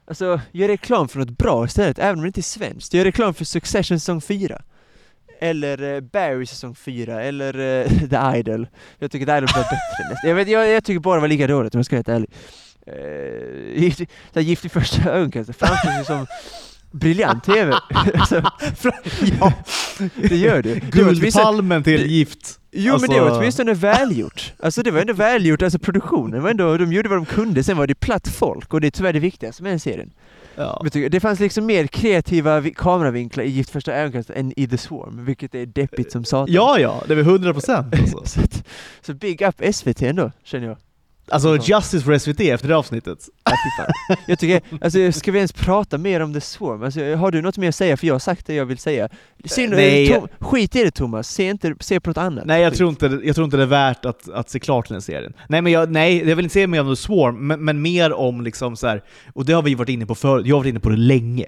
Alltså, 0.07 0.41
gör 0.53 0.69
reklam 0.69 1.09
för 1.09 1.19
något 1.19 1.39
bra 1.39 1.65
istället, 1.65 1.99
även 1.99 2.15
om 2.15 2.23
det 2.23 2.27
inte 2.27 2.41
är 2.41 2.43
svenskt. 2.43 2.95
Gör 2.95 3.05
reklam 3.05 3.35
för 3.35 3.45
Succession 3.45 4.01
säsong 4.01 4.21
4. 4.21 4.63
Eller 5.41 5.95
eh, 5.95 6.01
Barry 6.01 6.47
säsong 6.47 6.75
4, 6.75 7.23
eller 7.23 7.59
eh, 7.59 8.09
The 8.11 8.39
Idol. 8.39 8.69
Jag 8.99 9.11
tycker 9.11 9.27
The 9.27 9.33
Idol 9.33 9.49
var 9.55 9.63
bättre 9.63 10.09
nästan. 10.11 10.29
Jag, 10.29 10.37
vet, 10.37 10.49
jag, 10.49 10.69
jag 10.69 10.85
tycker 10.85 11.01
bara 11.01 11.15
det 11.15 11.21
var 11.21 11.29
lika 11.29 11.47
dåligt 11.47 11.75
om 11.75 11.79
jag 11.79 11.87
ska 11.87 11.97
vara 11.97 11.99
helt 11.99 12.09
ärlig. 12.09 12.31
Uh, 12.89 13.83
gift, 13.83 14.01
gift 14.35 14.65
i 14.65 14.69
första 14.69 15.11
ögonkastet 15.11 15.57
framstår 15.57 15.93
ju 15.99 16.05
som 16.05 16.27
briljant 16.91 17.45
TV. 17.45 17.73
alltså, 18.15 18.43
ja, 19.41 19.53
det 20.15 20.37
gör 20.37 20.63
det. 20.63 20.91
Guldpalmen 20.91 21.83
till 21.83 22.07
gift. 22.07 22.61
Jo 22.77 22.99
men 23.01 23.11
det 23.11 23.21
var 23.21 23.27
Alltså- 23.27 23.41
åtminstone 23.41 23.75
välgjort. 23.75 24.53
Alltså 24.63 24.83
det 24.83 24.91
var 24.91 25.01
ändå 25.01 25.13
välgjort, 25.13 25.63
alltså 25.63 25.79
produktionen 25.79 26.43
var 26.43 26.51
ändå, 26.51 26.77
de 26.77 26.93
gjorde 26.93 27.09
vad 27.09 27.19
de 27.19 27.27
kunde, 27.27 27.65
sen 27.65 27.77
var 27.77 27.87
det 27.87 27.95
platt 27.95 28.29
folk 28.29 28.75
och 28.75 28.81
det 28.81 28.87
är 28.87 28.91
tyvärr 28.91 29.13
det 29.13 29.19
viktigaste 29.21 29.63
med 29.63 29.73
den 29.73 29.81
serien. 29.81 30.11
Ja. 30.57 30.85
Det 31.11 31.21
fanns 31.21 31.41
liksom 31.41 31.67
mer 31.67 31.87
kreativa 31.87 32.61
vi- 32.61 32.75
kameravinklar 32.75 33.45
i 33.45 33.49
Gift 33.51 33.71
första 33.71 33.93
ögonkastet 33.93 34.37
än 34.37 34.53
i 34.57 34.67
The 34.69 34.79
Swarm, 34.79 35.25
vilket 35.25 35.55
är 35.55 35.67
deppigt 35.67 36.13
som 36.13 36.25
satan. 36.25 36.55
ja, 36.55 36.79
ja, 36.79 37.03
det 37.07 37.13
är 37.13 37.17
väl 37.17 37.25
100 37.27 37.53
procent 37.53 37.95
alltså. 38.01 38.23
så, 38.25 38.41
så 39.03 39.15
big 39.15 39.43
up 39.43 39.75
SVT 39.75 40.03
ändå, 40.03 40.33
känner 40.45 40.67
jag. 40.67 40.77
Alltså 41.29 41.59
justice 41.63 42.05
för 42.05 42.19
SVT 42.19 42.41
efter 42.41 42.69
det 42.69 42.77
avsnittet. 42.77 43.29
Ja. 43.45 44.17
Jag 44.27 44.39
tycker, 44.39 44.61
alltså 44.81 45.13
ska 45.13 45.33
vi 45.33 45.39
ens 45.39 45.53
prata 45.53 45.99
mer 45.99 46.21
om 46.21 46.35
The 46.35 46.41
Swarm? 46.41 46.83
Alltså, 46.83 47.15
har 47.15 47.31
du 47.31 47.43
något 47.43 47.57
mer 47.57 47.69
att 47.69 47.75
säga? 47.75 47.97
För 47.97 48.07
jag 48.07 48.15
har 48.15 48.19
sagt 48.19 48.47
det 48.47 48.55
jag 48.55 48.67
vill 48.67 48.79
säga. 48.79 49.09
Synd, 49.45 49.73
Nej. 49.73 50.09
Tom, 50.09 50.29
skit 50.39 50.77
i 50.77 50.85
det 50.85 50.91
Thomas, 50.91 51.29
se, 51.29 51.49
inte, 51.49 51.75
se 51.81 52.01
på 52.01 52.11
något 52.11 52.17
annat. 52.17 52.45
Nej, 52.47 52.63
jag 52.63 52.75
tror 52.75 52.91
inte, 52.91 53.21
jag 53.25 53.35
tror 53.35 53.45
inte 53.45 53.57
det 53.57 53.63
är 53.63 53.67
värt 53.67 54.05
att, 54.05 54.29
att 54.29 54.51
se 54.51 54.61
klart 54.61 54.89
den 54.89 55.03
serien. 55.03 55.33
Nej, 55.49 55.63
men 55.63 55.73
jag, 55.73 55.91
nej, 55.91 56.29
jag 56.29 56.37
vill 56.37 56.45
inte 56.45 56.53
se 56.53 56.67
mer 56.67 56.81
om 56.81 56.97
The 56.97 57.03
Swarm, 57.03 57.47
men, 57.47 57.65
men 57.65 57.83
mer 57.83 58.13
om 58.13 58.41
liksom 58.41 58.77
så 58.77 58.87
här, 58.87 59.03
och 59.35 59.45
det 59.45 59.53
har 59.53 59.63
vi 59.63 59.75
varit 59.75 59.89
inne 59.89 60.07
på 60.07 60.15
förut, 60.15 60.47
jag 60.47 60.57
har 60.57 60.61
varit 60.61 60.71
inne 60.71 60.81
på 60.81 60.91
det 60.91 60.97
länge. 60.97 61.47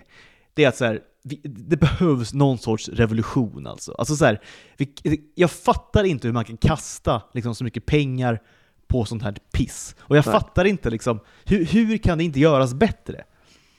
Det 0.54 0.64
är 0.64 0.68
att 0.68 0.76
så 0.76 0.84
här, 0.84 1.00
vi, 1.24 1.40
det 1.44 1.76
behövs 1.76 2.34
någon 2.34 2.58
sorts 2.58 2.88
revolution 2.88 3.66
alltså. 3.66 3.92
Alltså 3.92 4.16
så 4.16 4.24
här, 4.24 4.40
vi, 4.76 4.88
jag 5.34 5.50
fattar 5.50 6.04
inte 6.04 6.28
hur 6.28 6.32
man 6.32 6.44
kan 6.44 6.56
kasta 6.56 7.22
liksom, 7.34 7.54
så 7.54 7.64
mycket 7.64 7.86
pengar 7.86 8.40
på 8.88 9.04
sånt 9.04 9.22
här 9.22 9.34
piss. 9.52 9.94
Och 10.00 10.16
jag 10.16 10.26
Nej. 10.26 10.32
fattar 10.32 10.64
inte 10.64 10.90
liksom, 10.90 11.20
hur, 11.44 11.64
hur 11.64 11.98
kan 11.98 12.18
det 12.18 12.24
inte 12.24 12.40
göras 12.40 12.74
bättre? 12.74 13.24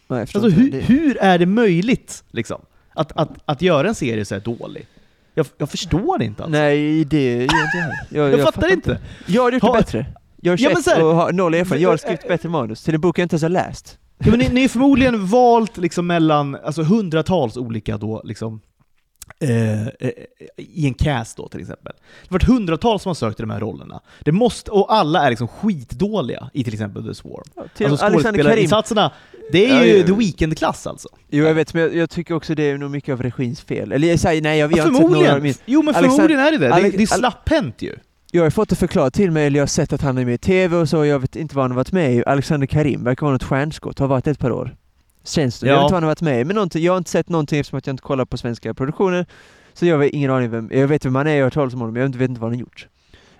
Nej, 0.08 0.20
Alltså 0.22 0.38
inte. 0.48 0.50
hur, 0.62 0.72
Det- 0.72 0.80
hur 0.80 1.18
är 1.18 1.38
det 1.40 1.46
möjligt 1.46 2.24
liksom? 2.32 2.62
Att, 2.96 3.12
att, 3.12 3.30
att 3.46 3.62
göra 3.62 3.88
en 3.88 3.96
serie 3.96 4.26
så 4.26 4.36
här 4.36 4.42
dålig? 4.42 4.88
Jag, 5.34 5.46
jag 5.58 5.70
förstår 5.70 6.22
inte 6.24 6.44
alltså. 6.44 6.60
Nej, 6.60 7.06
det 7.06 7.34
gör 7.36 7.42
inte 7.42 7.54
jag. 7.78 7.94
Jag, 8.32 8.40
jag, 8.40 8.46
fattar 8.54 8.74
inte. 8.74 9.00
Jag 9.28 9.44
hade 9.44 9.56
gjort 9.56 9.64
Har- 9.64 9.74
det 9.74 9.80
bättre. 9.80 10.06
Jag 10.42 10.54
är 10.60 10.64
Ja, 10.64 10.70
men 10.70 10.76
21 10.76 10.84
så 10.84 10.90
här- 10.92 11.04
och 11.04 11.16
har 11.16 11.32
noll 11.32 11.54
erfarenhet. 11.54 11.82
Jag 11.82 11.90
har 11.90 11.98
skrivit 11.98 12.28
bättre 12.28 12.50
manus 12.50 12.84
till 12.84 12.96
en 12.96 13.02
bok 13.02 13.20
jag 13.20 13.24
inte 13.26 13.34
ens 13.34 13.42
har 13.42 13.50
läst. 13.50 14.00
Ja, 14.18 14.30
men 14.30 14.40
ni, 14.40 14.50
ni 14.50 14.62
har 14.62 14.68
förmodligen 14.68 15.26
valt 15.28 15.78
liksom 15.78 16.08
mellan 16.08 16.56
alltså, 16.56 16.84
hundratals 16.84 17.58
olika 17.58 17.98
då, 17.98 18.22
liksom, 18.26 18.62
eh, 19.40 19.88
eh, 19.88 20.12
i 20.58 20.88
en 20.88 20.94
cast 20.94 21.38
då 21.38 21.48
till 21.48 21.60
exempel. 21.62 21.94
Det 21.96 22.28
har 22.30 22.34
varit 22.40 22.44
hundratals 22.48 23.04
som 23.04 23.10
har 23.10 23.14
sökt 23.16 23.36
till 23.38 23.44
de 23.48 23.54
här 23.54 23.60
rollerna. 23.60 24.02
Det 24.20 24.32
måste, 24.32 24.72
och 24.72 24.94
alla 24.94 25.26
är 25.26 25.30
liksom 25.30 25.48
skitdåliga 25.48 26.50
i 26.54 26.64
till 26.64 26.74
exempel 26.74 27.06
The 27.08 27.14
Swarm. 27.14 27.44
Till 27.78 27.88
Alltså 27.88 28.06
Alexander 28.06 28.24
Karim. 28.24 28.34
skådespelarinsatserna, 28.34 29.12
det 29.52 29.66
är 29.70 29.76
Ja, 29.76 29.86
ju 29.86 29.98
ja. 29.98 30.06
The 30.06 30.12
Weeknd-klass 30.14 30.88
alltså. 30.88 31.10
Jo 31.30 31.46
jag 31.46 31.54
vet, 31.54 31.74
men 31.74 31.84
jag, 31.84 31.96
jag 31.96 32.10
tycker 32.10 32.34
också 32.34 32.56
det 32.56 32.64
är 32.64 32.78
nog 32.78 32.92
mycket 32.92 33.14
av 33.14 33.24
regins 33.24 33.62
fel. 33.62 33.92
Eller 33.92 34.08
jag 34.08 34.20
säger 34.20 34.42
nej, 34.42 34.60
jag, 34.60 34.68
vi 34.68 34.76
Ja, 34.78 34.84
har 34.84 34.88
inte 34.90 35.02
sett 35.02 35.12
några 35.12 35.40
min. 35.40 35.54
Jo 35.66 35.82
men 35.82 35.96
Alexander- 35.96 36.16
förmodligen 36.16 36.42
är 36.46 36.52
det 36.52 36.58
det. 36.58 36.68
Det, 36.68 36.74
Alex- 36.74 36.98
det 36.98 37.04
är 37.04 37.08
slapphänt 37.08 37.82
ju. 37.82 37.96
Jag 38.32 38.44
har 38.44 38.50
fått 38.50 38.70
det 38.70 38.76
förklarat 38.76 39.14
till 39.14 39.32
mig, 39.32 39.46
eller 39.48 39.58
jag 39.58 39.62
har 39.62 39.68
sett 39.68 39.94
att 39.94 40.02
han 40.02 40.18
är 40.18 40.26
med 40.26 40.34
i 40.34 40.38
TV 40.38 40.78
och 40.78 40.90
så, 40.90 41.06
jag 41.06 41.20
vet 41.20 41.36
inte 41.36 41.56
vad 41.56 41.64
han 41.64 41.72
har 41.72 41.76
varit 41.76 41.92
med 41.92 42.16
i. 42.16 42.24
Alexander 42.26 42.68
Karim 42.68 43.04
verkar 43.04 43.26
vara 43.26 43.34
något 43.34 43.44
stjärnskott, 43.44 44.00
har 44.00 44.08
varit 44.08 44.28
ett 44.28 44.40
par 44.40 44.52
år. 44.52 44.76
Känns 45.28 45.60
det. 45.60 45.68
Jag 45.68 45.76
Ja. 45.76 45.78
vet 45.80 45.84
inte 45.84 45.92
vad 45.94 45.98
han 45.98 46.04
har 46.04 46.10
varit 46.10 46.22
med 46.22 46.48
men 46.48 46.56
någonting, 46.56 46.84
jag 46.84 46.94
har 46.94 46.98
inte 46.98 47.10
sett 47.10 47.30
någonting 47.30 47.60
eftersom 47.60 47.78
att 47.78 47.88
jag 47.88 47.94
inte 47.94 48.04
kollar 48.04 48.26
på 48.26 48.38
svenska 48.38 48.74
produktioner. 48.74 49.26
Så 49.74 49.86
jag 49.86 49.98
har 49.98 50.16
ingen 50.16 50.32
aning 50.32 50.50
vem, 50.50 50.70
jag 50.74 50.88
vet 50.88 51.06
vem 51.06 51.16
han 51.16 51.28
är, 51.28 51.32
jag 51.32 51.38
har 51.38 51.44
hört 51.44 51.54
talas 51.54 51.74
om 51.74 51.80
honom, 51.80 51.94
men 51.94 52.02
jag 52.02 52.10
vet 52.20 52.30
inte 52.30 52.42
vad 52.42 52.50
han 52.50 52.56
har 52.58 52.62
gjort. 52.62 52.88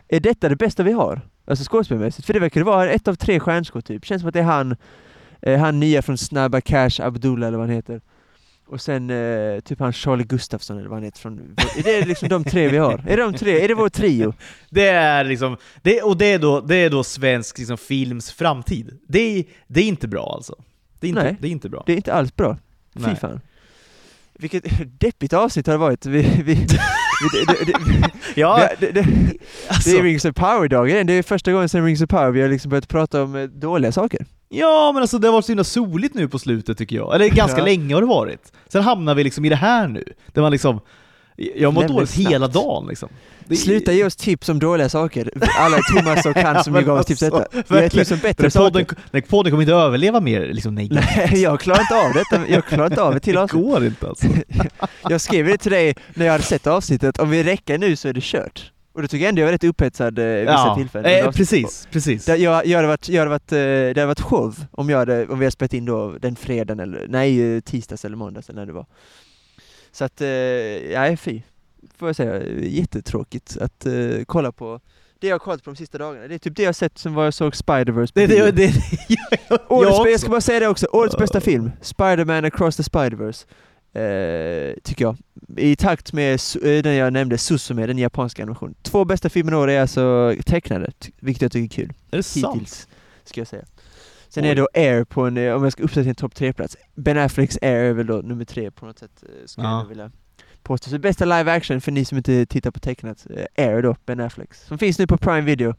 Är 0.08 0.20
detta 0.20 0.50
det 0.50 0.56
bästa 0.56 0.84
vi 0.84 0.92
har? 0.92 1.22
Alltså 1.48 1.64
skådespelmässigt? 1.72 2.26
För 2.26 2.34
det 2.34 2.40
verkar 2.40 2.62
vara 2.62 2.90
ett 2.90 3.08
av 3.08 3.16
tre 3.16 3.40
stjärnskott 3.40 3.86
typ. 3.86 4.06
Känns 4.06 4.22
som 4.22 4.28
att 4.28 4.34
det 4.34 4.40
är 4.40 4.44
han, 4.44 4.76
eh, 5.42 5.60
han 5.60 5.80
nya 5.80 6.02
från 6.02 6.18
Snabba 6.18 6.62
Cash, 6.62 6.90
Abdullah 7.02 7.48
eller 7.48 7.58
vad 7.58 7.68
han 7.68 7.76
heter. 7.76 8.02
Och 8.70 8.82
sen 8.82 9.10
eh, 9.10 9.60
typ 9.60 9.80
han 9.80 9.94
Charlie 9.94 10.24
Gustafsson 10.24 10.78
eller 10.78 10.90
vad 10.90 10.96
han 10.98 11.04
heter 11.04 11.20
från... 11.20 11.56
Är 11.78 11.84
det 11.84 12.06
liksom 12.08 12.30
de 12.30 12.44
tre 12.44 12.68
vi 12.68 12.78
har? 12.78 13.04
Är 13.08 13.18
det 13.18 13.24
de 13.24 13.34
tre? 13.34 13.64
Är 13.64 13.68
det 13.68 13.74
vår 13.74 13.90
trio? 13.90 14.34
Det 14.70 14.88
är 14.88 15.24
liksom, 15.24 15.58
det, 15.82 16.02
och 16.02 16.18
det 16.18 16.26
är 16.34 16.40
då, 16.40 16.62
det 16.62 16.76
är 16.76 16.90
då 16.90 17.04
svensk 17.04 17.58
liksom, 17.58 17.78
films 17.78 18.32
framtid. 18.32 19.00
Det 19.08 19.46
det 19.68 19.82
är 19.82 19.88
inte 19.88 20.08
bra 20.08 20.34
alltså. 20.36 20.56
Det 21.00 21.08
är 21.08 21.10
inte, 21.10 21.24
Nej. 21.24 21.38
det 21.40 21.48
är 21.48 21.52
inte 21.52 21.70
bra. 21.70 21.84
Det 21.86 21.92
är 21.94 21.96
inte 21.98 22.14
alls 22.14 22.36
bra. 22.36 22.58
Fy 23.06 23.16
fan. 23.16 23.42
Vilket 24.40 24.64
deppigt 25.00 25.34
avsnitt 25.34 25.68
har 25.68 25.74
det 25.74 25.78
varit. 25.80 26.06
Vi, 26.06 26.22
vi, 26.22 26.42
vi, 26.44 26.54
det, 26.56 27.56
det, 27.66 27.74
det, 27.74 28.10
Ja, 28.36 28.70
det, 28.80 28.92
det, 28.92 29.06
alltså, 29.68 29.90
det 29.90 29.98
är 30.00 30.04
Rings 30.04 30.26
of 30.26 30.36
Power-dagen, 30.36 31.08
det 31.08 31.14
är 31.14 31.24
första 31.24 31.52
gången 31.52 31.70
sedan 31.70 31.86
Rings 31.86 32.02
of 32.02 32.10
Power 32.10 32.32
vi 32.32 32.42
har 32.42 32.50
liksom 32.50 32.70
börjat 32.70 32.88
prata 32.88 33.24
om 33.24 33.36
eh, 33.36 33.44
dåliga 33.44 33.92
saker. 33.92 34.26
ja, 34.50 34.92
men 34.94 35.02
alltså 35.02 35.18
det 35.20 35.28
har 35.28 35.34
varit 35.34 35.46
så 35.46 35.52
himla 35.52 35.64
soligt 35.64 36.16
nu 36.16 36.28
på 36.28 36.40
slutet 36.40 36.78
tycker 36.78 36.96
jag. 36.96 37.16
Eller 37.16 37.30
ganska 37.30 37.58
Ja. 37.60 37.66
länge 37.66 37.94
har 37.94 38.02
det 38.02 38.08
varit. 38.08 38.52
Sen 38.68 38.84
hamnar 38.84 39.16
vi 39.16 39.24
liksom 39.24 39.46
i 39.46 39.50
det 39.50 39.56
här 39.56 39.88
nu. 39.88 40.04
Där 40.34 40.42
man 40.42 40.52
liksom, 40.52 40.80
jag 41.56 41.74
mår 41.74 41.88
dåligt 41.88 42.10
snabbt. 42.10 42.30
hela 42.32 42.48
dagen 42.48 42.88
liksom. 42.88 43.10
Det 43.48 43.54
är- 43.54 43.58
Sluta 43.58 43.92
ge 43.94 44.04
oss 44.04 44.16
tips 44.16 44.50
om 44.50 44.60
dåliga 44.60 44.90
saker. 44.90 45.32
Alla 45.60 45.78
Thomas 45.78 46.26
och 46.26 46.36
han 46.36 46.64
som 46.64 46.76
Ja, 46.76 46.82
gav 46.82 46.98
oss 47.00 47.06
tips 47.06 47.24
alltså, 47.24 47.40
detta. 47.40 47.58
Ge 47.76 47.82
verkligen. 47.82 48.06
tips 48.06 48.12
om 48.12 48.20
bättre 48.20 48.52
saker. 48.52 48.66
podden, 48.70 48.86
den 49.12 49.22
här 49.22 49.22
podden 49.30 49.52
kommer 49.52 49.64
inte 49.64 49.74
överleva 49.74 50.20
mer 50.20 50.48
liksom 50.54 50.76
negativt. 50.76 51.06
Nej, 51.18 51.42
jag 51.42 51.60
klarar 51.60 51.82
inte 51.82 51.96
av 51.96 52.14
detta. 52.14 52.48
Jag 52.54 52.66
klarar 52.66 52.86
inte 52.86 53.02
av 53.02 53.16
ett 53.16 53.24
till 53.24 53.36
Det 53.36 53.48
går 53.52 53.86
inte 53.86 54.08
alltså. 54.08 54.28
Jag 55.10 55.22
skrev 55.22 55.46
det 55.46 55.58
till 55.58 55.72
dig 55.72 55.96
när 56.14 56.26
jag 56.26 56.32
hade 56.32 56.44
sett 56.44 56.68
avsnittet, 56.68 57.20
om 57.20 57.30
vi 57.30 57.44
räcker 57.44 57.78
nu 57.78 57.96
så 57.96 58.08
är 58.08 58.14
det 58.14 58.24
kört. 58.24 58.72
Och 58.94 59.02
då 59.02 59.08
tycker 59.08 59.24
jag 59.26 59.30
ändå 59.30 59.42
jag 59.42 59.46
var 59.48 59.52
rätt 59.52 59.64
upphetsad 59.64 60.20
eh, 60.20 60.26
vissa 60.26 60.76
tillfällen. 60.76 61.26
eh, 61.26 61.32
precis, 61.32 61.88
precis. 61.92 62.26
Det, 62.26 62.36
jag, 62.38 62.66
jag 62.66 62.78
hade 62.78 62.88
varit, 62.88 63.10
jag 63.10 63.20
hade 63.22 63.30
varit, 63.30 63.52
eh, 63.52 63.58
det 63.58 63.88
hade 63.88 64.06
varit 64.06 64.22
show 64.22 64.56
om, 64.72 64.90
jag 64.90 64.98
hade, 64.98 65.28
om 65.28 65.40
vi 65.40 65.46
hade 65.46 65.52
spelat 65.52 65.74
in 65.74 65.86
då 65.86 66.16
den 66.22 66.36
fredagen 66.36 66.80
eller, 66.80 67.06
nej 67.10 67.56
eh, 67.56 67.60
tisdags 67.62 68.06
eller 68.06 68.16
måndags 68.18 68.50
eller 68.50 68.60
när 68.60 68.66
det 68.66 68.74
var. 68.74 68.86
Så 69.98 70.06
att, 70.06 70.22
eh, 70.22 70.28
nej 70.28 71.18
fy. 71.18 71.42
Får 71.98 72.08
jag 72.08 72.16
säga, 72.16 72.48
jättetråkigt 72.64 73.58
att 73.58 73.86
eh, 73.86 73.94
kolla 74.26 74.52
på 74.52 74.80
det 75.20 75.28
jag 75.28 75.34
har 75.34 75.40
kollat 75.40 75.64
på 75.64 75.70
de 75.70 75.76
sista 75.76 75.98
dagarna. 75.98 76.28
Det 76.28 76.36
är 76.36 76.40
typ 76.40 76.56
det 76.56 76.64
jag 76.64 76.76
sett 76.76 76.98
sen 76.98 77.14
vad 77.14 77.26
jag 77.26 77.34
såg 77.34 77.54
Spider-Verse 77.54 78.14
på 78.14 78.20
Det, 78.20 78.28
det, 78.28 78.52
det, 78.52 78.64
jag, 79.08 79.60
Årets, 79.72 79.98
jag 79.98 80.12
jag 80.12 80.20
ska 80.20 80.30
bara 80.30 80.42
säga 80.42 80.60
det 80.60 80.68
också, 80.68 80.88
årets 80.92 81.18
bästa 81.18 81.42
film, 81.42 81.72
Spider-Man 81.82 82.46
Across 82.46 82.76
the 82.76 82.84
Spider-Verse. 82.84 83.46
Eh, 83.94 84.76
tycker 84.84 85.06
jag. 85.06 85.18
I 85.58 85.76
takt 85.76 86.14
med 86.14 86.40
eh, 86.64 86.84
den 86.84 86.96
jag 86.96 87.14
nämnde, 87.14 87.38
Susume, 87.38 87.86
den 87.86 87.98
japanska 87.98 88.44
animationen. 88.44 88.76
Två 88.82 89.06
bästa 89.06 89.30
filmerna 89.30 89.58
i 89.58 89.60
år 89.60 89.70
är 89.70 89.82
alltså 89.82 90.36
tecknade, 90.46 90.92
vilket 91.20 91.42
jag 91.42 91.52
tycker 91.52 91.82
är 91.82 91.86
kul. 91.86 91.94
Är 92.12 92.18
det 92.18 92.24
sant? 92.24 92.56
Hittills, 92.56 92.88
ska 93.24 93.42
jag 93.42 93.48
säga. 93.48 93.66
Sen 94.30 94.44
Oj. 94.44 94.50
är 94.50 94.56
det 94.56 94.62
då 94.62 94.68
Air 94.74 95.04
på 95.04 95.22
en, 95.22 95.38
eh, 95.38 95.54
om 95.56 95.64
jag 95.64 95.72
ska 95.72 95.84
uppsätta 95.84 96.10
en 96.10 96.16
topp 96.16 96.36
tre-plats. 96.36 96.78
Ben 96.96 97.18
Afflecks 97.18 97.58
Air 97.62 97.84
är 97.84 97.94
väl 97.94 98.08
då 98.08 98.16
nummer 98.18 98.46
tre 98.46 98.72
på 98.72 98.86
något 98.86 99.00
sätt, 99.00 99.24
eh, 99.24 99.30
skulle 99.46 99.68
Ja. 99.68 99.80
jag 99.82 99.88
vilja 99.90 100.12
påstå. 100.64 100.90
Så 100.90 101.00
bästa 101.00 101.26
live 101.26 101.52
action 101.52 101.82
för 101.82 101.92
ni 101.92 102.06
som 102.06 102.18
inte 102.18 102.46
tittar 102.46 102.72
på 102.72 102.80
tecknat, 102.80 103.28
eh, 103.58 103.66
Air 103.66 103.82
då, 103.82 103.96
Ben 104.06 104.20
Afflecks. 104.20 104.66
Som 104.66 104.78
finns 104.78 105.00
nu 105.00 105.08
på 105.08 105.18
Prime 105.18 105.42
Video. 105.42 105.74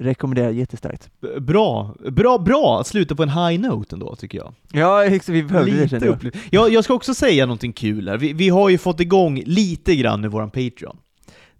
Rekommenderar 0.00 0.50
jättestarkt. 0.50 1.10
Bra, 1.40 1.94
bra, 2.10 2.38
bra 2.38 2.80
att 2.80 2.86
sluta 2.86 3.14
på 3.14 3.22
en 3.22 3.28
high 3.28 3.60
note 3.60 3.96
ändå 3.96 4.16
tycker 4.16 4.38
jag. 4.38 4.54
Ja, 4.72 5.04
vi 5.28 5.42
behövde 5.42 5.86
det 5.86 6.00
upplev- 6.08 6.36
jag. 6.50 6.72
Jag 6.72 6.84
ska 6.84 6.94
också 6.94 7.14
säga 7.14 7.46
någonting 7.46 7.72
kul 7.72 8.08
här. 8.08 8.18
Vi, 8.18 8.32
vi 8.32 8.48
har 8.48 8.68
ju 8.68 8.78
fått 8.78 9.00
igång 9.00 9.42
lite 9.46 9.96
grann 9.96 10.20
med 10.20 10.30
våran 10.30 10.50
Patreon. 10.50 10.96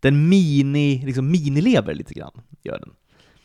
Den 0.00 0.28
mini, 0.28 1.02
liksom 1.06 1.30
minilever 1.30 1.94
lite 1.94 2.14
grann, 2.14 2.32
gör 2.62 2.78
den. 2.78 2.90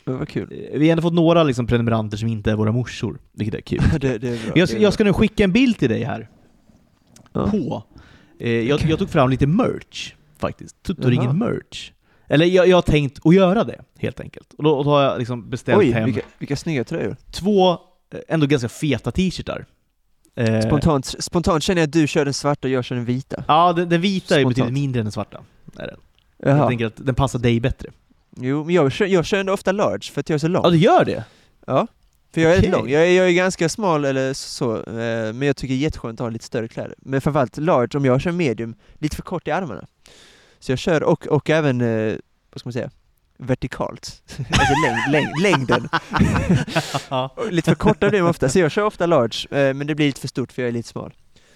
Ja, 0.04 0.12
vad 0.12 0.28
kul. 0.28 0.68
Eh, 0.72 0.78
Vi 0.78 0.86
har 0.86 0.92
ändå 0.92 1.02
fått 1.02 1.12
några 1.14 1.42
liksom 1.42 1.66
prenumeranter 1.66 2.16
som 2.16 2.28
inte 2.28 2.50
är 2.50 2.54
våra 2.54 2.72
morsor, 2.72 3.18
vilket 3.32 3.54
är 3.54 3.60
kul. 3.60 3.80
det, 4.00 4.18
det 4.18 4.28
är 4.28 4.44
bra. 4.46 4.52
Jag, 4.58 4.68
det 4.68 4.74
är 4.74 4.80
jag 4.80 4.92
ska 4.92 5.04
nu 5.04 5.12
skicka 5.12 5.44
en 5.44 5.52
bild 5.52 5.78
till 5.78 5.88
dig 5.90 6.02
här. 6.04 6.28
Ja. 7.32 7.50
på. 7.50 7.82
Eh, 8.40 8.50
jag, 8.50 8.80
jag 8.80 8.98
tog 8.98 9.10
fram 9.10 9.30
lite 9.30 9.46
merch, 9.46 10.12
faktiskt. 10.38 10.82
Tuttoringen 10.82 11.38
merch. 11.38 11.90
Eller 12.28 12.46
jag, 12.46 12.68
jag 12.68 12.76
har 12.76 12.82
tänkt 12.82 13.20
att 13.26 13.34
göra 13.34 13.64
det, 13.64 13.80
helt 13.98 14.20
enkelt. 14.20 14.54
Och 14.58 14.64
då, 14.64 14.70
och 14.70 14.84
då 14.84 14.90
har 14.90 15.02
jag 15.02 15.18
liksom 15.18 15.50
beställt 15.50 15.78
Oj, 15.78 15.90
hem 15.90 16.04
vilka, 16.04 16.20
vilka 16.38 16.56
snygga 16.56 16.84
tröjor. 16.84 17.16
två, 17.30 17.70
eh, 17.70 17.76
ändå 18.28 18.46
ganska 18.46 18.68
feta 18.68 19.10
t-shirtar. 19.10 19.66
Eh, 20.36 20.60
Spontant, 20.60 21.06
spontant 21.06 21.62
känner 21.62 21.82
jag 21.82 21.86
att 21.86 21.92
du 21.92 22.06
kör 22.06 22.24
den 22.24 22.34
svarta 22.34 22.68
och 22.68 22.72
jag 22.72 22.84
kör 22.84 22.96
den 22.96 23.04
vita. 23.04 23.44
Ja, 23.48 23.72
den, 23.72 23.88
den 23.88 24.00
vita 24.00 24.34
är 24.34 24.38
Spontant. 24.40 24.56
betydligt 24.56 24.72
mindre 24.82 25.00
än 25.00 25.04
den 25.04 25.12
svarta. 25.12 25.40
Är 25.76 25.86
den. 25.86 25.96
Jag 26.56 26.68
tänker 26.68 26.86
att 26.86 26.96
den 27.06 27.14
passar 27.14 27.38
dig 27.38 27.60
bättre. 27.60 27.90
Jo, 28.36 28.64
men 28.64 28.74
jag, 28.74 28.92
kör- 28.92 29.06
jag 29.06 29.24
kör 29.26 29.38
ändå 29.40 29.52
ofta 29.52 29.72
large 29.72 30.12
för 30.12 30.20
att 30.20 30.28
jag 30.28 30.34
är 30.34 30.38
så 30.38 30.48
lång. 30.48 30.62
Ja, 30.64 30.70
du 30.70 30.76
gör 30.76 31.04
det? 31.04 31.24
Ja, 31.66 31.86
för 32.34 32.40
jag 32.40 32.52
är 32.52 32.60
rätt 32.60 32.70
lång. 32.70 32.88
Jag 32.88 33.02
är, 33.06 33.10
jag 33.10 33.26
är 33.28 33.32
ganska 33.32 33.68
smal 33.68 34.04
eller 34.04 34.32
så, 34.32 34.76
eh, 34.76 35.32
men 35.32 35.42
jag 35.42 35.56
tycker 35.56 35.74
det 35.74 35.78
är 35.80 35.82
jätteskönt 35.82 36.20
att 36.20 36.24
ha 36.24 36.30
lite 36.30 36.44
större 36.44 36.68
kläder. 36.68 36.94
Men 36.98 37.20
framförallt 37.20 37.56
large, 37.56 37.98
om 37.98 38.04
jag 38.04 38.20
kör 38.20 38.32
medium, 38.32 38.74
lite 38.98 39.16
för 39.16 39.22
kort 39.22 39.48
i 39.48 39.50
armarna. 39.50 39.86
Så 40.58 40.72
jag 40.72 40.78
kör, 40.78 41.02
och, 41.02 41.26
och 41.26 41.50
även, 41.50 41.80
eh, 41.80 42.14
vad 42.52 42.60
ska 42.60 42.66
man 42.66 42.72
säga, 42.72 42.90
vertikalt. 43.38 44.22
alltså 44.38 44.74
längd, 44.86 45.12
längd, 45.12 45.40
längden. 45.42 45.88
lite 47.50 47.70
för 47.70 47.74
korta 47.74 48.10
blir 48.10 48.20
de 48.20 48.28
ofta, 48.28 48.48
så 48.48 48.58
jag 48.58 48.70
kör 48.70 48.82
ofta 48.82 49.06
large, 49.06 49.58
eh, 49.68 49.74
men 49.74 49.86
det 49.86 49.94
blir 49.94 50.06
lite 50.06 50.20
för 50.20 50.28
stort 50.28 50.52
för 50.52 50.62
jag 50.62 50.68
är 50.68 50.72
lite 50.72 50.88
smal. 50.88 51.14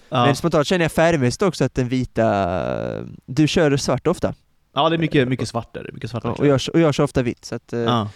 Ja. 0.09 0.25
Men 0.25 0.35
spontant 0.35 0.67
känner 0.67 0.85
jag 0.85 0.91
färgmässigt 0.91 1.41
också 1.41 1.63
att 1.65 1.75
den 1.75 1.87
vita, 1.89 2.25
du 3.25 3.47
kör 3.47 3.77
svart 3.77 4.07
ofta. 4.07 4.33
Ja, 4.73 4.89
det 4.89 4.95
är 4.95 4.97
mycket, 4.97 5.27
mycket 5.27 5.49
svart 5.49 5.73
där. 5.73 5.89
Mycket 5.93 6.09
svarta 6.09 6.27
Ja, 6.27 6.33
och, 6.33 6.47
jag, 6.47 6.61
och 6.73 6.79
jag 6.79 6.93
kör 6.93 7.03
ofta 7.03 7.21
vitt, 7.23 7.45
så 7.45 7.55
att, 7.55 7.73
eh, 7.73 7.79
Ja. 7.79 8.09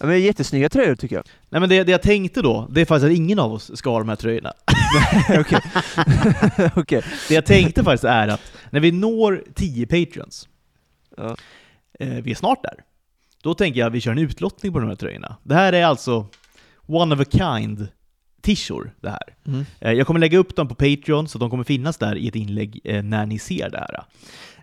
ja, 0.00 0.06
men 0.06 0.20
jättesnygga 0.20 0.68
tröjor 0.68 0.94
tycker 0.94 1.16
jag. 1.16 1.24
Nej 1.48 1.60
men 1.60 1.68
det, 1.68 1.84
det 1.84 1.92
jag 1.92 2.02
tänkte 2.02 2.42
då, 2.42 2.68
det 2.70 2.80
är 2.80 2.84
faktiskt 2.84 3.04
att 3.10 3.16
ingen 3.16 3.38
av 3.38 3.52
oss 3.52 3.76
ska 3.78 3.90
ha 3.90 3.98
de 3.98 4.08
här 4.08 4.16
tröjorna. 4.16 4.52
Okej. 5.38 5.60
Okej. 6.76 7.02
Det 7.28 7.34
jag 7.34 7.46
tänkte 7.46 7.84
faktiskt 7.84 8.04
är 8.04 8.28
att 8.28 8.52
när 8.70 8.80
vi 8.80 8.92
når 8.92 9.44
10 9.54 9.86
patreons, 9.86 10.48
Ja. 11.16 11.36
eh, 12.00 12.08
vi 12.08 12.30
är 12.30 12.34
snart 12.34 12.62
där, 12.62 12.74
då 13.42 13.54
tänker 13.54 13.80
jag 13.80 13.86
att 13.86 13.92
vi 13.92 14.00
kör 14.00 14.12
en 14.12 14.18
utlottning 14.18 14.72
på 14.72 14.78
de 14.80 14.88
här 14.88 14.96
tröjorna. 14.96 15.36
Det 15.42 15.54
här 15.54 15.72
är 15.72 15.84
alltså 15.84 16.26
one 16.86 17.14
of 17.14 17.20
a 17.20 17.24
kind 17.30 17.88
tishor 18.42 18.92
det 19.00 19.10
här. 19.10 19.22
Mm. 19.46 19.66
Eh, 19.80 19.92
Jag 19.92 20.06
kommer 20.06 20.20
lägga 20.20 20.38
upp 20.38 20.56
dem 20.56 20.68
på 20.68 20.74
Patreon, 20.74 21.28
så 21.28 21.38
de 21.38 21.50
kommer 21.50 21.64
finnas 21.64 21.96
där 21.96 22.16
i 22.16 22.28
ett 22.28 22.36
inlägg 22.36 22.80
eh, 22.84 23.02
när 23.02 23.26
ni 23.26 23.38
ser 23.38 23.70
det 23.70 23.78
här. 23.78 24.02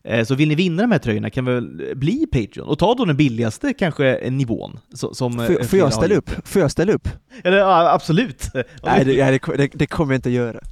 Eh, 0.04 0.26
Så 0.26 0.36
vill 0.36 0.48
ni 0.50 0.56
vinna 0.56 0.82
de 0.82 0.92
här 0.92 1.00
tröjorna 1.00 1.30
kan 1.30 1.46
väl 1.46 1.94
bli 1.96 2.26
Patreon, 2.32 2.68
och 2.68 2.80
ta 2.80 2.94
då 2.96 3.06
den 3.06 3.18
billigaste 3.18 3.74
kanske 3.74 4.30
nivån. 4.30 4.80
Som, 4.94 5.14
Får, 5.34 5.64
får 5.64 5.80
jag 5.80 5.94
ställa 5.94 6.16
upp? 6.16 6.30
Får 6.48 6.62
jag 6.62 6.72
ställa 6.72 6.94
upp? 6.94 7.10
Eller 7.44 7.58
ja, 7.58 7.92
absolut! 7.94 8.50
Nej, 8.84 9.06
det, 9.06 9.40
det, 9.58 9.70
det, 9.74 9.86
kommer 9.86 10.14
jag 10.14 10.18
inte 10.18 10.30
göra. 10.30 10.60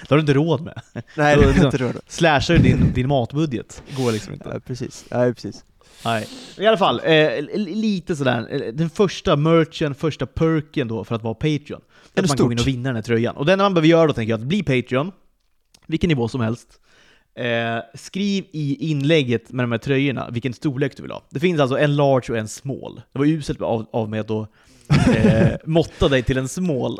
Det 0.00 0.10
har 0.10 0.16
du 0.16 0.20
inte 0.20 0.34
råd 0.34 0.60
med. 0.60 0.80
Nej, 0.94 1.02
det 1.14 1.22
har 1.22 1.42
jag 1.42 1.64
inte 1.64 1.76
råd 1.76 1.94
med. 1.94 2.02
Slashar 2.08 2.54
ju 2.54 2.60
din, 2.62 2.92
din 2.94 3.08
matbudget, 3.08 3.82
går 3.96 4.12
liksom 4.12 4.32
inte. 4.32 4.50
Ja, 4.52 4.60
precis. 4.66 5.04
Ja, 5.08 5.32
precis. 5.34 5.64
Nej. 6.04 6.26
I 6.58 6.66
alla 6.66 6.76
fall, 6.76 7.00
eh, 7.04 7.44
lite 7.56 8.16
sådär, 8.16 8.70
den 8.74 8.90
första 8.90 9.36
merchen, 9.36 9.94
första 9.94 10.26
perken 10.26 10.88
då 10.88 11.04
för 11.04 11.14
att 11.14 11.22
vara 11.22 11.34
Patreon. 11.34 11.80
Att 12.16 12.28
man 12.28 12.36
går 12.36 12.52
in 12.52 12.58
och 12.58 12.60
stort? 12.60 12.74
vinner 12.74 12.84
den 12.84 12.94
här 12.96 13.02
tröjan. 13.02 13.36
Och 13.36 13.46
det 13.46 13.52
enda 13.52 13.64
man 13.64 13.74
behöver 13.74 13.88
göra 13.88 14.06
då 14.06 14.12
tänker 14.12 14.30
jag, 14.30 14.40
att 14.40 14.46
bli 14.46 14.62
Patreon, 14.62 15.12
vilken 15.86 16.08
nivå 16.08 16.28
som 16.28 16.40
helst. 16.40 16.80
Eh, 17.34 17.78
skriv 17.94 18.44
i 18.52 18.90
inlägget 18.90 19.52
med 19.52 19.64
de 19.64 19.72
här 19.72 19.78
tröjorna 19.78 20.30
vilken 20.30 20.52
storlek 20.52 20.96
du 20.96 21.02
vill 21.02 21.12
ha. 21.12 21.22
Det 21.30 21.40
finns 21.40 21.60
alltså 21.60 21.78
en 21.78 21.96
large 21.96 22.32
och 22.32 22.38
en 22.38 22.48
small. 22.48 23.02
Det 23.12 23.18
var 23.18 23.26
uselt 23.26 23.60
av, 23.60 23.86
av 23.92 24.08
mig 24.08 24.20
att 24.20 24.28
då 24.28 24.46
eh, 24.90 25.56
måtta 25.64 26.08
dig 26.08 26.22
till 26.22 26.38
en 26.38 26.48
small. 26.48 26.98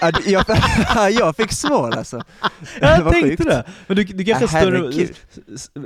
Ja, 0.00 0.10
det- 0.10 0.30
jag, 0.30 0.44
jag 1.12 1.36
fick 1.36 1.52
smal 1.52 1.92
alltså. 1.94 2.16
Det 2.16 2.24
Jag 2.80 3.02
var 3.02 3.12
tänkte 3.12 3.28
sjukt. 3.28 3.44
det! 3.44 3.64
Men 3.86 3.96
du, 3.96 4.04
du 4.04 4.24
kanske 4.24 4.58
är 4.58 4.60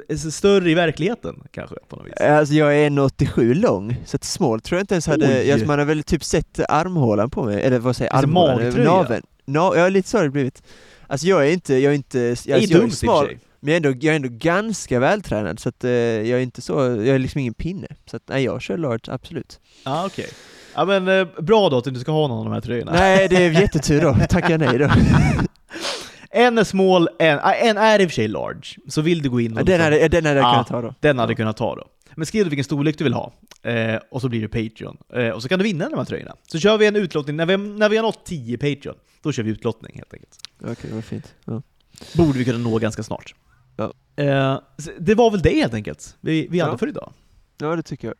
större, 0.08 0.30
större 0.30 0.70
i 0.70 0.74
verkligheten, 0.74 1.42
kanske, 1.52 1.76
på 1.88 1.96
något 1.96 2.06
vis. 2.06 2.14
Alltså 2.20 2.54
jag 2.54 2.76
är 2.76 2.90
1,87 2.90 3.54
lång, 3.54 3.96
så 4.06 4.16
att 4.16 4.24
smal 4.24 4.60
tror 4.60 4.76
jag 4.78 4.82
inte 4.82 4.94
ens 4.94 5.06
hade... 5.06 5.44
Jag, 5.44 5.66
man 5.66 5.78
har 5.78 5.86
väl 5.86 6.02
typ 6.02 6.24
sett 6.24 6.60
armhålan 6.68 7.30
på 7.30 7.42
mig, 7.44 7.62
eller 7.62 7.78
vad 7.78 7.96
säger 7.96 8.10
jag? 8.10 8.16
Alltså 8.16 8.28
Armhålan? 8.28 8.84
Naveln. 8.84 9.22
Na, 9.44 9.72
ja, 9.76 9.88
lite 9.88 10.08
så 10.08 10.16
har 10.18 10.24
det 10.24 10.30
blivit. 10.30 10.62
Alltså 11.06 11.26
jag 11.26 11.46
är 11.48 11.52
inte, 11.52 11.74
jag 11.74 11.90
är 11.92 11.96
inte... 11.96 12.18
Jag, 12.18 12.36
Det 12.44 12.50
är 12.52 12.54
alltså, 12.56 12.74
jag 12.74 12.84
är 12.84 12.90
smal, 12.90 13.28
men 13.60 13.72
jag 13.74 13.84
är, 13.84 13.88
ändå, 13.88 13.98
jag 14.06 14.12
är 14.12 14.16
ändå 14.16 14.28
ganska 14.32 14.98
vältränad, 15.00 15.60
så 15.60 15.68
att 15.68 15.84
eh, 15.84 15.90
jag 15.90 16.28
är 16.38 16.40
inte 16.40 16.60
så... 16.62 16.72
Jag 16.80 17.08
är 17.08 17.18
liksom 17.18 17.38
ingen 17.40 17.54
pinne. 17.54 17.86
Så 18.10 18.16
att 18.16 18.22
nej, 18.28 18.44
jag 18.44 18.62
kör 18.62 18.78
large, 18.78 19.00
absolut. 19.14 19.60
Ja, 19.84 20.06
okej. 20.06 20.28
Ja 20.78 20.84
men 20.84 21.08
eh, 21.08 21.26
bra 21.42 21.68
då 21.68 21.78
att 21.78 21.84
du 21.84 21.90
inte 21.90 22.00
ska 22.00 22.12
ha 22.12 22.28
någon 22.28 22.38
av 22.38 22.44
de 22.44 22.52
här 22.52 22.60
tröjorna. 22.60 22.92
Nej, 22.92 23.28
det 23.28 23.36
är 23.36 23.50
jättetur 23.50 24.00
då. 24.00 24.16
Tackar 24.28 24.58
nej 24.58 24.78
då. 24.78 24.90
En 26.30 26.58
är 26.58 26.64
small, 26.64 27.08
en, 27.18 27.38
ah, 27.42 27.52
en 27.52 27.76
är 27.76 28.00
i 28.00 28.06
och 28.06 28.10
för 28.10 28.14
sig 28.14 28.28
large. 28.28 28.76
Så 28.88 29.00
vill 29.02 29.22
du 29.22 29.30
gå 29.30 29.40
in 29.40 29.52
och 29.58 29.64
Den 29.64 29.66
liksom- 29.66 29.84
hade, 29.84 30.08
den 30.08 30.24
hade 30.26 30.36
jag 30.40 30.44
Ja. 30.46 30.52
kunnat 30.52 30.66
ta 30.68 30.82
då. 30.82 30.94
den 31.00 31.18
hade 31.18 31.32
du 31.32 31.36
kunnat 31.36 31.56
ta 31.56 31.76
då. 31.76 31.84
Men 32.14 32.26
skriv 32.26 32.46
vilken 32.48 32.64
storlek 32.64 32.98
du 32.98 33.04
vill 33.04 33.12
ha, 33.12 33.32
eh, 33.62 33.96
och 34.10 34.20
så 34.20 34.28
blir 34.28 34.40
det 34.40 34.48
Patreon. 34.48 34.96
Eh, 35.14 35.28
och 35.30 35.42
så 35.42 35.48
kan 35.48 35.58
du 35.58 35.62
vinna 35.62 35.88
de 35.88 35.98
här 35.98 36.04
tröjorna. 36.04 36.34
Så 36.52 36.58
kör 36.58 36.78
vi 36.78 36.86
en 36.86 36.96
utlottning, 36.96 37.36
när 37.36 37.46
vi, 37.46 37.56
när 37.56 37.88
vi 37.88 37.96
har 37.96 38.02
nått 38.02 38.24
10 38.24 38.58
Patreon, 38.58 38.94
då 39.22 39.32
kör 39.32 39.42
vi 39.42 39.50
utlottning 39.50 39.92
helt 39.96 40.12
enkelt. 40.14 40.36
Okej, 40.62 40.90
vad 40.94 41.04
fint. 41.04 41.34
Ja. 41.44 41.62
Borde 42.16 42.38
vi 42.38 42.44
kunna 42.44 42.58
nå 42.58 42.78
ganska 42.78 43.02
snart. 43.02 43.34
Ja. 43.76 43.92
Eh, 44.24 44.58
så 44.78 44.90
det 44.98 45.14
var 45.14 45.30
väl 45.30 45.40
det 45.42 45.54
helt 45.54 45.74
enkelt, 45.74 46.16
vi, 46.20 46.46
vi 46.50 46.60
hade 46.60 46.72
Ja. 46.72 46.78
för 46.78 46.88
idag. 46.88 47.12
Ja 47.60 47.76
det 47.76 47.82
tycker 47.82 48.08
jag. 48.08 48.14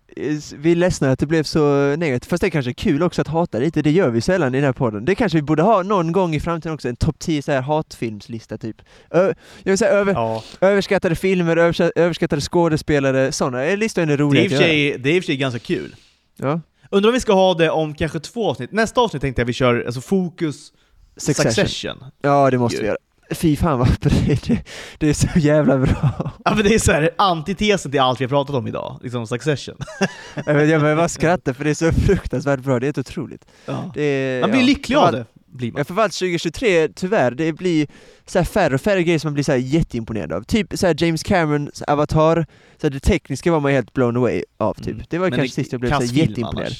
Vi 0.56 0.70
är 0.72 0.74
ledsna 0.76 1.10
att 1.10 1.18
det 1.18 1.26
blev 1.26 1.42
så 1.42 1.96
negativt, 1.96 2.26
fast 2.30 2.40
det 2.40 2.46
är 2.46 2.50
kanske 2.50 2.70
är 2.70 2.72
kul 2.72 3.02
också 3.02 3.20
att 3.20 3.28
hata 3.28 3.58
lite, 3.58 3.82
det 3.82 3.90
gör 3.90 4.10
vi 4.10 4.20
sällan 4.20 4.54
i 4.54 4.58
den 4.58 4.64
här 4.64 4.72
podden. 4.72 5.04
Det 5.04 5.14
kanske 5.14 5.38
vi 5.38 5.42
borde 5.42 5.62
ha 5.62 5.82
någon 5.82 6.12
gång 6.12 6.34
i 6.34 6.40
framtiden 6.40 6.74
också, 6.74 6.88
en 6.88 6.96
topp 6.96 7.18
10 7.18 7.42
så 7.42 7.52
här 7.52 7.60
hatfilmslista 7.62 8.58
typ. 8.58 8.76
Ö, 9.10 9.34
jag 9.62 9.70
vill 9.72 9.78
säga 9.78 9.90
över, 9.90 10.12
Ja. 10.12 10.44
överskattade 10.60 11.14
filmer, 11.14 11.56
överskattade 11.96 12.42
skådespelare, 12.42 13.32
sådana 13.32 13.62
listor 13.64 14.02
är 14.02 14.06
Det, 14.06 14.16
roliga 14.16 14.44
är 14.44 14.48
för 14.48 14.54
göra. 14.54 14.64
sig, 14.64 14.98
det 14.98 15.10
är 15.10 15.14
i 15.14 15.18
och 15.20 15.22
för 15.22 15.26
sig 15.26 15.36
ganska 15.36 15.58
kul. 15.58 15.94
Ja. 16.36 16.60
Undrar 16.90 17.08
om 17.10 17.14
vi 17.14 17.20
ska 17.20 17.32
ha 17.32 17.54
det 17.54 17.70
om 17.70 17.94
kanske 17.94 18.20
två 18.20 18.50
avsnitt. 18.50 18.72
Nästa 18.72 19.00
avsnitt 19.00 19.20
tänkte 19.22 19.40
jag 19.42 19.46
vi 19.46 19.52
kör 19.52 19.84
alltså 19.86 20.00
fokus 20.00 20.72
Succession. 21.16 21.52
Succession. 21.52 22.04
Ja 22.22 22.50
det 22.50 22.58
måste 22.58 22.80
vi 22.80 22.86
göra. 22.86 22.96
Fy 23.30 23.56
fan 23.56 23.78
vad 23.78 23.88
det, 24.00 24.62
det, 24.98 25.08
är 25.08 25.12
så 25.12 25.38
jävla 25.38 25.78
bra. 25.78 26.32
Ja 26.44 26.54
men 26.54 26.64
det 26.64 26.74
är 26.74 26.78
så 26.78 26.92
här 26.92 27.10
antitesen 27.18 27.90
till 27.90 28.00
allt 28.00 28.20
vi 28.20 28.24
har 28.24 28.28
pratat 28.28 28.56
om 28.56 28.66
idag, 28.66 29.00
liksom 29.02 29.26
Succession. 29.26 29.76
Jag, 30.46 30.54
vet, 30.54 30.68
jag 30.68 30.80
bara 30.80 31.08
skratta 31.08 31.54
för 31.54 31.64
det 31.64 31.70
är 31.70 31.74
så 31.74 31.92
fruktansvärt 31.92 32.60
bra, 32.60 32.80
det 32.80 32.84
är 32.84 32.86
helt 32.86 32.98
otroligt. 32.98 33.44
Ja. 33.66 33.94
Är, 33.94 34.40
Man 34.40 34.50
blir 34.50 34.60
ja. 34.60 34.66
lycklig 34.66 34.96
av 34.96 35.12
det, 35.12 35.24
blir 35.46 35.72
man. 35.72 35.78
Ja, 35.78 35.84
framförallt 35.84 36.12
2023, 36.12 36.88
tyvärr, 36.88 37.30
det 37.30 37.52
blir 37.52 37.86
så 38.26 38.38
här 38.38 38.46
färre 38.46 38.74
och 38.74 38.80
färre 38.80 39.02
grejer 39.02 39.18
som 39.18 39.28
man 39.28 39.34
blir 39.34 39.44
så 39.44 39.56
jätteimponerad 39.56 40.32
av. 40.32 40.42
Typ 40.42 40.66
så 40.74 40.86
här 40.86 40.96
James 40.98 41.22
Camerons 41.22 41.82
Avatar, 41.82 42.46
så 42.80 42.88
det 42.88 43.00
tekniska 43.00 43.52
var 43.52 43.60
man 43.60 43.72
helt 43.72 43.92
blown 43.92 44.16
away 44.16 44.42
av 44.56 44.74
typ. 44.74 44.88
Mm. 44.88 45.04
Det 45.08 45.18
var 45.18 45.30
Men 45.30 45.38
kanske 45.38 45.54
sist 45.54 45.72
jag 45.72 45.80
blev 45.80 46.00
så 46.00 46.04
jätteimponerad. 46.04 46.72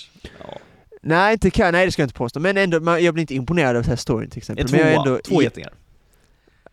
Nej, 1.03 1.33
inte 1.33 1.51
kan, 1.51 1.73
nej 1.73 1.87
det 1.87 1.93
ska 1.93 2.03
jag 2.03 2.07
inte 2.07 2.19
påstå, 2.19 2.41
men 2.41 2.57
ändå, 2.57 2.81
man, 2.81 3.05
jag 3.05 3.15
blir 3.15 3.23
inte 3.23 3.35
imponerad 3.35 3.77
av 3.77 3.83
så 3.83 3.89
här 3.89 3.97
storyn 3.97 4.31
till 4.31 4.39
exempel. 4.39 4.67
Men 4.71 4.81
jag 4.81 4.95
tvåa, 4.95 5.05
ändå 5.07 5.21
två 5.25 5.43
getingar. 5.43 5.73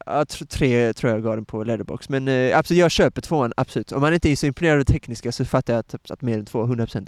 Ja, 0.05 0.23
tr- 0.23 0.45
tre 0.47 0.93
tror 0.93 1.11
jag 1.13 1.23
gav 1.23 1.35
den 1.35 1.45
på 1.45 1.63
Letterbox 1.63 2.09
men 2.09 2.27
eh, 2.27 2.57
absolut, 2.57 2.79
jag 2.79 2.91
köper 2.91 3.21
tvåan, 3.21 3.53
absolut. 3.57 3.91
Om 3.91 4.01
man 4.01 4.13
inte 4.13 4.29
är 4.29 4.35
så 4.35 4.45
imponerad 4.45 4.79
av 4.79 4.85
det 4.85 4.93
tekniska 4.93 5.31
så 5.31 5.45
fattar 5.45 5.73
jag 5.73 5.79
att, 5.79 6.11
att 6.11 6.21
mer 6.21 6.37
än 6.37 6.45
två, 6.45 6.63
100%. 6.65 7.07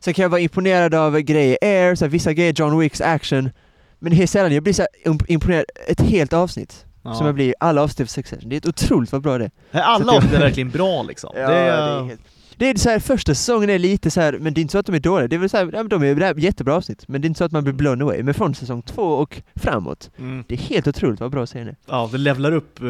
Sen 0.00 0.14
kan 0.14 0.22
jag 0.22 0.28
vara 0.30 0.40
imponerad 0.40 0.94
av 0.94 1.20
grejer 1.20 1.58
Air, 1.62 1.94
så 1.94 2.04
här, 2.04 2.10
vissa 2.10 2.32
grejer 2.32 2.52
John 2.56 2.78
Wicks 2.78 3.00
action, 3.00 3.50
men 3.98 4.12
helt 4.12 4.30
sällan, 4.30 4.54
jag 4.54 4.62
blir 4.62 4.72
så 4.72 4.86
imponerad, 5.28 5.64
ett 5.86 6.00
helt 6.00 6.32
avsnitt 6.32 6.84
Ja. 7.02 7.14
som 7.14 7.26
jag 7.26 7.34
blir, 7.34 7.54
alla 7.60 7.82
avsnitt 7.82 8.00
av 8.00 8.06
Succession. 8.06 8.48
Det 8.48 8.56
är 8.56 8.58
ett 8.58 8.66
otroligt 8.66 9.12
vad 9.12 9.22
bra 9.22 9.38
det 9.38 9.50
är. 9.70 9.80
Alla 9.80 10.12
avsnitt 10.12 10.32
är 10.32 10.40
verkligen 10.40 10.70
bra 10.70 11.02
liksom. 11.02 11.30
Ja, 11.36 11.40
det 11.40 11.46
det 11.54 11.60
är, 11.60 11.98
är 12.00 12.04
helt... 12.04 12.20
Det 12.58 12.70
är 12.70 12.74
så 12.78 12.88
här, 12.90 12.98
första 12.98 13.34
säsongen 13.34 13.70
är 13.70 13.78
lite 13.78 14.10
så 14.10 14.20
här, 14.20 14.32
men 14.40 14.54
det 14.54 14.60
är 14.60 14.62
inte 14.62 14.72
så 14.72 14.78
att 14.78 14.86
de 14.86 14.94
är 14.94 15.00
dåliga, 15.00 15.28
det 15.28 15.36
är 15.36 15.40
väl 15.40 15.48
så 15.50 15.56
här, 15.56 15.70
ja, 15.72 15.82
de 15.82 16.02
är 16.02 16.14
det 16.14 16.26
är 16.26 16.38
jättebra 16.38 16.74
avsnitt, 16.74 17.04
men 17.08 17.20
det 17.20 17.26
är 17.26 17.28
inte 17.28 17.38
så 17.38 17.44
att 17.44 17.52
man 17.52 17.64
blir 17.64 17.72
blown 17.74 18.02
away. 18.02 18.22
Men 18.22 18.34
från 18.34 18.54
säsong 18.54 18.82
två 18.82 19.02
och 19.02 19.42
framåt, 19.54 20.10
mm. 20.18 20.44
det 20.48 20.54
är 20.54 20.58
helt 20.58 20.86
otroligt 20.86 21.20
vad 21.20 21.30
bra 21.30 21.46
serien 21.46 21.68
är. 21.68 21.76
Ja, 21.86 22.08
det 22.12 22.18
levlar 22.18 22.52
upp. 22.52 22.82
eh, 22.82 22.88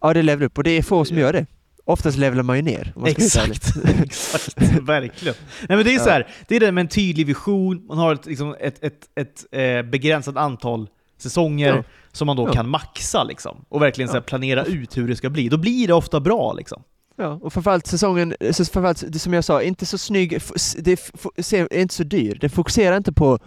Ja, 0.00 0.14
det 0.14 0.22
levelar 0.22 0.46
upp 0.46 0.58
och 0.58 0.64
det 0.64 0.70
är 0.70 0.82
få 0.82 1.04
som 1.04 1.18
gör 1.18 1.32
det. 1.32 1.46
Oftast 1.84 2.18
levlar 2.18 2.42
man 2.42 2.56
ju 2.56 2.62
ner. 2.62 2.92
man 2.96 3.06
Exakt, 3.06 3.66
exakt, 4.04 4.58
verkligen. 4.82 5.34
Nej 5.68 5.76
men 5.76 5.84
det 5.86 5.94
är 5.94 5.98
så 5.98 6.08
Ja. 6.08 6.12
här, 6.12 6.28
det 6.48 6.56
är 6.56 6.60
det 6.60 6.72
med 6.72 6.82
en 6.82 6.88
tydlig 6.88 7.26
vision, 7.26 7.86
man 7.86 7.98
har 7.98 8.14
ett, 8.14 8.26
liksom, 8.26 8.56
ett, 8.60 8.84
ett, 8.84 9.00
ett 9.14 9.44
eh, 9.52 9.90
begränsat 9.90 10.36
antal 10.36 10.88
säsonger 11.18 11.74
Ja. 11.76 11.82
som 12.12 12.26
man 12.26 12.36
då 12.36 12.48
Ja. 12.48 12.52
kan 12.52 12.68
maxa 12.68 13.24
liksom, 13.24 13.64
och 13.68 13.82
verkligen 13.82 14.08
så 14.08 14.12
här, 14.14 14.20
Ja. 14.20 14.24
planera 14.24 14.64
ut 14.64 14.96
hur 14.96 15.08
det 15.08 15.16
ska 15.16 15.30
bli. 15.30 15.48
Då 15.48 15.56
blir 15.56 15.86
det 15.86 15.94
ofta 15.94 16.20
bra 16.20 16.52
liksom. 16.52 16.82
Ja, 17.16 17.38
och 17.42 17.52
framförallt 17.52 17.86
säsongen, 17.86 18.34
framförallt, 18.40 19.04
det 19.08 19.18
som 19.18 19.32
jag 19.32 19.44
sa, 19.44 19.62
inte 19.62 19.86
så 19.86 19.98
snygg, 19.98 20.40
det 20.76 20.92
är 21.48 21.74
inte 21.74 21.94
så 21.94 22.02
dyr. 22.02 22.38
Den 22.40 22.50
fokuserar 22.50 22.96
inte 22.96 23.12
på 23.12 23.38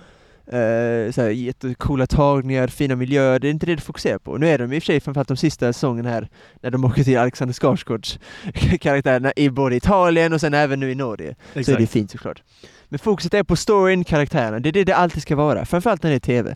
eh, 0.47 1.11
så 1.11 1.21
här, 1.21 1.29
jättecoola 1.29 2.07
tagningar, 2.07 2.67
fina 2.67 2.95
miljöer, 2.95 3.39
det 3.39 3.47
är 3.47 3.51
inte 3.51 3.65
det 3.65 3.75
det 3.75 3.81
fokuserar 3.81 4.17
på. 4.17 4.37
Nu 4.37 4.49
är 4.49 4.57
de 4.57 4.73
i 4.73 4.79
och 4.79 4.83
för 4.83 4.85
sig 4.85 4.99
framförallt 4.99 5.27
de 5.27 5.37
sista 5.37 5.73
säsongerna 5.73 6.09
här, 6.09 6.29
när 6.61 6.71
de 6.71 6.85
åker 6.85 7.03
till 7.03 7.17
Alexander 7.17 7.53
Skarsgårds 7.53 8.19
karaktärerna 8.79 9.33
i 9.35 9.49
både 9.49 9.75
Italien 9.75 10.33
och 10.33 10.41
sen 10.41 10.53
även 10.53 10.79
nu 10.79 10.91
i 10.91 10.95
Norge. 10.95 11.35
Så 11.53 11.71
är 11.71 11.77
det 11.77 11.87
fint 11.87 12.11
såklart. 12.11 12.43
Men 12.89 12.99
fokuset 12.99 13.33
är 13.33 13.43
på 13.43 13.55
storyn, 13.55 14.03
karaktärerna, 14.03 14.59
det 14.59 14.69
är 14.69 14.73
det 14.73 14.83
det 14.83 14.95
alltid 14.95 15.21
ska 15.21 15.35
vara, 15.35 15.65
framförallt 15.65 16.03
när 16.03 16.09
det 16.09 16.15
är 16.15 16.19
TV. 16.19 16.55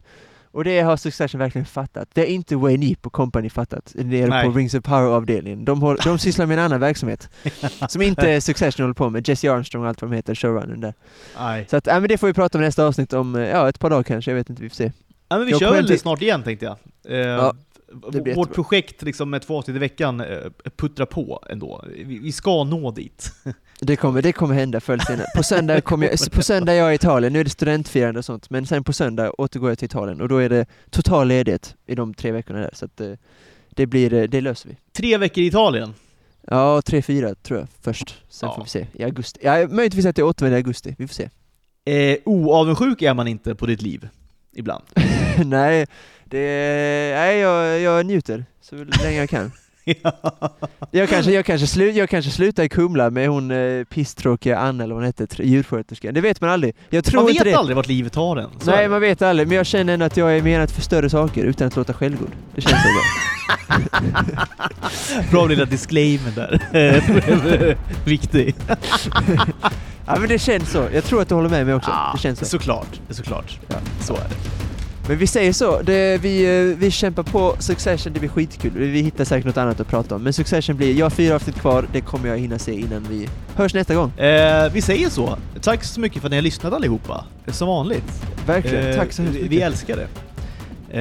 Och 0.54 0.64
det 0.64 0.82
har 0.82 0.98
Succession 0.98 1.40
verkligen 1.40 1.66
fattat. 1.66 2.10
Det 2.14 2.22
är 2.22 2.26
inte 2.26 2.56
Wayne 2.56 2.86
Yip 2.86 3.06
och 3.06 3.14
company 3.14 3.50
fattat 3.50 3.92
nere 3.96 4.28
Nej. 4.28 4.46
på 4.46 4.52
Rings 4.52 4.74
of 4.74 4.84
Power-avdelningen. 4.84 5.66
De, 5.66 5.82
har- 5.82 6.00
de 6.04 6.20
sysslar 6.20 6.46
med 6.46 6.58
en 6.60 6.66
annan 6.66 6.80
verksamhet 6.80 7.30
som 7.90 8.02
inte 8.02 8.42
Succession 8.42 8.84
håller 8.84 8.94
på 8.94 9.10
med. 9.10 9.28
Jesse 9.30 9.52
Armstrong 9.52 9.84
och 9.84 9.90
allt 9.90 10.02
vad 10.02 10.12
de 10.12 10.16
heter, 10.16 10.36
showrunnern 10.36 10.82
där. 10.82 10.94
Nej. 11.40 11.66
Så 11.70 11.78
att, 11.78 11.88
ja, 11.88 12.00
men 12.00 12.10
det 12.10 12.18
får 12.18 12.28
vi 12.28 12.34
prata 12.34 12.58
om 12.58 12.64
i 12.64 12.68
nästa 12.68 12.86
avsnitt 12.86 13.14
om, 13.14 13.36
eh, 13.36 13.50
ja, 13.50 13.70
ett 13.70 13.80
par 13.80 13.90
dagar 13.90 14.04
kanske. 14.04 14.32
Jag 14.32 14.36
vet 14.36 14.50
inte, 14.50 14.64
vi 14.64 14.70
får 14.70 14.76
se. 14.76 14.92
Ja, 15.30 15.38
men 15.38 15.46
vi 15.46 15.52
Jag 15.52 15.60
kör 15.60 15.72
väl 15.74 15.88
det 15.88 15.98
snart 15.98 16.22
igen 16.22 16.44
tänkte 16.44 16.66
jag. 16.66 16.78
Eh, 17.08 17.18
Ja, 17.28 17.54
vårt 17.94 18.16
jättebra. 18.16 18.46
projekt 18.46 19.02
liksom 19.02 19.30
med 19.30 19.42
två 19.42 19.58
avsnitt 19.58 19.76
i 19.76 19.80
veckan 19.80 20.22
eh, 20.22 20.38
puttrar 20.78 21.06
på 21.06 21.44
ändå. 21.50 21.86
Vi, 22.06 22.20
vi 22.20 22.32
ska 22.32 22.64
nå 22.64 22.92
dit. 22.92 23.32
Det 23.86 23.96
kommer, 23.96 24.22
det 24.22 24.32
kommer 24.34 24.56
hända 24.56 24.80
förr 24.80 24.94
eller 24.94 25.04
senare. 25.04 25.28
På 25.36 25.44
söndag, 25.44 25.82
kommer 25.86 26.08
jag, 26.08 26.32
på 26.32 26.44
söndag 26.44 26.74
är 26.74 26.78
jag 26.78 26.92
i 26.92 26.96
Italien, 26.96 27.34
nu 27.34 27.40
är 27.40 27.44
det 27.44 27.50
studentfirande 27.50 28.18
och 28.20 28.26
sånt, 28.26 28.50
men 28.50 28.66
sen 28.66 28.84
på 28.84 28.94
söndag 28.94 29.32
återgår 29.42 29.70
jag 29.72 29.78
till 29.78 29.86
Italien 29.86 30.22
och 30.22 30.30
då 30.30 30.38
är 30.38 30.50
det 30.50 30.66
total 30.90 31.28
ledighet 31.28 31.76
i 31.88 31.96
de 31.96 32.14
tre 32.14 32.32
veckorna 32.32 32.60
där. 32.60 32.70
Så 32.74 32.86
att 32.86 33.02
eh, 33.02 33.12
det 33.70 33.86
blir, 33.86 34.14
eh, 34.14 34.24
det 34.24 34.42
löser 34.42 34.70
vi. 34.70 34.78
Tre 34.94 35.18
veckor 35.18 35.44
i 35.44 35.48
Italien. 35.48 35.94
Ja, 36.48 36.82
tre, 36.82 37.02
fyra 37.02 37.36
tror 37.36 37.60
jag 37.60 37.68
först. 37.82 38.24
Sen 38.30 38.50
Ja. 38.50 38.56
får 38.56 38.64
vi 38.64 38.70
se. 38.70 38.88
I 38.94 39.04
augusti. 39.04 39.40
Ja, 39.44 39.68
möjligtvis 39.68 40.06
att 40.06 40.18
jag 40.18 40.28
återvänder 40.28 40.58
i 40.58 40.60
augusti. 40.60 40.96
Vi 40.98 41.08
får 41.08 41.14
se. 41.14 41.30
Eh, 41.86 42.18
oavundsjuk 42.26 43.02
är 43.02 43.14
man 43.14 43.28
inte 43.28 43.56
på 43.56 43.66
ditt 43.66 43.82
liv. 43.82 44.08
Ibland. 44.56 44.84
nej, 45.46 45.88
det, 46.26 46.40
nej 47.16 47.38
jag, 47.38 47.80
jag 47.80 48.06
njuter 48.06 48.46
så 48.62 48.76
länge 48.76 49.18
jag 49.18 49.30
kan. 49.30 49.52
Jag 50.92 51.10
kanske, 51.10 51.32
jag, 51.32 51.46
kanske 51.46 51.68
slu, 51.68 51.92
jag 51.92 52.10
kanske 52.10 52.32
slutar 52.32 52.64
i 52.64 52.70
Kumla 52.70 53.10
med 53.10 53.30
hon 53.30 53.52
eh, 53.52 53.84
pisstråkiga 53.84 54.58
Anna 54.60 54.84
eller 54.84 54.96
vad 54.96 55.04
hon 55.04 55.14
hette, 55.20 55.44
djursköterskan. 55.44 56.14
Det 56.14 56.22
vet 56.22 56.42
man 56.42 56.50
aldrig. 56.50 56.76
Jag 56.90 57.06
tror 57.06 57.22
man 57.22 57.34
vet 57.34 57.44
det. 57.44 57.54
aldrig 57.54 57.76
vart 57.76 57.88
livet 57.88 58.14
tar 58.14 58.38
en. 58.38 58.50
Så 58.60 58.72
Nej, 58.72 58.90
man 58.90 59.02
vet 59.02 59.22
aldrig, 59.22 59.48
men 59.48 59.58
jag 59.58 59.66
känner 59.66 59.94
ändå 59.94 60.06
att 60.06 60.18
jag 60.18 60.38
är 60.38 60.42
menad 60.42 60.72
för 60.72 60.82
större 60.82 61.10
saker 61.10 61.44
utan 61.44 61.68
att 61.68 61.76
låta 61.76 61.94
självgod. 61.94 62.32
Det 62.56 62.62
känns 62.62 62.82
så 62.82 62.88
bra. 62.88 63.02
Bra 65.32 65.46
lilla 65.46 65.66
disclaimer 65.66 66.32
där. 66.36 66.62
Viktig. 68.06 68.56
Ja 70.06 70.18
men 70.20 70.30
det 70.30 70.40
känns 70.40 70.72
så. 70.72 70.88
Jag 70.94 71.04
tror 71.04 71.22
att 71.22 71.30
du 71.30 71.36
håller 71.36 71.50
med 71.50 71.66
mig 71.66 71.76
också. 71.76 71.92
Ja, 71.92 72.12
det 72.16 72.22
känns 72.22 72.40
så. 72.40 72.46
Såklart, 72.46 73.00
såklart. 73.10 73.60
Ja. 73.68 73.76
Så 74.02 74.14
är 74.14 74.18
det. 74.30 74.71
Men 75.08 75.18
vi 75.18 75.28
säger 75.28 75.54
så, 75.54 75.82
det, 75.82 76.18
vi, 76.22 76.44
eh, 76.72 76.78
vi 76.78 76.92
kämpar 76.92 77.24
på 77.24 77.56
Succession, 77.60 78.14
det 78.14 78.20
blir 78.20 78.30
skitkul. 78.30 78.72
Vi 78.78 79.02
hittar 79.02 79.26
säkert 79.26 79.46
något 79.46 79.58
annat 79.58 79.80
att 79.80 79.88
prata 79.88 80.16
om. 80.16 80.24
Men 80.24 80.34
Succession 80.34 80.78
blir, 80.78 80.94
jag 80.94 81.06
har 81.06 81.10
fyra 81.10 81.36
avsnitt 81.36 81.56
kvar, 81.60 81.86
det 81.94 82.02
kommer 82.02 82.30
jag 82.30 82.38
hinna 82.38 82.60
se 82.60 82.74
innan 82.74 83.06
vi 83.10 83.30
hörs 83.56 83.74
nästa 83.74 83.96
gång. 83.96 84.20
Eh, 84.20 84.72
vi 84.72 84.82
säger 84.82 85.10
så. 85.10 85.38
Tack 85.62 85.84
så 85.84 86.00
mycket 86.00 86.22
för 86.22 86.28
att 86.28 86.32
ni 86.32 86.38
har 86.38 86.42
lyssnat 86.42 86.74
allihopa. 86.74 87.26
Som 87.48 87.68
vanligt. 87.68 88.24
Verkligen, 88.46 88.86
Eh, 88.86 88.96
tack 88.96 89.12
så 89.12 89.22
hemskt 89.22 89.36
mycket. 89.36 89.52
Vi 89.52 89.62
älskar 89.62 89.98
det. 89.98 90.08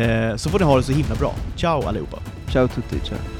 Eh, 0.00 0.36
så 0.36 0.50
får 0.50 0.58
ni 0.58 0.64
ha 0.64 0.76
det 0.76 0.82
så 0.82 0.92
himla 0.92 1.14
bra. 1.14 1.34
Ciao 1.56 1.82
allihopa. 1.82 2.18
Ciao 2.52 2.68
tutti, 2.68 2.96
ciao. 3.04 3.39